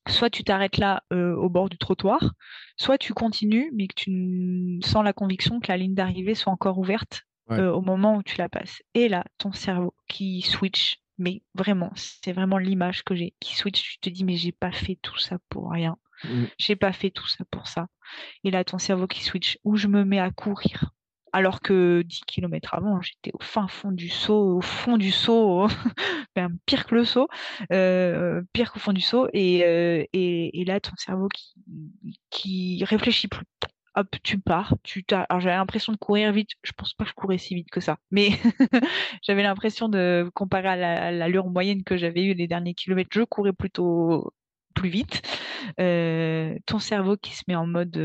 soit 0.09 0.29
tu 0.31 0.43
t'arrêtes 0.43 0.77
là 0.77 1.03
au 1.11 1.49
bord 1.49 1.69
du 1.69 1.77
trottoir, 1.77 2.33
soit 2.77 2.97
tu 2.97 3.13
continues, 3.13 3.71
mais 3.75 3.87
que 3.87 3.95
tu 3.95 4.79
sens 4.83 5.03
la 5.03 5.13
conviction 5.13 5.59
que 5.59 5.67
la 5.67 5.77
ligne 5.77 5.93
d'arrivée 5.93 6.35
soit 6.35 6.51
encore 6.51 6.79
ouverte 6.79 7.26
euh, 7.51 7.71
au 7.71 7.81
moment 7.81 8.17
où 8.17 8.23
tu 8.23 8.37
la 8.37 8.49
passes. 8.49 8.81
Et 8.93 9.09
là, 9.09 9.23
ton 9.37 9.51
cerveau 9.51 9.93
qui 10.07 10.41
switch, 10.41 10.97
mais 11.17 11.43
vraiment, 11.55 11.91
c'est 11.95 12.33
vraiment 12.33 12.57
l'image 12.57 13.03
que 13.03 13.15
j'ai, 13.15 13.33
qui 13.39 13.55
switch, 13.55 13.81
tu 13.81 13.99
te 13.99 14.09
dis, 14.09 14.23
mais 14.23 14.37
j'ai 14.37 14.51
pas 14.51 14.71
fait 14.71 14.97
tout 15.01 15.17
ça 15.17 15.37
pour 15.49 15.71
rien. 15.71 15.97
Mmh. 16.23 16.45
J'ai 16.57 16.75
pas 16.75 16.91
fait 16.91 17.11
tout 17.11 17.27
ça 17.27 17.43
pour 17.51 17.67
ça. 17.67 17.87
Et 18.43 18.51
là, 18.51 18.63
ton 18.63 18.77
cerveau 18.77 19.07
qui 19.07 19.23
switch, 19.23 19.57
où 19.63 19.75
je 19.75 19.87
me 19.87 20.03
mets 20.03 20.19
à 20.19 20.31
courir 20.31 20.91
alors 21.33 21.61
que 21.61 22.03
10 22.03 22.21
km 22.25 22.73
avant, 22.73 23.01
j'étais 23.01 23.31
au 23.33 23.41
fin 23.41 23.67
fond 23.67 23.91
du 23.91 24.09
saut, 24.09 24.57
au 24.57 24.61
fond 24.61 24.97
du 24.97 25.11
saut, 25.11 25.67
même 26.35 26.57
pire 26.65 26.85
que 26.85 26.95
le 26.95 27.05
saut, 27.05 27.27
euh, 27.71 28.41
pire 28.53 28.71
qu'au 28.71 28.79
fond 28.79 28.93
du 28.93 29.01
saut. 29.01 29.25
Euh, 29.25 30.03
et, 30.13 30.61
et, 30.61 30.65
là, 30.65 30.79
ton 30.79 30.95
cerveau 30.97 31.27
qui, 31.27 32.19
qui 32.29 32.83
réfléchit 32.85 33.27
plus. 33.27 33.45
Hop, 33.97 34.15
tu 34.23 34.37
pars. 34.39 34.75
Tu 34.83 35.03
Alors 35.11 35.39
j'avais 35.39 35.55
l'impression 35.55 35.91
de 35.91 35.97
courir 35.97 36.31
vite. 36.31 36.51
Je 36.63 36.71
pense 36.71 36.93
pas 36.93 37.03
que 37.03 37.09
je 37.09 37.15
courais 37.15 37.37
si 37.39 37.55
vite 37.55 37.69
que 37.71 37.79
ça, 37.81 37.97
mais 38.11 38.29
j'avais 39.23 39.43
l'impression 39.43 39.89
de 39.89 40.29
comparer 40.35 40.67
à 40.67 41.11
l'allure 41.11 41.47
moyenne 41.47 41.83
que 41.83 41.97
j'avais 41.97 42.23
eu 42.23 42.33
les 42.33 42.47
derniers 42.47 42.75
kilomètres, 42.75 43.09
je 43.11 43.23
courais 43.23 43.53
plutôt 43.53 44.31
plus 44.75 44.89
vite. 44.89 45.21
Euh, 45.79 46.55
ton 46.67 46.77
cerveau 46.79 47.17
qui 47.17 47.35
se 47.35 47.41
met 47.47 47.55
en 47.55 47.65
mode 47.65 47.97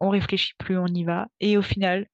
on 0.00 0.08
réfléchit 0.08 0.54
plus, 0.58 0.78
on 0.78 0.86
y 0.86 1.04
va. 1.04 1.26
Et 1.40 1.58
au 1.58 1.62
final, 1.62 2.06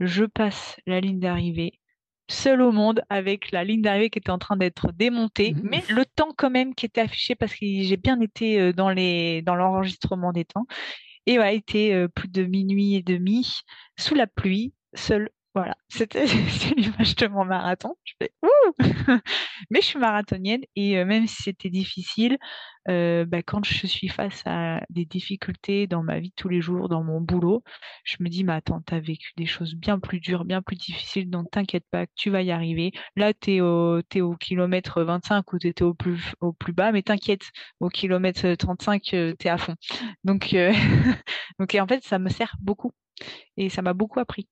je 0.00 0.24
passe 0.24 0.76
la 0.86 1.00
ligne 1.00 1.20
d'arrivée 1.20 1.80
seul 2.28 2.60
au 2.60 2.72
monde 2.72 3.02
avec 3.08 3.52
la 3.52 3.62
ligne 3.64 3.82
d'arrivée 3.82 4.10
qui 4.10 4.18
était 4.18 4.30
en 4.30 4.38
train 4.38 4.56
d'être 4.56 4.92
démontée, 4.92 5.54
Mhm. 5.54 5.60
mais 5.70 5.82
le 5.88 6.04
temps 6.04 6.32
quand 6.36 6.50
même 6.50 6.74
qui 6.74 6.86
était 6.86 7.00
affiché 7.00 7.36
parce 7.36 7.52
que 7.52 7.58
j'ai 7.64 7.96
bien 7.96 8.20
été 8.20 8.60
euh, 8.60 8.72
dans 8.72 8.90
les 8.90 9.42
dans 9.42 9.54
l'enregistrement 9.54 10.32
des 10.32 10.44
temps. 10.44 10.66
Et 11.26 11.34
il 11.34 11.54
était 11.54 11.92
euh, 11.92 12.08
plus 12.08 12.28
de 12.28 12.44
minuit 12.44 12.94
et 12.96 13.02
demi, 13.02 13.60
sous 13.98 14.14
la 14.14 14.26
pluie, 14.26 14.74
seul. 14.94 15.30
Voilà, 15.56 15.74
c'était 15.88 16.26
l'image 16.76 17.16
de 17.16 17.28
mon 17.28 17.46
marathon. 17.46 17.94
Je 18.04 18.12
fais 18.20 18.30
ouh 18.42 18.72
Mais 19.70 19.80
je 19.80 19.86
suis 19.86 19.98
marathonienne 19.98 20.60
et 20.76 20.98
euh, 20.98 21.06
même 21.06 21.26
si 21.26 21.44
c'était 21.44 21.70
difficile, 21.70 22.36
euh, 22.90 23.24
bah, 23.24 23.42
quand 23.42 23.64
je 23.64 23.86
suis 23.86 24.08
face 24.08 24.42
à 24.44 24.82
des 24.90 25.06
difficultés 25.06 25.86
dans 25.86 26.02
ma 26.02 26.20
vie 26.20 26.28
de 26.28 26.34
tous 26.36 26.50
les 26.50 26.60
jours, 26.60 26.90
dans 26.90 27.02
mon 27.02 27.22
boulot, 27.22 27.62
je 28.04 28.16
me 28.20 28.28
dis, 28.28 28.44
mais 28.44 28.52
attends, 28.52 28.82
t'as 28.82 29.00
vécu 29.00 29.32
des 29.38 29.46
choses 29.46 29.74
bien 29.76 29.98
plus 29.98 30.20
dures, 30.20 30.44
bien 30.44 30.60
plus 30.60 30.76
difficiles, 30.76 31.30
donc 31.30 31.50
t'inquiète 31.50 31.86
pas, 31.90 32.04
tu 32.16 32.28
vas 32.28 32.42
y 32.42 32.50
arriver. 32.50 32.92
Là, 33.16 33.32
t'es 33.32 33.62
au, 33.62 34.02
t'es 34.02 34.20
au 34.20 34.36
kilomètre 34.36 35.02
25 35.04 35.54
ou 35.54 35.58
t'étais 35.58 35.84
au 35.84 35.94
plus, 35.94 36.34
au 36.42 36.52
plus 36.52 36.74
bas, 36.74 36.92
mais 36.92 37.00
t'inquiète, 37.02 37.44
au 37.80 37.88
kilomètre 37.88 38.52
35, 38.56 39.14
euh, 39.14 39.32
t'es 39.38 39.48
à 39.48 39.56
fond. 39.56 39.74
Donc, 40.22 40.54
en 41.80 41.86
fait, 41.86 42.04
ça 42.04 42.18
me 42.18 42.28
sert 42.28 42.56
beaucoup 42.60 42.92
et 43.56 43.68
ça 43.70 43.82
m'a 43.82 43.94
beaucoup 43.94 44.20
appris. 44.20 44.48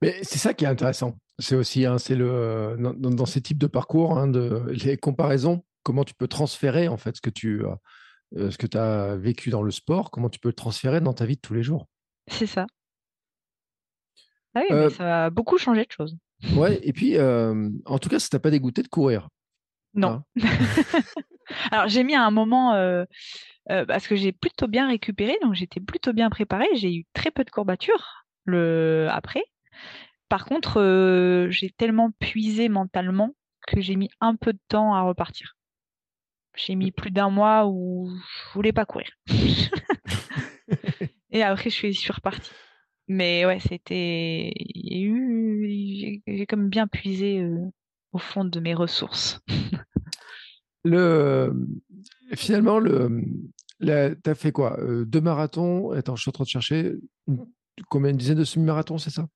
Mais 0.00 0.18
c'est 0.22 0.38
ça 0.38 0.54
qui 0.54 0.64
est 0.64 0.68
intéressant. 0.68 1.16
C'est 1.38 1.54
aussi, 1.56 1.86
hein, 1.86 1.98
c'est 1.98 2.14
le 2.16 2.76
dans, 2.78 2.92
dans- 3.10 3.26
ces 3.26 3.40
types 3.40 3.58
de 3.58 3.66
parcours, 3.66 4.18
hein, 4.18 4.28
de, 4.28 4.64
les 4.84 4.96
comparaisons, 4.96 5.64
comment 5.82 6.04
tu 6.04 6.14
peux 6.14 6.28
transférer 6.28 6.88
en 6.88 6.96
fait 6.96 7.16
ce 7.16 7.20
que 7.20 7.30
tu 7.30 7.64
as, 7.66 7.78
euh, 8.36 8.50
ce 8.50 8.58
que 8.58 8.76
as 8.76 9.16
vécu 9.16 9.50
dans 9.50 9.62
le 9.62 9.70
sport, 9.70 10.10
comment 10.10 10.28
tu 10.28 10.38
peux 10.40 10.48
le 10.48 10.54
transférer 10.54 11.00
dans 11.00 11.14
ta 11.14 11.24
vie 11.24 11.36
de 11.36 11.40
tous 11.40 11.54
les 11.54 11.62
jours. 11.62 11.86
C'est 12.28 12.46
ça. 12.46 12.66
Ah 14.54 14.60
oui, 14.60 14.66
Euh, 14.76 14.84
mais 14.88 14.90
ça 14.94 15.24
a 15.26 15.30
beaucoup 15.30 15.58
changé 15.58 15.84
de 15.84 15.90
choses. 15.90 16.16
Ouais, 16.54 16.78
et 16.82 16.92
puis 16.92 17.16
euh, 17.16 17.70
en 17.86 17.98
tout 17.98 18.08
cas, 18.08 18.18
ça 18.18 18.28
t'a 18.28 18.38
pas 18.40 18.50
dégoûté 18.50 18.82
de 18.82 18.88
courir. 18.88 19.28
Non. 19.94 20.08
hein? 20.08 20.24
Alors, 21.70 21.88
j'ai 21.88 22.02
mis 22.04 22.14
un 22.14 22.30
moment 22.30 22.74
euh, 22.74 23.04
euh, 23.70 23.84
parce 23.86 24.06
que 24.06 24.16
j'ai 24.16 24.32
plutôt 24.32 24.68
bien 24.68 24.88
récupéré, 24.88 25.36
donc 25.42 25.54
j'étais 25.54 25.80
plutôt 25.80 26.12
bien 26.12 26.30
préparée. 26.30 26.68
J'ai 26.74 26.94
eu 26.94 27.04
très 27.14 27.30
peu 27.30 27.44
de 27.44 27.50
courbatures 27.50 28.24
le 28.44 29.08
après. 29.10 29.42
Par 30.32 30.46
contre, 30.46 30.80
euh, 30.80 31.50
j'ai 31.50 31.68
tellement 31.68 32.10
puisé 32.18 32.70
mentalement 32.70 33.34
que 33.66 33.82
j'ai 33.82 33.96
mis 33.96 34.08
un 34.22 34.34
peu 34.34 34.54
de 34.54 34.58
temps 34.66 34.94
à 34.94 35.02
repartir. 35.02 35.58
J'ai 36.56 36.74
mis 36.74 36.90
plus 36.90 37.10
d'un 37.10 37.28
mois 37.28 37.66
où 37.66 38.08
je 38.08 38.52
voulais 38.54 38.72
pas 38.72 38.86
courir. 38.86 39.10
Et 41.32 41.42
après, 41.42 41.68
je 41.68 41.74
suis, 41.74 41.92
suis 41.92 42.14
repartie. 42.14 42.50
Mais 43.08 43.44
ouais, 43.44 43.60
c'était. 43.60 44.54
J'ai 46.26 46.46
comme 46.48 46.70
bien 46.70 46.86
puisé 46.86 47.42
euh, 47.42 47.66
au 48.12 48.18
fond 48.18 48.46
de 48.46 48.58
mes 48.58 48.72
ressources. 48.72 49.38
Le, 50.84 51.52
finalement, 52.36 52.78
le, 52.78 53.22
la- 53.80 54.16
t'as 54.16 54.34
fait 54.34 54.50
quoi 54.50 54.80
Euh, 54.80 55.04
Deux 55.04 55.20
marathons. 55.20 55.90
Attends, 55.90 56.16
je 56.16 56.22
suis 56.22 56.30
en 56.30 56.32
train 56.32 56.44
de 56.44 56.48
chercher. 56.48 56.94
Combien 57.90 58.12
une 58.12 58.16
dizaine 58.16 58.38
de 58.38 58.44
semi-marathons, 58.44 58.96
c'est 58.96 59.10
ça? 59.10 59.28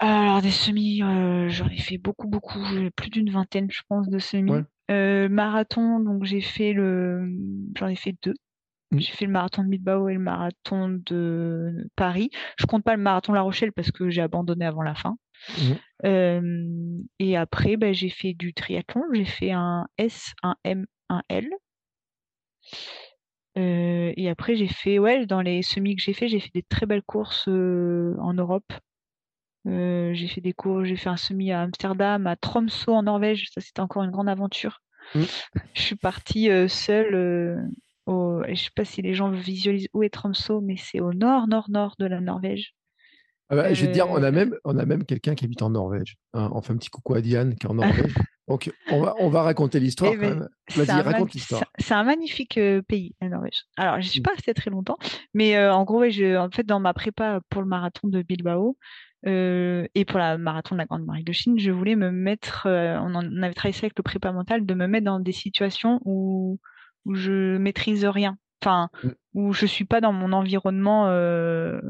Alors, 0.00 0.42
des 0.42 0.50
semis, 0.50 1.02
euh, 1.02 1.48
j'en 1.48 1.68
ai 1.68 1.76
fait 1.76 1.98
beaucoup, 1.98 2.28
beaucoup. 2.28 2.60
Plus 2.94 3.10
d'une 3.10 3.30
vingtaine, 3.30 3.68
je 3.70 3.82
pense, 3.88 4.08
de 4.08 4.18
semis. 4.18 4.52
Ouais. 4.52 4.64
Euh, 4.90 5.28
marathon, 5.28 6.00
donc 6.00 6.24
j'ai 6.24 6.40
fait 6.40 6.72
le. 6.72 7.28
J'en 7.76 7.88
ai 7.88 7.96
fait 7.96 8.14
deux. 8.22 8.34
Mm. 8.92 8.98
J'ai 9.00 9.12
fait 9.12 9.26
le 9.26 9.32
marathon 9.32 9.64
de 9.64 9.68
Bilbao 9.68 10.08
et 10.08 10.14
le 10.14 10.20
marathon 10.20 11.00
de 11.04 11.90
Paris. 11.96 12.30
Je 12.58 12.66
compte 12.66 12.84
pas 12.84 12.96
le 12.96 13.02
marathon 13.02 13.32
de 13.32 13.36
La 13.36 13.42
Rochelle 13.42 13.72
parce 13.72 13.90
que 13.90 14.08
j'ai 14.08 14.22
abandonné 14.22 14.64
avant 14.64 14.82
la 14.82 14.94
fin. 14.94 15.16
Mhm. 15.58 15.76
Euh, 16.04 17.02
et 17.18 17.36
après, 17.36 17.76
ben, 17.76 17.92
j'ai 17.92 18.08
fait 18.08 18.34
du 18.34 18.54
triathlon. 18.54 19.02
J'ai 19.12 19.24
fait 19.24 19.50
un 19.50 19.86
S, 19.98 20.32
un 20.42 20.54
M, 20.64 20.86
un 21.08 21.22
L. 21.28 21.48
Et 23.56 24.28
après, 24.30 24.54
j'ai 24.54 24.68
fait, 24.68 25.00
ouais, 25.00 25.26
dans 25.26 25.40
les 25.40 25.62
semis 25.62 25.96
que 25.96 26.02
j'ai 26.02 26.12
fait, 26.12 26.28
j'ai 26.28 26.38
fait 26.38 26.52
des 26.54 26.62
très 26.62 26.86
belles 26.86 27.02
courses 27.02 27.48
en 27.48 28.32
Europe. 28.32 28.72
Euh, 29.68 30.12
j'ai 30.14 30.28
fait 30.28 30.40
des 30.40 30.52
cours, 30.52 30.84
j'ai 30.84 30.96
fait 30.96 31.08
un 31.10 31.16
semi 31.16 31.52
à 31.52 31.62
Amsterdam, 31.62 32.26
à 32.26 32.36
Tromsø 32.36 32.90
en 32.90 33.02
Norvège. 33.02 33.48
Ça, 33.52 33.60
c'était 33.60 33.80
encore 33.80 34.02
une 34.02 34.10
grande 34.10 34.28
aventure. 34.28 34.80
Mm. 35.14 35.22
Je 35.74 35.80
suis 35.82 35.96
partie 35.96 36.50
euh, 36.50 36.68
seule. 36.68 37.14
euh, 37.14 37.56
au... 38.06 38.42
Je 38.48 38.54
sais 38.54 38.70
pas 38.74 38.84
si 38.84 39.02
les 39.02 39.14
gens 39.14 39.30
visualisent 39.30 39.88
où 39.92 40.02
est 40.02 40.08
Tromsø, 40.10 40.60
mais 40.62 40.76
c'est 40.76 41.00
au 41.00 41.12
nord, 41.12 41.46
nord, 41.48 41.68
nord 41.70 41.94
de 41.98 42.06
la 42.06 42.20
Norvège. 42.20 42.74
Ah 43.50 43.56
bah, 43.56 43.72
Je 43.74 43.82
vais 43.82 43.88
te 43.88 43.92
dire, 43.92 44.08
on 44.10 44.22
a 44.22 44.30
même, 44.30 44.54
on 44.64 44.76
a 44.78 44.84
même 44.84 45.04
quelqu'un 45.04 45.34
qui 45.34 45.44
habite 45.46 45.62
en 45.62 45.70
Norvège. 45.70 46.16
hein. 46.34 46.50
On 46.52 46.60
fait 46.60 46.72
un 46.72 46.76
petit 46.76 46.90
coucou 46.90 47.14
à 47.14 47.20
Diane 47.22 47.54
qui 47.56 47.66
est 47.66 47.70
en 47.70 47.74
Norvège. 47.74 48.14
Donc, 48.48 48.72
on 48.90 49.00
va, 49.02 49.14
on 49.20 49.28
va 49.28 49.42
raconter 49.42 49.78
l'histoire 49.78 50.12
Eh 50.14 50.16
ben, 50.16 50.48
Vas-y, 50.74 51.00
raconte 51.02 51.34
l'histoire. 51.34 51.62
c'est- 51.78 51.92
un 51.92 52.02
magnifique 52.04 52.56
euh, 52.56 52.80
pays, 52.80 53.14
la 53.20 53.28
Norvège. 53.28 53.64
Alors, 53.76 54.00
je 54.00 54.08
suis 54.08 54.20
Mm. 54.20 54.22
pas 54.22 54.30
restée 54.32 54.54
très 54.54 54.70
longtemps, 54.70 54.96
mais 55.34 55.56
euh, 55.56 55.72
en 55.74 55.84
gros, 55.84 56.08
je, 56.08 56.36
en 56.36 56.50
fait, 56.50 56.64
dans 56.64 56.80
ma 56.80 56.94
prépa 56.94 57.40
pour 57.50 57.60
le 57.60 57.68
marathon 57.68 58.08
de 58.08 58.22
Bilbao 58.22 58.78
euh, 59.26 59.86
et 59.94 60.04
pour 60.04 60.18
la 60.18 60.38
marathon 60.38 60.74
de 60.74 60.78
la 60.80 60.86
Grande 60.86 61.04
Muraille 61.04 61.24
de 61.24 61.32
Chine, 61.32 61.58
je 61.58 61.70
voulais 61.70 61.96
me 61.96 62.10
mettre, 62.10 62.66
euh, 62.66 62.96
on, 63.00 63.14
en- 63.14 63.26
on 63.26 63.42
avait 63.42 63.54
travaillé 63.54 63.72
ça 63.74 63.84
avec 63.86 63.96
le 63.98 64.02
prépa 64.02 64.32
mental, 64.32 64.64
de 64.66 64.74
me 64.74 64.86
mettre 64.86 65.04
dans 65.06 65.20
des 65.20 65.32
situations 65.32 66.00
où, 66.04 66.58
où 67.04 67.14
je 67.14 67.56
maîtrise 67.58 68.04
rien, 68.04 68.36
enfin, 68.62 68.90
Mm. 69.02 69.08
où 69.34 69.52
je 69.52 69.66
suis 69.66 69.84
pas 69.84 70.00
dans 70.00 70.12
mon 70.12 70.32
environnement 70.32 71.08
euh, 71.08 71.80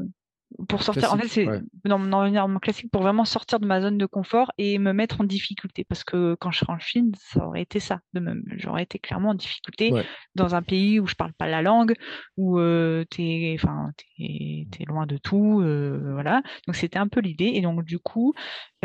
pour 0.67 0.83
sortir. 0.83 1.13
En 1.13 1.17
fait, 1.17 1.27
c'est 1.27 1.47
ouais. 1.47 1.61
dans 1.85 1.99
mon 1.99 2.11
environnement 2.13 2.59
classique 2.59 2.89
pour 2.91 3.01
vraiment 3.01 3.25
sortir 3.25 3.59
de 3.59 3.65
ma 3.67 3.81
zone 3.81 3.97
de 3.97 4.05
confort 4.05 4.51
et 4.57 4.79
me 4.79 4.93
mettre 4.93 5.21
en 5.21 5.23
difficulté. 5.23 5.83
Parce 5.83 6.03
que 6.03 6.35
quand 6.39 6.51
je 6.51 6.59
serai 6.59 6.73
en 6.73 6.79
Chine, 6.79 7.11
ça 7.17 7.45
aurait 7.45 7.61
été 7.61 7.79
ça. 7.79 7.99
J'aurais 8.57 8.83
été 8.83 8.99
clairement 8.99 9.29
en 9.29 9.33
difficulté 9.35 9.91
Ouais. 9.93 10.05
dans 10.35 10.55
un 10.55 10.61
pays 10.61 10.99
où 10.99 11.07
je 11.07 11.15
parle 11.15 11.33
pas 11.33 11.47
la 11.47 11.61
langue, 11.61 11.93
où 12.37 12.59
euh, 12.59 13.05
t'es, 13.09 13.55
enfin, 13.59 13.91
t'es, 13.97 14.67
t'es 14.71 14.83
loin 14.85 15.05
de 15.05 15.17
tout, 15.17 15.61
euh, 15.61 16.13
voilà. 16.13 16.41
Donc 16.67 16.75
c'était 16.75 16.99
un 16.99 17.07
peu 17.07 17.19
l'idée. 17.21 17.51
Et 17.53 17.61
donc 17.61 17.83
du 17.83 17.99
coup, 17.99 18.33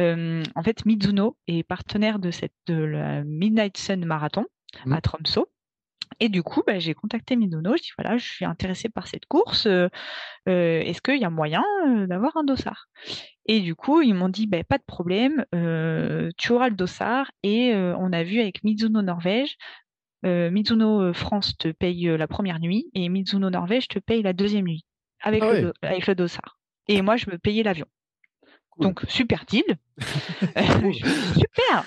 euh, 0.00 0.42
en 0.54 0.62
fait, 0.62 0.84
Mizuno 0.86 1.36
est 1.46 1.62
partenaire 1.62 2.18
de 2.18 2.30
cette 2.30 2.54
de 2.66 2.74
la 2.74 3.24
Midnight 3.24 3.76
Sun 3.76 4.04
Marathon 4.04 4.44
Mhm. 4.86 4.92
à 4.92 5.00
Tromsø. 5.00 5.42
Et 6.20 6.28
du 6.28 6.42
coup, 6.42 6.62
bah, 6.66 6.78
j'ai 6.78 6.94
contacté 6.94 7.36
Mizuno. 7.36 7.76
Je 7.76 7.82
dis 7.82 7.90
voilà, 7.98 8.16
je 8.16 8.26
suis 8.26 8.44
intéressée 8.44 8.88
par 8.88 9.06
cette 9.06 9.26
course. 9.26 9.66
euh, 9.66 9.88
euh, 10.48 10.80
Est-ce 10.82 11.02
qu'il 11.02 11.18
y 11.20 11.24
a 11.24 11.30
moyen 11.30 11.64
euh, 11.88 12.06
d'avoir 12.06 12.36
un 12.36 12.44
dossard? 12.44 12.86
Et 13.46 13.60
du 13.60 13.74
coup, 13.74 14.02
ils 14.02 14.14
m'ont 14.14 14.28
dit 14.30 14.46
bah, 14.46 14.64
pas 14.64 14.78
de 14.78 14.84
problème, 14.86 15.44
euh, 15.54 16.30
tu 16.38 16.52
auras 16.52 16.68
le 16.70 16.76
dossard. 16.76 17.30
Et 17.42 17.74
on 17.76 18.12
a 18.12 18.22
vu 18.24 18.40
avec 18.40 18.64
Mizuno 18.64 19.02
Norvège, 19.02 19.56
Mizuno 20.24 21.12
France 21.12 21.56
te 21.58 21.68
paye 21.68 22.04
la 22.16 22.26
première 22.28 22.60
nuit 22.60 22.86
et 22.94 23.08
Mizuno 23.08 23.50
Norvège 23.50 23.88
te 23.88 23.98
paye 23.98 24.22
la 24.22 24.32
deuxième 24.32 24.66
nuit 24.66 24.84
avec, 25.20 25.42
Ah 25.44 25.52
le, 25.52 25.60
do- 25.62 25.72
avec 25.82 26.06
le 26.06 26.14
dossard. 26.14 26.58
Et 26.88 27.02
moi, 27.02 27.16
je 27.16 27.30
me 27.30 27.38
payais 27.38 27.62
l'avion. 27.62 27.86
Cool. 28.77 28.83
Donc, 28.87 29.03
super 29.09 29.45
deal. 29.47 29.62
Je- 30.57 31.35
super. 31.39 31.85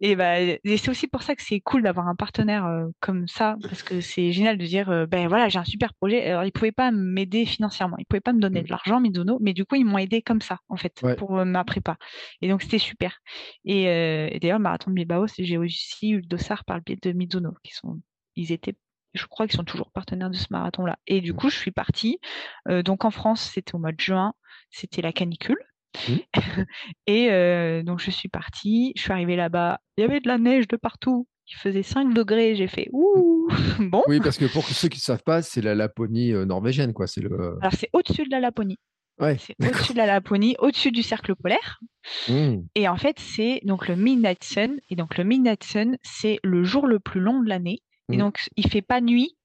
Et, 0.00 0.14
bah, 0.16 0.40
et 0.40 0.60
c'est 0.76 0.88
aussi 0.90 1.08
pour 1.08 1.22
ça 1.22 1.34
que 1.34 1.42
c'est 1.42 1.60
cool 1.60 1.82
d'avoir 1.82 2.08
un 2.08 2.14
partenaire 2.14 2.66
euh, 2.66 2.86
comme 3.00 3.26
ça, 3.28 3.56
parce 3.62 3.82
que 3.82 4.00
c'est 4.00 4.32
génial 4.32 4.56
de 4.58 4.64
dire, 4.64 4.88
euh, 4.90 5.06
ben 5.06 5.28
voilà, 5.28 5.48
j'ai 5.48 5.58
un 5.58 5.64
super 5.64 5.94
projet. 5.94 6.24
Alors, 6.24 6.44
ils 6.44 6.52
pouvaient 6.52 6.72
pas 6.72 6.90
m'aider 6.90 7.44
financièrement, 7.46 7.96
ils 7.98 8.06
pouvaient 8.06 8.20
pas 8.20 8.32
me 8.32 8.40
donner 8.40 8.60
Mm. 8.60 8.64
de 8.64 8.70
l'argent, 8.70 9.00
Mizuno, 9.00 9.38
mais 9.40 9.52
du 9.52 9.64
coup, 9.64 9.74
ils 9.76 9.84
m'ont 9.84 9.98
aidé 9.98 10.22
comme 10.22 10.40
ça, 10.40 10.58
en 10.68 10.76
fait, 10.76 11.00
Ouais. 11.02 11.16
pour 11.16 11.38
euh, 11.38 11.44
ma 11.44 11.64
prépa. 11.64 11.96
Et 12.40 12.48
donc, 12.48 12.62
c'était 12.62 12.78
super. 12.78 13.18
Et, 13.64 13.88
euh, 13.88 14.28
et 14.30 14.38
d'ailleurs, 14.38 14.58
le 14.58 14.62
marathon 14.62 14.90
de 14.90 14.94
Bilbao, 14.94 15.26
j'ai 15.38 15.58
aussi 15.58 16.10
eu 16.10 16.16
le 16.16 16.22
dossard 16.26 16.64
par 16.64 16.76
le 16.76 16.82
biais 16.82 16.98
de 17.02 17.12
Mizuno, 17.12 17.52
qui 17.64 17.74
sont, 17.74 18.00
ils 18.36 18.52
étaient 18.52 18.76
je 19.14 19.24
crois 19.26 19.46
qu'ils 19.48 19.56
sont 19.56 19.64
toujours 19.64 19.90
partenaires 19.90 20.28
de 20.30 20.36
ce 20.36 20.46
marathon-là. 20.50 20.98
Et 21.06 21.20
du 21.22 21.32
Mm. 21.32 21.36
coup, 21.36 21.48
je 21.50 21.56
suis 21.56 21.70
partie. 21.70 22.20
Euh, 22.68 22.82
donc 22.82 23.04
en 23.06 23.10
France, 23.10 23.50
c'était 23.54 23.74
au 23.74 23.78
mois 23.78 23.90
de 23.90 23.98
juin, 23.98 24.34
c'était 24.70 25.00
la 25.02 25.12
canicule. 25.12 25.56
Et 27.06 27.30
euh, 27.30 27.82
donc 27.82 28.00
je 28.00 28.10
suis 28.10 28.28
partie, 28.28 28.92
je 28.96 29.02
suis 29.02 29.12
arrivée 29.12 29.36
là-bas, 29.36 29.78
il 29.96 30.02
y 30.02 30.04
avait 30.04 30.20
de 30.20 30.28
la 30.28 30.38
neige 30.38 30.68
de 30.68 30.76
partout, 30.76 31.26
il 31.50 31.56
faisait 31.56 31.82
5 31.82 32.12
degrés, 32.14 32.54
j'ai 32.56 32.68
fait 32.68 32.88
ouh, 32.92 33.48
bon. 33.80 34.02
Oui, 34.06 34.20
parce 34.20 34.38
que 34.38 34.44
pour 34.46 34.64
ceux 34.68 34.88
qui 34.88 34.98
ne 34.98 35.02
savent 35.02 35.22
pas, 35.24 35.42
c'est 35.42 35.60
la 35.62 35.74
Laponie 35.74 36.32
norvégienne, 36.32 36.92
quoi. 36.92 37.06
C'est 37.06 37.20
le. 37.22 37.56
Alors 37.60 37.72
c'est 37.72 37.88
au-dessus 37.92 38.24
de 38.24 38.30
la 38.30 38.40
Laponie, 38.40 38.76
Ouais. 39.20 39.36
c'est 39.38 39.54
au-dessus 39.66 39.92
de 39.94 39.98
la 39.98 40.06
Laponie, 40.06 40.54
au-dessus 40.58 40.92
du 40.92 41.02
cercle 41.02 41.34
polaire. 41.34 41.80
Mmh. 42.28 42.58
Et 42.74 42.88
en 42.88 42.96
fait, 42.96 43.18
c'est 43.18 43.60
donc 43.64 43.88
le 43.88 43.96
Midnight 43.96 44.44
Sun. 44.44 44.78
Et 44.90 44.96
donc 44.96 45.18
le 45.18 45.24
Midnight 45.24 45.64
Sun, 45.64 45.96
c'est 46.02 46.38
le 46.44 46.62
jour 46.64 46.86
le 46.86 47.00
plus 47.00 47.20
long 47.20 47.42
de 47.42 47.48
l'année. 47.48 47.80
Et 48.10 48.14
Mhm. 48.16 48.18
donc 48.20 48.38
il 48.56 48.68
fait 48.70 48.80
pas 48.82 49.00
nuit 49.00 49.36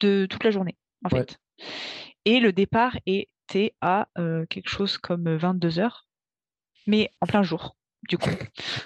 de 0.00 0.26
toute 0.28 0.44
la 0.44 0.50
journée, 0.50 0.76
en 1.04 1.08
Ouais. 1.14 1.20
fait. 1.20 1.38
Et 2.24 2.40
le 2.40 2.52
départ 2.52 2.96
à 3.80 4.08
euh, 4.18 4.46
quelque 4.46 4.68
chose 4.68 4.98
comme 4.98 5.36
22 5.36 5.78
heures, 5.78 6.06
mais 6.86 7.10
en 7.20 7.26
plein 7.26 7.42
jour. 7.42 7.76
du 8.08 8.18
coup. 8.18 8.30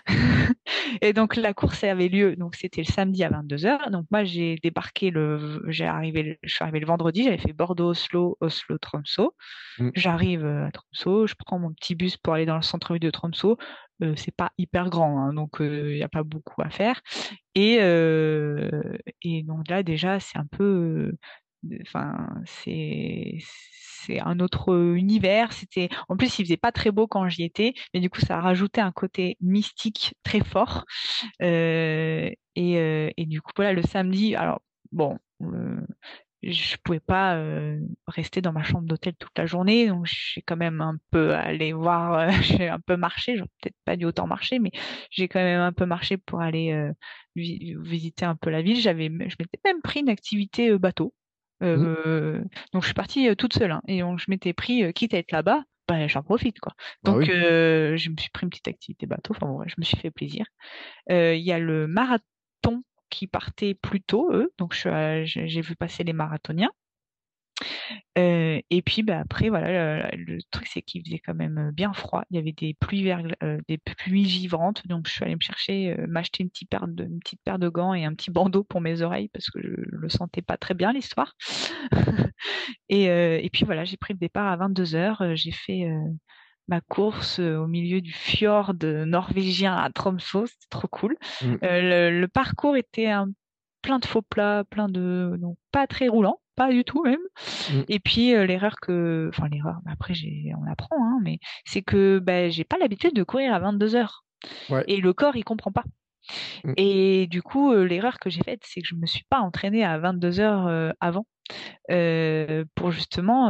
et 1.01 1.13
donc 1.13 1.37
la 1.37 1.55
course 1.55 1.85
avait 1.85 2.09
lieu, 2.09 2.37
donc 2.37 2.55
c'était 2.55 2.83
le 2.83 2.87
samedi 2.87 3.25
à 3.25 3.31
22h. 3.31 3.91
Donc 3.91 4.07
moi 4.11 4.25
j'ai 4.25 4.57
débarqué 4.63 5.11
le, 5.11 5.63
j'ai 5.69 5.87
arrivé, 5.87 6.39
je 6.43 6.55
suis 6.55 6.63
arrivé 6.63 6.81
le 6.81 6.87
vendredi, 6.87 7.25
j'avais 7.25 7.39
fait 7.39 7.53
Bordeaux, 7.53 7.91
Oslo, 7.91 8.37
Oslo, 8.41 8.79
Tromsø. 8.79 9.29
Mm. 9.79 9.91
J'arrive 9.95 10.45
euh, 10.45 10.67
à 10.67 10.71
Tromsø, 10.71 11.27
je 11.27 11.35
prends 11.39 11.59
mon 11.59 11.73
petit 11.73 11.95
bus 11.95 12.17
pour 12.17 12.35
aller 12.35 12.47
dans 12.47 12.57
le 12.57 12.63
centre-ville 12.63 13.01
de 13.01 13.11
Tromsø. 13.11 13.57
Euh, 14.03 14.15
c'est 14.17 14.35
pas 14.37 14.53
hyper 14.59 14.91
grand, 14.91 15.19
hein, 15.21 15.33
donc 15.33 15.61
euh, 15.61 15.93
il 15.93 15.97
n'y 15.97 16.03
a 16.03 16.09
pas 16.09 16.23
beaucoup 16.23 16.61
à 16.63 16.69
faire. 16.71 17.01
Et, 17.55 17.77
et 19.23 19.43
donc 19.45 19.69
là 19.69 19.83
déjà 19.83 20.21
c'est 20.21 20.39
un 20.39 20.47
peu, 20.47 21.13
enfin 21.81 22.29
c'est 22.45 23.39
c'est 24.07 24.21
un 24.21 24.41
autre 24.41 24.75
univers. 24.95 25.53
C'était, 25.53 25.89
en 26.09 26.17
plus, 26.17 26.39
il 26.39 26.45
faisait 26.45 26.57
pas 26.57 26.73
très 26.73 26.91
beau 26.91 27.07
quand 27.07 27.29
j'y 27.29 27.45
étais, 27.45 27.75
mais 27.95 28.01
du 28.01 28.11
coup, 28.11 28.21
ça 28.21 28.39
a 28.39 28.41
rajouté 28.41 28.81
un 28.81 28.93
côté 28.93 29.37
mystique 29.41 30.15
très 30.23 30.41
fort. 30.41 30.85
Euh, 31.43 32.31
et, 32.57 33.13
et, 33.17 33.27
du 33.27 33.41
coup, 33.43 33.53
voilà, 33.57 33.73
le 33.73 33.83
samedi, 33.83 34.35
alors 34.35 34.63
bon, 34.93 35.19
euh, 35.43 35.81
je 36.43 36.77
pouvais 36.85 37.01
pas 37.01 37.37
euh, 37.37 37.81
rester 38.07 38.41
dans 38.41 38.53
ma 38.53 38.63
chambre 38.63 38.87
d'hôtel 38.87 39.15
toute 39.19 39.37
la 39.37 39.47
journée, 39.47 39.89
donc 39.89 40.07
j'ai 40.07 40.43
quand 40.43 40.57
même 40.57 40.81
un 40.81 40.97
peu 41.11 41.35
allé 41.35 41.73
voir, 41.73 42.31
j'ai 42.43 42.69
un 42.69 42.81
peu 42.81 42.97
marché, 42.97 43.37
j'aurais 43.37 43.51
peut-être 43.61 43.77
pas 43.85 43.97
dû 43.97 44.05
autant 44.07 44.27
marcher, 44.27 44.59
mais 44.59 44.71
j'ai 45.11 45.29
quand 45.29 45.41
même 45.41 45.61
un 45.61 45.73
peu 45.73 45.87
marché 45.87 46.17
pour 46.17 46.41
aller 46.41 46.91
visiter 47.35 48.25
un 48.25 48.37
peu 48.37 48.51
la 48.51 48.63
ville. 48.63 48.81
J'avais, 48.81 49.09
je 49.09 49.37
m'étais 49.39 49.61
même 49.65 49.83
pris 49.83 50.01
une 50.01 50.09
activité 50.09 50.77
bateau. 50.79 51.15
Mmh. 51.61 52.45
Donc 52.73 52.83
je 52.83 52.87
suis 52.87 52.95
partie 52.95 53.35
toute 53.37 53.55
seule 53.55 53.71
hein, 53.73 53.83
et 53.89 54.01
je 54.01 54.25
m'étais 54.29 54.53
pris, 54.53 54.93
quitte 54.93 55.15
à 55.15 55.19
être 55.19 55.33
là-bas, 55.33 55.65
bah, 55.89 56.07
j'en 56.07 56.23
profite 56.23 56.61
quoi. 56.61 56.75
Bah 57.03 57.13
donc 57.13 57.25
je 57.25 58.11
me 58.11 58.17
suis 58.19 58.31
pris 58.31 58.45
une 58.45 58.51
petite 58.51 58.69
activité 58.69 59.07
bateau, 59.07 59.35
enfin 59.35 59.47
bon, 59.47 59.63
je 59.67 59.75
me 59.79 59.85
suis 59.85 59.97
fait 59.97 60.11
plaisir. 60.11 60.45
Il 61.09 61.39
y 61.39 61.53
a 61.53 61.59
le 61.59 61.87
marathon 61.87 62.83
qui 63.09 63.27
partait 63.27 63.75
plus 63.75 64.03
tôt, 64.03 64.31
eux, 64.33 64.53
donc 64.59 64.75
j'ai 64.75 65.61
vu 65.61 65.77
passer 65.77 66.05
les 66.05 66.13
marathoniens. 66.13 66.73
Euh, 68.19 68.61
et 68.71 68.83
puis 68.83 69.03
bah, 69.03 69.21
après, 69.21 69.49
voilà, 69.49 70.11
le, 70.13 70.39
truc 70.51 70.67
c'est 70.67 70.83
qu'il 70.83 71.05
faisait 71.05 71.19
quand 71.19 71.35
même 71.35 71.71
bien 71.73 71.93
froid. 71.93 72.25
Il 72.31 72.37
y 72.37 72.39
avait 72.39 72.53
des 72.53 72.75
pluies, 72.75 73.11
euh, 73.43 73.59
des 73.69 73.79
pluies 73.79 74.27
givrantes, 74.27 74.87
donc 74.87 75.07
je 75.07 75.13
suis 75.13 75.25
allée 75.25 75.35
me 75.35 75.41
chercher, 75.41 75.97
euh, 75.99 76.07
m'acheter 76.07 76.43
une 76.43 76.51
petite 76.51 76.71
paire 76.71 76.87
de, 76.89 77.05
une 77.05 77.21
petite 77.21 77.41
paire 77.45 77.59
de 77.59 77.69
gants 77.69 77.95
et 77.95 78.05
un 78.05 78.15
petit 78.15 78.31
bandeau 78.31 78.65
pour 78.65 78.81
mes 78.81 79.03
oreilles 79.03 79.29
parce 79.29 79.51
que 79.51 79.61
je 79.61 79.97
le 79.97 80.09
sentais 80.09 80.43
pas 80.43 80.57
très 80.57 80.75
bien 80.75 80.93
l'histoire. 80.93 81.35
et, 82.89 83.05
et 83.05 83.51
puis 83.53 83.65
voilà, 83.65 83.85
j'ai 83.85 83.97
pris 83.97 84.15
le 84.15 84.19
départ 84.19 84.47
à 84.47 84.57
22 84.57 84.85
h 84.85 85.35
J'ai 85.35 85.53
fait 85.53 85.87
ma 86.69 86.81
course 86.81 87.39
au 87.39 87.67
milieu 87.67 88.01
du 88.01 88.13
fjord 88.13 88.75
norvégien 88.83 89.77
à 89.77 89.91
Tromsø, 89.91 90.47
c'était 90.47 90.67
trop 90.71 90.89
cool. 90.89 91.17
Mmh. 91.43 91.57
Le, 91.63 92.27
parcours 92.27 92.77
était 92.77 93.07
un, 93.07 93.29
plein 93.83 93.99
de 93.99 94.07
faux 94.07 94.23
plats, 94.23 94.65
plein 94.65 94.89
de 94.89 95.37
donc 95.39 95.57
pas 95.71 95.87
très 95.87 96.09
roulant 96.09 96.41
pas 96.57 96.71
du 96.71 96.85
tout 96.85 97.03
même. 97.05 97.21
Mmh. 97.71 97.83
Et 97.89 98.01
puis 98.01 98.35
euh, 98.35 98.47
l'erreur 98.47 98.77
que, 98.81 99.31
enfin 99.33 99.49
l'erreur, 99.49 99.79
après 99.87 100.15
j'ai, 100.15 100.53
on 100.61 100.71
apprend, 100.71 100.97
hein, 100.99 101.19
mais 101.23 101.39
c'est 101.65 101.83
que 101.83 102.19
bah, 102.19 102.49
j'ai 102.49 102.65
pas 102.65 102.79
l'habitude 102.79 103.15
de 103.15 103.23
courir 103.23 103.55
à 103.55 103.61
22 103.61 103.95
heures. 103.95 104.25
Et 104.87 105.01
le 105.01 105.13
corps 105.13 105.37
il 105.37 105.45
comprend 105.45 105.73
pas. 105.73 105.85
Mmh. 106.65 106.73
Et 106.77 107.27
du 107.29 107.43
coup 107.43 107.73
euh, 107.73 107.85
l'erreur 107.85 108.19
que 108.19 108.31
j'ai 108.31 108.43
faite, 108.43 108.63
c'est 108.65 108.81
que 108.81 108.89
je 108.89 108.97
me 108.97 109.07
suis 109.07 109.25
pas 109.29 109.41
entraînée 109.41 109.85
à 109.85 109.99
22 109.99 110.41
heures 110.41 110.67
euh, 110.67 110.91
avant. 111.01 111.27
pour 112.75 112.91
justement 112.91 113.49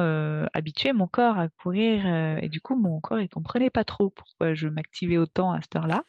habituer 0.52 0.92
mon 0.92 1.06
corps 1.06 1.38
à 1.38 1.48
courir 1.48 2.04
et 2.42 2.50
du 2.50 2.60
coup 2.60 2.76
mon 2.76 3.00
corps 3.00 3.20
il 3.20 3.28
comprenait 3.30 3.70
pas 3.70 3.84
trop 3.84 4.10
pourquoi 4.10 4.52
je 4.52 4.68
m'activais 4.68 5.16
autant 5.16 5.52
à 5.52 5.62
cette 5.62 5.76
heure-là 5.76 6.04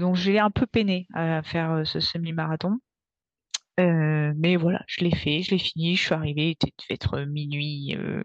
donc 0.00 0.16
j'ai 0.16 0.38
un 0.38 0.50
peu 0.50 0.64
peiné 0.66 1.06
à 1.12 1.42
faire 1.42 1.82
ce 1.84 2.00
semi-marathon 2.00 2.78
euh, 3.80 4.32
mais 4.36 4.56
voilà, 4.56 4.82
je 4.86 5.04
l'ai 5.04 5.14
fait, 5.14 5.42
je 5.42 5.50
l'ai 5.52 5.58
fini, 5.58 5.96
je 5.96 6.02
suis 6.02 6.14
arrivée, 6.14 6.50
il 6.50 6.56
devait 6.56 6.94
être 6.94 7.20
minuit, 7.20 7.96
euh, 7.96 8.22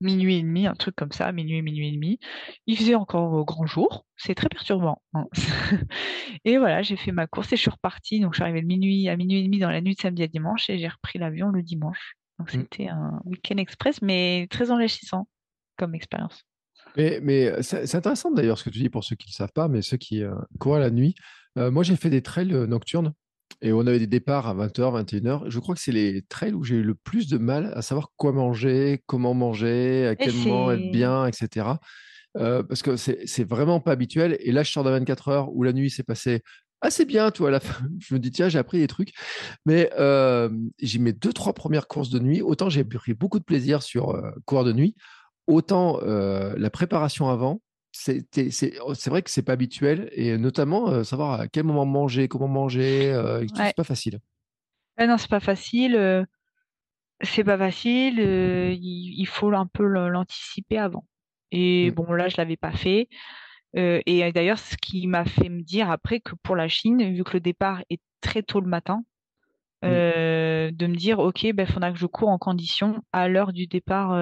minuit 0.00 0.36
et 0.36 0.42
demi, 0.42 0.66
un 0.66 0.74
truc 0.74 0.94
comme 0.96 1.12
ça, 1.12 1.30
minuit, 1.32 1.62
minuit 1.62 1.88
et 1.88 1.92
demi. 1.92 2.18
Il 2.66 2.76
faisait 2.76 2.94
encore 2.94 3.44
grand 3.44 3.66
jour, 3.66 4.04
c'est 4.16 4.34
très 4.34 4.48
perturbant. 4.48 5.02
Hein. 5.14 5.26
et 6.44 6.58
voilà, 6.58 6.82
j'ai 6.82 6.96
fait 6.96 7.12
ma 7.12 7.26
course 7.26 7.52
et 7.52 7.56
je 7.56 7.62
suis 7.62 7.70
repartie. 7.70 8.20
Donc 8.20 8.32
je 8.32 8.38
suis 8.38 8.42
arrivée 8.42 8.62
minuit 8.62 9.08
à 9.08 9.16
minuit 9.16 9.40
et 9.40 9.44
demi 9.44 9.58
dans 9.58 9.70
la 9.70 9.80
nuit 9.80 9.94
de 9.94 10.00
samedi 10.00 10.22
à 10.22 10.28
dimanche 10.28 10.68
et 10.70 10.78
j'ai 10.78 10.88
repris 10.88 11.18
l'avion 11.18 11.48
le 11.48 11.62
dimanche. 11.62 12.14
Donc 12.38 12.48
mmh. 12.48 12.60
c'était 12.60 12.88
un 12.88 13.20
week-end 13.24 13.56
express, 13.56 14.02
mais 14.02 14.46
très 14.50 14.70
enrichissant 14.70 15.28
comme 15.76 15.94
expérience. 15.94 16.44
Mais, 16.96 17.20
mais 17.22 17.62
c'est 17.62 17.94
intéressant 17.94 18.30
d'ailleurs 18.30 18.58
ce 18.58 18.64
que 18.64 18.70
tu 18.70 18.80
dis 18.80 18.90
pour 18.90 19.02
ceux 19.02 19.16
qui 19.16 19.26
ne 19.28 19.32
le 19.32 19.36
savent 19.36 19.52
pas, 19.54 19.68
mais 19.68 19.82
ceux 19.82 19.96
qui 19.96 20.22
euh, 20.22 20.34
courent 20.58 20.78
la 20.78 20.90
nuit. 20.90 21.14
moi, 21.56 21.82
j'ai 21.82 21.96
fait 21.96 22.10
des 22.10 22.22
trails 22.22 22.52
nocturnes 22.68 23.14
et 23.60 23.72
on 23.72 23.86
avait 23.86 23.98
des 23.98 24.06
départs 24.06 24.46
à 24.46 24.54
20h, 24.54 25.04
21h. 25.04 25.48
Je 25.48 25.58
crois 25.58 25.74
que 25.74 25.80
c'est 25.80 25.92
les 25.92 26.22
trails 26.22 26.54
où 26.54 26.64
j'ai 26.64 26.76
eu 26.76 26.82
le 26.82 26.94
plus 26.94 27.28
de 27.28 27.38
mal 27.38 27.72
à 27.74 27.82
savoir 27.82 28.10
quoi 28.16 28.32
manger, 28.32 29.02
comment 29.06 29.34
manger, 29.34 30.06
à 30.06 30.16
quel 30.16 30.34
moment 30.34 30.72
être 30.72 30.90
bien, 30.90 31.26
etc. 31.26 31.66
Euh, 32.38 32.62
parce 32.62 32.82
que 32.82 32.96
c'est 32.96 33.44
vraiment 33.44 33.80
pas 33.80 33.92
habituel. 33.92 34.36
Et 34.40 34.52
là, 34.52 34.62
je 34.62 34.72
sors 34.72 34.84
de 34.84 34.90
24 34.90 35.28
heures 35.28 35.54
où 35.54 35.62
la 35.62 35.72
nuit 35.72 35.90
s'est 35.90 36.02
passée 36.02 36.42
assez 36.82 37.04
bien, 37.04 37.30
toi, 37.30 37.48
à 37.48 37.50
la 37.52 37.60
fin. 37.60 37.84
Je 38.00 38.14
me 38.14 38.18
dis, 38.18 38.30
tiens, 38.30 38.48
j'ai 38.48 38.58
appris 38.58 38.78
des 38.78 38.88
trucs. 38.88 39.12
Mais 39.64 39.90
euh, 39.98 40.50
j'ai 40.80 40.98
mes 40.98 41.12
deux, 41.12 41.32
trois 41.32 41.54
premières 41.54 41.88
courses 41.88 42.10
de 42.10 42.18
nuit. 42.18 42.42
Autant 42.42 42.68
j'ai 42.68 42.84
pris 42.84 43.14
beaucoup 43.14 43.38
de 43.38 43.44
plaisir 43.44 43.82
sur 43.82 44.10
euh, 44.10 44.30
cours 44.44 44.64
de 44.64 44.72
nuit, 44.72 44.94
autant 45.46 46.00
euh, 46.02 46.54
la 46.58 46.70
préparation 46.70 47.28
avant, 47.30 47.62
c'est 48.02 49.08
vrai 49.08 49.22
que 49.22 49.30
c'est 49.30 49.42
pas 49.42 49.52
habituel 49.52 50.08
et 50.12 50.36
notamment 50.36 50.88
euh, 50.88 51.04
savoir 51.04 51.40
à 51.40 51.48
quel 51.48 51.64
moment 51.64 51.86
manger, 51.86 52.28
comment 52.28 52.48
manger, 52.48 53.12
euh, 53.12 53.46
c'est 53.54 53.76
pas 53.76 53.84
facile. 53.84 54.20
non, 54.98 55.16
c'est 55.18 55.30
pas 55.30 55.40
facile. 55.40 55.96
Euh, 55.96 56.24
c'est 57.20 57.44
pas 57.44 57.58
facile. 57.58 58.18
il, 58.18 59.26
faut 59.26 59.52
un 59.52 59.66
peu 59.66 59.84
l'anticiper 59.84 60.78
avant. 60.78 61.06
Et 61.52 61.90
mmh. 61.90 61.94
bon, 61.94 62.12
là, 62.12 62.28
je 62.28 62.36
l'avais 62.36 62.56
pas 62.56 62.72
fait. 62.72 63.08
et 63.74 64.32
d'ailleurs, 64.32 64.58
ce 64.58 64.76
qui 64.76 65.06
m'a 65.06 65.24
fait 65.24 65.48
me 65.48 65.62
dire 65.62 65.90
après 65.90 66.18
que 66.18 66.34
pour 66.42 66.56
la 66.56 66.68
Chine, 66.68 67.14
vu 67.14 67.22
que 67.22 67.34
le 67.34 67.40
départ 67.40 67.82
est 67.90 68.00
très 68.20 68.42
tôt 68.42 68.60
le 68.60 68.66
matin, 68.66 69.04
mmh. 69.82 69.86
de 69.86 70.86
me 70.86 70.96
dire, 70.96 71.20
ok, 71.20 71.44
il 71.44 71.52
ben, 71.52 71.66
faudra 71.66 71.92
que 71.92 71.98
je 71.98 72.06
cours 72.06 72.30
en 72.30 72.38
condition 72.38 73.00
à 73.12 73.28
l'heure 73.28 73.52
du 73.52 73.68
départ 73.68 74.16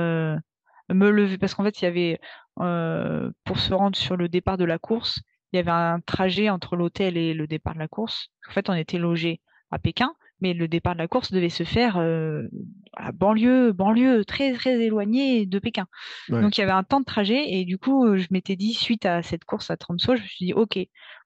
me 0.95 1.11
lever 1.11 1.39
parce 1.39 1.55
qu'en 1.55 1.64
fait 1.64 1.81
il 1.81 1.85
y 1.85 1.89
avait 1.89 2.20
euh, 2.61 3.30
pour 3.44 3.58
se 3.58 3.74
rendre 3.74 3.96
sur 3.96 4.16
le 4.16 4.28
départ 4.28 4.58
de 4.58 4.64
la 4.64 4.78
course 4.78 5.20
il 5.52 5.56
y 5.56 5.58
avait 5.58 5.70
un 5.70 6.00
trajet 6.00 6.48
entre 6.48 6.76
l'hôtel 6.76 7.16
et 7.16 7.34
le 7.34 7.46
départ 7.46 7.74
de 7.74 7.80
la 7.80 7.88
course. 7.88 8.28
En 8.48 8.52
fait 8.52 8.68
on 8.68 8.74
était 8.74 8.98
logé 8.98 9.40
à 9.70 9.78
Pékin 9.78 10.12
mais 10.42 10.54
le 10.54 10.68
départ 10.68 10.94
de 10.94 10.98
la 11.00 11.08
course 11.08 11.32
devait 11.32 11.50
se 11.50 11.64
faire 11.64 11.98
euh, 11.98 12.48
à 12.96 13.12
banlieue 13.12 13.72
banlieue 13.72 14.24
très 14.24 14.52
très 14.54 14.80
éloignée 14.80 15.44
de 15.44 15.58
Pékin. 15.58 15.86
Donc 16.30 16.56
il 16.56 16.61
y 16.61 16.64
avait 16.64 16.72
un 16.72 16.82
temps 16.82 17.00
de 17.00 17.04
trajet 17.04 17.52
et 17.52 17.64
du 17.64 17.76
coup 17.76 18.16
je 18.16 18.26
m'étais 18.30 18.56
dit 18.56 18.72
suite 18.72 19.04
à 19.04 19.22
cette 19.22 19.44
course 19.44 19.70
à 19.70 19.76
Tromsø 19.76 20.16
je 20.16 20.22
me 20.22 20.26
suis 20.26 20.46
dit 20.46 20.54
ok 20.54 20.78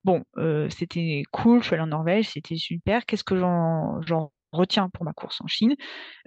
bon 0.03 0.25
euh, 0.39 0.69
c'était 0.69 1.23
cool 1.31 1.61
je 1.61 1.67
suis 1.67 1.75
allée 1.75 1.85
en 1.85 1.89
Norvège 1.89 2.31
c'était 2.31 2.57
super 2.57 3.07
qu'est-ce 3.07 3.25
que 3.25 3.37
j'en 3.37 4.33
retiens 4.55 4.89
pour 4.91 5.05
ma 5.05 5.13
course 5.13 5.41
en 5.41 5.47
Chine, 5.47 5.75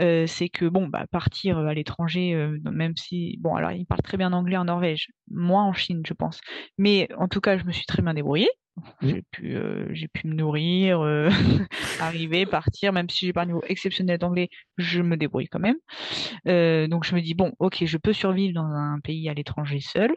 euh, 0.01 0.27
c'est 0.27 0.49
que 0.49 0.65
bon, 0.65 0.87
bah, 0.87 1.05
partir 1.11 1.57
à 1.57 1.73
l'étranger, 1.73 2.33
euh, 2.35 2.57
même 2.71 2.95
si 2.95 3.37
bon, 3.39 3.55
alors 3.55 3.71
ils 3.71 3.85
parlent 3.85 4.01
très 4.01 4.17
bien 4.17 4.33
anglais 4.33 4.57
en 4.57 4.65
Norvège, 4.65 5.07
moins 5.31 5.65
en 5.65 5.73
Chine, 5.73 6.03
je 6.05 6.13
pense. 6.13 6.39
Mais 6.77 7.09
en 7.17 7.27
tout 7.27 7.41
cas, 7.41 7.57
je 7.57 7.63
me 7.65 7.71
suis 7.71 7.85
très 7.85 8.01
bien 8.01 8.13
débrouillée. 8.13 8.49
J'ai 9.01 9.23
pu, 9.31 9.57
j'ai 9.89 10.07
pu 10.07 10.27
me 10.27 10.35
nourrir, 10.35 11.01
arriver, 11.99 12.45
partir, 12.45 12.93
même 12.93 13.09
si 13.09 13.25
j'ai 13.25 13.33
pas 13.33 13.41
un 13.41 13.47
niveau 13.47 13.63
exceptionnel 13.67 14.19
d'anglais, 14.19 14.49
je 14.77 15.01
me 15.01 15.17
débrouille 15.17 15.47
quand 15.47 15.59
même. 15.59 15.77
donc 16.87 17.03
je 17.03 17.15
me 17.15 17.21
dis 17.21 17.33
bon, 17.33 17.53
ok, 17.57 17.83
je 17.83 17.97
peux 17.97 18.13
survivre 18.13 18.53
dans 18.53 18.67
un 18.67 18.99
pays 18.99 19.29
à 19.29 19.33
l'étranger 19.33 19.79
seul. 19.79 20.13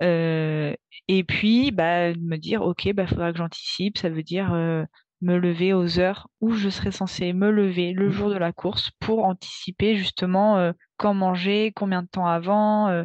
et 0.00 1.24
puis, 1.24 1.72
bah, 1.72 2.14
me 2.14 2.36
dire 2.38 2.62
ok, 2.62 2.90
bah, 2.94 3.06
faudra 3.06 3.32
que 3.32 3.38
j'anticipe. 3.38 3.98
Ça 3.98 4.08
veut 4.08 4.22
dire 4.22 4.50
me 5.20 5.38
lever 5.38 5.72
aux 5.72 5.98
heures 5.98 6.28
où 6.40 6.52
je 6.52 6.68
serais 6.68 6.92
censé 6.92 7.32
me 7.32 7.50
lever 7.50 7.92
le 7.92 8.08
mmh. 8.08 8.12
jour 8.12 8.30
de 8.30 8.36
la 8.36 8.52
course 8.52 8.90
pour 9.00 9.24
anticiper 9.24 9.96
justement 9.96 10.58
euh, 10.58 10.72
quand 10.96 11.14
manger, 11.14 11.72
combien 11.74 12.02
de 12.02 12.08
temps 12.08 12.26
avant, 12.26 12.88
euh, 12.88 13.04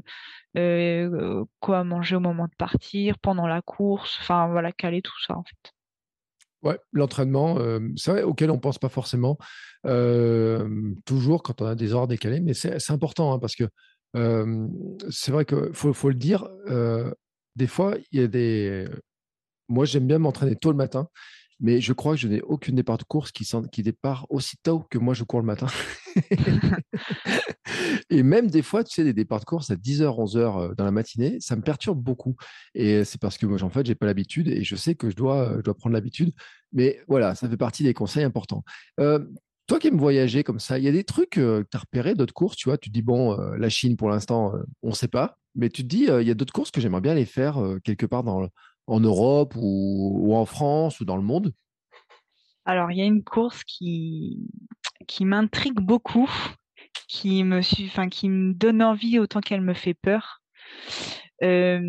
euh, 0.58 1.44
quoi 1.60 1.84
manger 1.84 2.16
au 2.16 2.22
moment 2.22 2.46
de 2.46 2.56
partir, 2.58 3.18
pendant 3.20 3.48
la 3.48 3.62
course, 3.62 4.18
enfin 4.22 4.48
voilà, 4.48 4.72
caler 4.72 5.02
tout 5.02 5.20
ça 5.28 5.36
en 5.36 5.44
fait. 5.44 5.72
Ouais, 6.64 6.80
l'entraînement, 6.94 7.60
c'est 7.96 8.10
vrai, 8.10 8.24
auquel 8.24 8.50
on 8.50 8.56
ne 8.56 8.60
pense 8.60 8.80
pas 8.80 8.90
forcément 8.90 9.38
toujours 11.06 11.44
quand 11.44 11.62
on 11.62 11.66
a 11.68 11.76
des 11.76 11.94
horaires 11.94 12.08
décalés, 12.08 12.40
mais 12.40 12.56
c'est 12.56 12.90
important 12.92 13.34
hein, 13.34 13.40
parce 13.40 13.56
que 13.56 13.66
c'est 15.12 15.32
vrai 15.32 15.46
qu'il 15.46 15.74
faut, 15.74 15.94
faut, 15.94 16.10
le 16.10 16.16
dire, 16.16 16.50
des 17.56 17.68
fois, 17.68 17.94
il 18.12 18.20
y 18.20 18.24
a 18.24 18.28
des. 18.28 18.88
Moi, 19.70 19.86
j'aime 19.86 20.08
bien 20.08 20.18
m'entraîner 20.18 20.56
tôt 20.56 20.72
le 20.72 20.78
matin 20.78 21.08
mais 21.60 21.80
je 21.80 21.94
crois 21.94 22.16
que 22.16 22.20
je 22.20 22.28
n'ai 22.28 22.42
aucune 22.42 22.76
départ 22.76 22.98
de 22.98 23.04
course 23.04 23.32
qui, 23.32 23.50
qui 23.72 23.84
départ 23.84 24.26
aussi 24.30 24.58
tôt 24.62 24.86
que 24.90 24.98
moi 24.98 25.14
je 25.14 25.24
cours 25.24 25.40
le 25.40 25.46
matin. 25.46 25.68
et 28.10 28.24
même 28.24 28.50
des 28.50 28.62
fois, 28.62 28.84
tu 28.84 28.94
sais, 28.94 29.04
des 29.04 29.14
départs 29.14 29.40
de 29.40 29.46
course 29.46 29.72
à 29.72 29.76
10h, 29.76 30.04
11h 30.04 30.76
dans 30.76 30.84
la 30.84 30.92
matinée, 30.92 31.38
ça 31.40 31.56
me 31.56 31.62
perturbe 31.62 32.02
beaucoup. 32.02 32.36
Et 32.74 33.06
c'est 33.06 33.20
parce 33.20 33.38
que 33.38 33.46
moi, 33.46 33.62
en 33.64 33.70
fait, 33.70 33.86
j'ai 33.86 33.96
pas 33.96 34.06
l'habitude 34.06 34.50
et 34.50 34.64
je 34.64 34.76
sais 34.76 34.96
que 34.96 35.10
je 35.10 35.16
dois, 35.16 35.54
je 35.58 35.62
dois 35.62 35.76
prendre 35.76 35.94
l'habitude. 35.94 36.34
Mais 36.74 37.02
voilà, 37.08 37.36
ça 37.36 37.48
fait 37.50 37.58
partie 37.58 37.84
des 37.84 37.94
conseils 37.94 38.26
importants. 38.26 38.64
Euh, 39.00 39.26
toi 39.68 39.80
qui 39.80 39.88
aimes 39.88 39.98
voyager 39.98 40.44
comme 40.44 40.60
ça, 40.60 40.78
il 40.78 40.84
y 40.84 40.88
a 40.90 40.92
des 40.92 41.06
trucs 41.06 41.32
que 41.32 41.66
tu 41.72 41.78
as 41.78 41.80
repérés, 41.80 42.16
d'autres 42.16 42.34
courses, 42.34 42.58
tu 42.58 42.70
vois, 42.70 42.78
tu 42.78 42.90
te 42.90 42.94
dis, 42.94 43.02
bon, 43.02 43.40
euh, 43.40 43.56
la 43.58 43.70
Chine 43.70 43.96
pour 43.96 44.10
l'instant, 44.10 44.54
on 44.84 44.90
ne 44.90 44.94
sait 44.94 45.08
pas, 45.08 45.38
mais 45.56 45.70
tu 45.70 45.84
te 45.84 45.88
dis, 45.88 46.08
il 46.08 46.28
y 46.28 46.32
a 46.32 46.34
d'autres 46.36 46.54
courses 46.54 46.70
que 46.70 46.82
j'aimerais 46.82 47.02
bien 47.02 47.16
les 47.16 47.26
faire 47.26 47.58
quelque 47.84 48.06
part 48.06 48.24
dans, 48.24 48.48
en 48.88 49.00
Europe 49.00 49.54
ou, 49.56 50.36
en 50.36 50.46
France 50.46 51.00
ou 51.00 51.06
dans 51.06 51.18
le 51.18 51.24
monde 51.24 51.54
Alors, 52.66 52.92
il 52.92 52.98
y 52.98 53.02
a 53.02 53.06
une 53.06 53.24
course 53.24 53.64
qui, 53.64 54.48
qui 55.08 55.26
m'intrigue 55.26 55.80
beaucoup, 55.80 56.30
qui 57.08 57.44
me, 57.44 57.60
enfin, 57.86 58.10
qui 58.10 58.30
me 58.30 58.54
donne 58.54 58.82
envie 58.82 59.20
autant 59.20 59.42
qu'elle 59.42 59.62
me 59.62 59.74
fait 59.74 59.94
peur. 59.94 60.42
Euh, 61.44 61.82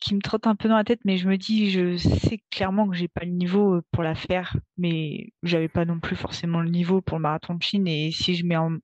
qui 0.00 0.14
me 0.14 0.20
trotte 0.20 0.46
un 0.46 0.54
peu 0.54 0.68
dans 0.68 0.76
la 0.76 0.84
tête, 0.84 1.00
mais 1.06 1.16
je 1.16 1.26
me 1.26 1.38
dis, 1.38 1.70
je 1.70 1.96
sais 1.96 2.42
clairement 2.50 2.86
que 2.86 2.94
j'ai 2.94 3.08
pas 3.08 3.24
le 3.24 3.30
niveau 3.30 3.80
pour 3.90 4.02
la 4.02 4.14
faire, 4.14 4.54
mais 4.76 5.32
j'avais 5.42 5.68
pas 5.68 5.86
non 5.86 5.98
plus 5.98 6.14
forcément 6.14 6.60
le 6.60 6.68
niveau 6.68 7.00
pour 7.00 7.16
le 7.16 7.22
marathon 7.22 7.54
de 7.54 7.62
Chine, 7.62 7.88
et 7.88 8.10
si 8.10 8.34
je 8.34 8.44
mets 8.44 8.58
en, 8.58 8.78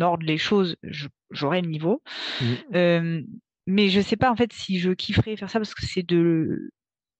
ordre 0.00 0.24
les 0.24 0.38
choses, 0.38 0.76
j'aurai 1.30 1.60
le 1.60 1.68
niveau. 1.68 2.02
Mmh. 2.40 2.44
Euh, 2.74 3.22
mais 3.66 3.88
je 3.88 4.00
sais 4.00 4.16
pas 4.16 4.30
en 4.30 4.36
fait 4.36 4.52
si 4.52 4.78
je 4.78 4.90
kifferais 4.90 5.36
faire 5.36 5.50
ça 5.50 5.58
parce 5.58 5.74
que 5.74 5.86
c'est 5.86 6.02
de 6.02 6.70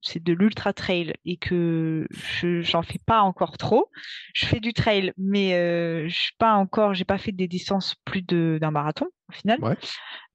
c'est 0.05 0.23
de 0.23 0.33
l'ultra 0.33 0.73
trail 0.73 1.15
et 1.25 1.37
que 1.37 2.07
je 2.11 2.61
j'en 2.63 2.83
fais 2.83 3.01
pas 3.05 3.23
encore 3.23 3.57
trop. 3.59 3.91
Je 4.35 4.47
fais 4.47 4.61
du 4.61 4.73
trail, 4.73 5.13
mais 5.17 5.55
euh, 5.55 6.09
je 6.09 6.15
suis 6.15 6.35
pas 6.39 6.55
encore, 6.55 6.95
j'ai 6.95 7.05
pas 7.05 7.19
fait 7.19 7.33
des 7.33 7.49
distances 7.49 7.95
plus 8.05 8.23
de 8.23 8.59
d'un 8.61 8.71
marathon 8.71 9.07
au 9.29 9.33
final. 9.33 9.61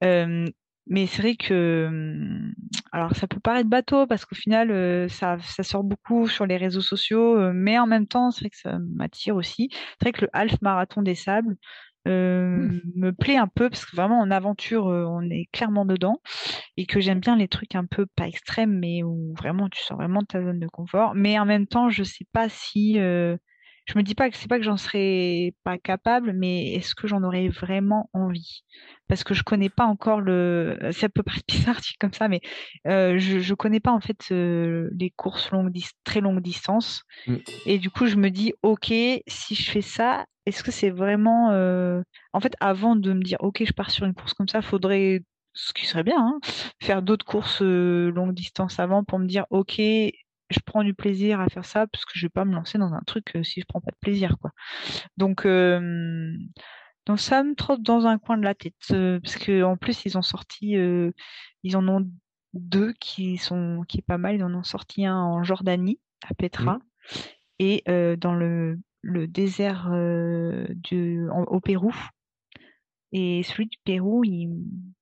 Euh, 0.04 0.46
mais 0.88 1.06
c'est 1.06 1.22
vrai 1.22 1.36
que, 1.36 1.86
hum, 1.88 2.54
alors 2.92 3.16
ça 3.16 3.28
peut 3.28 3.40
paraître 3.40 3.70
bateau 3.70 4.08
parce 4.08 4.26
qu'au 4.26 4.36
final, 4.36 4.72
euh, 4.72 5.08
ça, 5.08 5.38
ça 5.40 5.62
sort 5.64 5.84
beaucoup 5.84 6.28
sur 6.28 6.48
les 6.48 6.58
réseaux 6.58 6.82
sociaux, 6.82 7.54
mais 7.54 7.78
en 7.78 7.86
même 7.86 8.08
temps, 8.08 8.32
c'est 8.32 8.42
vrai 8.42 8.50
que 8.50 8.58
ça 8.58 8.80
m'attire 8.80 9.36
aussi. 9.36 9.70
C'est 9.72 10.06
vrai 10.10 10.12
que 10.14 10.22
le 10.22 10.30
half 10.34 10.60
marathon 10.62 11.04
des 11.04 11.16
sables, 11.16 11.56
mmh. 12.06 12.82
me 12.96 13.12
plaît 13.12 13.38
un 13.38 13.48
peu 13.48 13.70
parce 13.70 13.86
que 13.86 13.96
vraiment 13.96 14.20
en 14.20 14.32
aventure 14.32 14.88
euh, 14.88 15.06
on 15.06 15.22
est 15.30 15.48
clairement 15.52 15.86
dedans 15.86 16.22
et 16.78 16.86
que 16.86 17.00
j'aime 17.00 17.20
bien 17.20 17.36
les 17.36 17.48
trucs 17.48 17.76
un 17.76 17.86
peu 17.86 18.06
pas 18.06 18.28
extrêmes 18.28 18.80
mais 18.80 19.04
où 19.04 19.34
vraiment 19.38 19.70
tu 19.70 19.82
sors 19.84 19.98
vraiment 19.98 20.22
de 20.22 20.28
ta 20.28 20.42
zone 20.42 20.60
de 20.60 20.68
confort 20.68 21.14
mais 21.16 21.38
en 21.40 21.46
même 21.46 21.68
temps 21.68 21.90
je 21.90 22.04
sais 22.04 22.26
pas 22.32 22.48
si 22.48 23.00
euh, 23.00 23.36
je 23.86 23.98
me 23.98 24.04
dis 24.04 24.16
pas 24.16 24.30
que 24.30 24.38
c'est 24.38 24.48
pas 24.48 24.60
que 24.60 24.64
j'en 24.64 24.78
serais 24.78 25.54
pas 25.64 25.78
capable 25.78 26.34
mais 26.34 26.74
est-ce 26.74 26.96
que 26.96 27.08
j'en 27.08 27.24
aurais 27.24 27.48
vraiment 27.48 28.08
envie? 28.14 28.64
Parce 29.08 29.24
que 29.24 29.34
je 29.34 29.42
connais 29.42 29.70
pas 29.70 29.86
encore 29.86 30.22
le 30.22 30.78
ça 30.92 31.10
peut 31.10 31.24
paraître 31.24 31.46
bizarre 31.50 31.80
comme 32.00 32.14
ça 32.14 32.28
mais 32.28 32.42
je 32.86 33.40
je 33.40 33.54
connais 33.56 33.80
pas 33.80 33.92
en 33.92 34.00
fait 34.00 34.30
les 34.30 35.12
courses 35.16 35.52
longues 35.52 35.76
très 36.04 36.22
longues 36.22 36.42
distances 36.42 37.04
mmh. 37.28 37.36
et 37.66 37.78
du 37.78 37.90
coup 37.90 38.06
je 38.06 38.16
me 38.16 38.30
dis 38.30 38.54
ok 38.62 38.94
si 39.28 39.56
je 39.56 39.72
fais 39.72 39.82
ça 39.82 40.26
est-ce 40.50 40.64
que 40.64 40.72
c'est 40.72 40.90
vraiment. 40.90 41.52
Euh, 41.52 42.02
en 42.34 42.40
fait, 42.40 42.56
avant 42.60 42.96
de 42.96 43.14
me 43.14 43.22
dire, 43.22 43.38
OK, 43.42 43.64
je 43.64 43.72
pars 43.72 43.92
sur 43.92 44.06
une 44.06 44.16
course 44.16 44.34
comme 44.34 44.48
ça, 44.48 44.64
faudrait, 44.64 45.24
ce 45.54 45.74
qui 45.74 45.86
serait 45.86 46.04
bien, 46.04 46.18
hein, 46.20 46.40
faire 46.82 47.04
d'autres 47.04 47.26
courses 47.26 47.62
euh, 47.62 48.12
longue 48.12 48.34
distance 48.34 48.80
avant 48.80 49.04
pour 49.04 49.20
me 49.20 49.28
dire, 49.28 49.46
OK, 49.52 49.76
je 49.78 50.60
prends 50.66 50.84
du 50.84 50.96
plaisir 50.96 51.40
à 51.40 51.50
faire 51.50 51.66
ça 51.66 51.86
parce 51.86 52.04
que 52.04 52.14
je 52.16 52.26
vais 52.26 52.32
pas 52.32 52.46
me 52.46 52.56
lancer 52.56 52.80
dans 52.80 52.94
un 52.94 53.02
truc 53.06 53.36
euh, 53.36 53.44
si 53.44 53.62
je 53.62 53.66
prends 53.68 53.80
pas 53.80 53.92
de 53.92 53.98
plaisir, 54.02 54.38
quoi. 54.42 54.52
Donc, 55.18 55.46
donc 57.06 57.20
ça 57.20 57.44
me 57.44 57.54
trotte 57.54 57.84
dans 57.84 58.08
un 58.08 58.18
coin 58.18 58.38
de 58.38 58.44
la 58.44 58.56
tête 58.56 58.74
parce 58.90 59.36
que 59.36 59.64
en 59.64 59.78
plus 59.78 60.06
ils 60.06 60.18
ont 60.18 60.24
sorti, 60.24 60.76
ils 61.64 61.78
en 61.78 61.88
ont 61.88 62.10
deux 62.54 62.94
qui 62.94 63.38
sont 63.38 63.84
qui 63.88 64.00
est 64.00 64.06
pas 64.06 64.18
mal. 64.18 64.36
Ils 64.36 64.44
en 64.44 64.54
ont 64.56 64.64
sorti 64.64 65.06
un 65.06 65.18
en 65.18 65.44
Jordanie 65.44 66.00
à 66.28 66.34
Petra 66.34 66.78
mmh. 66.78 66.82
et 67.60 67.84
dans 68.18 68.34
le 68.34 68.80
le 69.02 69.28
désert 69.28 69.90
euh, 69.92 70.66
du, 70.70 71.28
au 71.30 71.60
Pérou. 71.60 71.94
Et 73.12 73.44
celui 73.44 73.68
du 73.68 73.78
Pérou, 73.84 74.24
il, 74.24 74.50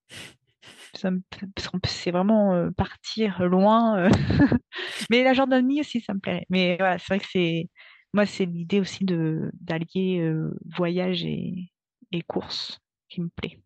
c'est 0.93 2.11
vraiment 2.11 2.53
euh, 2.53 2.71
partir 2.71 3.43
loin. 3.47 3.97
Euh. 3.97 4.09
mais 5.09 5.23
la 5.23 5.33
Jordanie 5.33 5.81
aussi, 5.81 6.01
ça 6.01 6.13
me 6.13 6.19
plairait. 6.19 6.45
Mais 6.49 6.77
voilà, 6.77 6.97
c'est 6.97 7.07
vrai 7.07 7.19
que 7.19 7.29
c'est 7.31 7.69
moi, 8.13 8.25
c'est 8.25 8.45
l'idée 8.45 8.79
aussi 8.79 9.03
de 9.03 9.51
d'allier 9.59 10.31
voyage 10.77 11.25
et, 11.25 11.71
et 12.11 12.21
course 12.21 12.79
qui 13.09 13.21
me 13.21 13.29
plaît. 13.29 13.59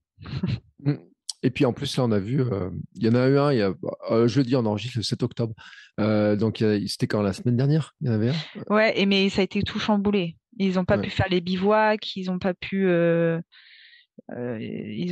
Et 1.43 1.49
puis 1.49 1.65
en 1.65 1.73
plus, 1.73 1.97
là, 1.97 2.03
on 2.03 2.11
a 2.11 2.19
vu, 2.19 2.41
euh, 2.41 2.69
il 2.95 3.03
y 3.03 3.09
en 3.09 3.15
a 3.15 3.27
eu 3.27 3.37
un, 3.37 3.51
il 3.51 3.57
y 3.57 3.61
a, 3.61 3.73
euh, 4.11 4.27
jeudi, 4.27 4.55
on 4.55 4.65
enregistre 4.65 4.99
le 4.99 5.03
7 5.03 5.23
octobre. 5.23 5.53
Euh, 5.99 6.35
donc 6.35 6.63
c'était 6.87 7.07
quand 7.07 7.21
la 7.21 7.33
semaine 7.33 7.57
dernière? 7.57 7.95
Il 8.01 8.07
y 8.07 8.09
en 8.09 8.13
avait 8.13 8.29
un? 8.29 8.35
Ouais, 8.69 8.99
et 8.99 9.05
mais 9.05 9.29
ça 9.29 9.41
a 9.41 9.43
été 9.43 9.61
tout 9.63 9.79
chamboulé. 9.79 10.37
Ils 10.57 10.75
n'ont 10.75 10.85
pas 10.85 10.97
pu 10.97 11.09
faire 11.09 11.27
les 11.29 11.41
bivouacs, 11.41 12.15
ils 12.15 12.27
n'ont 12.27 12.39
pas 12.39 12.53
pu. 12.53 12.89
ils 12.89 13.41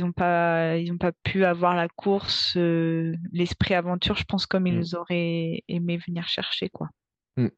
n'ont 0.00 0.12
pas, 0.12 0.76
ils 0.76 0.92
ont 0.92 0.98
pas 0.98 1.12
pu 1.24 1.44
avoir 1.44 1.74
la 1.74 1.88
course, 1.88 2.56
l'esprit 3.32 3.74
aventure, 3.74 4.16
je 4.16 4.24
pense, 4.24 4.46
comme 4.46 4.66
ils 4.66 4.78
mmh. 4.78 4.96
auraient 4.96 5.64
aimé 5.68 5.98
venir 6.06 6.28
chercher, 6.28 6.68
quoi. 6.68 6.88
Mmh. 7.36 7.48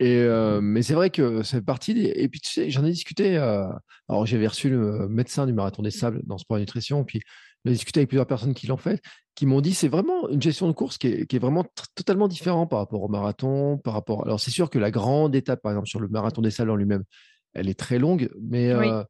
Et 0.00 0.26
mais 0.60 0.82
c'est 0.82 0.94
vrai 0.94 1.10
que 1.10 1.44
ça 1.44 1.58
fait 1.58 1.64
partie 1.64 1.94
des... 1.94 2.12
Et 2.16 2.28
puis 2.28 2.40
tu 2.40 2.50
sais, 2.50 2.70
j'en 2.70 2.84
ai 2.84 2.90
discuté. 2.90 3.36
Alors 3.36 4.26
j'avais 4.26 4.48
reçu 4.48 4.68
le 4.68 5.08
médecin 5.08 5.46
du 5.46 5.52
marathon 5.52 5.82
des 5.82 5.92
sables 5.92 6.22
dans 6.24 6.38
Sport 6.38 6.58
Nutrition, 6.58 7.04
puis 7.04 7.20
j'ai 7.64 7.72
discuté 7.72 8.00
avec 8.00 8.08
plusieurs 8.08 8.26
personnes 8.26 8.54
qui 8.54 8.66
l'ont 8.66 8.76
fait, 8.76 9.00
qui 9.34 9.46
m'ont 9.46 9.60
dit 9.60 9.74
c'est 9.74 9.88
vraiment 9.88 10.28
une 10.28 10.42
gestion 10.42 10.68
de 10.68 10.72
course 10.72 10.98
qui 10.98 11.08
est, 11.08 11.38
vraiment 11.38 11.64
totalement 11.94 12.28
différente 12.28 12.70
par 12.70 12.78
rapport 12.78 13.02
au 13.02 13.08
marathon, 13.08 13.78
par 13.78 13.94
rapport. 13.94 14.24
Alors 14.24 14.40
c'est 14.40 14.50
sûr 14.50 14.70
que 14.70 14.78
la 14.78 14.90
grande 14.90 15.34
étape, 15.34 15.62
par 15.62 15.72
exemple 15.72 15.88
sur 15.88 16.00
le 16.00 16.08
marathon 16.08 16.42
des 16.42 16.50
salles 16.50 16.70
en 16.70 16.76
lui-même, 16.76 17.04
elle 17.54 17.68
est 17.68 17.78
très 17.78 17.98
longue, 17.98 18.30
mais 18.40 18.70
euh, 18.70 19.02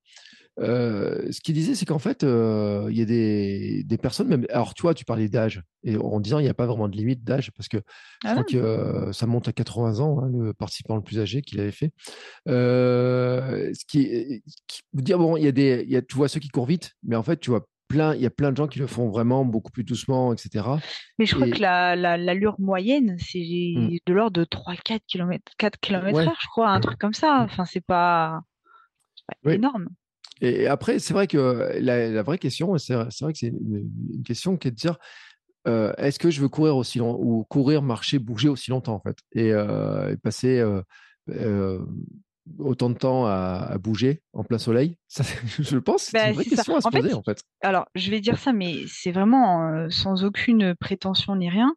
euh, 0.60 1.32
ce 1.32 1.40
qu'il 1.40 1.54
disait, 1.54 1.74
c'est 1.74 1.86
qu'en 1.86 1.98
fait, 1.98 2.22
euh, 2.22 2.86
il 2.90 2.98
y 2.98 3.02
a 3.02 3.04
des, 3.04 3.98
personnes, 4.00 4.28
même. 4.28 4.46
Alors, 4.50 4.74
tu 4.74 4.82
vois, 4.82 4.94
tu 4.94 5.04
parlais 5.04 5.28
d'âge, 5.28 5.62
et 5.82 5.96
en 5.96 6.20
disant 6.20 6.38
il 6.38 6.42
n'y 6.42 6.48
a 6.48 6.54
pas 6.54 6.66
vraiment 6.66 6.88
de 6.88 6.96
limite 6.96 7.24
d'âge, 7.24 7.50
parce 7.56 7.68
que 7.68 7.78
je 8.24 8.30
crois 8.30 9.06
ah 9.08 9.12
ça 9.12 9.26
monte 9.26 9.48
à 9.48 9.52
80 9.52 10.00
ans, 10.00 10.20
hein, 10.22 10.30
le 10.32 10.52
participant 10.54 10.96
le 10.96 11.02
plus 11.02 11.18
âgé 11.18 11.42
qu'il 11.42 11.58
avait 11.60 11.72
fait. 11.72 11.92
ce 12.46 13.84
qui, 13.88 14.42
veut 14.92 15.02
dire, 15.02 15.18
bon, 15.18 15.36
il 15.36 15.44
y 15.44 15.48
a 15.48 15.52
des. 15.52 15.84
Y 15.88 15.96
a, 15.96 16.02
tu 16.02 16.16
vois 16.16 16.28
ceux 16.28 16.40
qui 16.40 16.48
courent 16.48 16.66
vite, 16.66 16.92
mais 17.02 17.16
en 17.16 17.22
fait, 17.22 17.38
tu 17.38 17.50
vois 17.50 17.66
plein, 17.88 18.14
il 18.14 18.20
y 18.20 18.26
a 18.26 18.30
plein 18.30 18.50
de 18.52 18.56
gens 18.56 18.66
qui 18.66 18.78
le 18.78 18.86
font 18.86 19.08
vraiment 19.08 19.44
beaucoup 19.44 19.70
plus 19.70 19.84
doucement, 19.84 20.32
etc. 20.32 20.66
Mais 21.18 21.26
je 21.26 21.34
crois 21.34 21.48
que 21.48 21.60
l'allure 21.60 22.56
la, 22.58 22.64
moyenne, 22.64 23.16
c'est 23.18 23.38
mmh. 23.38 23.98
de 24.06 24.12
l'ordre 24.12 24.40
de 24.40 24.44
3-4 24.44 25.00
km, 25.06 25.42
4 25.58 25.78
km 25.80 26.18
heure, 26.18 26.38
je 26.40 26.48
crois, 26.48 26.70
un 26.70 26.80
truc 26.80 26.98
comme 26.98 27.14
ça. 27.14 27.40
Mmh. 27.40 27.44
Enfin, 27.44 27.64
c'est 27.64 27.84
pas, 27.84 28.40
énorme. 29.46 29.88
Et 30.40 30.66
après, 30.66 30.98
c'est 30.98 31.14
vrai 31.14 31.26
que 31.26 31.78
la, 31.80 32.22
vraie 32.22 32.38
question, 32.38 32.76
c'est 32.78 32.94
vrai 32.94 33.32
que 33.32 33.38
c'est 33.38 33.48
une, 33.48 34.22
question 34.24 34.56
qui 34.56 34.68
est 34.68 34.72
de 34.72 34.76
dire 34.76 34.98
euh, 35.66 35.94
est-ce 35.96 36.18
que 36.18 36.30
je 36.30 36.40
veux 36.40 36.48
courir 36.48 36.76
aussi 36.76 36.98
longtemps 36.98 37.20
ou 37.22 37.44
courir, 37.44 37.82
marcher, 37.82 38.18
bouger 38.18 38.48
aussi 38.48 38.70
longtemps 38.70 38.94
en 38.94 39.00
fait 39.00 39.16
et, 39.32 39.52
euh, 39.52 40.14
passer 40.22 40.62
euh, 41.30 41.78
autant 42.58 42.90
de 42.90 42.96
temps 42.96 43.26
à, 43.26 43.76
bouger 43.78 44.22
en 44.32 44.44
plein 44.44 44.58
soleil? 44.58 44.96
Je 45.58 45.78
pense 45.78 46.04
c'est 46.04 46.18
une 46.18 46.26
bah, 46.26 46.32
vraie 46.32 46.44
question 46.44 46.76
à 46.76 46.80
se 46.80 46.88
poser 46.88 47.14
en 47.14 47.22
fait. 47.22 47.42
Alors, 47.62 47.86
je 47.94 48.10
vais 48.10 48.20
dire 48.20 48.38
ça, 48.38 48.52
mais 48.52 48.76
c'est 48.86 49.12
vraiment 49.12 49.68
euh, 49.68 49.88
sans 49.90 50.24
aucune 50.24 50.74
prétention 50.74 51.36
ni 51.36 51.48
rien. 51.48 51.74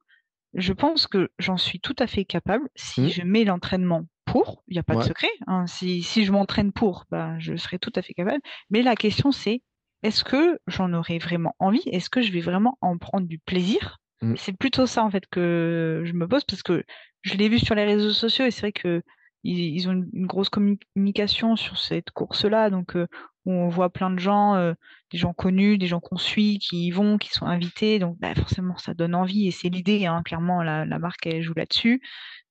Je 0.54 0.74
pense 0.74 1.08
que 1.08 1.30
j'en 1.40 1.58
suis 1.58 1.80
tout 1.80 1.96
à 2.00 2.08
fait 2.08 2.26
capable 2.26 2.68
si 2.76 3.02
mmh. 3.02 3.10
je 3.10 3.22
mets 3.24 3.44
l'entraînement 3.44 4.06
pour, 4.26 4.64
il 4.68 4.74
n'y 4.74 4.80
a 4.80 4.84
pas 4.84 4.96
de 4.96 5.04
secret. 5.04 5.30
Hein. 5.46 5.68
si, 5.68 6.04
si, 6.04 6.26
je 6.26 6.32
m'entraîne 6.32 6.72
pour, 6.72 7.06
bah, 7.10 7.38
je 7.40 7.56
serai 7.56 7.80
tout 7.80 7.94
à 7.96 8.02
fait 8.02 8.14
capable. 8.14 8.42
Mais 8.70 8.82
la 8.82 8.96
question 8.96 9.32
c'est, 9.32 9.62
est-ce 10.04 10.24
que 10.24 10.60
j'en 10.68 10.94
aurai 10.94 11.18
vraiment 11.20 11.56
envie? 11.60 11.84
Est-ce 11.86 12.10
que 12.10 12.22
je 12.22 12.32
vais 12.32 12.42
vraiment 12.42 12.78
en 12.82 12.98
prendre 12.98 13.28
du 13.28 13.40
plaisir? 13.40 14.00
Mmh. 14.22 14.36
C'est 14.38 14.58
plutôt 14.58 14.86
ça 14.86 15.04
en 15.04 15.12
fait 15.12 15.26
que 15.30 16.04
je 16.06 16.14
me 16.14 16.28
pose 16.28 16.44
parce 16.44 16.64
que 16.64 16.84
je 17.22 17.36
l'ai 17.36 17.50
vu 17.50 17.60
sur 17.60 17.76
les 17.76 17.86
réseaux 17.86 18.12
sociaux 18.12 18.46
et 18.46 18.52
c'est 18.52 18.62
vrai 18.62 18.72
que 18.72 19.04
ils, 19.44 19.88
ont 19.90 19.94
une, 19.94 20.28
grosse 20.28 20.50
communication 20.50 21.56
sur 21.56 21.78
cette 21.78 22.12
course-là, 22.12 22.70
donc 22.70 22.96
euh, 22.96 23.08
on 23.46 23.70
voit 23.70 23.90
plein 23.90 24.10
de 24.10 24.20
gens, 24.20 24.56
euh, 24.56 24.74
des 25.12 25.18
gens 25.18 25.34
connus, 25.34 25.78
des 25.78 25.88
gens 25.88 26.00
qu'on 26.00 26.18
suit, 26.18 26.60
qui 26.60 26.88
y 26.88 26.92
vont, 26.92 27.18
qui 27.18 27.30
sont 27.30 27.46
invités, 27.46 28.00
donc 28.00 28.18
bah, 28.20 28.36
forcément 28.36 28.78
ça 28.78 28.94
donne 28.94 29.16
envie 29.16 29.48
et 29.48 29.52
c'est 29.52 29.70
l'idée, 29.70 30.06
hein, 30.06 30.22
clairement 30.24 30.62
la, 30.64 30.86
marque 31.00 31.30
joue 31.40 31.54
là-dessus, 31.56 32.02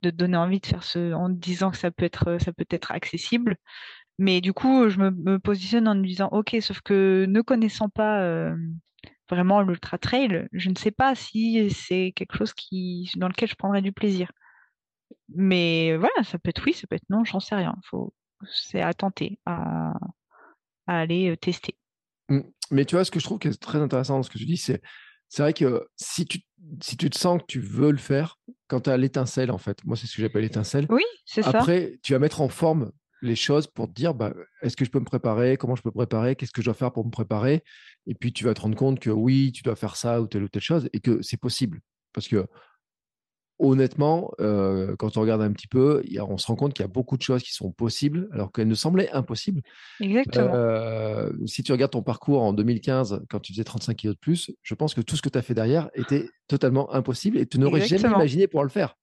de 0.02 0.10
donner 0.10 0.36
envie 0.36 0.60
de 0.60 0.66
faire 0.66 0.82
ce, 0.82 1.12
en 1.12 1.28
disant 1.28 1.70
que 1.70 1.76
ça 1.76 1.90
peut 1.90 2.04
être, 2.04 2.38
ça 2.40 2.52
peut 2.52 2.66
être 2.70 2.92
accessible. 2.92 3.56
Mais 4.18 4.40
du 4.40 4.52
coup, 4.54 4.88
je 4.88 4.98
me, 4.98 5.38
positionne 5.38 5.88
en 5.88 5.94
disant, 5.94 6.28
ok, 6.32 6.56
sauf 6.60 6.80
que 6.80 7.26
ne 7.28 7.42
connaissant 7.42 7.90
pas 7.90 8.22
euh, 8.22 8.56
vraiment 9.28 9.60
l'ultra 9.60 9.98
trail, 9.98 10.48
je 10.52 10.70
ne 10.70 10.74
sais 10.76 10.90
pas 10.90 11.14
si 11.14 11.70
c'est 11.70 12.12
quelque 12.16 12.36
chose 12.36 12.54
qui, 12.54 13.10
dans 13.16 13.28
lequel 13.28 13.48
je 13.48 13.56
prendrais 13.56 13.82
du 13.82 13.92
plaisir. 13.92 14.30
Mais 15.28 15.96
voilà, 15.96 16.24
ça 16.24 16.38
peut 16.38 16.50
être 16.50 16.62
oui, 16.66 16.72
ça 16.72 16.86
peut 16.86 16.96
être 16.96 17.08
non, 17.10 17.24
j'en 17.24 17.40
sais 17.40 17.54
rien. 17.54 17.74
Faut, 17.90 18.12
c'est 18.52 18.80
à 18.80 18.94
tenter, 18.94 19.38
à, 19.46 19.92
à 20.86 21.00
aller 21.00 21.36
tester. 21.36 21.76
Mmh. 22.28 22.40
Mais 22.70 22.84
tu 22.84 22.94
vois, 22.96 23.04
ce 23.04 23.10
que 23.10 23.20
je 23.20 23.24
trouve 23.24 23.38
qui 23.38 23.48
est 23.48 23.60
très 23.60 23.78
intéressant 23.78 24.16
dans 24.16 24.22
ce 24.22 24.30
que 24.30 24.38
tu 24.38 24.46
dis, 24.46 24.56
c'est 24.56 24.82
c'est 25.28 25.42
vrai 25.42 25.52
que 25.52 25.88
si 25.96 26.24
tu, 26.24 26.40
si 26.80 26.96
tu 26.96 27.10
te 27.10 27.18
sens 27.18 27.40
que 27.40 27.46
tu 27.46 27.60
veux 27.60 27.90
le 27.90 27.96
faire, 27.96 28.38
quand 28.68 28.82
tu 28.82 28.90
as 28.90 28.96
l'étincelle, 28.96 29.50
en 29.50 29.58
fait, 29.58 29.84
moi 29.84 29.96
c'est 29.96 30.06
ce 30.06 30.16
que 30.16 30.22
j'appelle 30.22 30.42
l'étincelle. 30.42 30.86
Oui, 30.88 31.02
c'est 31.24 31.42
ça. 31.42 31.50
Après, 31.50 31.98
tu 32.02 32.12
vas 32.12 32.18
mettre 32.18 32.40
en 32.40 32.48
forme 32.48 32.92
les 33.22 33.34
choses 33.34 33.66
pour 33.66 33.88
te 33.88 33.92
dire 33.92 34.14
bah, 34.14 34.32
est-ce 34.62 34.76
que 34.76 34.84
je 34.84 34.90
peux 34.90 35.00
me 35.00 35.04
préparer, 35.04 35.56
comment 35.56 35.74
je 35.74 35.82
peux 35.82 35.88
me 35.88 35.94
préparer, 35.94 36.36
qu'est-ce 36.36 36.52
que 36.52 36.62
je 36.62 36.66
dois 36.66 36.74
faire 36.74 36.92
pour 36.92 37.04
me 37.04 37.10
préparer? 37.10 37.64
Et 38.06 38.14
puis 38.14 38.32
tu 38.32 38.44
vas 38.44 38.54
te 38.54 38.60
rendre 38.60 38.76
compte 38.76 39.00
que 39.00 39.10
oui, 39.10 39.52
tu 39.52 39.62
dois 39.62 39.76
faire 39.76 39.96
ça 39.96 40.20
ou 40.20 40.26
telle 40.26 40.44
ou 40.44 40.48
telle 40.48 40.62
chose 40.62 40.88
et 40.92 41.00
que 41.00 41.22
c'est 41.22 41.40
possible. 41.40 41.80
Parce 42.12 42.28
que 42.28 42.46
honnêtement, 43.58 44.32
euh, 44.40 44.96
quand 44.96 45.16
on 45.16 45.20
regarde 45.22 45.42
un 45.42 45.52
petit 45.52 45.66
peu, 45.66 46.02
on 46.20 46.38
se 46.38 46.46
rend 46.46 46.56
compte 46.56 46.74
qu'il 46.74 46.82
y 46.82 46.88
a 46.88 46.92
beaucoup 46.92 47.16
de 47.16 47.22
choses 47.22 47.42
qui 47.42 47.52
sont 47.52 47.70
possibles 47.70 48.28
alors 48.32 48.52
qu'elles 48.52 48.68
nous 48.68 48.74
semblaient 48.74 49.10
impossibles. 49.12 49.62
Exactement. 50.00 50.54
Euh, 50.54 51.30
si 51.46 51.62
tu 51.62 51.72
regardes 51.72 51.92
ton 51.92 52.02
parcours 52.02 52.42
en 52.42 52.52
2015, 52.52 53.22
quand 53.28 53.40
tu 53.40 53.52
faisais 53.52 53.64
35 53.64 53.96
kg 53.96 54.08
de 54.08 54.14
plus, 54.14 54.50
je 54.62 54.74
pense 54.74 54.94
que 54.94 55.00
tout 55.00 55.16
ce 55.16 55.22
que 55.22 55.28
tu 55.28 55.38
as 55.38 55.42
fait 55.42 55.54
derrière 55.54 55.88
était 55.94 56.28
totalement 56.48 56.92
impossible 56.92 57.38
et 57.38 57.46
tu 57.46 57.58
n'aurais 57.58 57.86
jamais 57.86 58.08
imaginé 58.08 58.46
pouvoir 58.46 58.64
le 58.64 58.70
faire. 58.70 58.96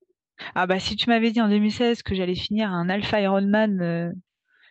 Ah 0.56 0.66
bah 0.66 0.80
si 0.80 0.96
tu 0.96 1.10
m'avais 1.10 1.32
dit 1.32 1.42
en 1.42 1.48
2016 1.48 2.02
que 2.02 2.16
j'allais 2.16 2.36
finir 2.36 2.72
un 2.72 2.90
Alpha 2.90 3.22
Ironman, 3.22 3.82
euh, 3.82 4.12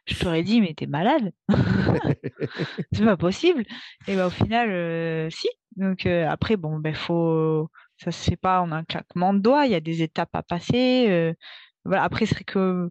je 0.06 0.18
t'aurais 0.18 0.42
dit 0.42 0.60
mais 0.60 0.74
t'es 0.74 0.86
malade, 0.86 1.32
c'est 2.92 3.04
pas 3.04 3.16
possible. 3.16 3.64
Et 4.08 4.16
bah 4.16 4.26
au 4.26 4.30
final, 4.30 5.30
si. 5.30 5.48
Donc 5.76 6.04
après 6.04 6.56
bon 6.56 6.78
ben 6.78 6.94
faut 6.94 7.70
ça 8.02 8.10
se 8.10 8.30
fait 8.30 8.36
pas 8.36 8.60
en 8.60 8.72
un 8.72 8.84
claquement 8.84 9.32
de 9.32 9.38
doigts. 9.38 9.66
Il 9.66 9.72
y 9.72 9.76
a 9.76 9.80
des 9.80 10.02
étapes 10.02 10.34
à 10.34 10.42
passer. 10.42 11.06
Euh, 11.08 11.34
voilà. 11.84 12.02
Après, 12.02 12.26
c'est 12.26 12.44
que 12.44 12.90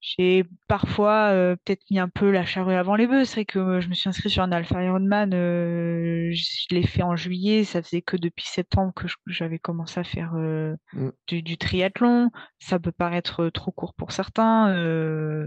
j'ai 0.00 0.44
parfois 0.66 1.28
euh, 1.32 1.56
peut-être 1.56 1.82
mis 1.90 1.98
un 1.98 2.08
peu 2.08 2.30
la 2.30 2.46
charrue 2.46 2.74
avant 2.74 2.94
les 2.94 3.06
bœufs. 3.06 3.26
C'est 3.26 3.44
que 3.44 3.80
je 3.80 3.88
me 3.88 3.94
suis 3.94 4.08
inscrite 4.08 4.32
sur 4.32 4.42
un 4.42 4.52
Alpha 4.52 4.82
Ironman. 4.82 5.34
Euh, 5.34 6.30
je 6.32 6.74
l'ai 6.74 6.86
fait 6.86 7.02
en 7.02 7.14
juillet. 7.14 7.64
Ça 7.64 7.82
faisait 7.82 8.00
que 8.00 8.16
depuis 8.16 8.46
septembre 8.46 8.94
que 8.94 9.06
j'avais 9.26 9.58
commencé 9.58 10.00
à 10.00 10.04
faire 10.04 10.32
mmh. 10.32 11.10
du, 11.28 11.58
triathlon. 11.58 12.30
Ça 12.58 12.78
peut 12.78 12.92
paraître 12.92 13.50
trop 13.50 13.72
court 13.72 13.92
pour 13.92 14.12
certains. 14.12 14.74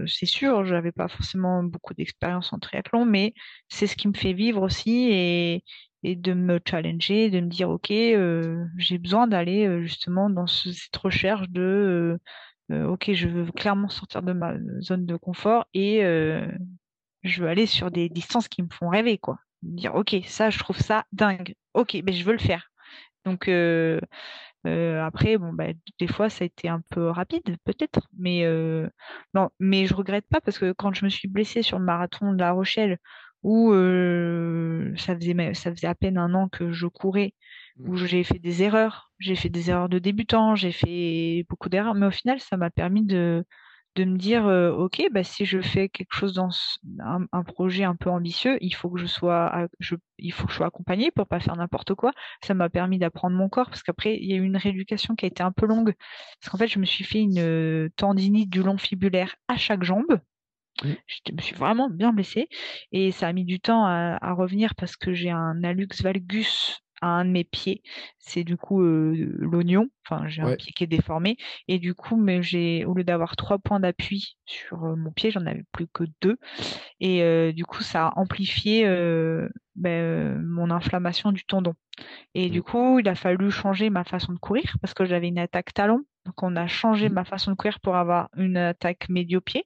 c'est 0.06 0.26
sûr, 0.26 0.64
j'avais 0.64 0.92
pas 0.92 1.08
forcément 1.08 1.64
beaucoup 1.64 1.94
d'expérience 1.94 2.52
en 2.52 2.60
triathlon, 2.60 3.04
mais 3.04 3.34
c'est 3.68 3.88
ce 3.88 3.96
qui 3.96 4.06
me 4.06 4.14
fait 4.14 4.34
vivre 4.34 4.62
aussi. 4.62 5.08
Et, 5.10 5.64
et 6.04 6.16
de 6.16 6.34
me 6.34 6.60
challenger, 6.64 7.30
de 7.30 7.40
me 7.40 7.48
dire 7.48 7.70
ok, 7.70 7.90
euh, 7.90 8.64
j'ai 8.76 8.98
besoin 8.98 9.26
d'aller 9.26 9.66
euh, 9.66 9.82
justement 9.82 10.28
dans 10.30 10.46
cette 10.46 10.96
recherche 10.96 11.48
de 11.48 12.20
euh, 12.70 12.86
ok, 12.86 13.12
je 13.14 13.26
veux 13.26 13.50
clairement 13.52 13.88
sortir 13.88 14.22
de 14.22 14.32
ma 14.34 14.54
zone 14.80 15.06
de 15.06 15.16
confort 15.16 15.66
et 15.74 16.00
je 17.22 17.42
veux 17.42 17.48
aller 17.48 17.66
sur 17.66 17.90
des 17.90 18.08
distances 18.10 18.48
qui 18.48 18.62
me 18.62 18.68
font 18.70 18.88
rêver 18.88 19.18
quoi. 19.18 19.38
Dire 19.62 19.94
ok, 19.94 20.16
ça 20.26 20.50
je 20.50 20.58
trouve 20.58 20.78
ça 20.78 21.04
dingue. 21.12 21.54
Ok, 21.72 21.96
mais 22.04 22.12
je 22.12 22.24
veux 22.24 22.32
le 22.32 22.38
faire. 22.38 22.70
Donc 23.24 23.48
après, 24.66 25.36
bon, 25.38 25.52
bah, 25.52 25.68
des 25.98 26.06
fois, 26.06 26.30
ça 26.30 26.44
a 26.44 26.46
été 26.46 26.68
un 26.68 26.80
peu 26.90 27.08
rapide, 27.10 27.56
peut-être, 27.64 28.08
mais 28.18 28.44
non, 29.34 29.50
mais 29.58 29.86
je 29.86 29.94
regrette 29.94 30.26
pas 30.28 30.40
parce 30.40 30.58
que 30.58 30.72
quand 30.72 30.94
je 30.94 31.04
me 31.04 31.10
suis 31.10 31.28
blessée 31.28 31.62
sur 31.62 31.78
le 31.78 31.84
marathon 31.84 32.32
de 32.32 32.38
La 32.38 32.52
Rochelle, 32.52 32.98
où 33.44 33.72
ça, 34.96 35.16
faisait, 35.16 35.54
ça 35.54 35.70
faisait 35.70 35.86
à 35.86 35.94
peine 35.94 36.18
un 36.18 36.34
an 36.34 36.48
que 36.48 36.72
je 36.72 36.86
courais, 36.86 37.34
où 37.78 37.92
mmh. 37.92 38.06
j'ai 38.06 38.24
fait 38.24 38.38
des 38.38 38.62
erreurs, 38.62 39.12
j'ai 39.18 39.36
fait 39.36 39.50
des 39.50 39.70
erreurs 39.70 39.88
de 39.88 39.98
débutant, 39.98 40.56
j'ai 40.56 40.72
fait 40.72 41.44
beaucoup 41.48 41.68
d'erreurs, 41.68 41.94
mais 41.94 42.06
au 42.06 42.10
final, 42.10 42.40
ça 42.40 42.56
m'a 42.56 42.70
permis 42.70 43.04
de, 43.04 43.44
de 43.96 44.04
me 44.04 44.16
dire, 44.18 44.44
ok, 44.46 45.02
bah, 45.12 45.22
si 45.22 45.44
je 45.44 45.60
fais 45.60 45.88
quelque 45.88 46.14
chose 46.14 46.32
dans 46.34 46.48
un, 47.00 47.42
projet 47.44 47.84
un 47.84 47.94
peu 47.94 48.10
ambitieux, 48.10 48.58
il 48.60 48.74
faut 48.74 48.90
que 48.90 48.98
je 48.98 49.06
sois, 49.06 49.68
je, 49.78 49.94
il 50.18 50.32
faut 50.32 50.46
que 50.46 50.52
je 50.52 50.56
sois 50.56 50.66
accompagnée 50.66 51.10
pour 51.10 51.26
pas 51.28 51.40
faire 51.40 51.56
n'importe 51.56 51.94
quoi. 51.94 52.12
Ça 52.42 52.54
m'a 52.54 52.68
permis 52.68 52.98
d'apprendre 52.98 53.36
mon 53.36 53.48
corps 53.48 53.68
parce 53.68 53.82
qu'après, 53.82 54.16
il 54.16 54.28
y 54.30 54.34
a 54.34 54.36
eu 54.36 54.44
une 54.44 54.56
rééducation 54.56 55.14
qui 55.14 55.26
a 55.26 55.28
été 55.28 55.42
un 55.42 55.52
peu 55.52 55.66
longue 55.66 55.94
parce 56.40 56.50
qu'en 56.50 56.58
fait, 56.58 56.68
je 56.68 56.78
me 56.78 56.84
suis 56.84 57.04
fait 57.04 57.20
une 57.20 57.90
tendinite 57.96 58.50
du 58.50 58.62
long 58.62 58.78
fibulaire 58.78 59.36
à 59.48 59.56
chaque 59.56 59.84
jambe. 59.84 60.18
Je 60.82 61.32
me 61.32 61.40
suis 61.40 61.54
vraiment 61.54 61.88
bien 61.88 62.12
blessée 62.12 62.48
et 62.92 63.12
ça 63.12 63.28
a 63.28 63.32
mis 63.32 63.44
du 63.44 63.60
temps 63.60 63.84
à, 63.86 64.32
revenir 64.32 64.74
parce 64.74 64.96
que 64.96 65.12
j'ai 65.12 65.30
un 65.30 65.62
hallux 65.62 65.88
valgus 66.02 66.80
à 67.00 67.08
un 67.08 67.24
de 67.24 67.30
mes 67.30 67.44
pieds. 67.44 67.82
C'est 68.18 68.44
du 68.44 68.56
coup 68.56 68.82
l'oignon. 68.82 69.88
Enfin, 70.04 70.26
j'ai 70.26 70.42
un 70.42 70.56
pied 70.56 70.72
qui 70.72 70.84
est 70.84 70.88
déformé 70.88 71.36
et 71.68 71.78
du 71.78 71.94
coup, 71.94 72.16
mais 72.16 72.42
j'ai 72.42 72.84
au 72.84 72.94
lieu 72.94 73.04
d'avoir 73.04 73.36
trois 73.36 73.58
points 73.58 73.80
d'appui 73.80 74.36
sur 74.46 74.78
mon 74.78 75.12
pied, 75.12 75.30
j'en 75.30 75.46
avais 75.46 75.64
plus 75.72 75.86
que 75.86 76.04
deux 76.20 76.38
et 76.98 77.52
du 77.52 77.64
coup, 77.64 77.82
ça 77.82 78.08
a 78.08 78.18
amplifié 78.18 78.84
ben, 79.76 80.42
mon 80.42 80.70
inflammation 80.70 81.32
du 81.32 81.44
tendon. 81.44 81.74
Et 82.34 82.48
du 82.48 82.60
mmh. 82.60 82.62
coup, 82.62 82.98
il 82.98 83.08
a 83.08 83.14
fallu 83.14 83.50
changer 83.50 83.90
ma 83.90 84.04
façon 84.04 84.32
de 84.32 84.38
courir 84.38 84.76
parce 84.80 84.94
que 84.94 85.04
j'avais 85.04 85.28
une 85.28 85.38
attaque 85.38 85.72
talon. 85.74 86.04
Donc, 86.24 86.42
on 86.42 86.56
a 86.56 86.66
changé 86.66 87.08
mmh. 87.08 87.12
ma 87.12 87.24
façon 87.24 87.50
de 87.50 87.56
courir 87.56 87.80
pour 87.80 87.96
avoir 87.96 88.28
une 88.36 88.56
attaque 88.56 89.08
médio-pied. 89.08 89.64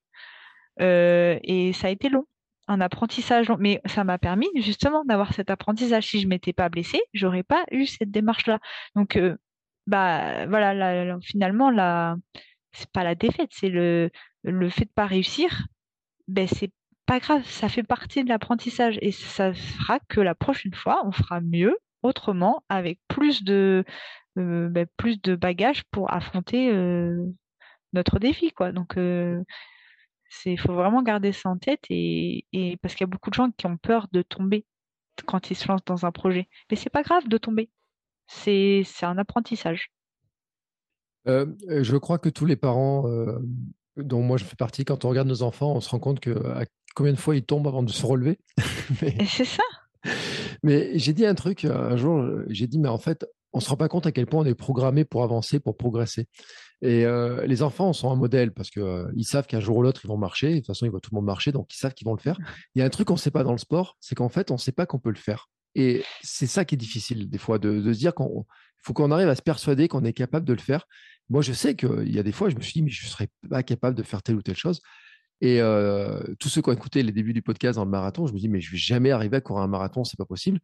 Euh, 0.80 1.38
et 1.42 1.72
ça 1.72 1.88
a 1.88 1.90
été 1.90 2.08
long, 2.08 2.24
un 2.68 2.80
apprentissage 2.80 3.48
long. 3.48 3.56
Mais 3.58 3.80
ça 3.86 4.04
m'a 4.04 4.18
permis 4.18 4.48
justement 4.56 5.04
d'avoir 5.04 5.32
cet 5.34 5.50
apprentissage. 5.50 6.06
Si 6.06 6.20
je 6.20 6.28
m'étais 6.28 6.52
pas 6.52 6.68
blessée, 6.68 7.00
j'aurais 7.14 7.42
pas 7.42 7.64
eu 7.70 7.86
cette 7.86 8.10
démarche-là. 8.10 8.60
Donc, 8.94 9.16
euh, 9.16 9.36
bah 9.86 10.46
voilà, 10.46 11.18
finalement, 11.22 11.70
la, 11.70 12.16
c'est 12.72 12.90
pas 12.90 13.04
la 13.04 13.14
défaite, 13.14 13.50
c'est 13.52 13.70
le, 13.70 14.10
le 14.44 14.68
fait 14.68 14.84
de 14.84 14.90
pas 14.94 15.06
réussir. 15.06 15.66
Ben 16.28 16.46
c'est 16.46 16.72
pas 17.06 17.20
grave, 17.20 17.44
ça 17.46 17.68
fait 17.70 17.82
partie 17.82 18.22
de 18.22 18.28
l'apprentissage 18.28 18.98
et 19.00 19.12
ça 19.12 19.54
fera 19.54 19.98
que 20.08 20.20
la 20.20 20.34
prochaine 20.34 20.74
fois, 20.74 21.06
on 21.06 21.12
fera 21.12 21.40
mieux, 21.40 21.78
autrement, 22.02 22.62
avec 22.68 23.00
plus 23.08 23.44
de 23.44 23.84
euh, 24.38 24.68
ben, 24.68 24.86
plus 24.98 25.20
de 25.22 25.34
bagages 25.34 25.84
pour 25.90 26.12
affronter 26.12 26.70
notre 27.94 28.18
défi, 28.18 28.52
quoi. 28.52 28.72
Donc 28.72 28.96
il 30.44 30.58
faut 30.58 30.74
vraiment 30.74 31.02
garder 31.02 31.32
ça 31.32 31.48
en 31.48 31.58
tête 31.58 31.84
et, 31.90 32.44
parce 32.82 32.94
qu'il 32.94 33.02
y 33.02 33.08
a 33.08 33.10
beaucoup 33.10 33.30
de 33.30 33.34
gens 33.34 33.50
qui 33.56 33.66
ont 33.66 33.76
peur 33.76 34.08
de 34.12 34.22
tomber 34.22 34.66
quand 35.26 35.50
ils 35.50 35.54
se 35.54 35.68
lancent 35.68 35.84
dans 35.84 36.06
un 36.06 36.12
projet. 36.12 36.48
Mais 36.70 36.76
c'est 36.76 36.90
pas 36.90 37.02
grave 37.02 37.28
de 37.28 37.38
tomber. 37.38 37.70
C'est 38.26 38.84
un 39.02 39.18
apprentissage. 39.18 39.90
Euh, 41.26 41.46
je 41.68 41.96
crois 41.96 42.18
que 42.18 42.28
tous 42.28 42.46
les 42.46 42.56
parents, 42.56 43.08
euh, 43.08 43.38
dont 43.96 44.22
moi 44.22 44.36
je 44.36 44.44
fais 44.44 44.56
partie, 44.56 44.84
quand 44.84 45.04
on 45.04 45.08
regarde 45.08 45.28
nos 45.28 45.42
enfants, 45.42 45.72
on 45.74 45.80
se 45.80 45.90
rend 45.90 45.98
compte 45.98 46.20
que 46.20 46.30
à 46.48 46.64
combien 46.94 47.12
de 47.12 47.18
fois 47.18 47.36
ils 47.36 47.44
tombent 47.44 47.66
avant 47.66 47.82
de 47.82 47.90
se 47.90 48.04
relever. 48.06 48.38
mais... 49.02 49.16
C'est 49.26 49.44
ça. 49.44 49.62
Mais 50.62 50.98
j'ai 50.98 51.12
dit 51.12 51.26
un 51.26 51.34
truc 51.34 51.64
un 51.64 51.96
jour, 51.96 52.24
j'ai 52.48 52.66
dit, 52.66 52.78
mais 52.78 52.88
en 52.88 52.98
fait, 52.98 53.26
on 53.52 53.60
se 53.60 53.68
rend 53.68 53.76
pas 53.76 53.88
compte 53.88 54.06
à 54.06 54.12
quel 54.12 54.26
point 54.26 54.42
on 54.42 54.44
est 54.44 54.54
programmé 54.54 55.04
pour 55.04 55.22
avancer, 55.22 55.60
pour 55.60 55.76
progresser. 55.76 56.26
Et 56.82 57.04
euh, 57.04 57.44
les 57.46 57.62
enfants 57.62 57.92
sont 57.92 58.10
un 58.10 58.16
modèle 58.16 58.52
parce 58.52 58.70
qu'ils 58.70 58.82
euh, 58.82 59.22
savent 59.22 59.46
qu'un 59.46 59.60
jour 59.60 59.78
ou 59.78 59.82
l'autre, 59.82 60.02
ils 60.04 60.08
vont 60.08 60.16
marcher. 60.16 60.50
De 60.50 60.56
toute 60.56 60.66
façon, 60.66 60.86
ils 60.86 60.90
voient 60.90 61.00
tout 61.00 61.10
le 61.12 61.16
monde 61.16 61.24
marcher, 61.24 61.50
donc 61.50 61.74
ils 61.74 61.78
savent 61.78 61.94
qu'ils 61.94 62.06
vont 62.06 62.14
le 62.14 62.20
faire. 62.20 62.38
Il 62.74 62.78
y 62.78 62.82
a 62.82 62.84
un 62.84 62.90
truc 62.90 63.08
qu'on 63.08 63.14
ne 63.14 63.18
sait 63.18 63.30
pas 63.30 63.44
dans 63.44 63.52
le 63.52 63.58
sport, 63.58 63.96
c'est 64.00 64.14
qu'en 64.14 64.28
fait, 64.28 64.50
on 64.50 64.54
ne 64.54 64.58
sait 64.58 64.72
pas 64.72 64.86
qu'on 64.86 64.98
peut 64.98 65.10
le 65.10 65.16
faire. 65.16 65.48
Et 65.74 66.04
c'est 66.22 66.46
ça 66.46 66.64
qui 66.64 66.74
est 66.74 66.78
difficile, 66.78 67.28
des 67.28 67.38
fois, 67.38 67.58
de, 67.58 67.80
se 67.92 67.98
dire 67.98 68.14
qu'il 68.14 68.26
faut 68.78 68.92
qu'on 68.92 69.10
arrive 69.10 69.28
à 69.28 69.34
se 69.34 69.42
persuader 69.42 69.88
qu'on 69.88 70.04
est 70.04 70.12
capable 70.12 70.46
de 70.46 70.52
le 70.52 70.60
faire. 70.60 70.86
Moi, 71.28 71.42
je 71.42 71.52
sais 71.52 71.74
qu'il 71.74 72.12
y 72.12 72.18
a 72.18 72.22
des 72.22 72.32
fois, 72.32 72.48
je 72.48 72.56
me 72.56 72.60
suis 72.60 72.74
dit, 72.74 72.82
mais 72.82 72.90
je 72.90 73.04
ne 73.04 73.10
serais 73.10 73.28
pas 73.48 73.62
capable 73.62 73.96
de 73.96 74.02
faire 74.02 74.22
telle 74.22 74.36
ou 74.36 74.42
telle 74.42 74.56
chose. 74.56 74.80
Et 75.40 75.60
euh, 75.60 76.20
tous 76.40 76.48
ceux 76.48 76.62
qui 76.62 76.70
ont 76.70 76.72
écouté 76.72 77.02
les 77.02 77.12
débuts 77.12 77.32
du 77.32 77.42
podcast 77.42 77.76
dans 77.76 77.84
le 77.84 77.90
marathon, 77.90 78.26
je 78.26 78.32
me 78.32 78.38
dis, 78.38 78.48
mais 78.48 78.60
je 78.60 78.68
ne 78.68 78.72
vais 78.72 78.78
jamais 78.78 79.10
arriver 79.10 79.36
à 79.36 79.40
courir 79.40 79.62
un 79.62 79.68
marathon, 79.68 80.04
c'est 80.04 80.16
pas 80.16 80.24
possible. 80.24 80.58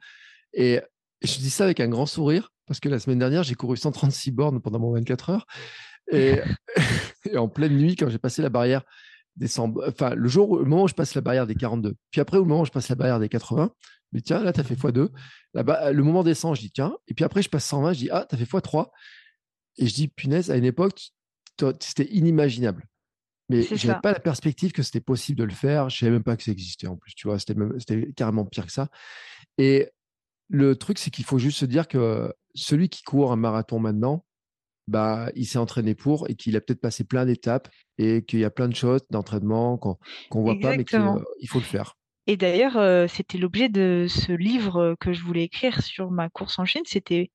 Et 0.52 0.80
je 1.22 1.38
dis 1.38 1.50
ça 1.50 1.64
avec 1.64 1.80
un 1.80 1.88
grand 1.88 2.06
sourire, 2.06 2.50
parce 2.66 2.80
que 2.80 2.88
la 2.88 2.98
semaine 2.98 3.18
dernière, 3.18 3.42
j'ai 3.42 3.54
couru 3.54 3.76
136 3.76 4.30
bornes 4.30 4.60
pendant 4.60 4.78
mon 4.78 4.92
24 4.92 5.30
heures. 5.30 5.46
Et, 6.12 6.38
en 7.34 7.48
pleine 7.48 7.76
nuit, 7.76 7.96
quand 7.96 8.10
j'ai 8.10 8.18
passé 8.18 8.42
la 8.42 8.50
barrière 8.50 8.82
des 9.36 9.48
100, 9.48 9.74
enfin, 9.88 10.14
le 10.14 10.28
jour, 10.28 10.58
le 10.58 10.64
moment 10.64 10.84
où 10.84 10.88
je 10.88 10.94
passe 10.94 11.14
la 11.14 11.22
barrière 11.22 11.46
des 11.46 11.54
42, 11.54 11.94
puis 12.10 12.20
après, 12.20 12.36
au 12.36 12.44
moment 12.44 12.60
où 12.60 12.64
je 12.66 12.70
passe 12.70 12.88
la 12.88 12.94
barrière 12.94 13.18
des 13.18 13.28
80, 13.28 13.72
mais 14.12 14.20
tiens, 14.20 14.42
là, 14.42 14.52
tu 14.52 14.60
as 14.60 14.64
fait 14.64 14.74
x2. 14.74 15.08
Là-bas, 15.54 15.92
le 15.92 16.02
moment 16.02 16.22
descend, 16.22 16.54
je 16.54 16.60
dis 16.60 16.70
tiens, 16.70 16.96
et 17.08 17.14
puis 17.14 17.24
après, 17.24 17.42
je 17.42 17.48
passe 17.48 17.64
120, 17.64 17.94
je 17.94 17.98
dis 17.98 18.10
ah, 18.10 18.26
tu 18.28 18.34
as 18.34 18.38
fait 18.38 18.44
x3. 18.44 18.90
Et 19.78 19.86
je 19.86 19.94
dis 19.94 20.08
punaise, 20.08 20.50
à 20.50 20.56
une 20.56 20.64
époque, 20.64 21.10
c'était 21.80 22.06
inimaginable. 22.12 22.86
Mais 23.48 23.62
je 23.62 23.86
n'avais 23.86 24.00
pas 24.00 24.12
la 24.12 24.20
perspective 24.20 24.72
que 24.72 24.82
c'était 24.82 25.00
possible 25.00 25.38
de 25.38 25.44
le 25.44 25.52
faire. 25.52 25.90
Je 25.90 25.96
ne 25.96 25.98
savais 25.98 26.12
même 26.12 26.22
pas 26.22 26.36
que 26.36 26.42
ça 26.42 26.52
existait 26.52 26.86
en 26.86 26.96
plus. 26.96 27.14
Tu 27.14 27.26
vois, 27.26 27.38
c'était 27.38 27.54
carrément 28.16 28.44
pire 28.44 28.66
que 28.66 28.72
ça. 28.72 28.88
Et 29.58 29.90
le 30.48 30.76
truc, 30.76 30.98
c'est 30.98 31.10
qu'il 31.10 31.24
faut 31.24 31.38
juste 31.38 31.58
se 31.58 31.66
dire 31.66 31.86
que 31.88 32.32
celui 32.54 32.88
qui 32.88 33.02
court 33.02 33.32
un 33.32 33.36
marathon 33.36 33.78
maintenant, 33.78 34.24
bah, 34.86 35.30
il 35.34 35.46
s'est 35.46 35.58
entraîné 35.58 35.94
pour 35.94 36.28
et 36.28 36.34
qu'il 36.34 36.56
a 36.56 36.60
peut-être 36.60 36.80
passé 36.80 37.04
plein 37.04 37.24
d'étapes 37.24 37.68
et 37.98 38.24
qu'il 38.24 38.40
y 38.40 38.44
a 38.44 38.50
plein 38.50 38.68
de 38.68 38.74
choses 38.74 39.00
d'entraînement 39.10 39.78
qu'on 39.78 39.98
ne 40.34 40.40
voit 40.40 40.58
pas, 40.60 40.76
mais 40.76 40.84
qu'il 40.84 40.98
euh, 40.98 41.18
faut 41.46 41.58
le 41.58 41.64
faire. 41.64 41.96
Et 42.26 42.36
d'ailleurs, 42.36 42.76
euh, 42.76 43.06
c'était 43.06 43.38
l'objet 43.38 43.68
de 43.68 44.06
ce 44.08 44.32
livre 44.32 44.96
que 45.00 45.12
je 45.12 45.22
voulais 45.22 45.44
écrire 45.44 45.82
sur 45.82 46.10
ma 46.10 46.28
course 46.28 46.58
en 46.58 46.64
Chine. 46.64 46.82
C'était 46.86 47.30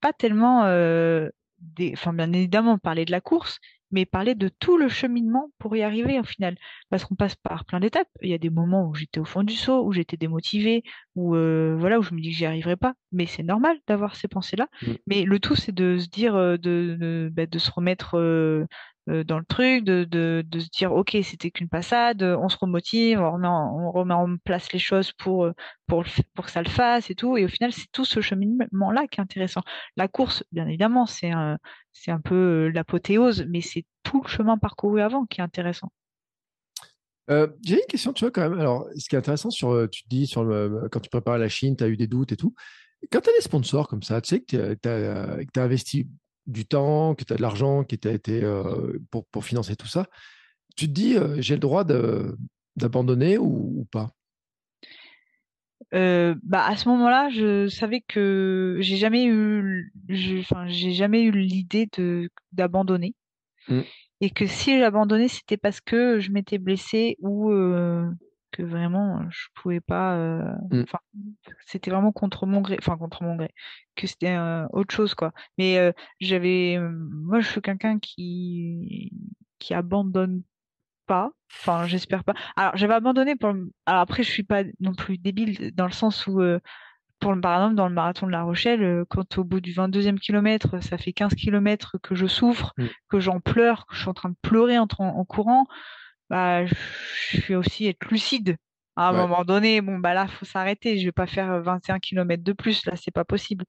pas 0.00 0.12
tellement, 0.12 0.64
euh, 0.64 1.28
des... 1.58 1.92
enfin, 1.94 2.12
bien 2.12 2.32
évidemment, 2.32 2.78
parler 2.78 3.04
de 3.04 3.12
la 3.12 3.20
course, 3.20 3.58
mais 3.90 4.06
parler 4.06 4.34
de 4.34 4.48
tout 4.48 4.76
le 4.76 4.88
cheminement 4.88 5.50
pour 5.58 5.76
y 5.76 5.82
arriver 5.82 6.18
au 6.18 6.24
final. 6.24 6.56
Parce 6.90 7.04
qu'on 7.04 7.14
passe 7.14 7.34
par 7.34 7.64
plein 7.64 7.80
d'étapes. 7.80 8.08
Il 8.22 8.30
y 8.30 8.34
a 8.34 8.38
des 8.38 8.50
moments 8.50 8.88
où 8.88 8.94
j'étais 8.94 9.20
au 9.20 9.24
fond 9.24 9.42
du 9.42 9.54
saut, 9.54 9.84
où 9.84 9.92
j'étais 9.92 10.16
démotivée, 10.16 10.82
où 11.14 11.34
euh, 11.34 11.76
voilà, 11.78 11.98
où 11.98 12.02
je 12.02 12.14
me 12.14 12.20
dis 12.20 12.30
que 12.30 12.36
j'y 12.36 12.46
arriverai 12.46 12.76
pas. 12.76 12.94
Mais 13.12 13.26
c'est 13.26 13.42
normal 13.42 13.76
d'avoir 13.86 14.16
ces 14.16 14.28
pensées-là. 14.28 14.68
Mm. 14.82 14.92
Mais 15.06 15.22
le 15.24 15.38
tout, 15.40 15.56
c'est 15.56 15.74
de 15.74 15.98
se 15.98 16.08
dire, 16.08 16.34
euh, 16.34 16.56
de, 16.56 16.96
de, 16.98 17.30
bah, 17.32 17.46
de 17.46 17.58
se 17.58 17.70
remettre 17.70 18.18
euh, 18.18 18.66
dans 19.26 19.38
le 19.38 19.44
truc, 19.44 19.84
de, 19.84 20.04
de, 20.04 20.44
de 20.46 20.60
se 20.60 20.68
dire 20.68 20.92
ok 20.92 21.16
c'était 21.22 21.50
qu'une 21.50 21.68
passade, 21.68 22.22
on 22.22 22.48
se 22.48 22.56
remotive, 22.56 23.20
on 23.20 23.32
remet, 23.32 23.48
en, 23.48 23.76
on 23.78 23.90
remet 23.90 24.14
en 24.14 24.36
place 24.44 24.72
les 24.72 24.78
choses 24.78 25.12
pour 25.12 25.44
euh, 25.44 25.52
pour 25.86 26.04
pour 26.34 26.44
que 26.44 26.50
ça 26.50 26.62
le 26.62 26.68
fasse 26.68 27.10
et 27.10 27.14
tout. 27.14 27.36
Et 27.36 27.44
au 27.44 27.48
final 27.48 27.72
c'est 27.72 27.90
tout 27.92 28.04
ce 28.04 28.20
cheminement 28.20 28.92
là 28.92 29.06
qui 29.10 29.20
est 29.20 29.22
intéressant. 29.22 29.62
La 29.96 30.08
course 30.08 30.44
bien 30.52 30.66
évidemment 30.66 31.06
c'est 31.06 31.30
un 31.30 31.58
c'est 31.92 32.10
un 32.10 32.20
peu 32.20 32.34
euh, 32.34 32.68
l'apothéose, 32.68 33.46
mais 33.48 33.60
c'est 33.60 33.84
tout 34.02 34.22
le 34.22 34.28
chemin 34.28 34.58
parcouru 34.58 35.00
avant 35.00 35.26
qui 35.26 35.40
est 35.40 35.44
intéressant. 35.44 35.90
Euh, 37.30 37.48
J'ai 37.64 37.76
une 37.76 37.86
question, 37.88 38.12
tu 38.12 38.24
vois, 38.24 38.32
quand 38.32 38.48
même. 38.48 38.58
Alors, 38.58 38.88
ce 38.96 39.08
qui 39.08 39.14
est 39.14 39.18
intéressant, 39.18 39.50
sur, 39.50 39.88
tu 39.88 40.02
te 40.02 40.08
dis, 40.08 40.26
sur 40.26 40.42
quand 40.90 40.98
tu 40.98 41.10
prépares 41.10 41.38
la 41.38 41.48
Chine, 41.48 41.76
tu 41.76 41.84
as 41.84 41.88
eu 41.88 41.96
des 41.96 42.08
doutes 42.08 42.32
et 42.32 42.36
tout. 42.36 42.54
Quand 43.10 43.20
tu 43.20 43.30
as 43.30 43.32
des 43.32 43.40
sponsors 43.40 43.88
comme 43.88 44.02
ça, 44.02 44.20
tu 44.20 44.28
sais 44.28 44.40
que 44.40 44.74
tu 44.74 44.88
as, 44.88 45.62
investi 45.62 46.08
du 46.50 46.66
temps, 46.66 47.14
que 47.14 47.24
tu 47.24 47.32
as 47.32 47.36
de 47.36 47.42
l'argent 47.42 47.84
qui 47.84 47.98
t'a 47.98 48.12
été 48.12 48.42
euh, 48.42 48.98
pour, 49.10 49.26
pour, 49.26 49.44
financer 49.44 49.76
tout 49.76 49.86
ça, 49.86 50.06
tu 50.76 50.86
te 50.86 50.92
dis, 50.92 51.16
euh, 51.16 51.40
j'ai 51.40 51.54
le 51.54 51.60
droit 51.60 51.84
d'abandonner 52.76 53.38
ou, 53.38 53.80
ou, 53.80 53.84
pas? 53.86 54.10
Euh, 55.92 56.36
bah 56.42 56.64
à 56.66 56.76
ce 56.76 56.88
moment-là, 56.88 57.30
je 57.30 57.66
savais 57.66 58.00
que 58.06 58.76
j'ai 58.80 58.96
jamais 58.96 59.24
eu, 59.24 59.92
enfin 60.38 60.68
j'ai 60.68 60.92
jamais 60.92 61.22
eu 61.22 61.32
l'idée 61.32 61.88
de 61.96 62.30
d'abandonner, 62.52 63.14
mmh. 63.68 63.80
et 64.20 64.30
que 64.30 64.46
si 64.46 64.78
j'abandonnais, 64.78 65.26
c'était 65.26 65.56
parce 65.56 65.80
que 65.80 66.20
je 66.20 66.30
m'étais 66.30 66.58
blessée 66.58 67.16
ou 67.18 67.50
que 68.52 68.62
vraiment 68.62 69.28
je 69.30 69.46
pouvais 69.54 69.80
pas. 69.80 70.16
Euh. 70.16 70.54
Enfin, 70.72 70.98
c'était 71.66 71.90
vraiment 71.90 72.12
contre 72.12 72.46
mon 72.46 72.60
gré, 72.60 72.76
enfin 72.80 72.96
contre 72.96 73.22
mon 73.22 73.36
gré, 73.36 73.52
que 73.96 74.06
c'était 74.06 74.36
euh, 74.36 74.66
autre 74.72 74.94
chose 74.94 75.14
quoi. 75.14 75.32
Mais 75.58 75.78
euh, 75.78 75.92
j'avais, 76.20 76.78
moi 76.80 77.40
je 77.40 77.48
suis 77.48 77.60
quelqu'un 77.60 77.98
qui 77.98 79.12
qui 79.60 79.74
abandonne 79.74 80.42
pas. 81.10 81.30
Enfin, 81.52 81.86
j'espère 81.86 82.24
pas. 82.24 82.34
Alors, 82.56 82.76
j'avais 82.76 82.94
abandonné 82.94 83.36
pour. 83.36 83.52
Alors 83.86 84.00
après, 84.00 84.24
je 84.24 84.30
suis 84.30 84.44
pas 84.44 84.62
non 84.80 84.94
plus 84.94 85.18
débile 85.18 85.72
dans 85.74 85.86
le 85.86 85.92
sens 85.92 86.26
où, 86.28 86.40
euh, 86.40 86.60
pour 87.18 87.34
le, 87.34 87.40
par 87.40 87.56
exemple, 87.56 87.74
dans 87.74 87.88
le 87.88 87.94
marathon 87.94 88.26
de 88.26 88.32
La 88.32 88.42
Rochelle, 88.42 88.82
euh, 88.82 89.04
quand 89.08 89.38
au 89.38 89.44
bout 89.44 89.60
du 89.60 89.72
22e 89.72 90.18
kilomètre, 90.18 90.80
ça 90.82 90.98
fait 90.98 91.12
15 91.12 91.34
kilomètres 91.34 91.98
que 92.02 92.14
je 92.14 92.26
souffre, 92.26 92.72
mm. 92.78 92.86
que 93.08 93.20
j'en 93.20 93.40
pleure, 93.40 93.86
que 93.86 93.94
je 93.94 94.00
suis 94.00 94.08
en 94.08 94.14
train 94.14 94.30
de 94.30 94.36
pleurer 94.40 94.78
en, 94.78 94.86
en 94.98 95.24
courant, 95.24 95.66
bah, 96.30 96.64
je 96.64 97.40
vais 97.48 97.56
aussi 97.56 97.86
être 97.86 98.08
lucide. 98.10 98.56
À 98.96 99.08
un 99.08 99.12
ouais. 99.12 99.18
moment 99.18 99.44
donné, 99.44 99.80
bon, 99.80 99.98
bah 99.98 100.14
là, 100.14 100.26
faut 100.28 100.44
s'arrêter. 100.44 100.98
Je 100.98 101.04
vais 101.04 101.12
pas 101.12 101.26
faire 101.26 101.60
21 101.62 101.98
kilomètres 101.98 102.44
de 102.44 102.52
plus. 102.52 102.84
Là, 102.86 102.94
c'est 102.96 103.10
pas 103.10 103.24
possible. 103.24 103.64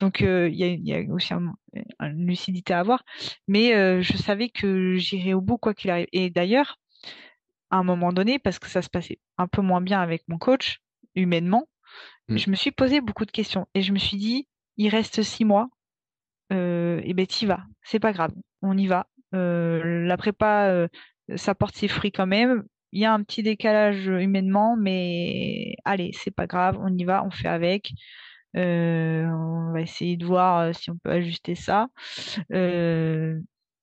Donc, 0.00 0.22
euh, 0.22 0.48
il 0.48 0.56
y, 0.56 0.90
y, 0.90 0.94
a 0.94 1.00
aussi 1.12 1.32
un, 1.34 1.54
une 2.00 2.26
lucidité 2.26 2.74
à 2.74 2.80
avoir. 2.80 3.02
Mais 3.48 3.74
euh, 3.74 4.02
je 4.02 4.16
savais 4.16 4.48
que 4.48 4.96
j'irais 4.96 5.32
au 5.32 5.40
bout, 5.40 5.58
quoi 5.58 5.74
qu'il 5.74 5.90
arrive. 5.90 6.06
Et 6.12 6.30
d'ailleurs, 6.30 6.76
à 7.70 7.76
un 7.76 7.84
moment 7.84 8.12
donné, 8.12 8.38
parce 8.38 8.58
que 8.58 8.68
ça 8.68 8.82
se 8.82 8.88
passait 8.88 9.18
un 9.38 9.46
peu 9.46 9.62
moins 9.62 9.80
bien 9.80 10.00
avec 10.00 10.22
mon 10.28 10.38
coach, 10.38 10.80
humainement, 11.14 11.68
mmh. 12.28 12.36
je 12.36 12.50
me 12.50 12.56
suis 12.56 12.70
posé 12.70 13.00
beaucoup 13.00 13.24
de 13.24 13.30
questions. 13.30 13.66
Et 13.74 13.82
je 13.82 13.92
me 13.92 13.98
suis 13.98 14.16
dit, 14.16 14.48
il 14.76 14.88
reste 14.88 15.22
six 15.22 15.44
mois, 15.44 15.68
euh, 16.52 17.00
et 17.04 17.14
ben 17.14 17.26
t'y 17.26 17.46
vas. 17.46 17.64
C'est 17.82 18.00
pas 18.00 18.12
grave, 18.12 18.32
on 18.62 18.76
y 18.76 18.86
va. 18.86 19.06
Euh, 19.34 20.04
la 20.06 20.16
prépa, 20.16 20.68
euh, 20.68 20.88
ça 21.36 21.54
porte 21.54 21.76
ses 21.76 21.88
fruits 21.88 22.12
quand 22.12 22.26
même. 22.26 22.64
Il 22.92 23.00
y 23.00 23.04
a 23.04 23.12
un 23.12 23.22
petit 23.22 23.42
décalage 23.42 24.06
humainement, 24.06 24.76
mais 24.76 25.76
allez, 25.84 26.12
c'est 26.14 26.30
pas 26.30 26.46
grave, 26.46 26.78
on 26.80 26.96
y 26.96 27.04
va, 27.04 27.24
on 27.24 27.30
fait 27.30 27.48
avec. 27.48 27.92
Euh, 28.56 29.24
on 29.26 29.72
va 29.72 29.80
essayer 29.80 30.16
de 30.16 30.24
voir 30.24 30.60
euh, 30.60 30.72
si 30.72 30.90
on 30.90 30.96
peut 30.98 31.10
ajuster 31.10 31.54
ça. 31.54 31.88
Euh, 32.52 33.40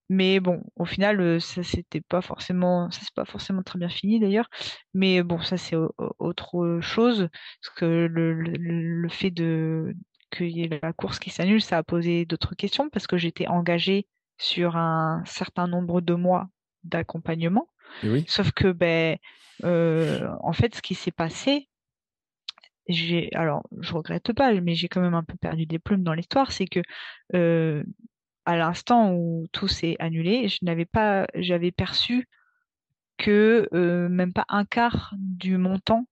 mais 0.09 0.39
bon, 0.39 0.61
au 0.75 0.85
final, 0.85 1.41
ça 1.41 1.63
c'était 1.63 2.01
pas 2.01 2.21
forcément, 2.21 2.89
ça 2.91 2.99
c'est 3.01 3.13
pas 3.13 3.25
forcément 3.25 3.63
très 3.63 3.79
bien 3.79 3.89
fini 3.89 4.19
d'ailleurs. 4.19 4.49
Mais 4.93 5.23
bon, 5.23 5.41
ça 5.41 5.57
c'est 5.57 5.77
autre 6.19 6.79
chose, 6.81 7.29
parce 7.61 7.75
que 7.77 8.07
le, 8.11 9.09
fait 9.09 9.31
de 9.31 9.95
qu'il 10.31 10.49
y 10.49 10.63
ait 10.63 10.79
la 10.81 10.93
course 10.93 11.19
qui 11.19 11.29
s'annule, 11.29 11.61
ça 11.61 11.77
a 11.77 11.83
posé 11.83 12.25
d'autres 12.25 12.55
questions 12.55 12.89
parce 12.89 13.07
que 13.07 13.17
j'étais 13.17 13.47
engagée 13.47 14.07
sur 14.37 14.77
un 14.77 15.23
certain 15.25 15.67
nombre 15.67 16.01
de 16.01 16.13
mois 16.13 16.47
d'accompagnement. 16.83 17.67
Oui. 18.03 18.25
Sauf 18.27 18.51
que 18.51 18.71
ben, 18.71 19.17
euh, 19.63 20.27
en 20.41 20.53
fait, 20.53 20.75
ce 20.75 20.81
qui 20.81 20.95
s'est 20.95 21.11
passé, 21.11 21.69
j'ai 22.87 23.29
alors 23.33 23.63
je 23.79 23.93
regrette 23.93 24.33
pas, 24.33 24.53
mais 24.53 24.75
j'ai 24.75 24.87
quand 24.87 25.01
même 25.01 25.13
un 25.13 25.23
peu 25.23 25.37
perdu 25.37 25.65
des 25.65 25.79
plumes 25.79 26.03
dans 26.03 26.13
l'histoire, 26.13 26.51
c'est 26.51 26.67
que 26.67 26.81
euh, 27.35 27.83
à 28.45 28.57
l'instant 28.57 29.13
où 29.13 29.47
tout 29.51 29.67
s'est 29.67 29.95
annulé, 29.99 30.47
je 30.47 30.59
n'avais 30.63 30.85
pas, 30.85 31.27
j'avais 31.35 31.71
perçu 31.71 32.27
que 33.17 33.69
euh, 33.73 34.09
même 34.09 34.33
pas 34.33 34.45
un 34.49 34.65
quart 34.65 35.13
du 35.17 35.57
montant 35.57 36.07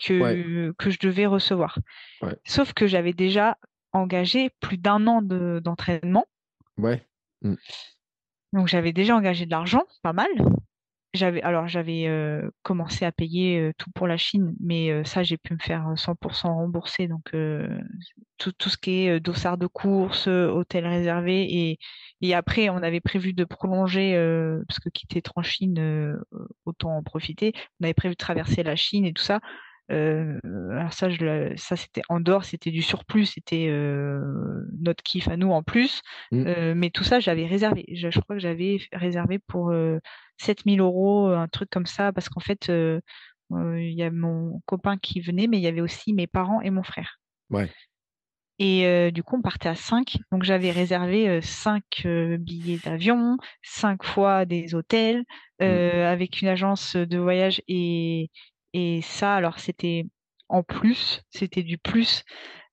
que 0.00 0.20
ouais. 0.20 0.72
que 0.78 0.90
je 0.90 0.98
devais 1.00 1.26
recevoir. 1.26 1.78
Ouais. 2.22 2.36
Sauf 2.44 2.72
que 2.72 2.86
j'avais 2.86 3.12
déjà 3.12 3.58
engagé 3.92 4.50
plus 4.60 4.78
d'un 4.78 5.06
an 5.06 5.22
d'entraînement. 5.22 6.26
De, 6.78 6.82
ouais. 6.82 7.06
Mmh. 7.42 7.54
Donc 8.52 8.68
j'avais 8.68 8.92
déjà 8.92 9.16
engagé 9.16 9.46
de 9.46 9.50
l'argent, 9.50 9.84
pas 10.02 10.12
mal 10.12 10.28
j'avais 11.14 11.42
alors 11.42 11.68
j'avais 11.68 12.06
euh, 12.06 12.50
commencé 12.62 13.04
à 13.04 13.12
payer 13.12 13.60
euh, 13.60 13.72
tout 13.76 13.90
pour 13.90 14.06
la 14.06 14.16
Chine, 14.16 14.54
mais 14.60 14.90
euh, 14.90 15.04
ça 15.04 15.22
j'ai 15.22 15.36
pu 15.36 15.52
me 15.54 15.58
faire 15.58 15.86
100% 15.94 16.48
rembourser 16.48 17.06
donc 17.06 17.32
tout, 18.38 18.52
tout 18.52 18.68
ce 18.68 18.78
qui 18.78 19.06
est 19.06 19.20
dossard 19.20 19.58
de 19.58 19.66
course, 19.66 20.26
hôtel 20.26 20.86
réservé 20.86 21.42
et 21.42 21.78
et 22.20 22.34
après 22.34 22.70
on 22.70 22.78
avait 22.78 23.00
prévu 23.00 23.34
de 23.34 23.44
prolonger 23.44 24.14
parce 24.68 24.80
que 24.80 24.88
quitter 24.88 25.22
Tranchine 25.22 26.16
autant 26.64 26.96
en 26.96 27.02
profiter. 27.02 27.52
On 27.80 27.84
avait 27.84 27.94
prévu 27.94 28.14
de 28.14 28.18
traverser 28.18 28.62
la 28.62 28.76
Chine 28.76 29.04
et 29.04 29.12
tout 29.12 29.22
ça. 29.22 29.40
Euh, 29.90 30.38
alors 30.70 30.92
ça, 30.92 31.10
je, 31.10 31.52
ça 31.56 31.76
c'était 31.76 32.02
en 32.08 32.20
dehors, 32.20 32.44
c'était 32.44 32.70
du 32.70 32.82
surplus, 32.82 33.26
c'était 33.26 33.66
euh, 33.68 34.20
notre 34.78 35.02
kiff 35.02 35.28
à 35.28 35.36
nous 35.36 35.50
en 35.50 35.62
plus. 35.62 36.00
Mmh. 36.30 36.46
Euh, 36.46 36.74
mais 36.74 36.90
tout 36.90 37.04
ça, 37.04 37.20
j'avais 37.20 37.46
réservé. 37.46 37.84
Je, 37.92 38.10
je, 38.10 38.20
crois 38.20 38.36
que 38.36 38.42
j'avais 38.42 38.78
réservé 38.92 39.38
pour 39.38 39.72
7000 40.38 40.80
euros, 40.80 41.26
un 41.28 41.48
truc 41.48 41.68
comme 41.70 41.86
ça, 41.86 42.12
parce 42.12 42.28
qu'en 42.28 42.40
fait, 42.40 42.68
il 42.68 43.92
y 43.94 44.02
a 44.02 44.10
mon 44.10 44.60
copain 44.66 44.96
qui 44.96 45.20
venait, 45.20 45.46
mais 45.46 45.58
il 45.58 45.62
y 45.62 45.68
avait 45.68 45.80
aussi 45.80 46.12
mes 46.12 46.26
parents 46.26 46.60
et 46.60 46.70
mon 46.70 46.82
frère. 46.82 47.18
Ouais. 47.50 47.68
Et 48.58 48.86
euh, 48.86 49.10
du 49.10 49.24
coup, 49.24 49.36
on 49.36 49.42
partait 49.42 49.68
à 49.68 49.74
5. 49.74 50.18
Donc, 50.30 50.44
j'avais 50.44 50.70
réservé 50.70 51.40
5 51.40 51.82
euh, 52.04 52.36
billets 52.38 52.78
d'avion, 52.78 53.36
5 53.62 54.04
fois 54.04 54.44
des 54.44 54.74
hôtels, 54.76 55.24
euh, 55.60 56.04
mmh. 56.04 56.06
avec 56.06 56.42
une 56.42 56.48
agence 56.48 56.94
de 56.94 57.18
voyage 57.18 57.60
et, 57.66 58.30
et 58.72 59.02
ça, 59.02 59.34
alors 59.34 59.58
c'était 59.58 60.06
en 60.48 60.62
plus, 60.62 61.22
c'était 61.30 61.62
du 61.62 61.78
plus. 61.78 62.24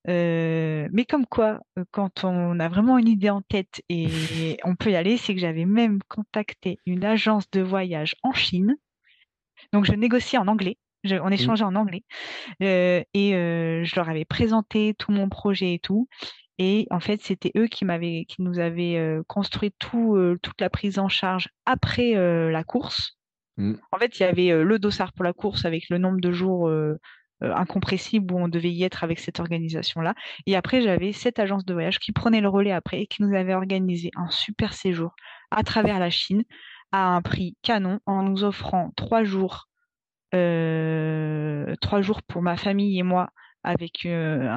Euh, 0.08 0.88
mais 0.92 1.06
comme 1.06 1.26
quoi, 1.26 1.60
quand 1.92 2.24
on 2.24 2.60
a 2.60 2.70
vraiment 2.70 2.98
une 2.98 3.08
idée 3.08 3.30
en 3.30 3.42
tête 3.42 3.82
et 3.90 4.58
on 4.64 4.76
peut 4.76 4.92
y 4.92 4.96
aller, 4.96 5.18
c'est 5.18 5.34
que 5.36 5.42
j'avais 5.42 5.66
même 5.66 6.00
contacté 6.08 6.80
une 6.86 7.06
agence 7.06 7.50
de 7.52 7.62
voyage 7.62 8.16
en 8.24 8.34
Chine. 8.34 8.76
Donc 9.74 9.86
je 9.86 9.94
négociais 9.94 10.40
en 10.40 10.48
anglais, 10.48 10.78
je, 11.04 11.16
on 11.16 11.30
échangeait 11.30 11.64
mmh. 11.64 11.68
en 11.68 11.76
anglais 11.76 12.04
euh, 12.62 13.04
et 13.14 13.36
euh, 13.36 13.84
je 13.84 13.96
leur 13.96 14.10
avais 14.10 14.26
présenté 14.26 14.96
tout 14.98 15.12
mon 15.12 15.30
projet 15.30 15.74
et 15.76 15.80
tout. 15.80 16.08
Et 16.58 16.88
en 16.92 17.00
fait, 17.00 17.22
c'était 17.22 17.54
eux 17.56 17.68
qui 17.68 17.86
m'avaient, 17.86 18.26
qui 18.28 18.42
nous 18.42 18.60
avaient 18.60 18.98
euh, 18.98 19.24
construit 19.28 19.72
tout, 19.80 20.18
toute 20.42 20.60
la 20.60 20.70
prise 20.70 21.00
en 21.00 21.08
charge 21.08 21.50
après 21.66 22.14
la 22.16 22.64
course. 22.64 23.19
Mmh. 23.60 23.74
En 23.92 23.98
fait, 24.00 24.20
il 24.20 24.24
y 24.24 24.26
avait 24.26 24.64
le 24.64 24.80
dossard 24.80 25.14
pour 25.14 25.24
la 25.24 25.34
course 25.34 25.66
avec 25.66 25.90
le 25.90 25.98
nombre 25.98 26.20
de 26.20 26.32
jours 26.32 26.72
incompressibles 27.42 28.34
où 28.34 28.40
on 28.40 28.48
devait 28.48 28.72
y 28.72 28.84
être 28.84 29.04
avec 29.04 29.20
cette 29.20 29.40
organisation-là. 29.40 30.16
Et 30.46 30.56
après, 30.56 30.82
j'avais 30.82 31.12
cette 31.12 31.40
agence 31.40 31.66
de 31.66 31.74
voyage 31.74 32.00
qui 32.00 32.12
prenait 32.12 32.42
le 32.42 32.50
relais 32.50 32.72
après 32.72 33.02
et 33.02 33.08
qui 33.08 33.22
nous 33.22 33.36
avait 33.36 33.54
organisé 33.54 34.12
un 34.16 34.30
super 34.30 34.74
séjour 34.74 35.14
à 35.52 35.64
travers 35.64 36.00
la 36.00 36.10
Chine 36.10 36.44
à 36.92 37.16
un 37.16 37.22
prix 37.22 37.56
canon 37.62 38.00
en 38.06 38.24
nous 38.24 38.44
offrant 38.44 38.92
trois 38.96 39.24
jours, 39.24 39.68
euh, 40.34 41.76
pour 42.28 42.42
ma 42.42 42.58
famille 42.58 43.00
et 43.00 43.04
moi 43.04 43.30
avec 43.64 44.06
euh, 44.06 44.48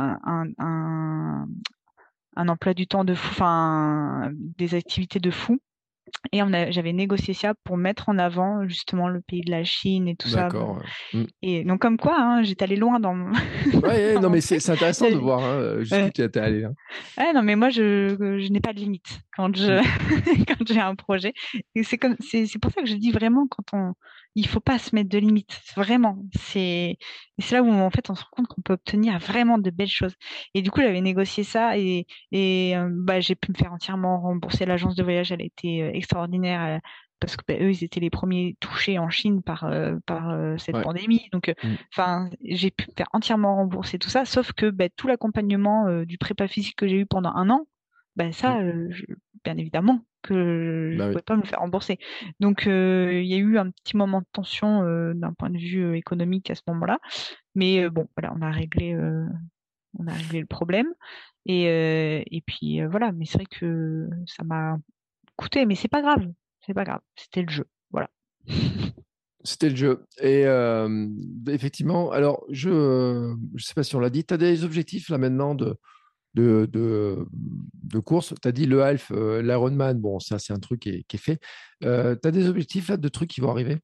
un, 0.58 1.46
emploi 2.36 2.74
du 2.74 2.86
temps 2.86 3.04
de 3.04 3.14
fou, 3.14 3.28
enfin 3.30 4.30
des 4.32 4.74
activités 4.74 5.18
de 5.18 5.30
fou 5.30 5.60
Et 6.30 6.40
j'avais 6.70 6.92
négocié 6.92 7.34
ça 7.34 7.52
pour 7.64 7.76
mettre 7.76 8.08
en 8.08 8.16
avant 8.16 8.66
justement 8.68 9.08
le 9.08 9.20
pays 9.20 9.40
de 9.40 9.50
la 9.50 9.64
Chine 9.64 10.06
et 10.06 10.14
tout 10.14 10.28
ça. 10.28 10.44
D'accord. 10.44 10.80
Mm. 11.12 11.24
Et 11.42 11.64
donc 11.64 11.80
comme 11.80 11.96
quoi, 11.96 12.14
hein, 12.16 12.42
j'étais 12.42 12.62
allée 12.62 12.76
loin 12.76 13.00
dans 13.00 13.14
mon. 13.14 13.32
ouais, 13.82 14.14
non 14.20 14.30
mais 14.30 14.40
c'est 14.40 14.70
intéressant 14.70 15.10
de 15.10 15.16
voir 15.16 15.42
hein, 15.42 15.80
jusqu'où 15.80 16.10
tu 16.14 16.22
étais 16.22 16.40
allé. 16.40 16.64
Hein. 16.64 16.74
Ouais, 17.18 17.32
non 17.32 17.42
mais 17.42 17.56
moi 17.56 17.70
je, 17.70 18.16
je 18.18 18.52
n'ai 18.52 18.60
pas 18.60 18.72
de 18.72 18.78
limite 18.78 19.20
quand 19.36 19.56
je 19.56 19.80
mm. 19.80 20.44
quand 20.46 20.66
j'ai 20.66 20.80
un 20.80 20.94
projet. 20.94 21.32
Et 21.74 21.82
c'est 21.82 21.98
comme 21.98 22.16
c'est 22.20 22.46
pour 22.60 22.70
ça 22.70 22.82
que 22.82 22.88
je 22.88 22.94
dis 22.94 23.12
vraiment 23.12 23.46
quand 23.48 23.64
on 23.72 23.94
il 24.34 24.46
faut 24.46 24.60
pas 24.60 24.78
se 24.78 24.94
mettre 24.94 25.10
de 25.10 25.18
limites, 25.18 25.60
vraiment. 25.76 26.18
C'est 26.38 26.96
c'est 27.38 27.54
là 27.56 27.62
où 27.62 27.70
en 27.70 27.90
fait 27.90 28.08
on 28.10 28.14
se 28.14 28.22
rend 28.22 28.30
compte 28.30 28.46
qu'on 28.46 28.62
peut 28.62 28.72
obtenir 28.74 29.18
vraiment 29.18 29.58
de 29.58 29.70
belles 29.70 29.88
choses. 29.88 30.14
Et 30.54 30.62
du 30.62 30.70
coup, 30.70 30.80
j'avais 30.80 31.00
négocié 31.00 31.44
ça 31.44 31.76
et, 31.78 32.06
et 32.30 32.76
euh, 32.76 32.88
bah, 32.90 33.20
j'ai 33.20 33.34
pu 33.34 33.52
me 33.52 33.56
faire 33.56 33.72
entièrement 33.72 34.20
rembourser. 34.20 34.64
L'agence 34.64 34.94
de 34.94 35.02
voyage, 35.02 35.32
elle 35.32 35.42
a 35.42 35.44
été 35.44 35.82
euh, 35.82 35.90
extraordinaire 35.92 36.62
euh, 36.62 36.78
parce 37.20 37.36
que 37.36 37.42
bah, 37.46 37.54
eux, 37.60 37.70
ils 37.70 37.84
étaient 37.84 38.00
les 38.00 38.10
premiers 38.10 38.56
touchés 38.60 38.98
en 38.98 39.10
Chine 39.10 39.42
par 39.42 39.70
par 40.06 40.34
cette 40.58 40.80
pandémie. 40.82 41.28
Donc, 41.32 41.52
mmh. 41.62 41.68
enfin, 41.92 42.30
j'ai 42.44 42.70
pu 42.70 42.86
me 42.88 42.94
faire 42.96 43.08
entièrement 43.12 43.56
rembourser 43.56 43.98
tout 43.98 44.08
ça, 44.08 44.24
sauf 44.24 44.52
que 44.52 44.70
bah, 44.70 44.88
tout 44.96 45.06
l'accompagnement 45.08 46.02
du 46.04 46.18
prépa 46.18 46.48
physique 46.48 46.76
que 46.76 46.88
j'ai 46.88 46.98
eu 46.98 47.06
pendant 47.06 47.32
un 47.34 47.50
an, 47.50 47.66
bah, 48.16 48.32
ça, 48.32 48.60
bien 49.44 49.56
évidemment, 49.56 50.04
que 50.22 50.92
je 50.92 51.02
ne 51.02 51.08
pouvais 51.08 51.22
pas 51.22 51.36
me 51.36 51.42
faire 51.42 51.60
rembourser. 51.60 51.98
Donc 52.40 52.64
il 52.66 53.24
y 53.24 53.34
a 53.34 53.38
eu 53.38 53.58
un 53.58 53.70
petit 53.70 53.96
moment 53.96 54.20
de 54.20 54.26
tension 54.32 54.82
d'un 55.14 55.32
point 55.32 55.50
de 55.50 55.58
vue 55.58 55.96
économique 55.96 56.50
à 56.50 56.54
ce 56.54 56.62
moment-là, 56.68 56.98
mais 57.54 57.88
bon, 57.88 58.08
voilà, 58.16 58.34
on 58.36 58.42
a 58.42 58.50
réglé, 58.50 58.96
on 59.98 60.06
a 60.06 60.12
réglé 60.12 60.40
le 60.40 60.46
problème. 60.46 60.88
Et, 61.46 61.64
et 61.64 62.40
puis 62.46 62.80
voilà, 62.86 63.10
mais 63.12 63.24
c'est 63.24 63.38
vrai 63.38 63.46
que 63.50 64.08
ça 64.26 64.44
m'a 64.44 64.78
coûté, 65.36 65.66
mais 65.66 65.74
c'est 65.74 65.88
pas 65.88 66.02
grave, 66.02 66.24
c'est 66.64 66.74
pas 66.74 66.84
grave, 66.84 67.00
c'était 67.16 67.42
le 67.42 67.50
jeu, 67.50 67.66
voilà. 67.90 68.10
C'était 69.44 69.70
le 69.70 69.74
jeu. 69.74 70.06
Et 70.22 70.44
effectivement, 71.48 72.12
alors 72.12 72.44
je 72.50 72.70
ne 72.70 73.58
sais 73.58 73.74
pas 73.74 73.82
si 73.82 73.96
on 73.96 74.00
l'a 74.00 74.10
dit, 74.10 74.24
tu 74.24 74.34
as 74.34 74.36
des 74.36 74.62
objectifs 74.62 75.08
là 75.08 75.18
maintenant 75.18 75.56
de, 75.56 75.76
de, 76.34 76.68
de, 76.72 77.98
course. 77.98 78.34
Tu 78.40 78.48
as 78.48 78.52
dit 78.52 78.66
le 78.66 78.82
half, 78.82 79.10
euh, 79.12 79.42
l'Ironman, 79.42 79.98
bon, 79.98 80.18
ça, 80.20 80.38
c'est 80.38 80.52
un 80.52 80.58
truc 80.58 80.80
qui 80.80 81.04
est, 81.08 81.16
fait. 81.16 81.38
Euh, 81.84 82.16
tu 82.20 82.28
as 82.28 82.30
des 82.30 82.48
objectifs 82.48 82.88
là, 82.88 82.96
de 82.96 83.08
trucs 83.08 83.30
qui 83.30 83.40
vont 83.40 83.50
arriver? 83.50 83.78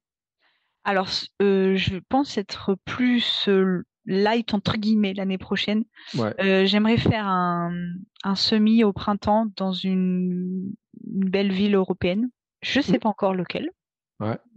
Alors, 0.84 1.08
euh, 1.42 1.76
je 1.76 1.98
pense 2.08 2.38
être 2.38 2.76
plus 2.84 3.48
light, 4.06 4.54
entre 4.54 4.76
guillemets, 4.78 5.12
l'année 5.12 5.38
prochaine. 5.38 5.84
J'aimerais 6.38 6.96
faire 6.96 7.26
un, 7.26 7.72
un, 8.24 8.34
semi 8.34 8.84
au 8.84 8.92
printemps 8.92 9.46
dans 9.56 9.72
une, 9.72 10.72
belle 11.04 11.52
ville 11.52 11.74
européenne. 11.74 12.30
Je 12.62 12.78
ne 12.78 12.84
sais 12.84 12.96
mmh. 12.96 13.00
pas 13.00 13.08
encore 13.08 13.34
lequel. 13.34 13.70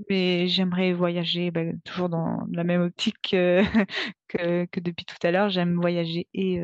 Mais 0.09 0.47
j'aimerais 0.47 0.91
voyager 0.91 1.51
bah, 1.51 1.61
toujours 1.85 2.09
dans 2.09 2.47
la 2.51 2.63
même 2.63 2.81
optique 2.81 3.17
que, 3.31 4.65
que, 4.65 4.79
depuis 4.79 5.05
tout 5.05 5.15
à 5.21 5.29
l'heure. 5.29 5.49
J'aime 5.49 5.75
voyager 5.75 6.27
et, 6.33 6.59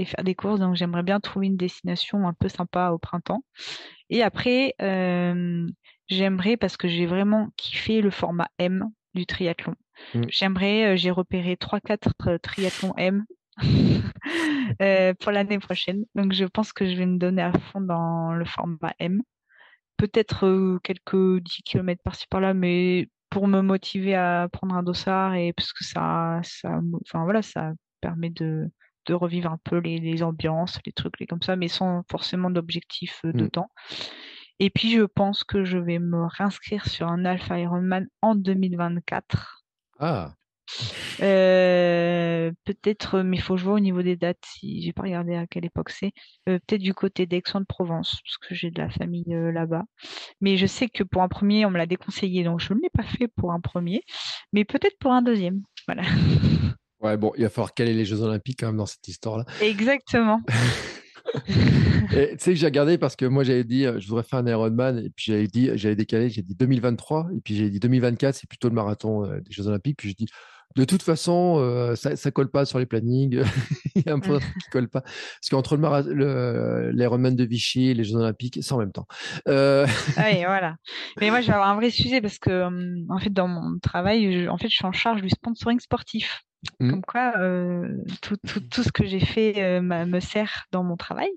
et 0.00 0.06
faire 0.06 0.24
des 0.24 0.34
courses. 0.34 0.58
Donc 0.58 0.74
j'aimerais 0.74 1.02
bien 1.02 1.20
trouver 1.20 1.46
une 1.46 1.56
destination 1.56 2.26
un 2.26 2.32
peu 2.32 2.48
sympa 2.48 2.90
au 2.90 2.98
printemps. 2.98 3.44
Et 4.08 4.22
après, 4.22 4.74
euh, 4.80 5.68
j'aimerais, 6.08 6.56
parce 6.56 6.76
que 6.76 6.88
j'ai 6.88 7.06
vraiment 7.06 7.50
kiffé 7.56 8.00
le 8.00 8.10
format 8.10 8.48
M 8.58 8.90
du 9.14 9.26
triathlon, 9.26 9.74
mmh. 10.14 10.22
j'aimerais, 10.28 10.94
euh, 10.94 10.96
j'ai 10.96 11.10
repéré 11.10 11.56
3-4 11.56 12.12
euh, 12.28 12.38
triathlons 12.38 12.94
M 12.96 13.24
pour 15.20 15.32
l'année 15.32 15.58
prochaine. 15.58 16.04
Donc 16.14 16.32
je 16.32 16.46
pense 16.46 16.72
que 16.72 16.88
je 16.88 16.96
vais 16.96 17.06
me 17.06 17.18
donner 17.18 17.42
à 17.42 17.52
fond 17.52 17.82
dans 17.82 18.32
le 18.32 18.44
format 18.44 18.94
M. 18.98 19.22
Peut-être 19.98 20.78
quelques 20.82 21.42
10 21.42 21.62
km 21.62 22.02
par-ci 22.02 22.26
par-là, 22.30 22.54
mais 22.54 23.10
pour 23.28 23.48
me 23.48 23.60
motiver 23.60 24.14
à 24.14 24.48
prendre 24.50 24.74
un 24.74 24.82
dossard 24.82 25.34
et 25.34 25.52
parce 25.52 25.74
que 25.74 25.84
ça, 25.84 26.40
ça, 26.42 26.80
enfin 27.02 27.24
voilà, 27.24 27.42
ça 27.42 27.72
permet 28.00 28.30
de, 28.30 28.70
de 29.10 29.14
revivre 29.14 29.50
un 29.50 29.58
peu 29.64 29.78
les, 29.78 30.22
ambiances, 30.22 30.78
les 30.86 30.92
trucs 30.92 31.18
les 31.18 31.26
comme 31.26 31.42
ça, 31.42 31.56
mais 31.56 31.66
sans 31.66 32.04
forcément 32.08 32.48
d'objectif 32.48 33.20
euh, 33.24 33.32
de 33.32 33.44
mmh. 33.44 33.50
temps. 33.50 33.70
Et 34.60 34.70
puis 34.70 34.92
je 34.92 35.02
pense 35.02 35.42
que 35.42 35.64
je 35.64 35.78
vais 35.78 35.98
me 35.98 36.26
réinscrire 36.26 36.86
sur 36.86 37.08
un 37.08 37.24
Alpha 37.24 37.58
Ironman 37.58 38.06
en 38.22 38.36
2024. 38.36 39.64
Ah. 39.98 40.34
Euh, 41.22 42.52
peut-être, 42.64 43.22
mais 43.22 43.38
il 43.38 43.42
faut 43.42 43.56
jouer 43.56 43.72
au 43.72 43.80
niveau 43.80 44.02
des 44.02 44.14
dates. 44.14 44.44
Si 44.46 44.82
j'ai 44.82 44.92
pas 44.92 45.02
regardé 45.02 45.34
à 45.34 45.48
quelle 45.48 45.64
époque 45.64 45.90
c'est, 45.90 46.12
euh, 46.48 46.60
peut-être 46.66 46.82
du 46.82 46.94
côté 46.94 47.26
d'Aix-en-Provence, 47.26 48.20
parce 48.24 48.38
que 48.38 48.54
j'ai 48.54 48.70
de 48.70 48.80
la 48.80 48.90
famille 48.90 49.24
là-bas. 49.26 49.82
Mais 50.40 50.56
je 50.56 50.66
sais 50.66 50.88
que 50.88 51.02
pour 51.02 51.22
un 51.22 51.28
premier, 51.28 51.66
on 51.66 51.70
me 51.70 51.78
l'a 51.78 51.86
déconseillé, 51.86 52.44
donc 52.44 52.60
je 52.60 52.72
ne 52.72 52.80
l'ai 52.80 52.90
pas 52.90 53.02
fait 53.02 53.26
pour 53.26 53.50
un 53.52 53.60
premier, 53.60 54.02
mais 54.52 54.64
peut-être 54.64 54.98
pour 55.00 55.12
un 55.12 55.22
deuxième. 55.22 55.62
Voilà. 55.88 56.02
Ouais, 57.00 57.16
bon, 57.16 57.32
il 57.36 57.42
va 57.44 57.50
falloir 57.50 57.74
caler 57.74 57.94
les 57.94 58.04
Jeux 58.04 58.20
Olympiques 58.22 58.58
quand 58.60 58.66
même 58.66 58.76
dans 58.76 58.86
cette 58.86 59.06
histoire-là. 59.08 59.44
Exactement. 59.62 60.40
tu 62.10 62.14
sais 62.38 62.52
que 62.52 62.54
j'ai 62.54 62.66
regardé 62.66 62.98
parce 62.98 63.16
que 63.16 63.24
moi 63.24 63.44
j'avais 63.44 63.64
dit 63.64 63.84
je 63.84 64.08
voudrais 64.08 64.22
faire 64.22 64.40
un 64.40 64.46
Ironman 64.46 64.98
et 64.98 65.10
puis 65.10 65.26
j'avais 65.28 65.46
dit 65.46 65.70
j'avais 65.74 65.96
décalé 65.96 66.28
j'ai 66.28 66.42
dit 66.42 66.54
2023 66.54 67.28
et 67.36 67.40
puis 67.40 67.54
j'ai 67.54 67.70
dit 67.70 67.80
2024 67.80 68.34
c'est 68.34 68.48
plutôt 68.48 68.68
le 68.68 68.74
marathon 68.74 69.24
euh, 69.24 69.40
des 69.40 69.50
Jeux 69.52 69.66
Olympiques 69.66 69.96
puis 69.98 70.10
je 70.10 70.14
dis 70.14 70.26
de 70.76 70.84
toute 70.84 71.02
façon 71.02 71.56
euh, 71.58 71.96
ça 71.96 72.16
ça 72.16 72.30
colle 72.30 72.50
pas 72.50 72.64
sur 72.64 72.78
les 72.78 72.86
plannings. 72.86 73.42
Il 73.96 74.02
y 74.06 74.08
a 74.08 74.14
un 74.14 74.20
peu 74.20 74.38
qui 74.38 74.70
colle 74.70 74.88
pas. 74.88 75.00
Parce 75.00 75.48
qu'entre 75.50 75.76
le 75.76 76.90
l'Ironman 76.92 77.34
de 77.34 77.44
Vichy 77.44 77.88
et 77.88 77.94
les 77.94 78.04
Jeux 78.04 78.16
Olympiques 78.16 78.58
c'est 78.62 78.72
en 78.72 78.78
même 78.78 78.92
temps. 78.92 79.06
Euh... 79.48 79.86
ah 80.16 80.26
oui 80.30 80.38
voilà. 80.46 80.76
Mais 81.20 81.30
moi 81.30 81.40
je 81.40 81.48
vais 81.48 81.54
avoir 81.54 81.68
un 81.68 81.74
vrai 81.74 81.90
sujet 81.90 82.20
parce 82.20 82.38
que 82.38 82.62
hum, 82.62 83.06
en 83.08 83.18
fait 83.18 83.30
dans 83.30 83.48
mon 83.48 83.78
travail 83.80 84.48
en 84.48 84.58
fait 84.58 84.68
je 84.68 84.74
suis 84.76 84.86
en 84.86 84.92
charge 84.92 85.22
du 85.22 85.28
sponsoring 85.28 85.80
sportif 85.80 86.44
Mmh. 86.78 86.90
Comme 86.90 87.02
quoi, 87.02 87.32
euh, 87.38 87.96
tout, 88.20 88.36
tout, 88.46 88.60
tout, 88.60 88.82
ce 88.82 88.92
que 88.92 89.06
j'ai 89.06 89.20
fait 89.20 89.62
euh, 89.62 89.80
me 89.80 90.20
sert 90.20 90.66
dans 90.72 90.84
mon 90.84 90.96
travail. 90.96 91.30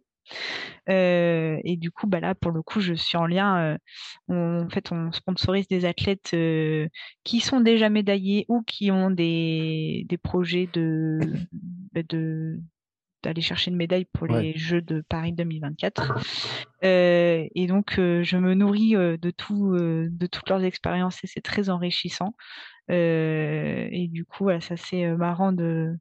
Euh, 0.89 1.59
et 1.63 1.77
du 1.77 1.91
coup, 1.91 2.07
bah 2.07 2.19
là, 2.19 2.35
pour 2.35 2.51
le 2.51 2.61
coup, 2.61 2.81
je 2.81 2.93
suis 2.93 3.17
en 3.17 3.25
lien. 3.25 3.77
On, 4.27 4.65
en 4.65 4.69
fait, 4.69 4.91
on 4.91 5.11
sponsorise 5.11 5.67
des 5.67 5.85
athlètes 5.85 6.35
qui 7.23 7.39
sont 7.39 7.61
déjà 7.61 7.89
médaillés 7.89 8.45
ou 8.49 8.63
qui 8.63 8.91
ont 8.91 9.11
des, 9.11 10.05
des 10.07 10.17
projets 10.17 10.67
de, 10.73 11.19
bah, 11.93 12.01
de 12.07 12.59
d'aller 13.21 13.41
chercher 13.41 13.71
une 13.71 13.77
médaille 13.77 14.03
pour 14.03 14.27
les 14.27 14.51
Jeux 14.57 14.81
de 14.81 15.01
Paris 15.07 15.31
2024. 15.31 16.11
Euh, 16.83 17.47
et 17.55 17.67
donc, 17.67 17.93
je 17.95 18.37
me 18.37 18.53
nourris 18.53 18.95
de 18.95 19.31
tout, 19.31 19.77
de 19.77 20.27
toutes 20.27 20.49
leurs 20.49 20.65
expériences 20.65 21.23
et 21.23 21.27
c'est 21.27 21.39
très 21.39 21.69
enrichissant. 21.69 22.35
Euh, 22.91 23.87
et 23.91 24.07
du 24.07 24.25
coup, 24.25 24.49
ça 24.61 24.77
c'est 24.77 25.05
euh, 25.05 25.17
marrant 25.17 25.51
de. 25.51 25.97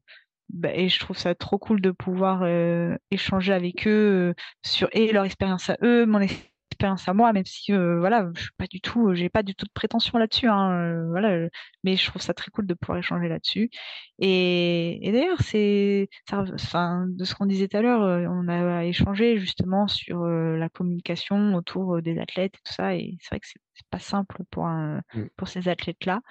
Bah, 0.49 0.73
et 0.73 0.89
je 0.89 0.99
trouve 0.99 1.17
ça 1.17 1.35
trop 1.35 1.57
cool 1.57 1.81
de 1.81 1.91
pouvoir 1.91 2.41
euh, 2.43 2.95
échanger 3.11 3.53
avec 3.53 3.87
eux 3.87 4.35
sur 4.63 4.89
et 4.93 5.11
leur 5.11 5.25
expérience 5.25 5.69
à 5.69 5.77
eux, 5.83 6.05
mon 6.05 6.19
expérience 6.19 6.52
à 6.83 7.13
moi, 7.13 7.33
même 7.33 7.45
si 7.45 7.71
voilà, 7.71 8.29
je 8.35 8.41
suis 8.41 8.51
pas 8.57 8.67
du 8.67 8.81
tout, 8.81 9.13
j'ai 9.13 9.29
pas 9.29 9.43
du 9.43 9.55
tout 9.55 9.65
de 9.65 9.71
prétention 9.73 10.17
là-dessus, 10.17 10.47
hein, 10.47 11.05
voilà, 11.09 11.47
mais 11.83 11.95
je 11.95 12.05
trouve 12.07 12.21
ça 12.21 12.33
très 12.33 12.51
cool 12.51 12.67
de 12.67 12.73
pouvoir 12.73 12.99
échanger 12.99 13.27
là-dessus. 13.27 13.69
Et, 14.19 14.99
et 15.07 15.11
d'ailleurs, 15.11 15.41
c'est, 15.41 16.09
enfin, 16.31 17.05
de 17.09 17.23
ce 17.25 17.35
qu'on 17.35 17.45
disait 17.45 17.67
tout 17.67 17.77
à 17.77 17.81
l'heure, 17.81 18.01
on 18.31 18.47
a 18.47 18.85
échangé 18.85 19.37
justement 19.37 19.87
sur 19.87 20.25
la 20.25 20.69
communication 20.69 21.55
autour 21.55 22.01
des 22.01 22.19
athlètes 22.19 22.55
et 22.55 22.61
tout 22.63 22.73
ça, 22.73 22.95
et 22.95 23.17
c'est 23.21 23.29
vrai 23.29 23.39
que 23.39 23.47
c'est 23.47 23.59
c'est 23.73 23.87
pas 23.89 23.99
simple 23.99 24.43
pour 24.51 24.65
un, 24.67 25.01
mmh. 25.13 25.23
pour 25.35 25.47
ces 25.47 25.67
athlètes-là. 25.67 26.21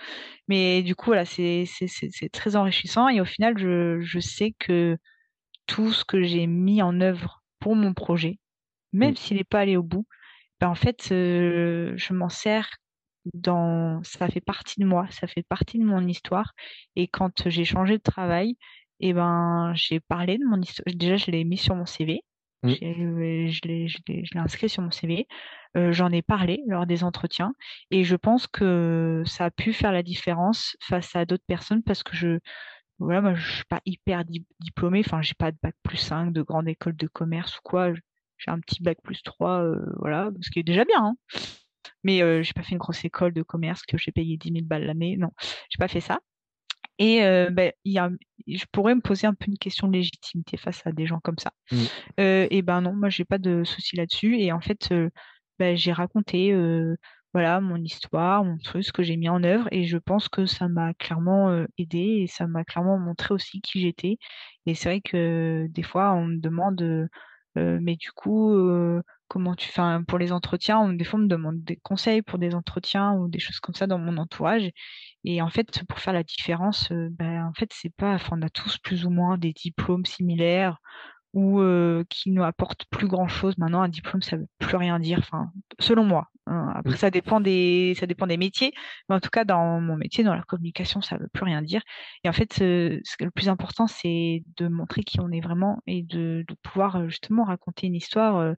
Mais 0.48 0.82
du 0.82 0.94
coup, 0.94 1.06
voilà, 1.06 1.24
c'est 1.24 1.66
très 2.32 2.56
enrichissant 2.56 3.08
et 3.08 3.20
au 3.20 3.24
final, 3.24 3.58
je, 3.58 4.00
je, 4.00 4.20
sais 4.20 4.54
que 4.58 4.96
tout 5.66 5.92
ce 5.92 6.04
que 6.04 6.22
j'ai 6.22 6.46
mis 6.46 6.82
en 6.82 7.00
œuvre 7.00 7.42
pour 7.58 7.76
mon 7.76 7.94
projet, 7.94 8.38
même 8.92 9.12
mmh. 9.12 9.16
s'il 9.16 9.36
n'est 9.38 9.44
pas 9.44 9.60
allé 9.60 9.76
au 9.76 9.82
bout, 9.82 10.06
ben 10.62 10.68
en 10.68 10.76
fait, 10.76 11.08
euh, 11.10 11.92
je 11.96 12.12
m'en 12.12 12.28
sers 12.28 12.68
dans, 13.34 14.00
ça 14.04 14.28
fait 14.28 14.40
partie 14.40 14.78
de 14.78 14.86
moi, 14.86 15.08
ça 15.10 15.26
fait 15.26 15.42
partie 15.42 15.76
de 15.76 15.84
mon 15.84 16.06
histoire. 16.06 16.52
Et 16.94 17.08
quand 17.08 17.48
j'ai 17.48 17.64
changé 17.64 17.98
de 17.98 18.02
travail, 18.02 18.50
et 19.00 19.08
eh 19.08 19.12
ben, 19.12 19.72
j'ai 19.74 19.98
parlé 19.98 20.38
de 20.38 20.44
mon 20.44 20.60
histoire. 20.60 20.84
Déjà, 20.94 21.16
je 21.16 21.32
l'ai 21.32 21.42
mis 21.42 21.56
sur 21.58 21.74
mon 21.74 21.84
CV. 21.84 22.20
Mmh. 22.62 22.70
Je 22.70 23.60
l'ai 23.66 24.28
inscrit 24.36 24.68
sur 24.68 24.84
mon 24.84 24.92
CV. 24.92 25.26
Euh, 25.76 25.90
j'en 25.90 26.12
ai 26.12 26.22
parlé 26.22 26.62
lors 26.68 26.86
des 26.86 27.02
entretiens 27.02 27.54
et 27.90 28.04
je 28.04 28.14
pense 28.14 28.46
que 28.46 29.24
ça 29.26 29.46
a 29.46 29.50
pu 29.50 29.72
faire 29.72 29.90
la 29.90 30.04
différence 30.04 30.76
face 30.80 31.16
à 31.16 31.24
d'autres 31.24 31.42
personnes 31.48 31.82
parce 31.82 32.04
que 32.04 32.14
je 32.14 32.38
voilà, 33.00 33.20
moi, 33.20 33.34
je 33.34 33.50
suis 33.50 33.64
pas 33.64 33.80
hyper 33.84 34.22
diplômée, 34.60 35.02
enfin, 35.04 35.22
j'ai 35.22 35.34
pas 35.34 35.50
de 35.50 35.56
bac 35.60 35.74
plus 35.82 35.96
5 35.96 36.32
de 36.32 36.42
grande 36.42 36.68
école 36.68 36.94
de 36.94 37.08
commerce 37.08 37.58
ou 37.58 37.62
quoi. 37.64 37.92
J'ai 38.44 38.50
un 38.50 38.60
petit 38.60 38.82
bac 38.82 38.98
plus 39.02 39.22
3, 39.22 39.62
euh, 39.62 39.76
voilà, 39.98 40.30
ce 40.40 40.50
qui 40.50 40.58
est 40.58 40.64
déjà 40.64 40.84
bien. 40.84 41.04
Hein. 41.04 41.14
Mais 42.04 42.22
euh, 42.22 42.42
j'ai 42.42 42.52
pas 42.52 42.62
fait 42.62 42.72
une 42.72 42.78
grosse 42.78 43.04
école 43.04 43.32
de 43.32 43.42
commerce 43.42 43.82
que 43.82 43.96
j'ai 43.96 44.10
payé 44.10 44.36
10 44.36 44.52
000 44.52 44.64
balles 44.64 44.84
l'année. 44.84 45.16
Non, 45.16 45.30
j'ai 45.70 45.78
pas 45.78 45.88
fait 45.88 46.00
ça. 46.00 46.18
Et 46.98 47.24
euh, 47.24 47.50
ben, 47.50 47.72
y 47.84 47.98
a, 47.98 48.10
je 48.46 48.64
pourrais 48.72 48.94
me 48.94 49.00
poser 49.00 49.26
un 49.26 49.34
peu 49.34 49.46
une 49.48 49.58
question 49.58 49.88
de 49.88 49.94
légitimité 49.94 50.56
face 50.56 50.82
à 50.86 50.92
des 50.92 51.06
gens 51.06 51.20
comme 51.20 51.38
ça. 51.38 51.52
Mmh. 51.70 51.76
et 52.18 52.62
ben 52.62 52.80
non, 52.82 52.94
moi 52.94 53.08
j'ai 53.08 53.24
pas 53.24 53.38
de 53.38 53.64
souci 53.64 53.96
là-dessus. 53.96 54.38
Et 54.38 54.52
en 54.52 54.60
fait, 54.60 54.92
bah, 55.58 55.74
j'ai 55.74 55.92
raconté 55.92 56.52
voilà 57.32 57.60
mon 57.60 57.76
histoire, 57.76 58.44
mon 58.44 58.58
truc, 58.58 58.84
ce 58.84 58.92
que 58.92 59.02
j'ai 59.02 59.16
mis 59.16 59.28
en 59.28 59.42
œuvre 59.42 59.66
et 59.72 59.84
je 59.84 59.96
pense 59.96 60.28
que 60.28 60.44
ça 60.44 60.68
m'a 60.68 60.92
clairement 60.94 61.64
aidé 61.78 62.20
et 62.22 62.26
ça 62.26 62.46
m'a 62.46 62.62
clairement 62.64 62.98
montré 62.98 63.32
aussi 63.32 63.60
qui 63.62 63.80
j'étais. 63.80 64.18
Et 64.66 64.74
c'est 64.74 64.90
vrai 64.90 65.00
que 65.00 65.66
des 65.70 65.82
fois 65.82 66.12
on 66.12 66.26
me 66.26 66.36
demande 66.38 67.08
mais 67.56 67.96
du 67.96 68.12
coup 68.12 68.54
comment 69.28 69.54
tu 69.54 69.68
fais 69.70 69.82
pour 70.06 70.18
les 70.18 70.30
entretiens, 70.32 70.92
des 70.92 71.04
fois 71.04 71.18
on 71.18 71.22
me 71.22 71.28
demande 71.28 71.62
des 71.64 71.76
conseils 71.76 72.20
pour 72.22 72.38
des 72.38 72.54
entretiens 72.54 73.14
ou 73.14 73.28
des 73.28 73.38
choses 73.38 73.60
comme 73.60 73.74
ça 73.74 73.86
dans 73.86 73.98
mon 73.98 74.18
entourage. 74.18 74.70
Et 75.24 75.40
en 75.40 75.48
fait, 75.48 75.82
pour 75.88 75.98
faire 76.00 76.12
la 76.12 76.22
différence, 76.22 76.90
ben, 76.92 77.46
en 77.46 77.52
fait, 77.54 77.70
c'est 77.72 77.94
pas, 77.94 78.14
enfin, 78.14 78.36
on 78.38 78.42
a 78.42 78.50
tous 78.50 78.78
plus 78.78 79.06
ou 79.06 79.10
moins 79.10 79.38
des 79.38 79.52
diplômes 79.52 80.04
similaires 80.04 80.78
ou 81.34 81.62
qui 82.08 82.30
nous 82.30 82.44
apportent 82.44 82.84
plus 82.86 83.08
grand 83.08 83.28
chose. 83.28 83.56
Maintenant, 83.58 83.82
un 83.82 83.88
diplôme, 83.88 84.22
ça 84.22 84.36
veut 84.36 84.48
plus 84.58 84.76
rien 84.76 84.98
dire. 84.98 85.18
Enfin, 85.20 85.50
selon 85.78 86.04
moi. 86.04 86.28
Hein. 86.46 86.72
Après, 86.74 86.96
ça 86.96 87.10
dépend 87.10 87.40
des, 87.40 87.94
ça 87.98 88.06
dépend 88.06 88.26
des 88.26 88.36
métiers. 88.36 88.72
Mais 89.08 89.14
en 89.16 89.20
tout 89.20 89.30
cas, 89.30 89.44
dans 89.44 89.80
mon 89.80 89.96
métier, 89.96 90.24
dans 90.24 90.34
la 90.34 90.42
communication, 90.42 91.00
ça 91.00 91.16
veut 91.16 91.28
plus 91.32 91.44
rien 91.44 91.62
dire. 91.62 91.82
Et 92.24 92.28
en 92.28 92.32
fait, 92.32 92.52
ce, 92.52 93.00
le 93.20 93.30
plus 93.30 93.48
important, 93.48 93.86
c'est 93.86 94.42
de 94.56 94.68
montrer 94.68 95.02
qui 95.04 95.20
on 95.20 95.30
est 95.30 95.40
vraiment 95.40 95.82
et 95.86 96.02
de, 96.02 96.44
de 96.46 96.54
pouvoir 96.62 97.08
justement 97.08 97.44
raconter 97.44 97.86
une 97.86 97.94
histoire. 97.94 98.54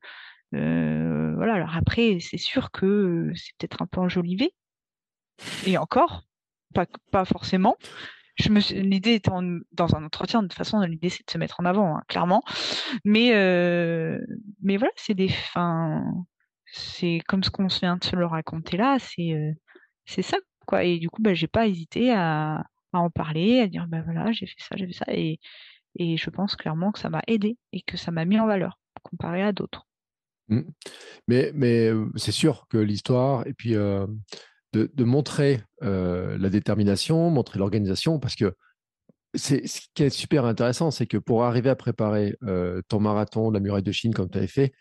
Euh, 0.55 1.35
voilà. 1.37 1.55
Alors 1.55 1.77
après, 1.77 2.19
c'est 2.21 2.39
sûr 2.39 2.71
que 2.71 3.31
c'est 3.35 3.57
peut-être 3.59 3.83
un 3.83 3.87
peu 3.87 4.01
enjolivé. 4.01 4.55
Et 5.67 5.79
encore, 5.79 6.23
pas, 6.75 6.87
pas 7.11 7.25
forcément 7.25 7.77
l'idée 8.39 9.15
étant 9.15 9.43
dans 9.73 9.95
un 9.95 10.05
entretien 10.05 10.43
de 10.43 10.49
toute 10.49 10.59
façon 10.59 10.81
l'idée 10.81 11.09
c'est 11.09 11.27
de 11.27 11.31
se 11.31 11.39
mettre 11.39 11.61
en 11.61 11.65
avant 11.65 11.97
hein, 11.97 12.03
clairement. 12.09 12.43
Mais 13.05 13.35
euh, 13.35 14.19
mais 14.63 14.77
voilà 14.77 14.93
c'est 14.97 15.15
des 15.15 15.29
fins 15.29 16.05
c'est 16.67 17.21
comme 17.29 17.45
ce 17.45 17.51
qu'on 17.51 17.67
vient 17.67 17.97
de 17.97 18.05
se 18.05 18.17
le 18.17 18.27
raconter 18.27 18.77
là 18.77 18.99
c'est 18.99 19.33
euh, 19.33 19.53
c'est 20.07 20.23
ça 20.23 20.37
quoi. 20.67 20.85
Et 20.85 20.99
du 20.99 21.09
coup 21.11 21.23
bah 21.23 21.35
j'ai 21.35 21.47
pas 21.47 21.67
hésité 21.67 22.13
à, 22.13 22.65
à 22.93 22.99
en 22.99 23.11
parler 23.11 23.61
à 23.61 23.69
dire 23.69 23.87
bah 23.89 24.03
voilà 24.03 24.33
j'ai 24.33 24.47
fait 24.47 24.61
ça 24.61 24.77
j'ai 24.77 24.87
fait 24.87 24.93
ça. 24.93 25.07
Et 25.09 25.41
et 25.97 26.17
je 26.17 26.31
pense 26.31 26.57
clairement 26.57 26.91
que 26.91 26.99
ça 26.99 27.11
m'a 27.11 27.23
aidé 27.29 27.57
et 27.73 27.83
que 27.83 27.97
ça 27.97 28.11
m'a 28.11 28.25
mis 28.25 28.41
en 28.41 28.47
valeur 28.47 28.81
comparé 29.03 29.43
à 29.43 29.53
d'autres. 29.53 29.87
Mmh. 30.49 30.61
mais 31.27 31.53
mais 31.55 31.91
c'est 32.17 32.33
sûr 32.33 32.67
que 32.69 32.77
l'histoire 32.77 33.47
et 33.47 33.55
puis 33.55 33.75
de, 34.77 35.05
montrer 35.05 35.63
euh, 35.83 36.37
la 36.39 36.51
détermination, 36.51 37.31
montrer 37.31 37.59
l'organisation, 37.59 38.19
parce 38.19 38.35
que 38.35 38.55
c'est 39.35 39.67
ce 39.67 39.81
qui 39.95 40.05
est 40.05 40.11
super 40.11 40.45
intéressant, 40.45 40.91
c'est 40.91 41.07
que 41.07 41.17
pour 41.17 41.45
arriver 41.45 41.71
à 41.71 41.77
préparer 41.77 42.37
euh, 42.45 42.83
ton 42.89 43.01
marathon 43.01 43.51
la 43.51 43.61
muraille 43.61 43.83
de 43.83 43.93
Chine 43.93 44.15
comme 44.15 44.31
tu 44.31 44.39
avais 44.39 44.47
fait, 44.47 44.73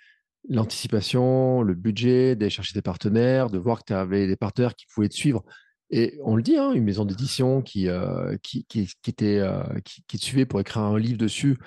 l'anticipation, 0.50 1.62
le 1.62 1.74
budget, 1.74 2.36
d'aller 2.36 2.50
chercher 2.50 2.74
des 2.74 2.82
partenaires, 2.82 3.50
de 3.50 3.58
voir 3.58 3.80
que 3.80 3.86
tu 3.88 3.94
avais 3.94 4.28
des 4.28 4.36
partenaires 4.36 4.76
qui 4.76 4.86
pouvaient 4.94 5.10
te 5.10 5.16
suivre. 5.16 5.44
Et 5.90 6.20
on 6.24 6.36
le 6.36 6.44
dit, 6.44 6.58
hein, 6.58 6.72
une 6.74 6.84
maison 6.84 7.06
d'édition 7.06 7.62
qui, 7.62 7.88
euh, 7.88 8.36
qui, 8.42 8.66
était, 9.08 9.42
qui, 9.86 10.18
te 10.18 10.24
suivait 10.24 10.46
pour 10.46 10.60
écrire 10.60 10.82
un 10.82 10.98
livre 10.98 11.18
dessus. 11.18 11.58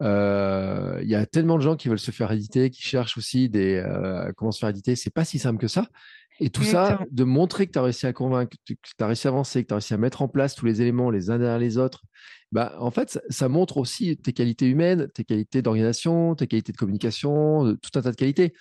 Il 0.00 1.06
y 1.08 1.14
a 1.14 1.26
tellement 1.26 1.56
de 1.56 1.62
gens 1.62 1.76
qui 1.76 1.88
veulent 1.88 1.98
se 1.98 2.10
faire 2.10 2.30
éditer, 2.32 2.70
qui 2.70 2.82
cherchent 2.82 3.16
aussi 3.16 3.48
des, 3.48 3.82
comment 4.36 4.50
se 4.50 4.58
faire 4.58 4.68
éditer. 4.68 4.96
C'est 4.96 5.12
pas 5.12 5.24
si 5.24 5.38
simple 5.38 5.58
que 5.58 5.68
ça. 5.68 5.88
Et 6.40 6.50
tout 6.50 6.64
ça, 6.64 7.00
de 7.10 7.24
montrer 7.24 7.66
que 7.66 7.72
tu 7.72 7.78
as 7.78 7.82
réussi 7.82 8.06
à 8.06 8.12
convaincre, 8.12 8.56
que 8.66 8.74
tu 8.74 8.78
as 9.00 9.06
réussi 9.06 9.26
à 9.26 9.30
avancer, 9.30 9.62
que 9.62 9.68
tu 9.68 9.72
as 9.72 9.76
réussi 9.76 9.94
à 9.94 9.96
mettre 9.96 10.22
en 10.22 10.28
place 10.28 10.54
tous 10.54 10.66
les 10.66 10.82
éléments 10.82 11.10
les 11.10 11.30
uns 11.30 11.38
derrière 11.38 11.58
les 11.58 11.78
autres, 11.78 12.02
bah, 12.52 12.76
en 12.78 12.90
fait, 12.90 13.18
ça, 13.28 13.48
montre 13.48 13.78
aussi 13.78 14.16
tes 14.16 14.32
qualités 14.32 14.66
humaines, 14.66 15.08
tes 15.14 15.24
qualités 15.24 15.62
d'organisation, 15.62 16.34
tes 16.34 16.46
qualités 16.46 16.72
de 16.72 16.76
communication, 16.76 17.76
tout 17.76 17.98
un 17.98 18.02
tas 18.02 18.10
de 18.10 18.16
qualités. 18.16 18.54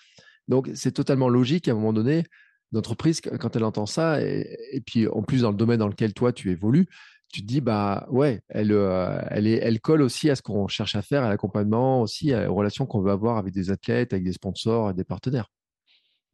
Donc, 0.47 0.69
c'est 0.73 0.91
totalement 0.91 1.29
logique 1.29 1.67
à 1.67 1.71
un 1.71 1.75
moment 1.75 1.93
donné, 1.93 2.23
l'entreprise, 2.71 3.21
quand 3.21 3.55
elle 3.55 3.63
entend 3.63 3.85
ça, 3.85 4.21
et, 4.21 4.81
puis 4.85 5.07
en 5.07 5.21
plus 5.23 5.41
dans 5.41 5.51
le 5.51 5.57
domaine 5.57 5.79
dans 5.79 5.87
lequel 5.87 6.13
toi 6.13 6.33
tu 6.33 6.51
évolues, 6.51 6.87
tu 7.31 7.41
te 7.41 7.47
dis, 7.47 7.61
bah 7.61 8.07
ouais, 8.09 8.41
elle, 8.49 8.71
euh, 8.71 9.19
elle, 9.29 9.47
est, 9.47 9.59
elle 9.61 9.81
colle 9.81 10.01
aussi 10.01 10.29
à 10.29 10.35
ce 10.35 10.41
qu'on 10.41 10.67
cherche 10.67 10.95
à 10.95 11.01
faire, 11.01 11.23
à 11.23 11.29
l'accompagnement, 11.29 12.01
aussi 12.01 12.33
aux 12.33 12.53
relations 12.53 12.85
qu'on 12.85 13.01
veut 13.01 13.11
avoir 13.11 13.37
avec 13.37 13.53
des 13.53 13.71
athlètes, 13.71 14.13
avec 14.13 14.23
des 14.23 14.33
sponsors, 14.33 14.91
et 14.91 14.93
des 14.93 15.03
partenaires. 15.03 15.49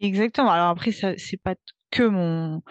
Exactement. 0.01 0.49
Alors 0.49 0.69
après, 0.69 0.91
ça, 0.91 1.13
c'est 1.17 1.37
pas 1.37 1.55
que 1.91 2.03
mon, 2.03 2.61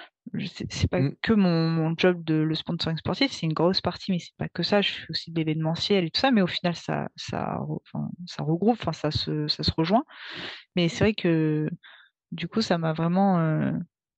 c'est 0.70 0.90
pas 0.90 1.00
mmh. 1.00 1.16
que 1.22 1.32
mon, 1.32 1.68
mon, 1.70 1.94
job 1.96 2.22
de 2.24 2.34
le 2.34 2.54
sponsoring 2.54 2.98
sportif, 2.98 3.32
c'est 3.32 3.46
une 3.46 3.52
grosse 3.52 3.80
partie, 3.80 4.12
mais 4.12 4.18
c'est 4.18 4.36
pas 4.36 4.48
que 4.48 4.62
ça. 4.62 4.80
Je 4.80 4.92
fais 4.92 5.06
aussi 5.10 5.30
de 5.30 5.36
l'événementiel 5.38 6.04
et 6.04 6.10
tout 6.10 6.20
ça, 6.20 6.30
mais 6.30 6.42
au 6.42 6.46
final, 6.46 6.74
ça, 6.76 7.08
ça, 7.16 7.60
enfin, 7.84 8.08
ça 8.26 8.42
regroupe, 8.42 8.78
enfin, 8.80 8.92
ça 8.92 9.10
se, 9.10 9.48
ça 9.48 9.62
se 9.62 9.72
rejoint. 9.76 10.04
Mais 10.76 10.88
c'est 10.88 11.04
vrai 11.04 11.14
que 11.14 11.68
du 12.32 12.48
coup, 12.48 12.62
ça 12.62 12.78
m'a 12.78 12.92
vraiment, 12.92 13.38
euh, 13.40 13.72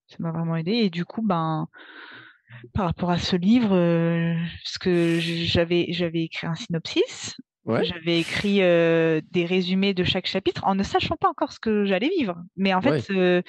ça 0.08 0.16
m'a 0.20 0.32
vraiment 0.32 0.56
aidé. 0.56 0.72
Et 0.72 0.90
du 0.90 1.04
coup, 1.04 1.22
ben, 1.22 1.68
par 2.74 2.86
rapport 2.86 3.10
à 3.10 3.18
ce 3.18 3.36
livre, 3.36 3.74
euh, 3.74 4.34
ce 4.64 4.78
que 4.78 5.18
j'avais, 5.20 5.86
j'avais 5.90 6.24
écrit 6.24 6.46
un 6.46 6.54
synopsis 6.54 7.36
j'avais 7.66 8.20
écrit 8.20 8.62
euh, 8.62 9.20
des 9.30 9.46
résumés 9.46 9.94
de 9.94 10.04
chaque 10.04 10.26
chapitre 10.26 10.62
en 10.64 10.74
ne 10.74 10.82
sachant 10.82 11.16
pas 11.16 11.28
encore 11.28 11.52
ce 11.52 11.60
que 11.60 11.84
j'allais 11.84 12.10
vivre. 12.18 12.36
Mais 12.56 12.74
en 12.74 12.82
fait, 12.82 13.10
euh, 13.10 13.42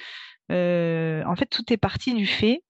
euh, 0.52 1.24
en 1.24 1.36
fait, 1.36 1.46
tout 1.46 1.72
est 1.72 1.76
parti 1.76 2.14
du 2.14 2.26
fait 2.26 2.62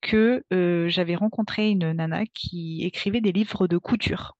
que 0.00 0.44
j'avais 0.88 1.16
rencontré 1.16 1.70
une 1.70 1.92
nana 1.92 2.24
qui 2.26 2.84
écrivait 2.84 3.20
des 3.20 3.32
livres 3.32 3.66
de 3.66 3.78
couture. 3.78 4.36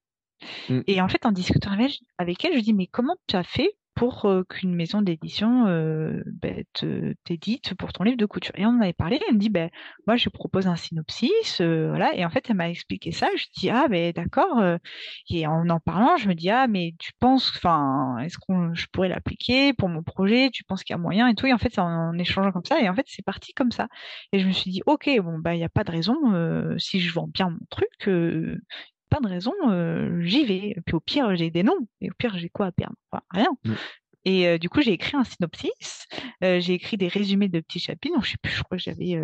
Mmh. 0.69 0.81
Et 0.87 1.01
en 1.01 1.09
fait, 1.09 1.27
en 1.27 1.33
discutant 1.33 1.73
avec 2.19 2.45
elle, 2.45 2.57
je 2.57 2.63
dis 2.63 2.75
mais 2.75 2.87
comment 2.87 3.17
tu 3.27 3.35
as 3.35 3.43
fait 3.43 3.73
pour 3.99 4.27
euh, 4.27 4.45
qu'une 4.45 4.77
maison 4.77 5.03
d'édition 5.03 5.67
euh, 5.67 6.23
ben, 6.27 6.63
t'édite 7.25 7.75
pour 7.75 7.93
ton 7.93 8.05
livre 8.05 8.17
de 8.17 8.27
couture. 8.27 8.55
Et 8.57 8.65
on 8.65 8.69
en 8.69 8.81
avait 8.81 8.93
parlé, 8.93 9.19
elle 9.29 9.35
me 9.35 9.41
dit, 9.41 9.51
ben, 9.51 9.71
moi 10.07 10.15
je 10.15 10.29
propose 10.29 10.69
un 10.69 10.77
synopsis, 10.77 11.61
euh, 11.61 11.89
voilà, 11.89 12.15
et 12.15 12.25
en 12.25 12.31
fait 12.31 12.49
elle 12.49 12.55
m'a 12.55 12.71
expliqué 12.71 13.11
ça, 13.11 13.29
je 13.37 13.47
dis, 13.57 13.71
ah 13.71 13.89
ben 13.89 14.13
d'accord, 14.13 14.63
et 15.31 15.47
en 15.49 15.69
en 15.69 15.81
parlant, 15.81 16.17
je 16.17 16.29
me 16.29 16.35
dis, 16.35 16.49
ah 16.49 16.69
mais 16.69 16.95
tu 17.01 17.11
penses, 17.19 17.51
enfin, 17.57 18.19
est-ce 18.19 18.39
qu'on 18.39 18.73
je 18.73 18.87
pourrais 18.93 19.09
l'appliquer 19.09 19.73
pour 19.73 19.89
mon 19.89 20.05
projet, 20.05 20.51
tu 20.53 20.63
penses 20.63 20.85
qu'il 20.85 20.95
y 20.95 20.99
a 20.99 20.99
moyen 20.99 21.27
et 21.27 21.35
tout, 21.35 21.47
et 21.47 21.53
en 21.53 21.59
fait 21.59 21.71
c'est 21.73 21.81
en, 21.81 22.17
échangeant 22.19 22.53
comme 22.53 22.65
ça, 22.65 22.81
et 22.81 22.89
en 22.89 22.95
fait 22.95 23.07
c'est 23.09 23.25
parti 23.25 23.53
comme 23.53 23.73
ça. 23.73 23.89
Et 24.33 24.39
je 24.39 24.47
me 24.47 24.53
suis 24.53 24.71
dit, 24.71 24.81
ok, 24.87 25.11
bon, 25.23 25.41
bah 25.41 25.55
il 25.57 25.59
n'y 25.59 25.65
a 25.65 25.69
pas 25.69 25.83
de 25.83 25.91
raison, 25.91 26.15
si 26.79 27.01
je 27.01 27.13
vends 27.13 27.27
bien 27.27 27.51
mon 27.51 27.67
truc, 27.69 28.09
pas 29.09 29.21
de 29.21 29.29
raison, 29.29 29.53
euh, 29.69 30.21
j'y 30.23 30.45
vais. 30.45 30.77
Puis 30.87 30.95
au 30.95 31.01
pire, 31.01 31.35
j'ai 31.37 31.51
des 31.51 31.63
noms. 31.63 31.87
Et 32.01 32.11
au 32.11 32.15
pire, 32.17 32.37
j'ai 32.39 32.49
quoi 32.49 32.67
à 32.67 32.73
perdre? 32.73 32.97
Rien. 33.31 33.51
Mm. 33.65 33.73
Et 34.25 34.49
euh, 34.49 34.59
du 34.59 34.69
coup, 34.69 34.83
j'ai 34.83 34.93
écrit 34.93 35.17
un 35.17 35.25
synopsis. 35.25 36.07
Euh, 36.45 36.61
j'ai 36.61 36.75
écrit 36.75 36.97
des 36.97 37.09
résumés 37.09 37.49
de 37.49 37.61
petits 37.61 37.81
chapitres. 37.81 38.15
Donc, 38.15 38.25
je 38.25 38.33
sais 38.33 38.39
plus, 38.43 38.53
je 38.53 38.63
crois 38.63 38.77
que 38.77 38.83
j'avais 38.83 39.19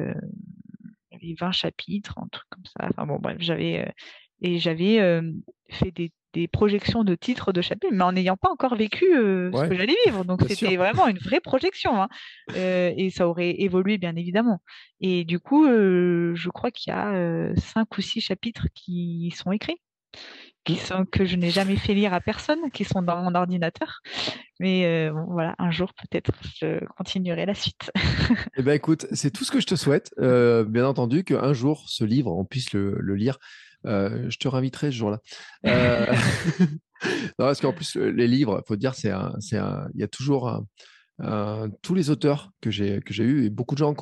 20 1.40 1.52
chapitres, 1.52 2.18
un 2.18 2.28
truc 2.28 2.46
comme 2.50 2.64
ça. 2.64 2.88
Enfin 2.90 3.06
bon, 3.06 3.18
bref, 3.18 3.36
j'avais 3.40 3.92
et 4.40 4.58
j'avais 4.58 5.22
fait 5.70 5.90
des 5.90 6.12
des 6.34 6.48
projections 6.48 7.04
de 7.04 7.14
titres 7.14 7.52
de 7.52 7.62
chapitres, 7.62 7.92
mais 7.92 8.02
en 8.02 8.12
n'ayant 8.12 8.36
pas 8.36 8.50
encore 8.50 8.74
vécu 8.74 9.16
euh, 9.16 9.50
ce 9.52 9.68
que 9.68 9.74
j'allais 9.74 9.94
vivre. 10.04 10.24
Donc 10.24 10.42
c'était 10.48 10.76
vraiment 10.76 11.06
une 11.06 11.18
vraie 11.18 11.40
projection. 11.40 12.02
Hein. 12.02 12.08
Euh, 12.56 12.92
et 12.96 13.10
ça 13.10 13.28
aurait 13.28 13.54
évolué, 13.60 13.96
bien 13.98 14.16
évidemment. 14.16 14.60
Et 15.00 15.24
du 15.24 15.38
coup, 15.38 15.64
euh, 15.66 16.34
je 16.34 16.50
crois 16.50 16.70
qu'il 16.70 16.92
y 16.92 16.96
a 16.96 17.54
cinq 17.56 17.96
ou 17.96 18.02
six 18.02 18.20
chapitres 18.20 18.66
qui 18.74 19.32
sont 19.36 19.52
écrits, 19.52 19.80
qui 20.64 20.76
sont, 20.76 21.04
que 21.04 21.24
je 21.24 21.36
n'ai 21.36 21.50
jamais 21.50 21.76
fait 21.76 21.94
lire 21.94 22.12
à 22.12 22.20
personne, 22.20 22.70
qui 22.72 22.84
sont 22.84 23.00
dans 23.00 23.22
mon 23.22 23.34
ordinateur. 23.34 24.00
Mais 24.58 25.08
voilà, 25.28 25.54
un 25.58 25.70
jour 25.70 25.92
peut-être 25.94 26.32
je 26.58 26.84
continuerai 26.96 27.46
la 27.46 27.54
suite. 27.54 27.92
eh 28.56 28.62
ben 28.62 28.72
écoute, 28.72 29.06
c'est 29.12 29.30
tout 29.30 29.44
ce 29.44 29.52
que 29.52 29.60
je 29.60 29.66
te 29.66 29.76
souhaite. 29.76 30.12
bien 30.18 30.86
entendu 30.86 31.22
qu'un 31.22 31.52
jour 31.52 31.84
ce 31.86 32.04
livre, 32.04 32.32
on 32.32 32.44
puisse 32.44 32.72
le, 32.72 32.96
le 32.98 33.14
lire. 33.14 33.38
Euh, 33.86 34.26
je 34.30 34.38
te 34.38 34.48
réinviterai 34.48 34.90
ce 34.90 34.96
jour-là. 34.96 35.20
Euh, 35.66 36.06
non, 37.38 37.46
parce 37.46 37.60
qu'en 37.60 37.72
plus, 37.72 37.96
les 37.96 38.26
livres, 38.26 38.62
il 38.64 38.66
faut 38.66 38.76
dire, 38.76 38.94
c'est 38.94 39.10
un, 39.10 39.34
c'est 39.40 39.58
un, 39.58 39.88
il 39.94 40.00
y 40.00 40.04
a 40.04 40.08
toujours 40.08 40.64
tous 41.82 41.94
les 41.94 42.10
auteurs 42.10 42.50
que 42.60 42.70
j'ai 42.70 43.00
que 43.00 43.14
j'ai 43.14 43.22
eu 43.22 43.44
et 43.44 43.50
beaucoup 43.50 43.74
de 43.74 43.78
gens 43.78 43.94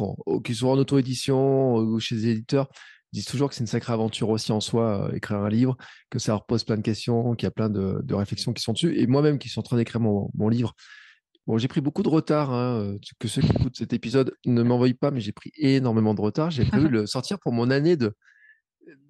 qui, 0.45 0.55
sont 0.55 0.69
en 0.69 0.79
auto-édition 0.79 1.75
ou 1.75 2.01
chez 2.01 2.15
les 2.15 2.29
éditeurs 2.29 2.69
disent 3.13 3.27
toujours 3.27 3.49
que 3.49 3.55
c'est 3.55 3.61
une 3.61 3.67
sacrée 3.67 3.93
aventure 3.93 4.31
aussi 4.31 4.53
en 4.53 4.61
soi, 4.61 5.09
euh, 5.09 5.17
écrire 5.17 5.39
un 5.39 5.49
livre, 5.49 5.77
que 6.11 6.19
ça 6.19 6.33
leur 6.33 6.47
pose 6.47 6.65
plein 6.65 6.77
de 6.77 6.83
questions, 6.83 7.35
qu'il 7.35 7.47
y 7.47 7.49
a 7.49 7.51
plein 7.51 7.69
de, 7.69 8.01
de 8.03 8.15
réflexions 8.15 8.53
qui 8.53 8.63
sont 8.63 8.73
dessus. 8.73 8.99
Et 8.99 9.07
moi-même 9.07 9.39
qui 9.39 9.49
suis 9.49 9.59
en 9.59 9.63
train 9.63 9.77
d'écrire 9.77 10.01
mon, 10.01 10.31
mon, 10.35 10.49
livre, 10.49 10.75
bon, 11.47 11.59
j'ai 11.59 11.69
pris 11.69 11.81
beaucoup 11.81 12.03
de 12.03 12.09
retard, 12.09 12.53
hein, 12.53 12.97
que 13.19 13.29
ceux 13.29 13.43
qui 13.43 13.51
écoutent 13.51 13.77
cet 13.77 13.93
épisode 13.93 14.35
ne 14.47 14.63
m'envoient 14.63 14.89
pas, 14.99 15.11
mais 15.11 15.21
j'ai 15.21 15.33
pris 15.33 15.53
énormément 15.57 16.15
de 16.15 16.21
retard. 16.21 16.51
J'ai 16.51 16.65
prévu 16.65 16.89
le 16.89 17.07
sortir 17.07 17.39
pour 17.39 17.53
mon 17.53 17.71
année 17.71 17.97
de, 17.97 18.15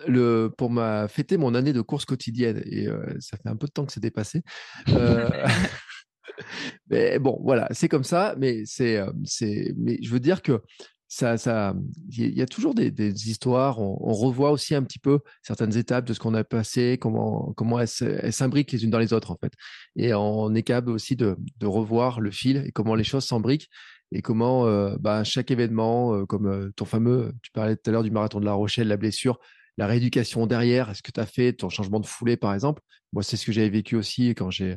le, 0.06 0.48
pour 0.56 0.70
ma 0.70 1.08
fêter 1.08 1.36
mon 1.36 1.54
année 1.54 1.72
de 1.72 1.80
course 1.80 2.04
quotidienne. 2.04 2.62
Et 2.66 2.86
euh, 2.88 3.04
ça 3.20 3.36
fait 3.36 3.48
un 3.48 3.56
peu 3.56 3.66
de 3.66 3.72
temps 3.72 3.84
que 3.86 3.92
c'est 3.92 4.00
dépassé. 4.00 4.42
Euh, 4.88 5.28
mais 6.90 7.18
bon, 7.18 7.38
voilà, 7.42 7.68
c'est 7.72 7.88
comme 7.88 8.04
ça. 8.04 8.34
Mais 8.38 8.62
c'est, 8.64 8.98
euh, 8.98 9.10
c'est, 9.24 9.74
mais 9.76 9.98
je 10.02 10.10
veux 10.10 10.20
dire 10.20 10.42
que 10.42 10.60
ça, 11.08 11.36
ça, 11.36 11.74
il 12.08 12.32
y 12.32 12.40
a 12.40 12.46
toujours 12.46 12.74
des, 12.74 12.90
histoires. 13.28 13.80
On, 13.80 14.12
revoit 14.14 14.50
aussi 14.50 14.74
un 14.74 14.82
petit 14.82 14.98
peu 14.98 15.18
certaines 15.42 15.76
étapes 15.76 16.06
de 16.06 16.14
ce 16.14 16.18
qu'on 16.18 16.32
a 16.32 16.42
passé, 16.42 16.96
comment, 16.98 17.52
comment 17.54 17.78
elles, 17.78 18.32
s'imbriquent 18.32 18.72
les 18.72 18.84
unes 18.84 18.90
dans 18.90 18.98
les 18.98 19.12
autres 19.12 19.30
en 19.30 19.36
fait. 19.36 19.52
Et 19.94 20.14
on 20.14 20.54
est 20.54 20.62
capable 20.62 20.90
aussi 20.90 21.14
de, 21.14 21.36
revoir 21.62 22.20
le 22.20 22.30
fil 22.30 22.64
et 22.66 22.72
comment 22.72 22.94
les 22.94 23.04
choses 23.04 23.26
s'imbriquent. 23.26 23.68
et 24.10 24.22
comment 24.22 24.64
bah, 25.00 25.22
chaque 25.22 25.50
événement, 25.50 26.24
comme 26.24 26.72
ton 26.76 26.86
fameux, 26.86 27.34
tu 27.42 27.50
parlais 27.50 27.76
tout 27.76 27.90
à 27.90 27.92
l'heure 27.92 28.04
du 28.04 28.10
marathon 28.10 28.40
de 28.40 28.46
La 28.46 28.54
Rochelle, 28.54 28.88
la 28.88 28.96
blessure, 28.96 29.38
la 29.78 29.86
rééducation 29.86 30.46
derrière, 30.46 30.90
est-ce 30.90 31.02
que 31.02 31.12
tu 31.12 31.20
as 31.20 31.26
fait 31.26 31.52
ton 31.52 31.68
changement 31.68 32.00
de 32.00 32.06
foulée 32.06 32.36
par 32.36 32.54
exemple? 32.54 32.82
Moi, 33.12 33.22
c'est 33.22 33.36
ce 33.36 33.46
que 33.46 33.52
j'avais 33.52 33.70
vécu 33.70 33.96
aussi 33.96 34.30
quand 34.30 34.50
j'ai 34.50 34.76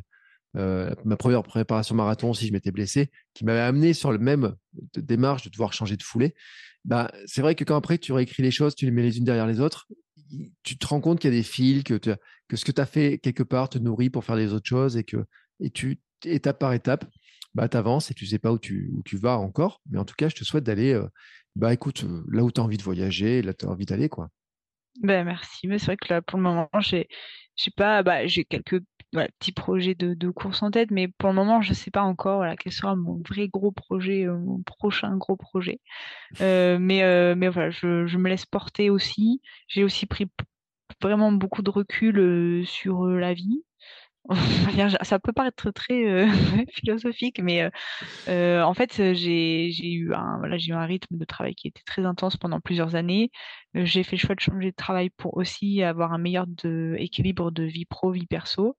ma 0.54 1.16
première 1.18 1.42
préparation 1.42 1.94
marathon, 1.94 2.32
si 2.32 2.46
je 2.46 2.52
m'étais 2.52 2.70
blessé, 2.70 3.10
qui 3.34 3.44
m'avait 3.44 3.60
amené 3.60 3.92
sur 3.92 4.10
le 4.10 4.18
même 4.18 4.54
démarche 4.96 5.44
de 5.44 5.50
devoir 5.50 5.74
changer 5.74 5.98
de 5.98 6.02
foulée. 6.02 6.34
Bah, 6.86 7.10
c'est 7.26 7.42
vrai 7.42 7.54
que 7.54 7.64
quand 7.64 7.76
après 7.76 7.98
tu 7.98 8.12
réécris 8.12 8.42
les 8.42 8.50
choses, 8.50 8.74
tu 8.74 8.86
les 8.86 8.90
mets 8.90 9.02
les 9.02 9.18
unes 9.18 9.24
derrière 9.24 9.46
les 9.46 9.60
autres, 9.60 9.86
tu 10.62 10.78
te 10.78 10.86
rends 10.86 11.00
compte 11.00 11.20
qu'il 11.20 11.32
y 11.32 11.36
a 11.36 11.36
des 11.36 11.42
fils, 11.42 11.82
que, 11.82 11.94
que 11.94 12.56
ce 12.56 12.64
que 12.64 12.72
tu 12.72 12.80
as 12.80 12.86
fait 12.86 13.18
quelque 13.18 13.42
part 13.42 13.68
te 13.68 13.78
nourrit 13.78 14.10
pour 14.10 14.24
faire 14.24 14.36
les 14.36 14.52
autres 14.52 14.66
choses 14.66 14.96
et 14.96 15.04
que 15.04 15.18
et 15.60 15.70
tu, 15.70 16.00
étape 16.24 16.58
par 16.58 16.72
étape, 16.72 17.04
bah, 17.54 17.68
tu 17.68 17.76
avances 17.76 18.10
et 18.10 18.14
tu 18.14 18.26
sais 18.26 18.38
pas 18.38 18.52
où 18.52 18.58
tu, 18.58 18.90
où 18.94 19.02
tu 19.02 19.16
vas 19.16 19.38
encore. 19.38 19.80
Mais 19.90 19.98
en 19.98 20.04
tout 20.04 20.14
cas, 20.16 20.28
je 20.28 20.34
te 20.34 20.44
souhaite 20.44 20.64
d'aller, 20.64 20.92
euh, 20.92 21.06
bah, 21.56 21.72
écoute, 21.72 22.04
euh, 22.04 22.24
là 22.30 22.42
où 22.42 22.50
tu 22.50 22.60
as 22.60 22.64
envie 22.64 22.76
de 22.76 22.82
voyager, 22.82 23.42
là 23.42 23.52
où 23.52 23.54
tu 23.54 23.66
as 23.66 23.68
envie 23.68 23.86
d'aller. 23.86 24.08
quoi. 24.08 24.28
Ben, 25.02 25.24
merci, 25.24 25.68
mais 25.68 25.78
c'est 25.78 25.86
vrai 25.86 25.96
que 25.96 26.12
là, 26.12 26.22
pour 26.22 26.38
le 26.38 26.44
moment, 26.44 26.68
j'ai, 26.80 27.08
j'ai 27.56 27.70
pas, 27.70 28.02
bah, 28.02 28.26
j'ai 28.26 28.44
quelques 28.44 28.80
petits 29.12 29.52
projets 29.52 29.94
de, 29.94 30.14
de, 30.14 30.30
course 30.30 30.62
en 30.62 30.70
tête, 30.70 30.90
mais 30.90 31.08
pour 31.08 31.30
le 31.30 31.34
moment, 31.34 31.62
je 31.62 31.72
sais 31.74 31.90
pas 31.90 32.02
encore 32.02 32.38
voilà, 32.38 32.56
quel 32.56 32.72
sera 32.72 32.96
mon 32.96 33.22
vrai 33.28 33.48
gros 33.48 33.72
projet, 33.72 34.26
euh, 34.26 34.36
mon 34.38 34.62
prochain 34.62 35.16
gros 35.16 35.36
projet. 35.36 35.80
mais, 36.40 37.34
mais 37.34 37.48
voilà, 37.48 37.70
je, 37.70 38.06
je, 38.06 38.18
me 38.18 38.28
laisse 38.28 38.46
porter 38.46 38.90
aussi. 38.90 39.42
J'ai 39.68 39.84
aussi 39.84 40.06
pris 40.06 40.26
vraiment 41.02 41.32
beaucoup 41.32 41.62
de 41.62 41.70
recul 41.70 42.66
sur 42.66 43.06
la 43.06 43.34
vie 43.34 43.65
ça 45.02 45.18
peut 45.18 45.32
paraître 45.32 45.70
très 45.70 46.04
euh, 46.04 46.26
philosophique, 46.72 47.40
mais 47.40 47.62
euh, 47.62 47.70
euh, 48.28 48.62
en 48.62 48.74
fait, 48.74 49.14
j'ai 49.14 49.68
eu 49.68 50.14
un 50.14 50.38
voilà, 50.38 50.56
eu 50.56 50.72
un 50.72 50.84
rythme 50.84 51.16
de 51.16 51.24
travail 51.24 51.54
qui 51.54 51.68
était 51.68 51.82
très 51.86 52.04
intense 52.04 52.36
pendant 52.36 52.60
plusieurs 52.60 52.94
années. 52.94 53.30
j'ai 53.74 54.02
fait 54.02 54.16
le 54.16 54.20
choix 54.20 54.34
de 54.34 54.40
changer 54.40 54.70
de 54.70 54.76
travail 54.76 55.10
pour 55.10 55.36
aussi 55.36 55.82
avoir 55.82 56.12
un 56.12 56.18
meilleur 56.18 56.46
équilibre 56.98 57.50
de 57.50 57.62
vie 57.64 57.84
pro 57.84 58.10
vie 58.10 58.26
perso. 58.26 58.76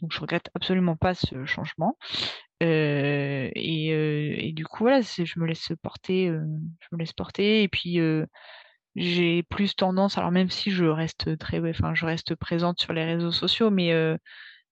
Donc, 0.00 0.12
je 0.12 0.20
regrette 0.20 0.50
absolument 0.54 0.96
pas 0.96 1.14
ce 1.14 1.44
changement. 1.46 1.96
Et, 2.60 4.52
du 4.54 4.64
coup, 4.66 4.84
voilà, 4.84 5.00
je 5.00 5.38
me 5.38 5.46
laisse 5.46 5.72
porter, 5.82 6.26
je 6.26 6.88
me 6.92 6.98
laisse 6.98 7.12
porter, 7.12 7.62
et 7.62 7.68
puis 7.68 7.98
j'ai 8.96 9.42
plus 9.44 9.76
tendance, 9.76 10.18
alors 10.18 10.32
même 10.32 10.50
si 10.50 10.70
je 10.70 10.84
reste 10.84 11.38
très, 11.38 11.60
enfin, 11.70 11.94
je 11.94 12.04
reste 12.04 12.34
présente 12.34 12.80
sur 12.80 12.92
les 12.92 13.04
réseaux 13.04 13.32
sociaux, 13.32 13.70
mais 13.70 13.92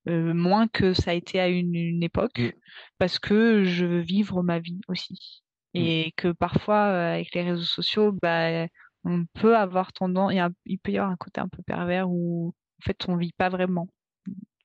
moins 0.08 0.68
que 0.68 0.94
ça 0.94 1.10
a 1.12 1.14
été 1.14 1.40
à 1.40 1.48
une, 1.48 2.02
époque, 2.02 2.38
mmh. 2.38 2.52
parce 2.98 3.18
que 3.18 3.64
je 3.64 3.86
veux 3.86 4.00
vivre 4.00 4.42
ma 4.42 4.58
vie 4.58 4.80
aussi. 4.88 5.42
Mmh. 5.74 5.78
Et 5.78 6.12
que 6.16 6.28
parfois, 6.32 6.86
euh, 6.86 7.14
avec 7.14 7.34
les 7.34 7.42
réseaux 7.42 7.64
sociaux, 7.64 8.12
bah, 8.22 8.66
on 9.04 9.24
peut 9.34 9.56
avoir 9.56 9.92
tendance, 9.92 10.32
il, 10.32 10.46
il 10.66 10.78
peut 10.78 10.92
y 10.92 10.98
avoir 10.98 11.12
un 11.12 11.16
côté 11.16 11.40
un 11.40 11.48
peu 11.48 11.62
pervers 11.62 12.08
où, 12.08 12.54
en 12.80 12.84
fait, 12.84 13.08
on 13.08 13.16
vit 13.16 13.32
pas 13.36 13.48
vraiment. 13.48 13.88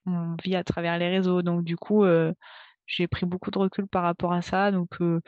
On 0.05 0.35
vit 0.43 0.55
à 0.55 0.63
travers 0.63 0.97
les 0.97 1.09
réseaux. 1.09 1.41
Donc, 1.41 1.63
du 1.63 1.77
coup, 1.77 2.03
euh, 2.03 2.33
j'ai 2.85 3.07
pris 3.07 3.25
beaucoup 3.25 3.51
de 3.51 3.57
recul 3.57 3.87
par 3.87 4.03
rapport 4.03 4.33
à 4.33 4.41
ça. 4.41 4.71
Donc, 4.71 4.89
euh, 5.01 5.19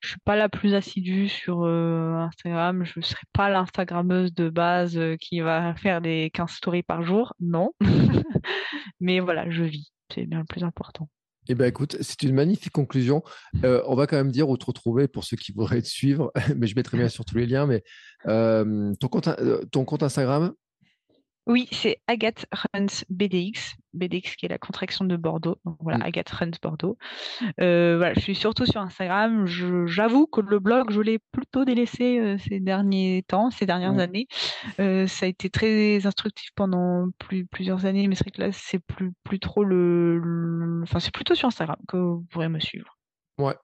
je 0.00 0.08
suis 0.08 0.20
pas 0.24 0.36
la 0.36 0.48
plus 0.48 0.74
assidue 0.74 1.28
sur 1.28 1.64
euh, 1.64 2.14
Instagram. 2.14 2.84
Je 2.84 2.98
ne 2.98 3.04
serai 3.04 3.22
pas 3.32 3.50
l'Instagrammeuse 3.50 4.34
de 4.34 4.48
base 4.48 4.96
euh, 4.96 5.16
qui 5.16 5.40
va 5.40 5.74
faire 5.76 6.00
des 6.00 6.30
15 6.34 6.50
stories 6.50 6.82
par 6.82 7.02
jour. 7.02 7.34
Non. 7.40 7.72
Mais 9.00 9.20
voilà, 9.20 9.48
je 9.50 9.64
vis. 9.64 9.92
C'est 10.12 10.26
bien 10.26 10.40
le 10.40 10.44
plus 10.44 10.64
important. 10.64 11.08
Eh 11.48 11.54
bien, 11.54 11.66
écoute, 11.66 11.96
c'est 12.00 12.22
une 12.22 12.34
magnifique 12.34 12.72
conclusion. 12.72 13.22
on 13.62 13.94
va 13.94 14.06
quand 14.06 14.16
même 14.16 14.30
dire 14.30 14.48
où 14.48 14.56
te 14.56 14.64
retrouver 14.64 15.08
pour 15.08 15.24
ceux 15.24 15.36
qui 15.36 15.52
voudraient 15.52 15.82
te 15.82 15.88
suivre, 15.88 16.32
mais 16.56 16.66
je 16.66 16.74
mettrai 16.74 16.96
bien 16.96 17.08
sur 17.08 17.24
tous 17.24 17.36
les 17.36 17.46
liens. 17.46 17.66
Mais 17.66 17.82
ton, 18.24 19.08
compte, 19.08 19.28
ton 19.70 19.84
compte 19.84 20.02
Instagram, 20.02 20.52
oui, 21.46 21.68
c'est 21.72 22.00
Agathe 22.06 22.46
Runs 22.52 23.04
BDX, 23.10 23.76
BDX 23.92 24.36
qui 24.36 24.46
est 24.46 24.48
la 24.48 24.58
contraction 24.58 25.04
de 25.04 25.16
Bordeaux. 25.16 25.58
Donc 25.66 25.76
voilà, 25.80 25.98
mm. 25.98 26.02
Agathe 26.02 26.30
Runs 26.30 26.50
Bordeaux. 26.62 26.96
Euh, 27.60 27.96
voilà, 27.98 28.14
je 28.14 28.20
suis 28.20 28.34
surtout 28.34 28.64
sur 28.64 28.80
Instagram. 28.80 29.46
J'avoue 29.46 30.26
que 30.26 30.40
le 30.40 30.58
blog, 30.58 30.90
je 30.90 31.02
l'ai 31.02 31.18
plutôt 31.18 31.66
délaissé 31.66 32.18
euh, 32.18 32.38
ces 32.38 32.60
derniers 32.60 33.24
temps, 33.28 33.50
ces 33.50 33.66
dernières 33.66 33.94
mm. 33.94 34.00
années. 34.00 34.26
Euh, 34.80 35.06
ça 35.06 35.26
a 35.26 35.28
été 35.28 35.50
très 35.50 36.06
instructif 36.06 36.50
pendant 36.54 37.08
plusieurs 37.50 37.84
années, 37.84 38.08
mais 38.08 38.14
c'est 38.14 38.24
vrai 38.24 38.30
que 38.30 38.40
là, 38.40 38.52
c'est 38.52 38.78
plus, 38.78 39.12
plus 39.22 39.38
trop 39.38 39.64
le... 39.64 40.80
Enfin, 40.82 40.98
c'est 40.98 41.12
plutôt 41.12 41.34
sur 41.34 41.48
Instagram 41.48 41.78
que 41.88 41.98
vous 41.98 42.26
pourrez 42.30 42.48
me 42.48 42.60
suivre. 42.60 42.96
Ouais. 43.38 43.54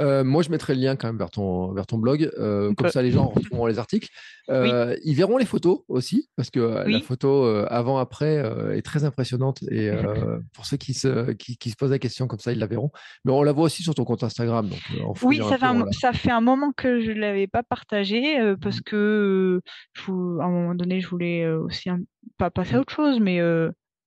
Euh, 0.00 0.24
moi, 0.24 0.42
je 0.42 0.50
mettrai 0.50 0.74
le 0.74 0.80
lien 0.80 0.96
quand 0.96 1.06
même 1.06 1.18
vers 1.18 1.30
ton, 1.30 1.72
vers 1.72 1.86
ton 1.86 1.98
blog. 1.98 2.28
Euh, 2.38 2.74
comme 2.74 2.88
ça, 2.88 3.02
les 3.02 3.12
gens 3.12 3.28
retrouveront 3.28 3.66
les 3.66 3.78
articles. 3.78 4.08
Euh, 4.48 4.96
ils 5.04 5.14
verront 5.14 5.36
les 5.36 5.44
photos 5.44 5.82
aussi, 5.88 6.28
parce 6.36 6.50
que 6.50 6.88
la 6.88 7.00
photo 7.00 7.44
avant-après 7.68 8.42
est 8.76 8.82
très 8.82 9.04
impressionnante. 9.04 9.62
Et 9.70 9.90
pour 10.54 10.66
ceux 10.66 10.76
qui 10.76 10.94
se, 10.94 11.32
qui, 11.32 11.56
qui, 11.56 11.70
se 11.70 11.76
posent 11.76 11.90
la 11.90 11.98
question 11.98 12.26
comme 12.26 12.40
ça, 12.40 12.52
ils 12.52 12.58
la 12.58 12.66
verront. 12.66 12.90
Mais 13.24 13.32
on 13.32 13.42
la 13.42 13.52
voit 13.52 13.64
aussi 13.64 13.82
sur 13.82 13.94
ton 13.94 14.04
compte 14.04 14.24
Instagram. 14.24 14.68
Donc, 14.68 15.16
oui, 15.22 15.38
ça 15.38 15.58
fait, 15.58 15.66
un, 15.66 15.90
ça 15.92 16.12
fait 16.12 16.30
un 16.30 16.40
moment 16.40 16.72
que 16.72 17.00
je 17.00 17.12
ne 17.12 17.20
l'avais 17.20 17.46
pas 17.46 17.62
partagé, 17.62 18.54
parce 18.60 18.78
mmh. 18.78 18.84
que 18.84 19.60
à 20.08 20.10
un 20.44 20.50
moment 20.50 20.74
donné, 20.74 21.00
je 21.00 21.08
voulais 21.08 21.48
aussi 21.48 21.90
pas 22.38 22.50
passer 22.50 22.74
à 22.74 22.78
mmh. 22.78 22.80
autre 22.80 22.92
chose, 22.92 23.20
mais 23.20 23.40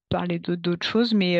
parler 0.10 0.40
d'autres 0.40 0.86
choses. 0.86 1.14
Mais 1.14 1.40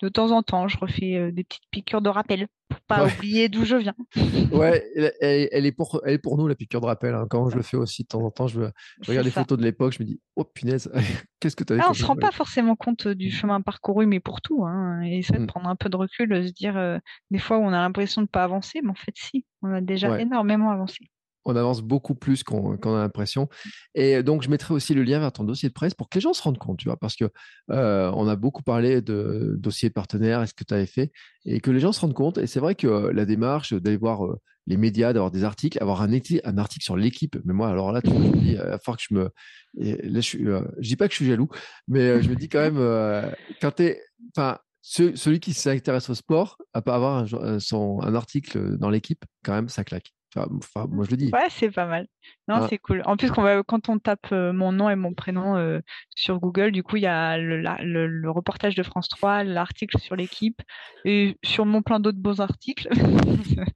de 0.00 0.08
temps 0.08 0.30
en 0.30 0.42
temps, 0.42 0.68
je 0.68 0.78
refais 0.78 1.32
des 1.32 1.44
petites 1.44 1.68
piqûres 1.70 2.02
de 2.02 2.08
rappel 2.08 2.48
pour 2.68 2.80
pas 2.82 3.06
oublier 3.06 3.48
d'où 3.48 3.64
je 3.64 3.76
viens. 3.76 3.94
ouais, 4.52 4.84
elle, 5.20 5.66
est 5.66 5.72
pour, 5.72 6.00
elle 6.04 6.14
est 6.14 6.18
pour 6.18 6.36
nous 6.36 6.46
la 6.46 6.54
piqûre 6.54 6.80
de 6.80 6.86
rappel. 6.86 7.14
Hein. 7.14 7.26
Quand 7.28 7.48
je 7.50 7.56
le 7.56 7.62
fais 7.62 7.76
aussi 7.76 8.02
de 8.02 8.08
temps 8.08 8.22
en 8.22 8.30
temps, 8.30 8.46
je, 8.46 8.60
regarde 9.06 9.24
les 9.24 9.30
photos 9.30 9.58
de 9.58 9.64
l'époque, 9.64 9.94
je 9.94 10.02
me 10.02 10.06
dis 10.06 10.20
oh 10.36 10.44
punaise, 10.44 10.90
qu'est-ce 11.40 11.56
que 11.56 11.64
tu 11.64 11.72
as 11.72 11.78
ah, 11.82 11.86
On 11.90 11.94
se 11.94 12.04
rend 12.04 12.16
pas 12.16 12.30
forcément 12.30 12.76
compte 12.76 13.08
du 13.08 13.28
mmh. 13.28 13.32
chemin 13.32 13.60
parcouru, 13.60 14.06
mais 14.06 14.20
pour 14.20 14.40
tout. 14.40 14.64
Hein. 14.66 15.02
Et 15.02 15.22
ça, 15.22 15.36
de 15.36 15.42
mmh. 15.42 15.46
prendre 15.46 15.68
un 15.68 15.76
peu 15.76 15.88
de 15.88 15.96
recul, 15.96 16.28
de 16.28 16.46
se 16.46 16.52
dire 16.52 17.00
des 17.30 17.38
fois 17.38 17.58
où 17.58 17.62
on 17.62 17.72
a 17.72 17.78
l'impression 17.78 18.22
de 18.22 18.28
pas 18.28 18.44
avancer, 18.44 18.80
mais 18.82 18.90
en 18.90 18.94
fait 18.94 19.14
si, 19.14 19.44
on 19.62 19.72
a 19.72 19.80
déjà 19.80 20.20
énormément 20.20 20.70
avancé 20.70 21.08
on 21.48 21.56
avance 21.56 21.80
beaucoup 21.80 22.14
plus 22.14 22.44
qu'on 22.44 22.76
a 22.76 22.98
l'impression. 22.98 23.48
Et 23.94 24.22
donc, 24.22 24.42
je 24.42 24.50
mettrai 24.50 24.74
aussi 24.74 24.94
le 24.94 25.02
lien 25.02 25.18
vers 25.18 25.32
ton 25.32 25.44
dossier 25.44 25.68
de 25.68 25.74
presse 25.74 25.94
pour 25.94 26.08
que 26.08 26.16
les 26.16 26.20
gens 26.20 26.34
se 26.34 26.42
rendent 26.42 26.58
compte, 26.58 26.78
tu 26.78 26.88
vois, 26.88 26.98
parce 26.98 27.16
que 27.16 27.24
euh, 27.70 28.12
on 28.14 28.28
a 28.28 28.36
beaucoup 28.36 28.62
parlé 28.62 29.00
de 29.00 29.56
dossier 29.58 29.88
partenaire, 29.88 30.42
est-ce 30.42 30.54
que 30.54 30.64
tu 30.64 30.74
avais 30.74 30.86
fait, 30.86 31.10
et 31.46 31.60
que 31.60 31.70
les 31.70 31.80
gens 31.80 31.92
se 31.92 32.00
rendent 32.00 32.14
compte. 32.14 32.38
Et 32.38 32.46
c'est 32.46 32.60
vrai 32.60 32.74
que 32.74 32.86
la 32.86 33.24
démarche 33.24 33.72
d'aller 33.72 33.96
voir 33.96 34.26
euh, 34.26 34.38
les 34.66 34.76
médias, 34.76 35.14
d'avoir 35.14 35.30
des 35.30 35.44
articles, 35.44 35.78
avoir 35.80 36.02
un, 36.02 36.12
article 36.58 36.84
sur 36.84 36.96
l'équipe, 36.96 37.38
mais 37.44 37.54
moi, 37.54 37.70
alors 37.70 37.92
là, 37.92 38.02
tu 38.02 38.10
me 38.10 38.36
dis, 38.36 38.50
il 38.50 38.56
va 38.56 38.78
que 38.78 39.02
je 39.08 39.14
me. 39.14 39.30
je, 39.78 40.38
euh, 40.38 40.60
je 40.78 40.88
dis 40.88 40.96
pas 40.96 41.08
que 41.08 41.12
je 41.12 41.16
suis 41.16 41.26
jaloux, 41.26 41.48
mais 41.88 42.22
je 42.22 42.28
me 42.28 42.36
dis 42.36 42.48
quand 42.48 42.60
même, 42.60 43.32
quand 43.60 43.72
tu 43.72 43.84
es. 43.84 44.02
Enfin, 44.36 44.58
celui 44.82 45.40
qui 45.40 45.54
s'intéresse 45.54 46.10
au 46.10 46.14
sport, 46.14 46.58
à 46.74 46.82
pas 46.82 46.94
avoir 46.94 47.26
son, 47.60 48.00
un 48.02 48.14
article 48.14 48.76
dans 48.76 48.90
l'équipe, 48.90 49.24
quand 49.42 49.52
même, 49.52 49.68
ça 49.68 49.84
claque. 49.84 50.12
Enfin, 50.50 50.86
moi, 50.88 51.04
je 51.04 51.10
le 51.10 51.16
dis. 51.16 51.30
Ouais, 51.32 51.46
c'est 51.50 51.70
pas 51.70 51.86
mal. 51.86 52.06
Non, 52.48 52.56
ah. 52.56 52.66
c'est 52.68 52.78
cool. 52.78 53.02
En 53.04 53.16
plus, 53.16 53.30
quand, 53.30 53.42
va, 53.42 53.62
quand 53.62 53.88
on 53.88 53.98
tape 53.98 54.28
euh, 54.32 54.52
mon 54.52 54.72
nom 54.72 54.90
et 54.90 54.96
mon 54.96 55.14
prénom 55.14 55.56
euh, 55.56 55.80
sur 56.14 56.38
Google, 56.40 56.72
du 56.72 56.82
coup, 56.82 56.96
il 56.96 57.02
y 57.02 57.06
a 57.06 57.38
le, 57.38 57.60
le, 57.60 58.30
reportage 58.30 58.74
de 58.74 58.82
France 58.82 59.08
3, 59.08 59.44
l'article 59.44 59.98
sur 59.98 60.16
l'équipe 60.16 60.60
et 61.04 61.36
sûrement 61.44 61.82
plein 61.82 62.00
d'autres 62.00 62.18
beaux 62.18 62.40
articles. 62.40 62.88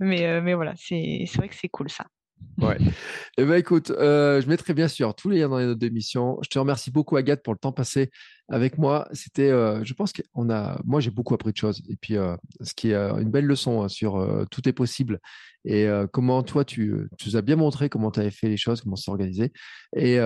mais, 0.00 0.26
euh, 0.26 0.40
mais 0.42 0.54
voilà, 0.54 0.74
c'est 0.76 1.24
vrai 1.36 1.48
que 1.48 1.54
c'est 1.54 1.68
cool 1.68 1.90
ça. 1.90 2.06
Ouais. 2.58 2.76
Eh 3.36 3.44
ben, 3.44 3.54
écoute, 3.54 3.92
je 3.96 4.48
mettrai 4.48 4.74
bien 4.74 4.88
sûr 4.88 5.14
tous 5.14 5.30
les 5.30 5.38
liens 5.38 5.48
dans 5.48 5.58
les 5.58 5.66
notes 5.66 5.78
d'émission. 5.78 6.38
Je 6.42 6.48
te 6.48 6.58
remercie 6.58 6.90
beaucoup, 6.90 7.16
Agathe, 7.16 7.42
pour 7.42 7.52
le 7.52 7.58
temps 7.58 7.72
passé 7.72 8.10
avec 8.48 8.78
moi. 8.78 9.08
C'était, 9.12 9.50
je 9.50 9.94
pense 9.94 10.12
qu'on 10.12 10.50
a, 10.50 10.80
moi, 10.84 11.00
j'ai 11.00 11.10
beaucoup 11.10 11.34
appris 11.34 11.52
de 11.52 11.56
choses. 11.56 11.82
Et 11.88 11.96
puis, 11.96 12.14
ce 12.60 12.74
qui 12.74 12.90
est 12.90 12.96
une 12.96 13.30
belle 13.30 13.46
leçon 13.46 13.82
hein, 13.82 13.88
sur 13.88 14.46
tout 14.50 14.68
est 14.68 14.72
possible 14.72 15.20
et 15.64 15.88
comment 16.12 16.42
toi, 16.42 16.64
tu, 16.64 17.08
tu 17.16 17.28
nous 17.28 17.36
as 17.36 17.42
bien 17.42 17.56
montré 17.56 17.88
comment 17.88 18.10
tu 18.10 18.20
avais 18.20 18.30
fait 18.30 18.48
les 18.48 18.56
choses, 18.56 18.80
comment 18.80 18.96
c'est 18.96 19.10
organisé. 19.10 19.52
Et 19.94 20.18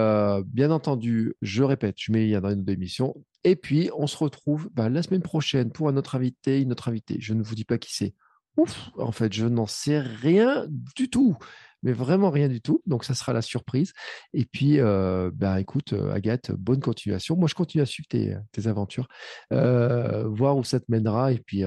bien 0.46 0.70
entendu, 0.70 1.34
je 1.42 1.62
répète, 1.62 1.96
je 1.98 2.12
mets 2.12 2.20
les 2.20 2.28
liens 2.28 2.40
dans 2.40 2.48
les 2.48 2.56
notes 2.56 2.64
d'émission. 2.64 3.14
Et 3.44 3.56
puis, 3.56 3.90
on 3.96 4.06
se 4.06 4.16
retrouve 4.16 4.70
bah, 4.72 4.88
la 4.88 5.02
semaine 5.02 5.22
prochaine 5.22 5.70
pour 5.70 5.88
un 5.88 5.96
autre 5.98 6.14
invité, 6.14 6.62
une 6.62 6.72
autre 6.72 6.88
invitée. 6.88 7.16
Je 7.20 7.34
ne 7.34 7.42
vous 7.42 7.54
dis 7.54 7.64
pas 7.64 7.76
qui 7.76 7.94
c'est. 7.94 8.14
Ouf, 8.56 8.90
en 8.98 9.12
fait, 9.12 9.32
je 9.32 9.46
n'en 9.46 9.66
sais 9.66 9.98
rien 9.98 10.66
du 10.96 11.08
tout 11.08 11.36
mais 11.82 11.92
vraiment 11.92 12.30
rien 12.30 12.48
du 12.48 12.60
tout. 12.60 12.82
Donc, 12.86 13.04
ça 13.04 13.14
sera 13.14 13.32
la 13.32 13.42
surprise. 13.42 13.92
Et 14.34 14.44
puis, 14.44 14.80
euh, 14.80 15.30
bah, 15.34 15.60
écoute, 15.60 15.92
euh, 15.92 16.12
Agathe, 16.12 16.52
bonne 16.52 16.80
continuation. 16.80 17.36
Moi, 17.36 17.48
je 17.48 17.54
continue 17.54 17.82
à 17.82 17.86
suivre 17.86 18.08
tes, 18.08 18.36
aventures, 18.66 19.08
euh, 19.52 20.24
voir 20.28 20.56
où 20.56 20.64
ça 20.64 20.78
te 20.80 20.86
mènera. 20.88 21.32
Et 21.32 21.38
puis, 21.38 21.64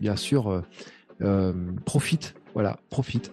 bien 0.00 0.16
sûr, 0.16 0.62
profite. 1.84 2.34
Voilà, 2.54 2.78
profite. 2.90 3.30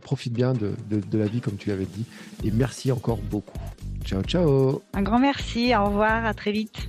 profite 0.00 0.32
bien 0.32 0.54
de, 0.54 0.74
de 0.88 1.18
la 1.18 1.26
vie, 1.26 1.40
comme 1.40 1.56
tu 1.56 1.68
l'avais 1.68 1.86
dit. 1.86 2.04
Et 2.44 2.50
merci 2.50 2.90
encore 2.90 3.18
beaucoup. 3.18 3.58
Ciao, 4.04 4.22
ciao. 4.22 4.82
Un 4.94 5.02
grand 5.02 5.18
merci. 5.18 5.74
Au 5.76 5.86
revoir. 5.86 6.24
À 6.24 6.34
très 6.34 6.52
vite. 6.52 6.88